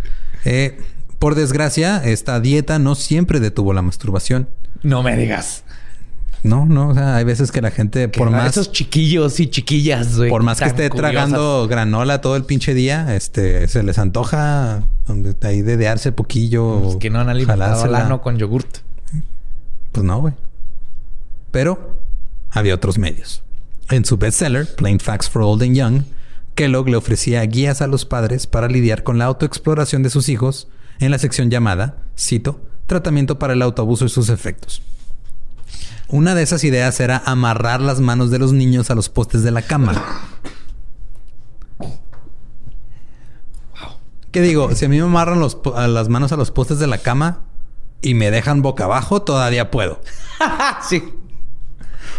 Eh, 0.44 0.78
por 1.20 1.36
desgracia, 1.36 2.04
esta 2.04 2.40
dieta 2.40 2.80
no 2.80 2.96
siempre 2.96 3.40
detuvo 3.40 3.74
la 3.74 3.82
masturbación. 3.82 4.50
No 4.84 5.04
me 5.04 5.16
digas. 5.16 5.64
No, 6.44 6.66
no, 6.66 6.90
o 6.90 6.94
sea, 6.94 7.18
hay 7.18 7.24
veces 7.24 7.52
que 7.52 7.62
la 7.62 7.70
gente, 7.70 8.10
por 8.10 8.32
más. 8.32 8.52
Esos 8.52 8.72
chiquillos 8.72 9.40
y 9.40 9.48
chiquillas, 9.48 10.18
güey. 10.18 10.30
Por 10.30 10.42
más 10.42 10.60
que 10.60 10.66
esté 10.66 10.90
tragando 10.90 11.68
granola 11.68 12.22
todo 12.22 12.36
el 12.36 12.46
pinche 12.46 12.74
día, 12.74 13.16
este, 13.16 13.68
se 13.68 13.84
les 13.84 14.00
antoja 14.00 14.84
ahí 15.44 15.62
dedearse 15.62 16.12
poquillo. 16.12 16.82
Pues 16.82 16.96
que 16.98 17.10
no 17.10 17.20
han 17.20 17.30
alimentado 17.30 17.84
al 17.84 17.96
ano 17.96 18.22
con 18.22 18.38
yogurt. 18.38 18.80
Pues 19.92 20.04
no, 20.04 20.20
güey. 20.20 20.34
Pero 21.52 22.00
había 22.50 22.74
otros 22.74 22.98
medios. 22.98 23.44
En 23.90 24.06
su 24.06 24.18
bestseller, 24.18 24.74
Plain 24.76 25.00
Facts 25.00 25.30
for 25.30 25.42
Old 25.44 25.64
and 25.64 25.76
Young, 25.76 26.04
Kellogg 26.56 26.88
le 26.90 26.96
ofrecía 26.96 27.42
guías 27.44 27.82
a 27.82 27.88
los 27.88 28.06
padres 28.06 28.48
para 28.48 28.68
lidiar 28.68 29.04
con 29.04 29.18
la 29.18 29.26
autoexploración 29.26 30.02
de 30.02 30.10
sus 30.10 30.30
hijos 30.30 30.70
en 31.00 31.12
la 31.12 31.18
sección 31.18 31.50
llamada, 31.50 31.98
cito, 32.18 32.62
Tratamiento 32.88 33.40
para 33.40 33.54
el 33.54 33.62
autoabuso 33.62 34.04
y 34.06 34.10
sus 34.10 34.28
efectos. 34.28 34.82
Una 36.12 36.36
de 36.36 36.44
esas 36.44 36.66
ideas 36.66 37.00
era 37.00 37.24
amarrar 37.26 37.80
las 37.80 38.02
manos 38.02 38.32
de 38.32 38.40
los 38.40 38.52
niños 38.52 38.90
a 38.92 38.96
los 38.96 39.08
postes 39.08 39.44
de 39.44 39.52
la 39.52 39.62
cama. 39.62 39.94
¿Qué 44.32 44.42
digo? 44.42 44.76
Si 44.76 44.86
a 44.86 44.90
mí 44.90 44.98
me 44.98 45.04
amarran 45.04 45.40
las 45.42 46.10
manos 46.10 46.34
a 46.34 46.38
los 46.38 46.52
postes 46.52 46.80
de 46.80 46.88
la 46.88 46.98
cama 46.98 47.40
y 48.02 48.14
me 48.14 48.30
dejan 48.30 48.62
boca 48.62 48.84
abajo, 48.84 49.22
todavía 49.22 49.72
puedo. 49.72 50.02
sí. 50.90 51.02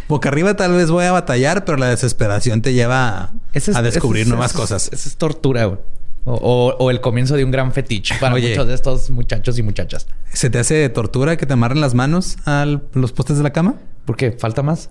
Boca 0.09 0.31
arriba 0.31 0.55
tal 0.56 0.73
vez 0.73 0.90
voy 0.90 1.05
a 1.05 1.12
batallar, 1.12 1.66
pero 1.66 1.77
la 1.77 1.89
desesperación 1.89 2.62
te 2.62 2.73
lleva 2.73 3.32
a, 3.74 3.82
descubrir 3.82 4.27
nuevas 4.27 4.55
cosas. 4.55 4.89
Eso 4.90 5.09
es 5.09 5.16
tortura, 5.16 5.66
güey. 5.66 5.81
O, 6.24 6.90
el 6.90 7.01
comienzo 7.01 7.35
de 7.36 7.44
un 7.44 7.51
gran 7.51 7.73
fetiche 7.73 8.15
para 8.20 8.36
muchos 8.36 8.66
de 8.69 8.74
estos 8.74 9.11
muchachos 9.11 9.59
y 9.59 9.62
muchachas. 9.62 10.07
¿Se 10.32 10.51
te 10.51 10.61
hace 10.61 10.89
tortura 10.89 11.36
que 11.36 11.47
te 11.47 11.53
amarren 11.55 11.81
las 11.81 11.94
manos 11.94 12.36
a 12.44 12.65
los 12.93 13.12
postes 13.12 13.39
de 13.39 13.43
la 13.43 13.53
cama? 13.53 13.74
¿Por 14.05 14.16
qué? 14.16 14.31
¿Falta 14.31 14.62
más? 14.62 14.90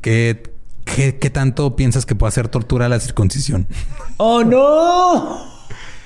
¿Qué, 0.00 0.52
qué, 0.84 1.30
tanto 1.30 1.74
piensas 1.74 2.06
que 2.06 2.14
puede 2.14 2.28
hacer 2.28 2.48
tortura 2.48 2.88
la 2.88 3.00
circuncisión? 3.00 3.66
¡Oh, 4.18 4.44
no! 4.44 5.52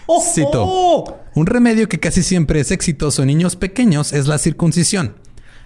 ¡Oh, 0.07 0.23
Cito. 0.23 0.65
Oh! 0.67 1.19
Un 1.35 1.47
remedio 1.47 1.89
que 1.89 2.01
casi 2.01 2.23
siempre 2.23 2.61
es 2.61 2.71
exitoso 2.71 3.23
en 3.23 3.29
niños 3.29 3.57
pequeños 3.57 4.15
es 4.15 4.27
la 4.27 4.39
circuncisión. 4.39 5.17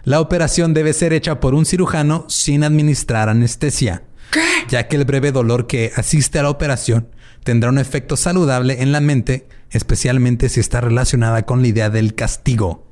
La 0.02 0.20
operación 0.20 0.74
debe 0.74 0.94
ser 0.94 1.12
hecha 1.12 1.38
por 1.38 1.54
un 1.54 1.64
cirujano 1.64 2.24
sin 2.28 2.64
administrar 2.64 3.28
anestesia. 3.28 4.02
¿Qué? 4.32 4.42
Ya 4.68 4.88
que 4.88 4.96
el 4.96 5.04
breve 5.04 5.30
dolor 5.30 5.68
que 5.68 5.92
asiste 5.94 6.40
a 6.40 6.42
la 6.42 6.50
operación 6.50 7.08
tendrá 7.44 7.70
un 7.70 7.78
efecto 7.78 8.16
saludable 8.16 8.82
en 8.82 8.92
la 8.92 9.00
mente, 9.00 9.48
especialmente 9.70 10.48
si 10.48 10.60
está 10.60 10.80
relacionada 10.80 11.44
con 11.44 11.62
la 11.62 11.68
idea 11.68 11.90
del 11.90 12.14
castigo. 12.14 12.86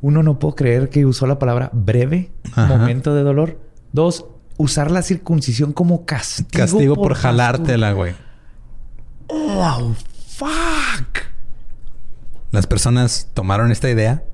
Uno, 0.00 0.22
no 0.22 0.38
puedo 0.38 0.54
creer 0.54 0.88
que 0.88 1.04
usó 1.04 1.26
la 1.26 1.38
palabra 1.38 1.70
breve, 1.72 2.30
momento 2.56 3.14
de 3.14 3.22
dolor. 3.22 3.60
Dos, 3.92 4.26
usar 4.56 4.90
la 4.90 5.02
circuncisión 5.02 5.72
como 5.72 6.06
castigo. 6.06 6.48
Castigo 6.52 6.94
por, 6.94 7.14
jalártela, 7.14 7.92
güey. 7.92 8.14
Oh, 9.28 9.94
fuck. 10.28 11.18
Las 12.50 12.66
personas 12.66 13.28
tomaron 13.34 13.70
esta 13.70 13.90
idea 13.90 14.24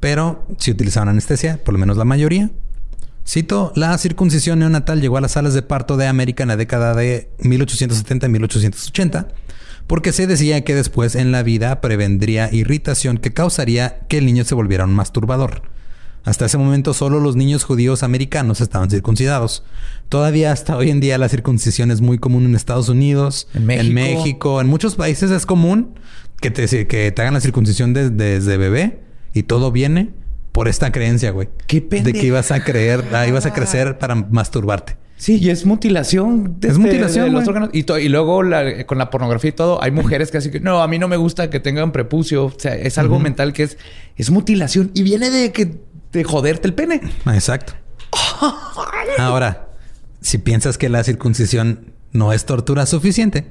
pero 0.00 0.46
si 0.58 0.70
utilizaban 0.70 1.08
anestesia, 1.08 1.62
por 1.64 1.74
lo 1.74 1.78
menos 1.78 1.96
la 1.96 2.04
mayoría. 2.04 2.50
Cito, 3.28 3.72
la 3.74 3.98
circuncisión 3.98 4.60
neonatal 4.60 5.00
llegó 5.00 5.16
a 5.16 5.20
las 5.20 5.32
salas 5.32 5.52
de 5.52 5.62
parto 5.62 5.96
de 5.96 6.06
América 6.06 6.44
en 6.44 6.48
la 6.48 6.56
década 6.56 6.94
de 6.94 7.28
1870 7.40 8.24
y 8.24 8.30
1880, 8.30 9.28
porque 9.88 10.12
se 10.12 10.28
decía 10.28 10.62
que 10.62 10.76
después 10.76 11.16
en 11.16 11.32
la 11.32 11.42
vida 11.42 11.80
prevendría 11.80 12.48
irritación 12.52 13.18
que 13.18 13.32
causaría 13.32 13.98
que 14.08 14.18
el 14.18 14.26
niño 14.26 14.44
se 14.44 14.54
volviera 14.54 14.84
un 14.84 14.94
masturbador. 14.94 15.62
Hasta 16.22 16.46
ese 16.46 16.56
momento 16.56 16.94
solo 16.94 17.18
los 17.18 17.34
niños 17.34 17.64
judíos 17.64 18.04
americanos 18.04 18.60
estaban 18.60 18.90
circuncidados. 18.90 19.64
Todavía 20.08 20.52
hasta 20.52 20.76
hoy 20.76 20.90
en 20.90 21.00
día 21.00 21.18
la 21.18 21.28
circuncisión 21.28 21.90
es 21.90 22.00
muy 22.00 22.18
común 22.18 22.44
en 22.44 22.54
Estados 22.54 22.88
Unidos, 22.88 23.48
en 23.54 23.66
México, 23.92 24.60
en, 24.60 24.68
muchos 24.68 24.94
países 24.94 25.32
es 25.32 25.46
común 25.46 25.98
que 26.40 26.52
te, 26.52 26.86
que 26.86 27.10
te 27.10 27.22
hagan 27.22 27.34
la 27.34 27.40
circuncisión 27.40 27.92
desde 27.92 28.56
bebé 28.56 29.00
y 29.34 29.42
todo 29.44 29.72
viene 29.72 30.14
por 30.56 30.68
esta 30.68 30.90
creencia, 30.90 31.32
güey. 31.32 31.50
Qué 31.66 31.82
pendejo. 31.82 32.14
De 32.14 32.18
que 32.18 32.26
ibas 32.28 32.50
a 32.50 32.64
creer, 32.64 33.04
ah, 33.12 33.26
ibas 33.26 33.44
a 33.44 33.52
crecer 33.52 33.98
para 33.98 34.14
masturbarte. 34.14 34.96
Sí, 35.18 35.36
y 35.36 35.50
es 35.50 35.66
mutilación. 35.66 36.56
es 36.62 36.78
mutilación. 36.78 37.26
De 37.26 37.30
los 37.30 37.46
órganos. 37.46 37.68
Y, 37.74 37.84
y 37.92 38.08
luego 38.08 38.40
con 38.86 38.96
la 38.96 39.10
pornografía 39.10 39.50
y 39.50 39.52
todo, 39.52 39.82
hay 39.82 39.90
mujeres 39.90 40.30
que 40.30 40.38
así 40.38 40.50
que 40.50 40.60
no, 40.60 40.80
a 40.80 40.88
mí 40.88 40.98
no 40.98 41.08
me 41.08 41.18
gusta 41.18 41.50
que 41.50 41.60
tengan 41.60 41.92
prepucio. 41.92 42.46
O 42.46 42.54
sea, 42.56 42.74
es 42.74 42.96
algo 42.96 43.18
mental 43.18 43.52
que 43.52 43.64
es, 43.64 43.76
es 44.16 44.30
mutilación 44.30 44.92
y 44.94 45.02
viene 45.02 45.28
de 45.28 45.52
que 45.52 45.74
de 46.12 46.24
joderte 46.24 46.68
el 46.68 46.72
pene. 46.72 47.02
Exacto. 47.26 47.74
Ahora, 49.18 49.68
si 50.22 50.38
piensas 50.38 50.78
que 50.78 50.88
la 50.88 51.04
circuncisión 51.04 51.92
no 52.12 52.32
es 52.32 52.46
tortura 52.46 52.86
suficiente, 52.86 53.44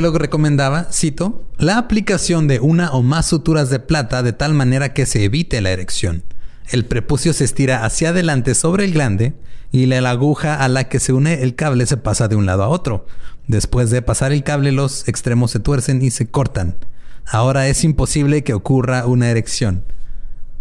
lo 0.00 0.10
recomendaba, 0.12 0.88
cito, 0.92 1.44
la 1.58 1.78
aplicación 1.78 2.48
de 2.48 2.60
una 2.60 2.90
o 2.92 3.02
más 3.02 3.26
suturas 3.26 3.70
de 3.70 3.78
plata 3.78 4.22
de 4.22 4.32
tal 4.32 4.54
manera 4.54 4.92
que 4.92 5.06
se 5.06 5.24
evite 5.24 5.60
la 5.60 5.70
erección. 5.70 6.24
El 6.70 6.84
prepucio 6.86 7.32
se 7.32 7.44
estira 7.44 7.84
hacia 7.84 8.10
adelante 8.10 8.54
sobre 8.54 8.84
el 8.84 8.92
glande 8.92 9.34
y 9.70 9.86
la 9.86 10.08
aguja 10.08 10.62
a 10.62 10.68
la 10.68 10.84
que 10.84 11.00
se 11.00 11.12
une 11.12 11.42
el 11.42 11.54
cable 11.54 11.86
se 11.86 11.96
pasa 11.96 12.28
de 12.28 12.36
un 12.36 12.46
lado 12.46 12.62
a 12.62 12.68
otro. 12.68 13.06
Después 13.46 13.90
de 13.90 14.02
pasar 14.02 14.32
el 14.32 14.42
cable 14.42 14.72
los 14.72 15.06
extremos 15.08 15.50
se 15.50 15.60
tuercen 15.60 16.02
y 16.02 16.10
se 16.10 16.26
cortan. 16.26 16.76
Ahora 17.26 17.68
es 17.68 17.84
imposible 17.84 18.44
que 18.44 18.54
ocurra 18.54 19.06
una 19.06 19.30
erección. 19.30 19.84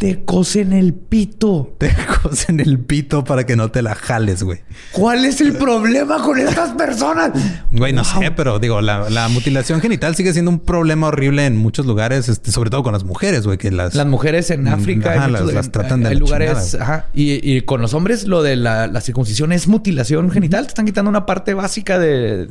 Te 0.03 0.25
cosen 0.25 0.73
el 0.73 0.93
pito. 0.93 1.75
Te 1.77 1.89
cosen 2.21 2.59
el 2.59 2.77
pito 2.77 3.23
para 3.23 3.45
que 3.45 3.55
no 3.55 3.71
te 3.71 3.81
la 3.81 3.95
jales, 3.95 4.43
güey. 4.43 4.59
¿Cuál 4.91 5.23
es 5.23 5.39
el 5.39 5.53
problema 5.53 6.21
con 6.21 6.38
estas 6.38 6.71
personas? 6.71 7.31
Güey, 7.71 7.93
no 7.93 8.03
sé, 8.03 8.30
pero 8.31 8.59
digo, 8.59 8.81
la, 8.81 9.30
mutilación 9.30 9.80
genital 9.80 10.13
sigue 10.13 10.34
siendo 10.34 10.51
un 10.51 10.59
problema 10.59 11.07
horrible 11.07 11.45
en 11.45 11.55
muchos 11.55 11.85
lugares, 11.85 12.27
este, 12.27 12.51
sobre 12.51 12.69
todo 12.69 12.84
con 12.84 12.91
las 12.91 13.05
mujeres, 13.05 13.45
güey, 13.45 13.57
que 13.57 13.71
las... 13.71 13.95
Las 13.95 14.05
mujeres 14.05 14.49
en 14.49 14.63
mm, 14.63 14.67
África... 14.67 15.30
las, 15.30 15.71
tratan 15.71 16.03
de 16.03 16.09
Hay 16.09 16.15
lugares... 16.17 16.75
Ajá. 16.75 17.05
Y, 17.13 17.61
con 17.61 17.81
los 17.81 17.93
hombres 17.93 18.25
lo 18.25 18.43
de 18.43 18.57
la, 18.57 18.99
circuncisión 18.99 19.53
es 19.53 19.69
mutilación 19.69 20.30
genital. 20.31 20.65
Te 20.65 20.71
están 20.71 20.85
quitando 20.85 21.09
una 21.09 21.25
parte 21.25 21.53
básica 21.53 21.97
de, 21.97 22.49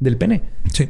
del 0.00 0.16
pene. 0.16 0.40
Sí. 0.72 0.88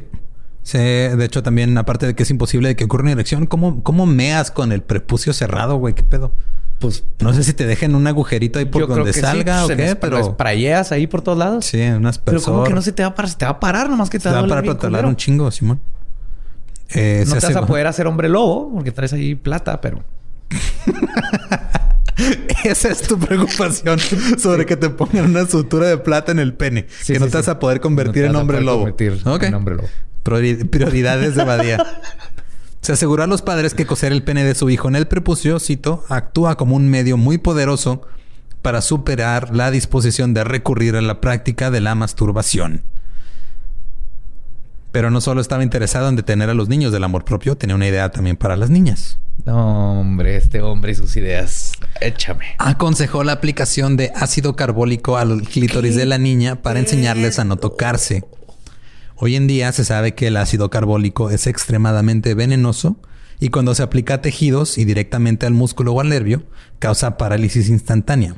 Sí, 0.65 0.79
de 0.79 1.23
hecho, 1.23 1.43
también, 1.43 1.77
aparte 1.77 2.07
de 2.07 2.15
que 2.15 2.23
es 2.23 2.31
imposible 2.31 2.69
de 2.69 2.75
que 2.75 2.85
ocurra 2.85 3.03
una 3.03 3.11
erección, 3.11 3.45
¿cómo, 3.45 3.83
cómo 3.83 4.07
meas 4.07 4.49
con 4.49 4.71
el 4.71 4.81
prepucio 4.81 5.31
cerrado, 5.31 5.75
güey? 5.75 5.93
¿Qué 5.93 6.01
pedo? 6.01 6.31
Pues 6.79 7.03
no 7.19 7.35
sé 7.35 7.43
si 7.43 7.53
te 7.53 7.67
dejen 7.67 7.93
un 7.93 8.07
agujerito 8.07 8.57
ahí 8.57 8.65
por 8.65 8.87
donde 8.87 9.13
salga 9.13 9.65
o 9.65 9.67
qué, 9.67 9.95
pero. 9.95 10.23
Sprayeas 10.23 10.91
ahí 10.91 11.05
por 11.05 11.21
todos 11.21 11.37
lados. 11.37 11.67
Sí, 11.67 11.79
unas 11.81 12.17
personas. 12.17 12.41
Pero 12.41 12.41
como 12.41 12.63
que 12.63 12.73
no 12.73 12.81
se 12.81 12.93
te 12.93 13.03
va 13.03 13.09
a 13.09 13.15
parar, 13.15 13.29
se 13.29 13.37
te 13.37 13.45
va 13.45 13.51
a 13.51 13.59
parar 13.59 13.91
nomás 13.91 14.09
que 14.09 14.17
te, 14.17 14.27
va 14.27 14.39
a 14.39 14.47
parar 14.47 14.65
para 14.65 14.87
hablar 14.87 15.05
un 15.05 15.15
chingo, 15.15 15.51
Simón. 15.51 15.79
Eh, 16.89 17.25
no 17.27 17.35
te 17.35 17.45
vas 17.45 17.55
a 17.55 17.67
poder 17.67 17.85
hacer 17.85 18.07
hombre 18.07 18.27
lobo 18.27 18.71
porque 18.73 18.91
traes 18.91 19.13
ahí 19.13 19.35
plata, 19.35 19.79
pero. 19.81 20.03
Esa 22.63 22.89
es 22.89 23.03
tu 23.03 23.19
preocupación 23.19 23.99
sobre 24.39 24.65
que 24.65 24.77
te 24.77 24.89
pongan 24.89 25.25
una 25.25 25.45
sutura 25.45 25.87
de 25.87 25.99
plata 25.99 26.31
en 26.31 26.39
el 26.39 26.55
pene. 26.55 26.87
que 27.05 27.19
no 27.19 27.27
te 27.27 27.37
vas 27.37 27.49
a 27.49 27.59
poder 27.59 27.81
convertir 27.81 28.25
en 28.25 28.35
hombre 28.35 28.61
lobo. 28.61 28.87
En 28.87 29.53
hombre 29.53 29.75
lobo. 29.75 29.87
Prioridades 30.25 31.35
de 31.35 31.43
Badía. 31.43 31.85
Se 32.81 32.93
aseguró 32.93 33.23
a 33.23 33.27
los 33.27 33.43
padres 33.43 33.75
que 33.75 33.85
coser 33.85 34.11
el 34.11 34.23
pene 34.23 34.43
de 34.43 34.55
su 34.55 34.69
hijo 34.71 34.87
en 34.87 34.95
el 34.95 35.07
prepucio, 35.07 35.59
cito, 35.59 36.03
actúa 36.09 36.55
como 36.55 36.75
un 36.75 36.89
medio 36.89 37.15
muy 37.15 37.37
poderoso 37.37 38.01
para 38.63 38.81
superar 38.81 39.55
la 39.55 39.69
disposición 39.69 40.33
de 40.33 40.43
recurrir 40.43 40.95
a 40.95 41.01
la 41.01 41.21
práctica 41.21 41.69
de 41.69 41.79
la 41.79 41.93
masturbación. 41.93 42.81
Pero 44.91 45.11
no 45.11 45.21
solo 45.21 45.41
estaba 45.41 45.61
interesado 45.61 46.09
en 46.09 46.15
detener 46.15 46.49
a 46.49 46.55
los 46.55 46.69
niños 46.69 46.91
del 46.91 47.03
amor 47.03 47.23
propio, 47.23 47.55
tenía 47.55 47.75
una 47.75 47.87
idea 47.87 48.09
también 48.09 48.37
para 48.37 48.55
las 48.55 48.71
niñas. 48.71 49.19
No, 49.45 49.99
hombre, 49.99 50.37
este 50.37 50.61
hombre 50.61 50.93
y 50.93 50.95
sus 50.95 51.15
ideas. 51.17 51.73
Échame. 52.01 52.45
Aconsejó 52.57 53.23
la 53.23 53.33
aplicación 53.33 53.97
de 53.97 54.11
ácido 54.15 54.55
carbólico 54.55 55.17
al 55.17 55.43
clítoris 55.43 55.95
de 55.95 56.05
la 56.05 56.17
niña 56.17 56.63
para 56.63 56.79
enseñarles 56.79 57.37
a 57.37 57.43
no 57.43 57.57
tocarse. 57.57 58.23
Hoy 59.17 59.35
en 59.35 59.47
día 59.47 59.71
se 59.71 59.85
sabe 59.85 60.13
que 60.13 60.27
el 60.27 60.35
ácido 60.35 60.69
carbólico 60.69 61.29
es 61.29 61.47
extremadamente 61.47 62.33
venenoso 62.33 62.97
y 63.39 63.49
cuando 63.49 63.73
se 63.73 63.83
aplica 63.83 64.15
a 64.15 64.21
tejidos 64.21 64.77
y 64.77 64.83
directamente 64.83 65.45
al 65.45 65.53
músculo 65.53 65.93
o 65.93 66.01
al 66.01 66.09
nervio, 66.09 66.43
causa 66.79 67.17
parálisis 67.17 67.69
instantánea. 67.69 68.35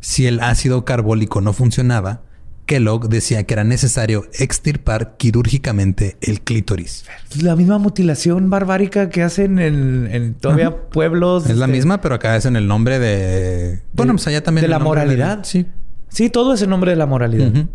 Si 0.00 0.26
el 0.26 0.40
ácido 0.40 0.86
carbólico 0.86 1.42
no 1.42 1.52
funcionaba, 1.52 2.22
Kellogg 2.64 3.10
decía 3.10 3.42
que 3.44 3.52
era 3.52 3.64
necesario 3.64 4.24
extirpar 4.38 5.16
quirúrgicamente 5.18 6.16
el 6.22 6.40
clítoris. 6.40 7.04
La 7.42 7.54
misma 7.54 7.76
mutilación 7.76 8.48
barbárica 8.48 9.10
que 9.10 9.22
hacen 9.22 9.58
en, 9.58 10.34
todavía 10.34 10.74
pueblos. 10.88 11.44
Es 11.44 11.58
la 11.58 11.66
este, 11.66 11.76
misma, 11.76 12.00
pero 12.00 12.14
acá 12.14 12.36
es 12.36 12.46
en 12.46 12.56
el 12.56 12.66
nombre 12.66 12.98
de. 12.98 13.82
Bueno, 13.92 14.14
pues 14.14 14.26
allá 14.28 14.42
también. 14.42 14.62
De 14.62 14.68
la 14.68 14.78
moralidad. 14.78 15.44
Sí. 15.44 15.66
Sí, 16.08 16.30
todo 16.30 16.54
es 16.54 16.62
el 16.62 16.70
nombre 16.70 16.92
de 16.92 16.96
la 16.96 17.06
moralidad. 17.06 17.66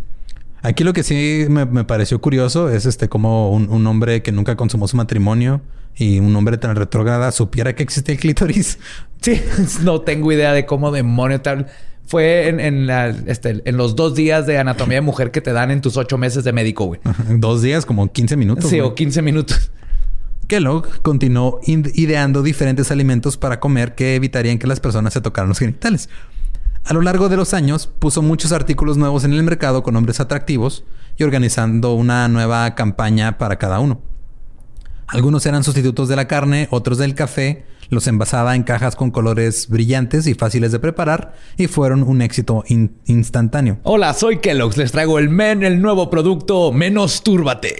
Aquí 0.61 0.83
lo 0.83 0.93
que 0.93 1.03
sí 1.03 1.45
me, 1.49 1.65
pareció 1.85 2.19
curioso 2.19 2.69
es 2.69 2.85
este 2.85 3.07
como 3.07 3.51
un, 3.51 3.87
hombre 3.87 4.21
que 4.21 4.31
nunca 4.31 4.55
consumó 4.55 4.87
su 4.87 4.97
matrimonio 4.97 5.61
y 5.95 6.19
un 6.19 6.35
hombre 6.35 6.57
tan 6.57 6.75
retrógrada 6.75 7.31
supiera 7.31 7.75
que 7.75 7.83
existe 7.83 8.11
el 8.13 8.19
clítoris. 8.19 8.79
Sí, 9.21 9.41
no 9.83 9.99
tengo 9.99 10.31
idea 10.31 10.53
de 10.53 10.65
cómo 10.65 10.91
demonio 10.91 11.41
tal. 11.41 11.67
Fue 12.05 12.47
en, 12.47 12.89
este, 13.27 13.61
en 13.65 13.75
los 13.75 13.97
dos 13.97 14.15
días 14.15 14.47
de 14.47 14.57
anatomía 14.57 14.95
de 14.95 15.01
mujer 15.01 15.31
que 15.31 15.41
te 15.41 15.51
dan 15.51 15.71
en 15.71 15.81
tus 15.81 15.97
ocho 15.97 16.17
meses 16.17 16.45
de 16.45 16.53
médico, 16.53 16.85
güey. 16.85 17.01
Dos 17.35 17.61
días, 17.61 17.85
como 17.85 18.09
15 18.09 18.37
minutos. 18.37 18.69
Sí, 18.69 18.79
o 18.79 18.95
15 18.95 19.21
minutos. 19.21 19.71
Kellogg 20.49 21.01
continuó 21.03 21.61
ideando 21.65 22.41
diferentes 22.41 22.91
alimentos 22.91 23.37
para 23.37 23.59
comer 23.59 23.93
que 23.93 24.15
evitarían 24.15 24.57
que 24.57 24.67
las 24.67 24.79
personas 24.79 25.13
se 25.13 25.21
tocaran 25.21 25.47
los 25.47 25.59
genitales. 25.59 26.09
A 26.89 26.93
lo 26.95 27.03
largo 27.03 27.29
de 27.29 27.37
los 27.37 27.53
años 27.53 27.85
puso 27.85 28.23
muchos 28.23 28.51
artículos 28.51 28.97
nuevos 28.97 29.23
en 29.23 29.31
el 29.33 29.43
mercado 29.43 29.83
con 29.83 29.93
nombres 29.93 30.19
atractivos 30.19 30.85
y 31.17 31.23
organizando 31.23 31.93
una 31.93 32.27
nueva 32.27 32.73
campaña 32.73 33.37
para 33.37 33.57
cada 33.57 33.79
uno. 33.79 34.01
Algunos 35.05 35.45
eran 35.45 35.63
sustitutos 35.63 36.09
de 36.09 36.15
la 36.15 36.27
carne, 36.27 36.67
otros 36.71 36.97
del 36.97 37.13
café, 37.13 37.63
los 37.89 38.07
envasaba 38.07 38.55
en 38.55 38.63
cajas 38.63 38.95
con 38.95 39.11
colores 39.11 39.69
brillantes 39.69 40.25
y 40.25 40.33
fáciles 40.33 40.71
de 40.71 40.79
preparar 40.79 41.35
y 41.57 41.67
fueron 41.67 42.01
un 42.01 42.23
éxito 42.23 42.63
instantáneo. 43.05 43.77
Hola, 43.83 44.15
soy 44.15 44.39
Kellogg's. 44.39 44.77
Les 44.77 44.91
traigo 44.91 45.19
el 45.19 45.29
Men, 45.29 45.61
el 45.61 45.83
nuevo 45.83 46.09
producto 46.09 46.71
Menos 46.71 47.21
Túrbate. 47.21 47.75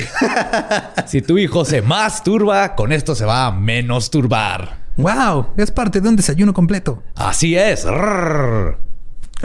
si 1.08 1.24
tu 1.24 1.40
hijo 1.40 1.66
se 1.66 1.82
masturba, 1.82 2.76
con 2.76 2.92
esto 2.92 3.16
se 3.16 3.26
va 3.26 3.48
a 3.48 3.52
menos 3.52 4.12
turbar. 4.12 4.78
¡Wow! 4.98 5.48
Es 5.58 5.72
parte 5.72 6.00
de 6.00 6.10
un 6.10 6.16
desayuno 6.16 6.54
completo. 6.54 7.02
Así 7.16 7.56
es. 7.56 7.88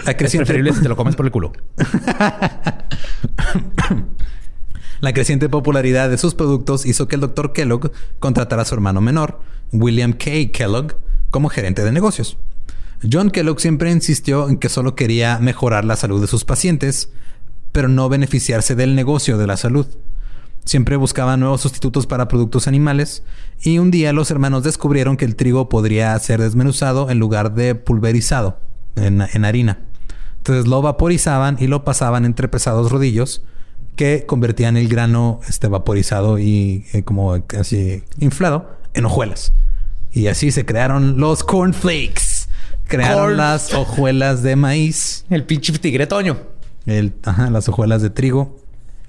La 0.02 0.16
creciente... 0.16 0.42
Es 0.42 0.48
preferible 0.48 0.72
si 0.72 0.82
te 0.82 0.88
lo 0.88 0.96
comes 0.96 1.14
por 1.14 1.26
el 1.26 1.32
culo. 1.32 1.52
La 5.00 5.12
creciente 5.12 5.48
popularidad 5.48 6.08
de 6.08 6.18
sus 6.18 6.34
productos 6.34 6.86
hizo 6.86 7.06
que 7.08 7.16
el 7.16 7.20
Dr. 7.20 7.52
Kellogg 7.52 7.92
contratara 8.18 8.62
a 8.62 8.64
su 8.64 8.74
hermano 8.74 9.02
menor, 9.02 9.38
William 9.70 10.14
K. 10.14 10.50
Kellogg, 10.52 10.96
como 11.30 11.50
gerente 11.50 11.84
de 11.84 11.92
negocios. 11.92 12.38
John 13.12 13.30
Kellogg 13.30 13.60
siempre 13.60 13.90
insistió 13.90 14.48
en 14.48 14.56
que 14.56 14.70
solo 14.70 14.94
quería 14.94 15.38
mejorar 15.40 15.84
la 15.84 15.96
salud 15.96 16.22
de 16.22 16.26
sus 16.26 16.44
pacientes, 16.44 17.10
pero 17.70 17.88
no 17.88 18.08
beneficiarse 18.08 18.74
del 18.74 18.94
negocio 18.94 19.36
de 19.36 19.46
la 19.46 19.58
salud. 19.58 19.86
Siempre 20.64 20.96
buscaba 20.96 21.36
nuevos 21.36 21.60
sustitutos 21.60 22.06
para 22.06 22.26
productos 22.26 22.66
animales 22.66 23.24
y 23.62 23.78
un 23.78 23.90
día 23.90 24.14
los 24.14 24.30
hermanos 24.30 24.62
descubrieron 24.62 25.18
que 25.18 25.26
el 25.26 25.36
trigo 25.36 25.68
podría 25.68 26.18
ser 26.18 26.40
desmenuzado 26.40 27.10
en 27.10 27.18
lugar 27.18 27.52
de 27.54 27.74
pulverizado 27.74 28.58
en, 28.96 29.44
harina. 29.44 29.78
Entonces 30.38 30.66
lo 30.66 30.82
vaporizaban 30.82 31.56
y 31.58 31.66
lo 31.66 31.84
pasaban 31.84 32.24
entre 32.24 32.48
pesados 32.48 32.90
rodillos 32.90 33.42
que 33.96 34.26
convertían 34.26 34.76
el 34.76 34.88
grano 34.88 35.40
este, 35.48 35.68
vaporizado 35.68 36.38
y 36.38 36.84
eh, 36.92 37.02
como 37.02 37.34
así 37.58 38.02
inflado 38.18 38.70
en 38.92 39.06
hojuelas. 39.06 39.52
Y 40.12 40.28
así 40.28 40.50
se 40.50 40.64
crearon 40.64 41.18
los 41.18 41.42
cornflakes. 41.42 42.48
Crearon 42.86 43.36
las 43.36 43.72
hojuelas 43.72 44.42
de 44.42 44.56
maíz. 44.56 45.24
El 45.30 45.44
pinche 45.44 45.72
tigretoño. 45.78 46.38
El, 46.86 47.14
ajá, 47.24 47.50
las 47.50 47.68
hojuelas 47.68 48.02
de 48.02 48.10
trigo. 48.10 48.58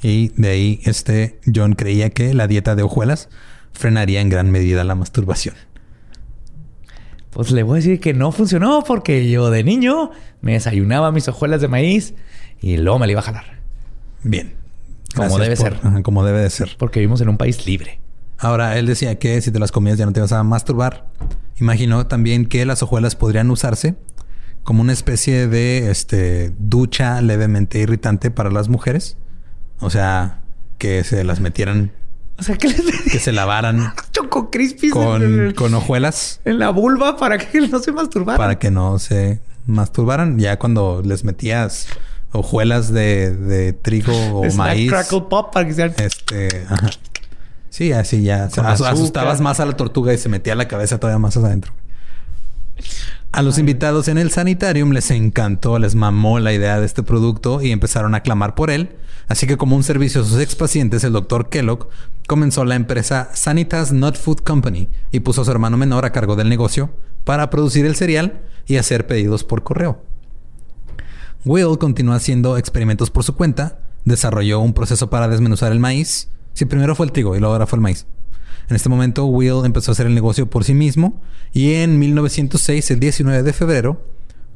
Y 0.01 0.29
de 0.35 0.49
ahí 0.49 0.81
este 0.83 1.39
John 1.53 1.73
creía 1.73 2.09
que 2.09 2.33
la 2.33 2.47
dieta 2.47 2.75
de 2.75 2.83
hojuelas 2.83 3.29
frenaría 3.73 4.21
en 4.21 4.29
gran 4.29 4.49
medida 4.51 4.83
la 4.83 4.95
masturbación. 4.95 5.55
Pues 7.35 7.51
le 7.51 7.63
voy 7.63 7.73
a 7.73 7.81
decir 7.81 7.99
que 7.99 8.13
no 8.13 8.31
funcionó 8.31 8.85
porque 8.87 9.29
yo 9.29 9.49
de 9.49 9.65
niño 9.65 10.11
me 10.39 10.53
desayunaba 10.53 11.11
mis 11.11 11.27
hojuelas 11.27 11.59
de 11.59 11.67
maíz 11.67 12.13
y 12.61 12.77
luego 12.77 12.97
me 12.97 13.07
la 13.07 13.11
iba 13.11 13.19
a 13.19 13.23
jalar. 13.23 13.59
Bien. 14.23 14.53
Como 15.13 15.37
debe 15.37 15.57
ser. 15.57 15.77
como 16.01 16.23
debe 16.23 16.39
de 16.39 16.49
ser. 16.49 16.77
Porque 16.79 17.01
vivimos 17.01 17.19
en 17.19 17.27
un 17.27 17.35
país 17.35 17.65
libre. 17.65 17.99
Ahora, 18.37 18.77
él 18.77 18.85
decía 18.85 19.19
que 19.19 19.41
si 19.41 19.51
te 19.51 19.59
las 19.59 19.73
comías 19.73 19.97
ya 19.97 20.05
no 20.05 20.13
te 20.13 20.21
vas 20.21 20.31
a 20.31 20.41
masturbar. 20.43 21.07
Imaginó 21.59 22.07
también 22.07 22.45
que 22.45 22.65
las 22.65 22.81
hojuelas 22.81 23.17
podrían 23.17 23.51
usarse 23.51 23.95
como 24.63 24.81
una 24.81 24.93
especie 24.93 25.47
de 25.49 25.91
este, 25.91 26.53
ducha 26.57 27.21
levemente 27.21 27.79
irritante 27.79 28.31
para 28.31 28.49
las 28.49 28.69
mujeres. 28.69 29.17
O 29.81 29.89
sea, 29.89 30.39
que 30.77 31.03
se 31.03 31.25
las 31.25 31.41
metieran 31.41 31.91
o 32.37 32.43
sea, 32.43 32.57
que, 32.57 32.67
que 33.11 33.19
se 33.19 33.31
lavaran 33.31 33.93
Choco 34.11 34.51
Crispy 34.51 34.89
con, 34.89 35.53
con 35.53 35.73
hojuelas 35.73 36.41
en 36.45 36.59
la 36.59 36.69
vulva 36.69 37.17
para 37.17 37.37
que 37.37 37.61
no 37.61 37.79
se 37.79 37.91
masturbaran. 37.91 38.37
Para 38.37 38.59
que 38.59 38.71
no 38.71 38.99
se 38.99 39.39
masturbaran. 39.65 40.37
Ya 40.37 40.59
cuando 40.59 41.01
les 41.03 41.23
metías 41.23 41.87
hojuelas 42.31 42.91
de, 42.91 43.31
de 43.35 43.73
trigo 43.73 44.13
o 44.13 44.53
maíz. 44.53 44.89
Crackle 44.89 45.21
pop 45.29 45.53
para 45.53 45.67
que 45.67 45.73
sean. 45.73 45.93
Este, 45.97 46.65
ajá. 46.69 46.89
Sí, 47.69 47.91
así 47.91 48.23
ya. 48.23 48.45
asustabas 48.45 49.41
más 49.41 49.59
a 49.59 49.65
la 49.65 49.73
tortuga 49.73 50.13
y 50.13 50.17
se 50.17 50.29
metía 50.29 50.55
la 50.55 50.67
cabeza 50.67 50.97
todavía 50.97 51.19
más 51.19 51.35
adentro. 51.35 51.73
A 53.33 53.41
los 53.41 53.57
invitados 53.57 54.07
en 54.07 54.17
el 54.17 54.31
sanitarium 54.31 54.91
les 54.91 55.11
encantó, 55.11 55.77
les 55.77 55.93
mamó 55.93 56.39
la 56.39 56.53
idea 56.53 56.79
de 56.79 56.85
este 56.85 57.03
producto 57.03 57.61
y 57.61 57.71
empezaron 57.71 58.15
a 58.15 58.21
clamar 58.21 58.55
por 58.55 58.69
él. 58.71 58.95
Así 59.27 59.45
que 59.45 59.57
como 59.57 59.75
un 59.75 59.83
servicio 59.83 60.21
a 60.21 60.23
sus 60.23 60.39
ex 60.39 60.55
pacientes, 60.55 61.03
el 61.03 61.11
doctor 61.11 61.49
Kellogg 61.49 61.89
comenzó 62.27 62.65
la 62.65 62.75
empresa 62.75 63.29
Sanitas 63.33 63.91
Not 63.91 64.17
Food 64.17 64.41
Company 64.41 64.89
y 65.11 65.19
puso 65.19 65.41
a 65.41 65.45
su 65.45 65.51
hermano 65.51 65.77
menor 65.77 66.05
a 66.05 66.11
cargo 66.11 66.35
del 66.35 66.49
negocio 66.49 66.91
para 67.23 67.49
producir 67.49 67.85
el 67.85 67.95
cereal 67.95 68.41
y 68.65 68.77
hacer 68.77 69.07
pedidos 69.07 69.43
por 69.43 69.63
correo. 69.63 70.01
Will 71.43 71.77
continuó 71.77 72.15
haciendo 72.15 72.57
experimentos 72.57 73.11
por 73.11 73.23
su 73.23 73.35
cuenta, 73.35 73.79
desarrolló 74.03 74.59
un 74.59 74.73
proceso 74.73 75.09
para 75.09 75.27
desmenuzar 75.27 75.71
el 75.71 75.79
maíz. 75.79 76.29
Si 76.53 76.65
primero 76.65 76.95
fue 76.95 77.05
el 77.05 77.11
trigo 77.11 77.35
y 77.35 77.39
luego 77.39 77.53
ahora 77.53 77.67
fue 77.67 77.77
el 77.77 77.81
maíz. 77.81 78.07
En 78.67 78.75
este 78.75 78.89
momento, 78.89 79.25
Will 79.25 79.63
empezó 79.63 79.91
a 79.91 79.93
hacer 79.93 80.07
el 80.07 80.15
negocio 80.15 80.49
por 80.49 80.63
sí 80.63 80.73
mismo 80.73 81.21
y 81.53 81.73
en 81.75 81.99
1906, 81.99 82.89
el 82.91 82.99
19 82.99 83.43
de 83.43 83.53
febrero, 83.53 84.01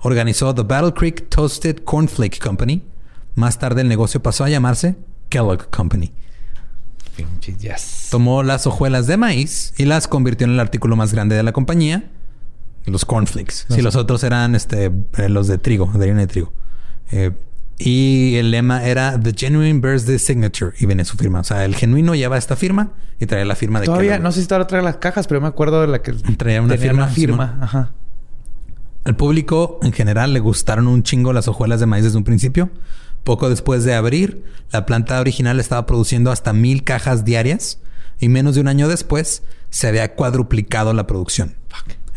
organizó 0.01 0.55
The 0.55 0.63
Battle 0.63 0.93
Creek 0.93 1.29
Toasted 1.29 1.83
Cornflake 1.83 2.39
Company. 2.39 2.83
Más 3.35 3.59
tarde, 3.59 3.81
el 3.81 3.87
negocio 3.87 4.23
pasó 4.23 4.43
a 4.43 4.49
llamarse 4.49 4.95
Kellogg 5.29 5.69
Company. 5.69 6.11
Tomó 8.11 8.43
las 8.43 8.67
hojuelas 8.67 9.07
de 9.07 9.17
maíz 9.17 9.73
y 9.77 9.85
las 9.85 10.07
convirtió 10.07 10.45
en 10.45 10.53
el 10.53 10.59
artículo 10.59 10.95
más 10.95 11.13
grande 11.13 11.35
de 11.35 11.43
la 11.43 11.51
compañía, 11.51 12.09
los 12.85 13.05
cornflakes. 13.05 13.65
Si 13.69 13.81
los 13.81 13.95
otros 13.95 14.23
eran 14.23 14.55
este, 14.55 14.91
eh, 15.17 15.29
los 15.29 15.47
de 15.47 15.57
trigo, 15.57 15.91
de 15.93 16.05
harina 16.05 16.21
de 16.21 16.27
trigo. 16.27 16.53
Eh, 17.11 17.31
y 17.79 18.35
el 18.35 18.51
lema 18.51 18.83
era 18.83 19.17
The 19.17 19.33
Genuine 19.35 19.79
the 19.81 20.19
Signature 20.19 20.73
y 20.79 20.85
viene 20.85 21.05
su 21.05 21.15
firma. 21.15 21.39
O 21.39 21.43
sea, 21.45 21.63
el 21.63 21.75
genuino 21.75 22.13
lleva 22.13 22.37
esta 22.37 22.57
firma 22.57 22.91
y 23.19 23.25
trae 23.25 23.45
la 23.45 23.55
firma 23.55 23.79
de 23.79 23.85
Todavía, 23.85 24.19
no 24.19 24.33
sé 24.33 24.41
si 24.41 24.47
todavía 24.47 24.67
trae 24.67 24.81
las 24.81 24.97
cajas, 24.97 25.27
pero 25.27 25.39
me 25.39 25.47
acuerdo 25.47 25.79
de 25.79 25.87
la 25.87 26.01
que 26.01 26.11
traía 26.11 26.61
una 26.61 26.75
firma. 26.77 27.07
firma. 27.07 27.57
Ajá. 27.61 27.93
Al 29.05 29.15
público 29.15 29.79
en 29.81 29.93
general 29.93 30.33
le 30.33 30.41
gustaron 30.41 30.89
un 30.89 31.03
chingo 31.03 31.31
las 31.31 31.47
hojuelas 31.47 31.79
de 31.79 31.85
maíz 31.85 32.03
desde 32.03 32.17
un 32.17 32.25
principio. 32.25 32.69
Poco 33.23 33.49
después 33.49 33.83
de 33.83 33.93
abrir, 33.93 34.43
la 34.71 34.85
planta 34.85 35.19
original 35.19 35.59
estaba 35.59 35.85
produciendo 35.85 36.31
hasta 36.31 36.53
mil 36.53 36.83
cajas 36.83 37.25
diarias 37.25 37.79
y 38.19 38.29
menos 38.29 38.55
de 38.55 38.61
un 38.61 38.67
año 38.67 38.87
después 38.87 39.43
se 39.69 39.87
había 39.87 40.15
cuadruplicado 40.15 40.93
la 40.93 41.07
producción. 41.07 41.55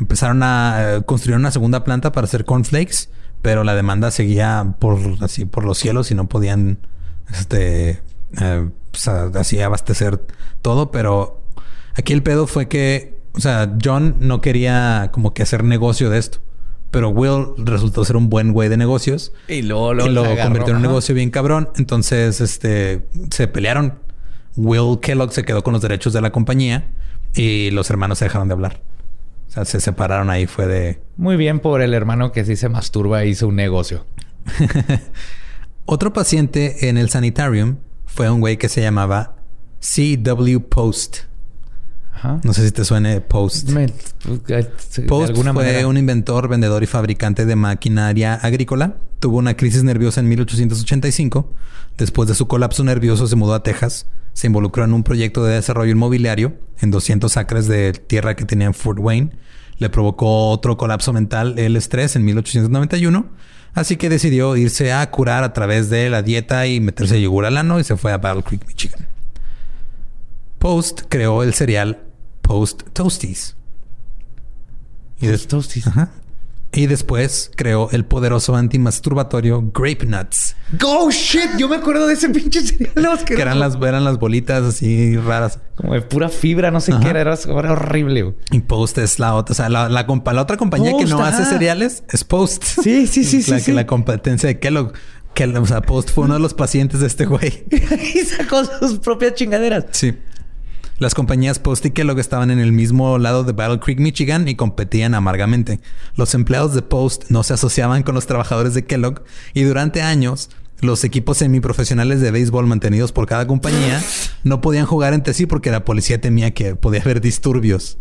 Empezaron 0.01 0.43
a 0.43 0.97
eh, 0.97 1.03
construir 1.05 1.37
una 1.37 1.51
segunda 1.51 1.85
planta 1.85 2.13
para 2.13 2.25
hacer 2.25 2.45
cornflakes, 2.45 3.09
pero 3.41 3.65
la 3.65 3.75
demanda 3.75 4.11
seguía 4.11 4.75
por 4.79 4.99
así 5.21 5.45
por 5.45 5.65
los 5.65 5.79
cielos 5.79 6.11
y 6.11 6.15
no 6.15 6.29
podían 6.29 6.79
este 7.31 8.03
eh, 8.41 8.69
pues, 8.91 9.09
así 9.09 9.61
abastecer 9.61 10.21
todo, 10.61 10.91
pero 10.91 11.43
aquí 11.95 12.13
el 12.13 12.23
pedo 12.23 12.47
fue 12.47 12.69
que, 12.69 13.21
o 13.35 13.41
sea, 13.41 13.77
John 13.83 14.17
no 14.21 14.41
quería 14.41 15.11
como 15.13 15.35
que 15.35 15.43
hacer 15.43 15.65
negocio 15.65 16.11
de 16.11 16.19
esto. 16.19 16.39
Pero 16.93 17.09
Will 17.09 17.47
resultó 17.57 18.05
ser 18.05 18.17
un 18.17 18.29
buen 18.29 18.53
güey 18.53 18.69
de 18.69 18.77
negocios. 18.77 19.33
Y 19.49 19.63
luego, 19.63 19.95
lo 19.95 20.05
convirtió 20.37 20.71
en 20.71 20.77
un 20.77 20.83
negocio 20.83 21.15
bien 21.15 21.31
cabrón. 21.31 21.71
Entonces, 21.77 22.41
este, 22.41 23.09
se 23.31 23.49
pelearon. 23.49 23.95
Will 24.57 25.01
Kellogg 25.01 25.33
se 25.33 25.43
quedó 25.43 25.65
con 25.65 25.73
los 25.73 25.83
derechos 25.83 26.13
de 26.13 26.21
la 26.21 26.31
compañía 26.31 26.91
y 27.35 27.71
los 27.71 27.89
hermanos 27.91 28.19
se 28.19 28.27
dejaron 28.27 28.49
de 28.49 28.53
hablar. 28.53 28.83
O 29.49 29.51
sea, 29.51 29.65
se 29.65 29.81
separaron 29.81 30.31
ahí, 30.31 30.47
fue 30.47 30.67
de... 30.67 31.03
Muy 31.17 31.37
bien 31.37 31.61
por 31.61 31.81
el 31.81 31.95
hermano 31.95 32.31
que 32.31 32.45
sí 32.45 32.57
se 32.57 32.69
masturba 32.69 33.23
e 33.23 33.29
hizo 33.29 33.49
un 33.49 33.57
negocio. 33.57 34.07
Otro 35.87 36.13
paciente 36.13 36.89
en 36.89 36.99
el 36.99 37.09
sanitarium 37.09 37.79
fue 38.05 38.31
un 38.31 38.41
güey 38.41 38.59
que 38.59 38.69
se 38.69 38.83
llamaba 38.83 39.37
C.W. 39.81 40.61
Post. 40.61 41.21
No 42.45 42.53
sé 42.53 42.65
si 42.65 42.71
te 42.71 42.85
suene 42.85 43.21
Post. 43.21 43.71
Post 45.09 45.35
fue 45.53 45.85
un 45.85 45.97
inventor, 45.97 46.49
vendedor 46.49 46.83
y 46.83 46.87
fabricante 46.87 47.47
de 47.47 47.57
maquinaria 47.57 48.35
agrícola. 48.35 48.97
Tuvo 49.19 49.39
una 49.39 49.57
crisis 49.57 49.83
nerviosa 49.83 50.21
en 50.21 50.29
1885. 50.29 51.51
Después 51.99 52.29
de 52.29 52.35
su 52.35 52.47
colapso 52.47 52.85
nervioso 52.85 53.27
se 53.27 53.37
mudó 53.37 53.55
a 53.55 53.63
Texas. 53.63 54.07
Se 54.35 54.47
involucró 54.47 54.85
en 54.85 54.93
un 54.93 55.03
proyecto 55.03 55.45
de 55.45 55.55
desarrollo 55.55 55.93
inmobiliario 55.93 56.55
en 56.81 56.91
200 56.91 57.37
acres 57.37 57.67
de 57.67 57.93
tierra 57.93 58.37
que 58.37 58.45
tenía 58.45 58.67
en 58.67 58.75
Fort 58.75 58.99
Wayne. 59.01 59.31
Le 59.79 59.91
provocó 59.91 60.51
otro 60.51 60.77
colapso 60.77 61.13
mental, 61.13 61.59
el 61.59 61.77
estrés, 61.77 62.15
en 62.17 62.25
1891. 62.25 63.27
Así 63.75 63.97
que 63.97 64.09
decidió 64.09 64.57
irse 64.57 64.93
a 64.93 65.11
curar 65.11 65.45
a 65.45 65.53
través 65.53 65.91
de 65.91 66.11
la 66.11 66.23
dieta 66.23 66.67
y 66.67 66.81
meterse 66.81 67.21
yogur 67.21 67.47
al 67.47 67.57
ano 67.57 67.81
y 67.81 67.85
se 67.85 67.97
fue 67.97 68.13
a 68.13 68.19
Battle 68.19 68.43
Creek, 68.43 68.67
Michigan. 68.67 69.09
Post 70.63 71.03
creó 71.09 71.43
el 71.43 71.55
cereal 71.55 72.05
Post 72.41 72.85
Toasties. 72.93 73.57
Y 75.21 75.27
Post 75.27 75.51
Toasties. 75.51 75.87
Y 76.73 76.87
después 76.87 77.51
creó 77.57 77.91
el 77.91 78.05
poderoso 78.05 78.55
antimasturbatorio 78.55 79.73
Grape 79.75 80.07
Nuts. 80.07 80.55
¡Oh, 80.85 81.11
shit! 81.11 81.57
Yo 81.59 81.69
me 81.69 81.75
acuerdo 81.75 82.07
de 82.07 82.15
ese 82.15 82.29
pinche 82.29 82.61
cereal. 82.61 83.19
que 83.25 83.35
eran 83.35 83.59
las, 83.59 83.75
eran 83.75 84.05
las 84.05 84.21
bolitas 84.21 84.63
así 84.63 85.17
raras. 85.17 85.59
Como 85.75 85.95
de 85.95 86.03
pura 86.03 86.29
fibra, 86.29 86.71
no 86.71 86.81
sé 86.81 86.93
qué 87.03 87.09
era. 87.09 87.23
Era, 87.23 87.35
horrible. 87.73 88.37
Y 88.53 88.61
Post 88.61 88.99
es 88.99 89.19
la 89.19 89.35
otra. 89.35 89.55
O 89.55 89.57
sea, 89.57 89.69
la, 89.69 89.89
la, 89.89 90.07
otra 90.41 90.57
compañía 90.57 90.93
que 90.97 91.07
no 91.07 91.25
hace 91.25 91.45
cereales 91.45 92.05
es 92.09 92.23
Post. 92.23 92.63
Sí, 92.63 93.09
sí, 93.09 93.25
sí. 93.25 93.43
la, 93.51 93.59
sí, 93.59 93.73
la 93.73 93.89
competencia 93.89 94.47
de 94.47 94.61
Kellogg. 94.61 94.93
Que, 95.35 95.47
o 95.47 95.67
sea, 95.67 95.81
Post 95.81 96.11
fue 96.11 96.27
uno 96.27 96.35
de 96.35 96.41
los 96.41 96.55
pacientes 96.55 97.01
de 97.01 97.09
este 97.09 97.25
güey. 97.25 97.65
y 98.15 98.19
sacó 98.21 98.65
sus 98.65 99.01
propias 99.01 99.35
chingaderas. 99.35 99.87
Sí. 99.91 100.15
Las 101.03 101.17
compañías 101.17 101.59
Post 101.59 101.85
y 101.87 101.91
Kellogg 101.91 102.21
estaban 102.21 102.53
en 102.53 102.61
el 102.61 102.71
mismo 102.71 103.19
lado 103.19 103.43
de 103.43 103.51
Battle 103.51 103.81
Creek, 103.81 103.99
Michigan 103.99 104.47
y 104.47 104.55
competían 104.55 105.17
amargamente. 105.17 105.81
Los 106.15 106.33
empleados 106.33 106.75
de 106.75 106.83
Post 106.83 107.25
no 107.29 107.43
se 107.43 107.55
asociaban 107.55 108.05
con 108.05 108.15
los 108.15 108.27
trabajadores 108.27 108.73
de 108.75 108.85
Kellogg 108.85 109.25
y 109.53 109.65
durante 109.65 110.01
años 110.01 110.49
los 110.81 111.03
equipos 111.03 111.39
semiprofesionales 111.39 112.21
de 112.21 112.31
béisbol 112.31 112.69
mantenidos 112.69 113.11
por 113.11 113.27
cada 113.27 113.49
compañía 113.49 114.01
no 114.45 114.61
podían 114.61 114.87
jugar 114.87 115.13
entre 115.13 115.35
sí 115.35 115.47
porque 115.47 115.73
la 115.73 115.85
policía 115.85 116.21
temía 116.21 116.53
que 116.53 116.77
podía 116.77 117.01
haber 117.01 117.21
disturbios. 117.21 117.99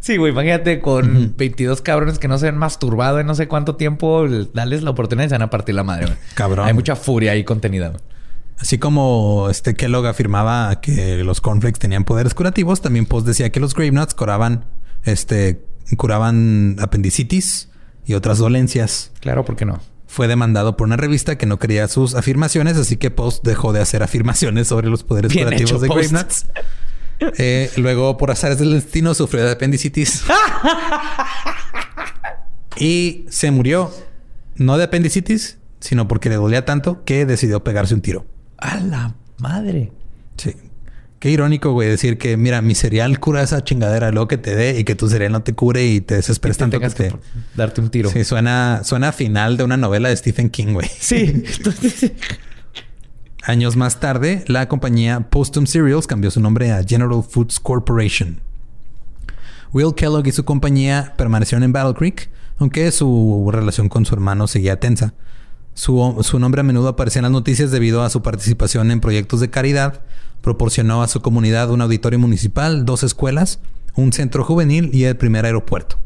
Sí, 0.00 0.18
güey, 0.18 0.32
imagínate 0.32 0.82
con 0.82 1.34
22 1.38 1.80
cabrones 1.80 2.18
que 2.18 2.28
no 2.28 2.36
se 2.36 2.48
han 2.48 2.58
masturbado 2.58 3.20
en 3.20 3.26
no 3.26 3.34
sé 3.34 3.48
cuánto 3.48 3.76
tiempo, 3.76 4.28
darles 4.52 4.82
la 4.82 4.90
oportunidad 4.90 5.28
y 5.28 5.28
se 5.30 5.34
van 5.36 5.42
a 5.42 5.50
partir 5.50 5.74
la 5.74 5.82
madre. 5.82 6.12
Cabrón. 6.34 6.66
Hay 6.66 6.74
mucha 6.74 6.94
furia 6.94 7.32
ahí 7.32 7.42
contenida. 7.42 7.94
Así 8.58 8.78
como 8.78 9.48
este 9.50 9.74
Kellogg 9.74 10.06
afirmaba 10.06 10.80
que 10.80 11.24
los 11.24 11.40
cornflakes 11.40 11.80
tenían 11.80 12.04
poderes 12.04 12.34
curativos, 12.34 12.80
también 12.80 13.06
Post 13.06 13.26
decía 13.26 13.50
que 13.50 13.58
los 13.58 13.74
grape 13.74 13.90
nuts 13.90 14.14
curaban, 14.14 14.66
este, 15.04 15.64
curaban 15.96 16.76
apendicitis 16.80 17.70
y 18.06 18.14
otras 18.14 18.38
dolencias. 18.38 19.10
Claro, 19.20 19.44
¿por 19.44 19.56
qué 19.56 19.64
no? 19.64 19.80
Fue 20.06 20.28
demandado 20.28 20.76
por 20.76 20.86
una 20.86 20.96
revista 20.96 21.38
que 21.38 21.46
no 21.46 21.58
creía 21.58 21.88
sus 21.88 22.14
afirmaciones, 22.14 22.76
así 22.76 22.96
que 22.96 23.10
Post 23.10 23.44
dejó 23.44 23.72
de 23.72 23.80
hacer 23.80 24.02
afirmaciones 24.02 24.68
sobre 24.68 24.88
los 24.88 25.02
poderes 25.04 25.32
curativos 25.32 25.80
de 25.80 25.88
grape 25.88 26.08
nuts. 26.12 26.46
Eh, 27.38 27.70
luego, 27.76 28.16
por 28.16 28.30
azares 28.30 28.58
del 28.58 28.72
destino, 28.72 29.14
sufrió 29.14 29.44
de 29.44 29.52
apendicitis. 29.52 30.24
y 32.76 33.26
se 33.28 33.50
murió. 33.50 33.90
No 34.56 34.76
de 34.76 34.84
apendicitis, 34.84 35.58
sino 35.80 36.08
porque 36.08 36.28
le 36.28 36.36
dolía 36.36 36.64
tanto 36.64 37.04
que 37.04 37.24
decidió 37.26 37.64
pegarse 37.64 37.94
un 37.94 38.02
tiro. 38.02 38.26
A 38.62 38.76
la 38.80 39.14
madre. 39.38 39.90
Sí. 40.36 40.54
Qué 41.18 41.30
irónico, 41.30 41.72
güey, 41.72 41.88
decir 41.88 42.18
que, 42.18 42.36
mira, 42.36 42.62
mi 42.62 42.74
cereal 42.74 43.20
cura 43.20 43.42
esa 43.42 43.62
chingadera, 43.62 44.10
luego 44.10 44.28
que 44.28 44.38
te 44.38 44.56
dé 44.56 44.78
y 44.78 44.84
que 44.84 44.94
tu 44.94 45.08
cereal 45.08 45.32
no 45.32 45.42
te 45.42 45.52
cure 45.52 45.84
y 45.84 46.00
te 46.00 46.16
desesperes 46.16 46.58
tanto 46.58 46.80
que, 46.80 46.90
te... 46.90 47.12
darte 47.54 47.80
un 47.80 47.90
tiro. 47.90 48.10
Sí, 48.10 48.24
suena, 48.24 48.82
suena 48.84 49.08
a 49.08 49.12
final 49.12 49.56
de 49.56 49.64
una 49.64 49.76
novela 49.76 50.08
de 50.08 50.16
Stephen 50.16 50.50
King, 50.50 50.72
güey. 50.74 50.88
Sí. 50.98 51.44
Años 53.44 53.76
más 53.76 54.00
tarde, 54.00 54.44
la 54.46 54.68
compañía 54.68 55.28
Postum 55.28 55.66
Cereals 55.66 56.06
cambió 56.06 56.30
su 56.30 56.40
nombre 56.40 56.70
a 56.72 56.82
General 56.84 57.22
Foods 57.28 57.58
Corporation. 57.58 58.40
Will 59.72 59.94
Kellogg 59.94 60.26
y 60.26 60.32
su 60.32 60.44
compañía 60.44 61.14
permanecieron 61.16 61.62
en 61.64 61.72
Battle 61.72 61.94
Creek, 61.94 62.30
aunque 62.58 62.90
su 62.92 63.48
relación 63.52 63.88
con 63.88 64.04
su 64.06 64.14
hermano 64.14 64.46
seguía 64.46 64.78
tensa. 64.78 65.14
Su, 65.74 66.38
nombre 66.38 66.60
a 66.60 66.64
menudo 66.64 66.88
aparecía 66.88 67.20
en 67.20 67.24
las 67.24 67.32
noticias 67.32 67.70
debido 67.70 68.02
a 68.02 68.10
su 68.10 68.22
participación 68.22 68.90
en 68.90 69.00
proyectos 69.00 69.40
de 69.40 69.50
caridad. 69.50 70.02
Proporcionó 70.42 71.02
a 71.02 71.08
su 71.08 71.22
comunidad 71.22 71.70
un 71.70 71.80
auditorio 71.80 72.18
municipal, 72.18 72.84
dos 72.84 73.02
escuelas, 73.02 73.60
un 73.94 74.12
centro 74.12 74.44
juvenil 74.44 74.90
y 74.92 75.04
el 75.04 75.16
primer 75.16 75.44
aeropuerto. 75.44 75.98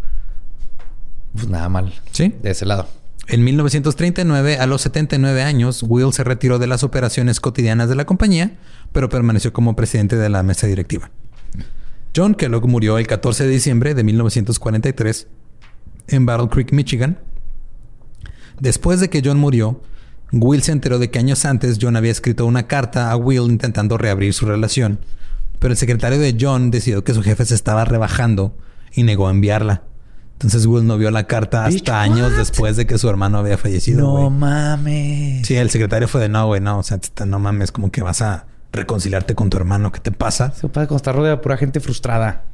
Pues 1.33 1.49
nada 1.49 1.69
mal. 1.69 1.93
Sí. 2.13 2.35
De 2.43 2.51
ese 2.51 2.65
lado. 2.65 2.89
En 3.29 3.43
1939, 3.43 4.59
a 4.59 4.67
los 4.67 4.83
79 4.83 5.43
años, 5.43 5.83
Will 5.83 6.13
se 6.13 6.23
retiró 6.23 6.61
de 6.61 6.69
las 6.69 6.85
operaciones 6.85 7.41
cotidianas 7.41 7.89
de 7.89 7.97
la 7.97 8.05
compañía, 8.05 8.57
pero 8.93 9.09
permaneció 9.09 9.53
como 9.53 9.75
presidente 9.75 10.17
de 10.17 10.29
la 10.29 10.45
mesa 10.45 10.69
directiva. 10.69 11.11
John 12.15 12.35
Kellogg 12.35 12.69
murió 12.69 12.99
el 12.99 13.07
14 13.07 13.45
de 13.45 13.51
diciembre 13.51 13.95
de 13.95 14.05
1943 14.05 15.27
en 16.09 16.25
Battle 16.25 16.49
Creek, 16.49 16.73
Michigan, 16.73 17.19
Después 18.61 19.01
de 19.01 19.11
que 19.11 19.23
John 19.25 19.39
murió, 19.39 19.81
Will 20.33 20.63
se 20.63 20.73
enteró 20.73 20.99
de 20.99 21.11
que 21.11 21.19
años 21.19 21.45
antes 21.45 21.79
John 21.81 21.97
había 21.97 22.11
escrito 22.11 22.47
una 22.47 22.67
carta 22.67 23.11
a 23.11 23.17
Will 23.17 23.51
intentando 23.51 23.99
reabrir 23.99 24.35
su 24.35 24.47
relación, 24.47 24.99
pero 25.59 25.73
el 25.73 25.79
secretario 25.79 26.19
de 26.19 26.37
John 26.39 26.71
decidió 26.71 27.05
que 27.05 27.15
su 27.15 27.23
jefe 27.23 27.45
se 27.45 27.55
estaba 27.55 27.85
rebajando 27.85 28.57
y 28.93 29.03
negó 29.03 29.29
a 29.29 29.31
enviarla. 29.31 29.83
Entonces 30.33 30.67
Will 30.67 30.87
no 30.87 30.99
vio 30.99 31.11
la 31.11 31.27
carta 31.27 31.65
hasta 31.65 32.03
años 32.03 32.37
después 32.37 32.77
de 32.77 32.87
que 32.87 32.99
su 32.99 33.09
hermano 33.09 33.39
había 33.39 33.57
fallecido. 33.57 34.01
No 34.01 34.29
mames. 34.29 35.47
Sí, 35.47 35.55
el 35.57 35.71
secretario 35.71 36.09
fue 36.09 36.21
de 36.21 36.29
no, 36.29 36.47
güey, 36.47 36.61
no, 36.61 36.79
o 36.79 36.83
sea, 36.83 36.99
no 37.27 37.39
mames, 37.39 37.73
como 37.73 37.91
que 37.91 38.03
vas 38.03 38.21
a 38.21 38.47
reconciliarte 38.73 39.35
con 39.35 39.49
tu 39.49 39.57
hermano, 39.57 39.93
¿qué 39.93 40.01
te 40.01 40.13
pasa? 40.13 40.53
Se 40.53 40.69
puede 40.69 40.87
constar 40.87 41.21
de 41.23 41.37
pura 41.39 41.57
gente 41.57 41.81
frustrada. 41.81 42.45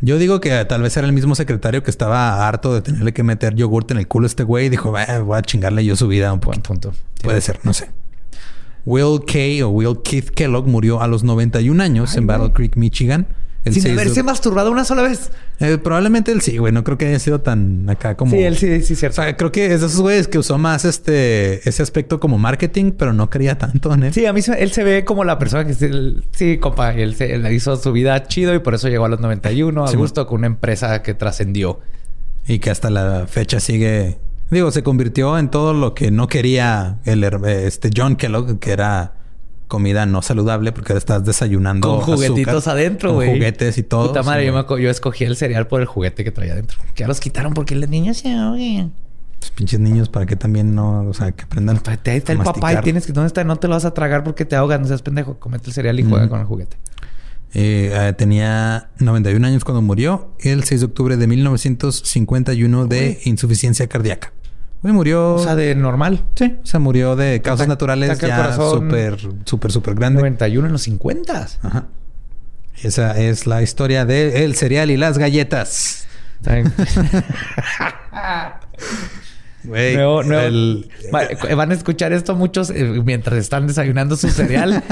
Yo 0.00 0.18
digo 0.18 0.40
que 0.40 0.64
tal 0.64 0.82
vez 0.82 0.96
era 0.96 1.06
el 1.06 1.12
mismo 1.12 1.34
secretario 1.34 1.82
que 1.82 1.90
estaba 1.90 2.46
harto 2.46 2.72
de 2.74 2.82
tenerle 2.82 3.12
que 3.12 3.22
meter 3.22 3.54
yogurte 3.54 3.94
en 3.94 3.98
el 3.98 4.06
culo 4.06 4.26
a 4.26 4.28
este 4.28 4.44
güey 4.44 4.66
y 4.66 4.68
dijo, 4.68 4.92
voy 4.92 5.38
a 5.38 5.42
chingarle 5.42 5.84
yo 5.84 5.96
su 5.96 6.06
vida 6.06 6.32
un 6.32 6.40
Buen 6.40 6.62
punto. 6.62 6.92
Puede 7.22 7.40
ser, 7.40 7.60
no 7.64 7.72
sé. 7.74 7.90
Will 8.84 9.20
Kay 9.26 9.62
o 9.62 9.70
Will 9.70 9.98
Keith 10.02 10.30
Kellogg 10.30 10.66
murió 10.66 11.02
a 11.02 11.08
los 11.08 11.24
91 11.24 11.82
años 11.82 12.16
en 12.16 12.26
Battle 12.26 12.52
Creek, 12.52 12.76
Michigan 12.76 13.26
sin 13.70 13.92
haberse 13.92 14.22
masturbado 14.22 14.70
una 14.70 14.84
sola 14.84 15.02
vez. 15.02 15.30
Eh, 15.60 15.78
probablemente 15.78 16.32
él 16.32 16.40
sí, 16.40 16.56
güey. 16.58 16.72
No 16.72 16.84
creo 16.84 16.96
que 16.96 17.06
haya 17.06 17.18
sido 17.18 17.40
tan 17.40 17.88
acá 17.90 18.16
como. 18.16 18.32
Sí, 18.32 18.42
él 18.42 18.56
sí, 18.56 18.80
sí, 18.82 18.96
cierto. 18.96 19.20
O 19.20 19.24
sea, 19.24 19.36
creo 19.36 19.52
que 19.52 19.72
es 19.72 19.80
de 19.80 19.86
esos 19.86 20.00
güeyes 20.00 20.28
que 20.28 20.38
usó 20.38 20.58
más 20.58 20.84
este 20.84 21.68
ese 21.68 21.82
aspecto 21.82 22.20
como 22.20 22.38
marketing, 22.38 22.92
pero 22.92 23.12
no 23.12 23.28
creía 23.30 23.58
tanto 23.58 23.92
en 23.92 24.04
él. 24.04 24.12
Sí, 24.14 24.26
a 24.26 24.32
mí 24.32 24.40
él 24.58 24.72
se 24.72 24.84
ve 24.84 25.04
como 25.04 25.24
la 25.24 25.38
persona 25.38 25.66
que 25.66 25.74
sí, 26.32 26.58
compa, 26.58 26.94
él, 26.94 27.14
se, 27.14 27.38
hizo 27.52 27.76
su 27.76 27.92
vida 27.92 28.26
chido 28.26 28.54
y 28.54 28.60
por 28.60 28.74
eso 28.74 28.88
llegó 28.88 29.04
a 29.04 29.08
los 29.08 29.20
91 29.20 29.84
a 29.84 29.92
gusto 29.92 30.26
con 30.26 30.38
una 30.38 30.46
empresa 30.46 31.02
que 31.02 31.14
trascendió. 31.14 31.80
Y 32.46 32.60
que 32.60 32.70
hasta 32.70 32.88
la 32.88 33.26
fecha 33.26 33.60
sigue. 33.60 34.18
Digo, 34.50 34.70
se 34.70 34.82
convirtió 34.82 35.36
en 35.38 35.50
todo 35.50 35.74
lo 35.74 35.94
que 35.94 36.10
no 36.10 36.28
quería 36.28 36.98
el 37.04 37.22
este 37.44 37.90
John 37.94 38.16
Kellogg, 38.16 38.58
que 38.58 38.70
era 38.70 39.17
comida 39.68 40.06
no 40.06 40.22
saludable 40.22 40.72
porque 40.72 40.92
ahora 40.92 40.98
estás 40.98 41.24
desayunando. 41.24 41.88
Con 41.88 42.00
juguetitos 42.00 42.66
adentro, 42.66 43.14
güey. 43.14 43.30
Juguetes 43.30 43.78
y 43.78 43.82
todo. 43.82 44.08
Puta 44.08 44.22
madre, 44.22 44.46
yo, 44.46 44.90
escogí 44.90 45.24
el 45.24 45.36
cereal 45.36 45.68
por 45.68 45.80
el 45.80 45.86
juguete 45.86 46.24
que 46.24 46.32
traía 46.32 46.54
adentro. 46.54 46.78
Que 46.94 47.02
ya 47.02 47.08
los 47.08 47.20
quitaron 47.20 47.54
porque 47.54 47.76
los 47.76 47.88
niños 47.88 48.16
se 48.16 48.32
ahoguen. 48.32 48.92
Pues 49.38 49.52
pinches 49.52 49.78
niños, 49.78 50.08
para 50.08 50.26
que 50.26 50.34
también 50.34 50.74
no, 50.74 51.02
o 51.02 51.14
sea, 51.14 51.30
que 51.30 51.44
aprendan. 51.44 51.78
Pues, 51.78 51.98
ahí 52.06 52.16
está 52.16 52.32
el 52.32 52.38
papá 52.38 52.72
y 52.72 52.80
tienes 52.80 53.06
que, 53.06 53.12
¿dónde 53.12 53.28
está? 53.28 53.44
No 53.44 53.56
te 53.56 53.68
lo 53.68 53.74
vas 53.74 53.84
a 53.84 53.94
tragar 53.94 54.24
porque 54.24 54.44
te 54.44 54.56
ahogas, 54.56 54.80
no 54.80 54.86
seas 54.86 55.02
pendejo. 55.02 55.38
Comete 55.38 55.68
el 55.68 55.72
cereal 55.72 56.00
y 56.00 56.02
juega 56.02 56.28
con 56.28 56.40
el 56.40 56.46
juguete. 56.46 56.76
Eh, 57.54 57.90
eh, 57.92 58.12
tenía 58.12 58.90
91 58.98 59.46
años 59.46 59.64
cuando 59.64 59.80
murió, 59.80 60.32
el 60.40 60.64
6 60.64 60.80
de 60.80 60.86
octubre 60.86 61.16
de 61.16 61.26
1951 61.26 62.86
de 62.86 63.20
insuficiencia 63.24 63.86
cardíaca. 63.86 64.32
Uy, 64.82 64.92
murió. 64.92 65.34
O 65.34 65.38
sea, 65.42 65.56
de 65.56 65.74
normal. 65.74 66.24
Sí, 66.36 66.56
o 66.62 66.66
sea, 66.66 66.78
murió 66.80 67.16
de 67.16 67.40
causas 67.42 67.66
naturales 67.68 68.18
ya 68.20 68.52
súper, 68.54 69.18
súper, 69.44 69.72
súper 69.72 69.94
grande. 69.94 70.20
91 70.20 70.66
en 70.66 70.72
los 70.72 70.82
50. 70.82 71.48
Ajá. 71.62 71.86
Esa 72.82 73.18
es 73.18 73.46
la 73.48 73.60
historia 73.62 74.04
de 74.04 74.44
el 74.44 74.54
cereal 74.54 74.90
y 74.90 74.96
las 74.96 75.18
galletas. 75.18 76.06
Güey, 79.64 79.96
Nuevo- 79.96 80.22
nuevo- 80.22 80.42
el- 80.46 80.88
Va- 81.12 81.54
Van 81.56 81.70
a 81.72 81.74
escuchar 81.74 82.12
esto 82.12 82.34
muchos 82.36 82.70
eh, 82.70 82.84
mientras 83.04 83.38
están 83.38 83.66
desayunando 83.66 84.16
su 84.16 84.28
cereal. 84.30 84.82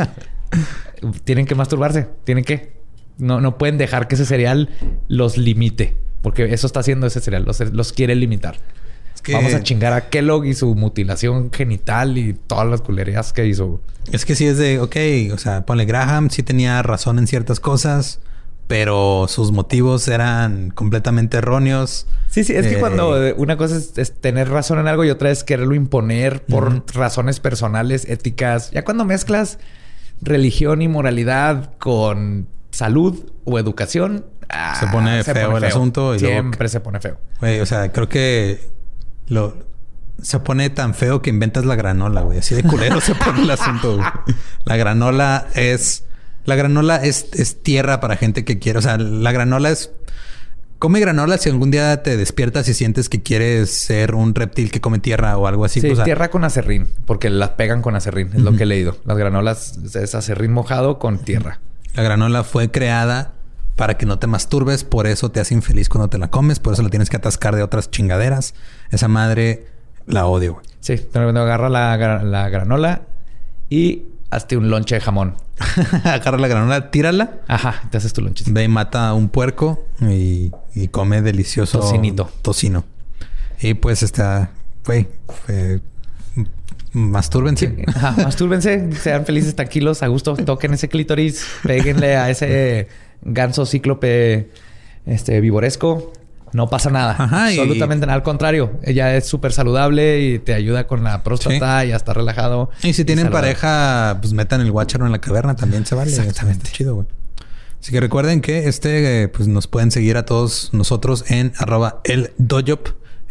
tienen 1.24 1.46
que 1.46 1.54
masturbarse. 1.54 2.08
Tienen 2.24 2.44
que. 2.44 2.74
No, 3.18 3.40
no 3.40 3.56
pueden 3.58 3.78
dejar 3.78 4.08
que 4.08 4.16
ese 4.16 4.26
cereal 4.26 4.68
los 5.08 5.38
limite. 5.38 5.96
Porque 6.20 6.52
eso 6.52 6.66
está 6.66 6.80
haciendo 6.80 7.06
ese 7.06 7.20
cereal. 7.20 7.44
Los, 7.44 7.60
los 7.72 7.92
quiere 7.92 8.14
limitar. 8.16 8.56
Que, 9.27 9.35
Vamos 9.35 9.55
a 9.55 9.62
chingar 9.62 9.93
a 9.93 10.09
Kellogg 10.09 10.47
y 10.47 10.55
su 10.55 10.74
mutilación 10.77 11.51
genital 11.53 12.16
y 12.16 12.32
todas 12.32 12.66
las 12.69 12.81
culerías 12.81 13.32
que 13.32 13.44
hizo. 13.47 13.81
Es 14.12 14.24
que 14.24 14.36
sí 14.36 14.47
es 14.47 14.57
de, 14.57 14.78
ok, 14.78 15.35
o 15.35 15.39
sea, 15.39 15.66
ponle 15.66 15.85
Graham, 15.85 16.31
sí 16.31 16.43
tenía 16.44 16.81
razón 16.82 17.19
en 17.19 17.27
ciertas 17.27 17.59
cosas, 17.59 18.20
pero 18.69 19.27
sus 19.28 19.51
motivos 19.51 20.07
eran 20.07 20.70
completamente 20.70 21.39
erróneos. 21.39 22.07
Sí, 22.28 22.44
sí, 22.44 22.53
es 22.55 22.66
que 22.69 22.74
Eh, 22.77 22.78
cuando 22.81 23.20
eh, 23.20 23.35
una 23.36 23.57
cosa 23.57 23.77
es, 23.77 23.98
es 23.98 24.12
tener 24.20 24.48
razón 24.48 24.78
en 24.78 24.86
algo 24.86 25.05
y 25.05 25.11
otra 25.11 25.31
es 25.32 25.43
quererlo 25.43 25.74
imponer 25.74 26.43
por 26.44 26.85
razones 26.94 27.40
personales, 27.40 28.05
éticas. 28.09 28.70
Ya 28.70 28.85
cuando 28.85 29.05
mezclas 29.05 29.59
religión 30.23 30.82
y 30.82 30.89
moralidad 30.89 31.73
con 31.78 32.47
salud 32.70 33.31
o 33.44 33.59
educación, 33.59 34.24
ah, 34.48 34.77
Se 34.78 34.86
pone 34.89 35.24
feo 35.24 35.57
el 35.57 35.65
asunto 35.65 36.15
y 36.15 36.20
luego- 36.20 36.32
siempre 36.35 36.69
se 36.69 36.81
pone 36.81 37.01
feo. 37.01 37.19
O 37.62 37.66
sea, 37.66 37.90
creo 37.93 38.09
que 38.09 38.76
lo 39.28 39.66
se 40.23 40.40
pone 40.40 40.70
tan 40.70 40.94
feo 40.94 41.20
que 41.20 41.31
inventas 41.31 41.65
la 41.65 41.77
granola, 41.77 42.23
güey. 42.23 42.39
Así 42.39 42.55
de 42.55 42.62
culero 42.62 43.01
se 43.01 43.15
pone 43.15 43.43
el 43.43 43.51
asunto. 43.51 43.97
güey. 43.97 44.09
La 44.65 44.77
granola 44.77 45.48
es 45.55 46.05
la 46.47 46.55
granola 46.55 46.97
es, 46.97 47.27
es 47.32 47.62
tierra 47.62 48.01
para 48.01 48.16
gente 48.16 48.44
que 48.44 48.59
quiere, 48.59 48.78
o 48.78 48.82
sea, 48.82 48.97
la 48.98 49.32
granola 49.32 49.70
es 49.70 49.90
come 50.78 51.01
granola 51.01 51.39
si 51.39 51.48
algún 51.48 51.70
día 51.70 52.03
te 52.03 52.16
despiertas 52.16 52.69
y 52.69 52.74
sientes 52.74 53.09
que 53.09 53.23
quieres 53.23 53.70
ser 53.70 54.15
un 54.15 54.35
reptil 54.35 54.70
que 54.70 54.81
come 54.81 55.01
tierra 55.01 55.36
o 55.39 55.47
algo 55.48 55.65
así. 55.65 55.81
Sí, 55.81 55.90
o 55.90 55.97
sea, 55.97 56.05
tierra 56.05 56.31
con 56.31 56.44
acerrín, 56.44 56.89
porque 57.05 57.31
las 57.31 57.51
pegan 57.51 57.82
con 57.82 57.97
acerrín, 57.97 58.31
es 58.32 58.43
lo 58.43 58.57
que 58.57 58.62
he 58.62 58.66
leído. 58.66 58.97
Las 59.05 59.16
granolas 59.16 59.78
es 59.94 60.15
acerrín 60.15 60.53
mojado 60.53 60.98
con 60.98 61.19
tierra. 61.19 61.61
La 61.94 62.03
granola 62.03 62.44
fue 62.44 62.70
creada 62.70 63.32
para 63.77 63.97
que 63.98 64.07
no 64.07 64.19
te 64.19 64.27
masturbes, 64.27 64.85
por 64.85 65.07
eso 65.07 65.31
te 65.31 65.39
hace 65.40 65.55
infeliz 65.55 65.89
cuando 65.89 66.09
te 66.09 66.19
la 66.19 66.28
comes, 66.31 66.59
por 66.59 66.73
eso 66.73 66.82
la 66.82 66.89
tienes 66.90 67.11
que 67.11 67.16
atascar 67.16 67.55
de 67.55 67.62
otras 67.62 67.90
chingaderas. 67.90 68.55
Esa 68.90 69.07
madre 69.09 69.66
la 70.07 70.27
odio, 70.27 70.55
güey. 70.55 70.66
Sí, 70.81 70.98
cuando 71.12 71.40
agarra 71.43 71.69
la, 71.69 71.97
la 72.23 72.48
granola 72.48 73.03
y 73.69 74.05
hazte 74.31 74.57
un 74.57 74.70
lonche 74.70 74.94
de 74.97 75.01
jamón. 75.01 75.36
Agarra 76.05 76.36
la 76.39 76.48
granola, 76.48 76.90
tírala, 76.90 77.39
Ajá, 77.48 77.82
te 77.90 77.97
haces 77.97 78.12
tu 78.12 78.20
lonchecito. 78.20 78.55
ve 78.55 78.65
y 78.65 78.69
mata 78.69 79.09
a 79.09 79.15
un 79.15 79.28
puerco 79.31 79.86
y, 80.03 80.53
y 80.74 80.89
come 80.89 81.23
delicioso 81.23 81.81
Tocinito. 81.81 82.31
tocino. 82.43 82.85
Y 83.61 83.73
pues 83.74 84.03
está, 84.03 84.51
güey, 84.85 85.09
eh, 85.48 85.81
mastúrbense. 86.93 87.85
Ajá, 87.89 88.12
mastúrbense, 88.23 88.93
sean 88.93 89.24
felices, 89.24 89.55
tranquilos, 89.57 90.03
a 90.03 90.07
gusto, 90.09 90.35
toquen 90.36 90.74
ese 90.74 90.89
clítoris, 90.89 91.44
péguenle 91.62 92.16
a 92.16 92.31
ese 92.31 92.89
ganso 93.27 93.66
cíclope 93.66 94.51
este 95.05 95.40
vivoresco. 95.40 96.12
No 96.53 96.69
pasa 96.70 96.90
nada. 96.90 97.16
Ajá, 97.19 97.53
y- 97.53 97.59
Absolutamente 97.59 98.07
nada. 98.07 98.15
Al 98.16 98.23
contrario, 98.23 98.78
ella 98.82 99.15
es 99.16 99.27
súper 99.27 99.53
saludable 99.53 100.20
y 100.23 100.39
te 100.39 100.55
ayuda 100.55 100.86
con 100.86 101.03
la 101.05 101.23
próstata 101.23 101.85
y 101.85 101.89
ya 101.89 101.97
está 101.97 102.15
relajado. 102.15 102.70
Y 102.82 102.93
si 102.94 103.05
tienen 103.05 103.27
saludable. 103.27 103.48
pareja, 103.48 104.19
pues 104.20 104.32
metan 104.32 104.61
el 104.61 104.70
guacharo 104.73 105.05
en 105.07 105.12
la 105.12 105.20
caverna, 105.20 105.55
también 105.57 105.85
se 105.85 105.94
vale. 105.94 106.11
Exactamente. 106.11 106.65
Está 106.65 106.77
chido, 106.77 106.94
güey. 106.94 107.07
Así 107.81 107.93
que 107.93 108.01
recuerden 108.01 108.40
que 108.40 108.69
este, 108.69 109.23
eh, 109.24 109.28
pues 109.28 109.48
nos 109.48 109.66
pueden 109.66 109.90
seguir 109.90 110.16
a 110.16 110.24
todos 110.24 110.70
nosotros 110.73 111.24
en 111.31 111.53
arroba 111.59 112.01
el 112.05 112.31
doyop, 112.39 112.89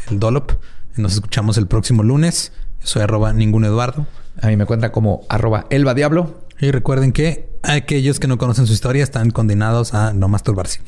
el 0.10 0.20
dolop. 0.20 0.52
Nos 0.96 1.14
escuchamos 1.14 1.58
el 1.58 1.68
próximo 1.68 2.04
lunes. 2.04 2.52
Yo 2.82 2.88
soy 2.88 3.02
arroba 3.02 3.34
ningún 3.34 3.66
Eduardo. 3.66 4.06
A 4.42 4.48
mí 4.48 4.56
me 4.58 4.66
cuenta 4.66 4.92
como 4.92 5.26
arroba 5.30 5.66
elba 5.72 5.94
diablo. 5.94 6.42
Y 6.60 6.72
recuerden 6.72 7.12
que 7.12 7.50
aquellos 7.66 8.20
que 8.20 8.28
no 8.28 8.38
conocen 8.38 8.68
su 8.68 8.74
historia 8.74 9.04
están 9.04 9.32
condenados 9.32 9.94
a 9.94 10.14
no 10.14 10.28
masturbarse. 10.28 10.82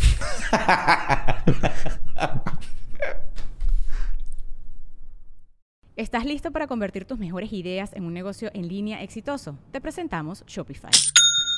¿Estás 5.96 6.26
listo 6.26 6.52
para 6.52 6.68
convertir 6.68 7.06
tus 7.06 7.18
mejores 7.18 7.52
ideas 7.52 7.92
en 7.94 8.04
un 8.04 8.14
negocio 8.14 8.52
en 8.54 8.68
línea 8.68 9.02
exitoso? 9.02 9.58
Te 9.72 9.82
presentamos 9.82 10.44
Shopify. 10.46 10.92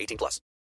18 0.00 0.16
plus. 0.16 0.40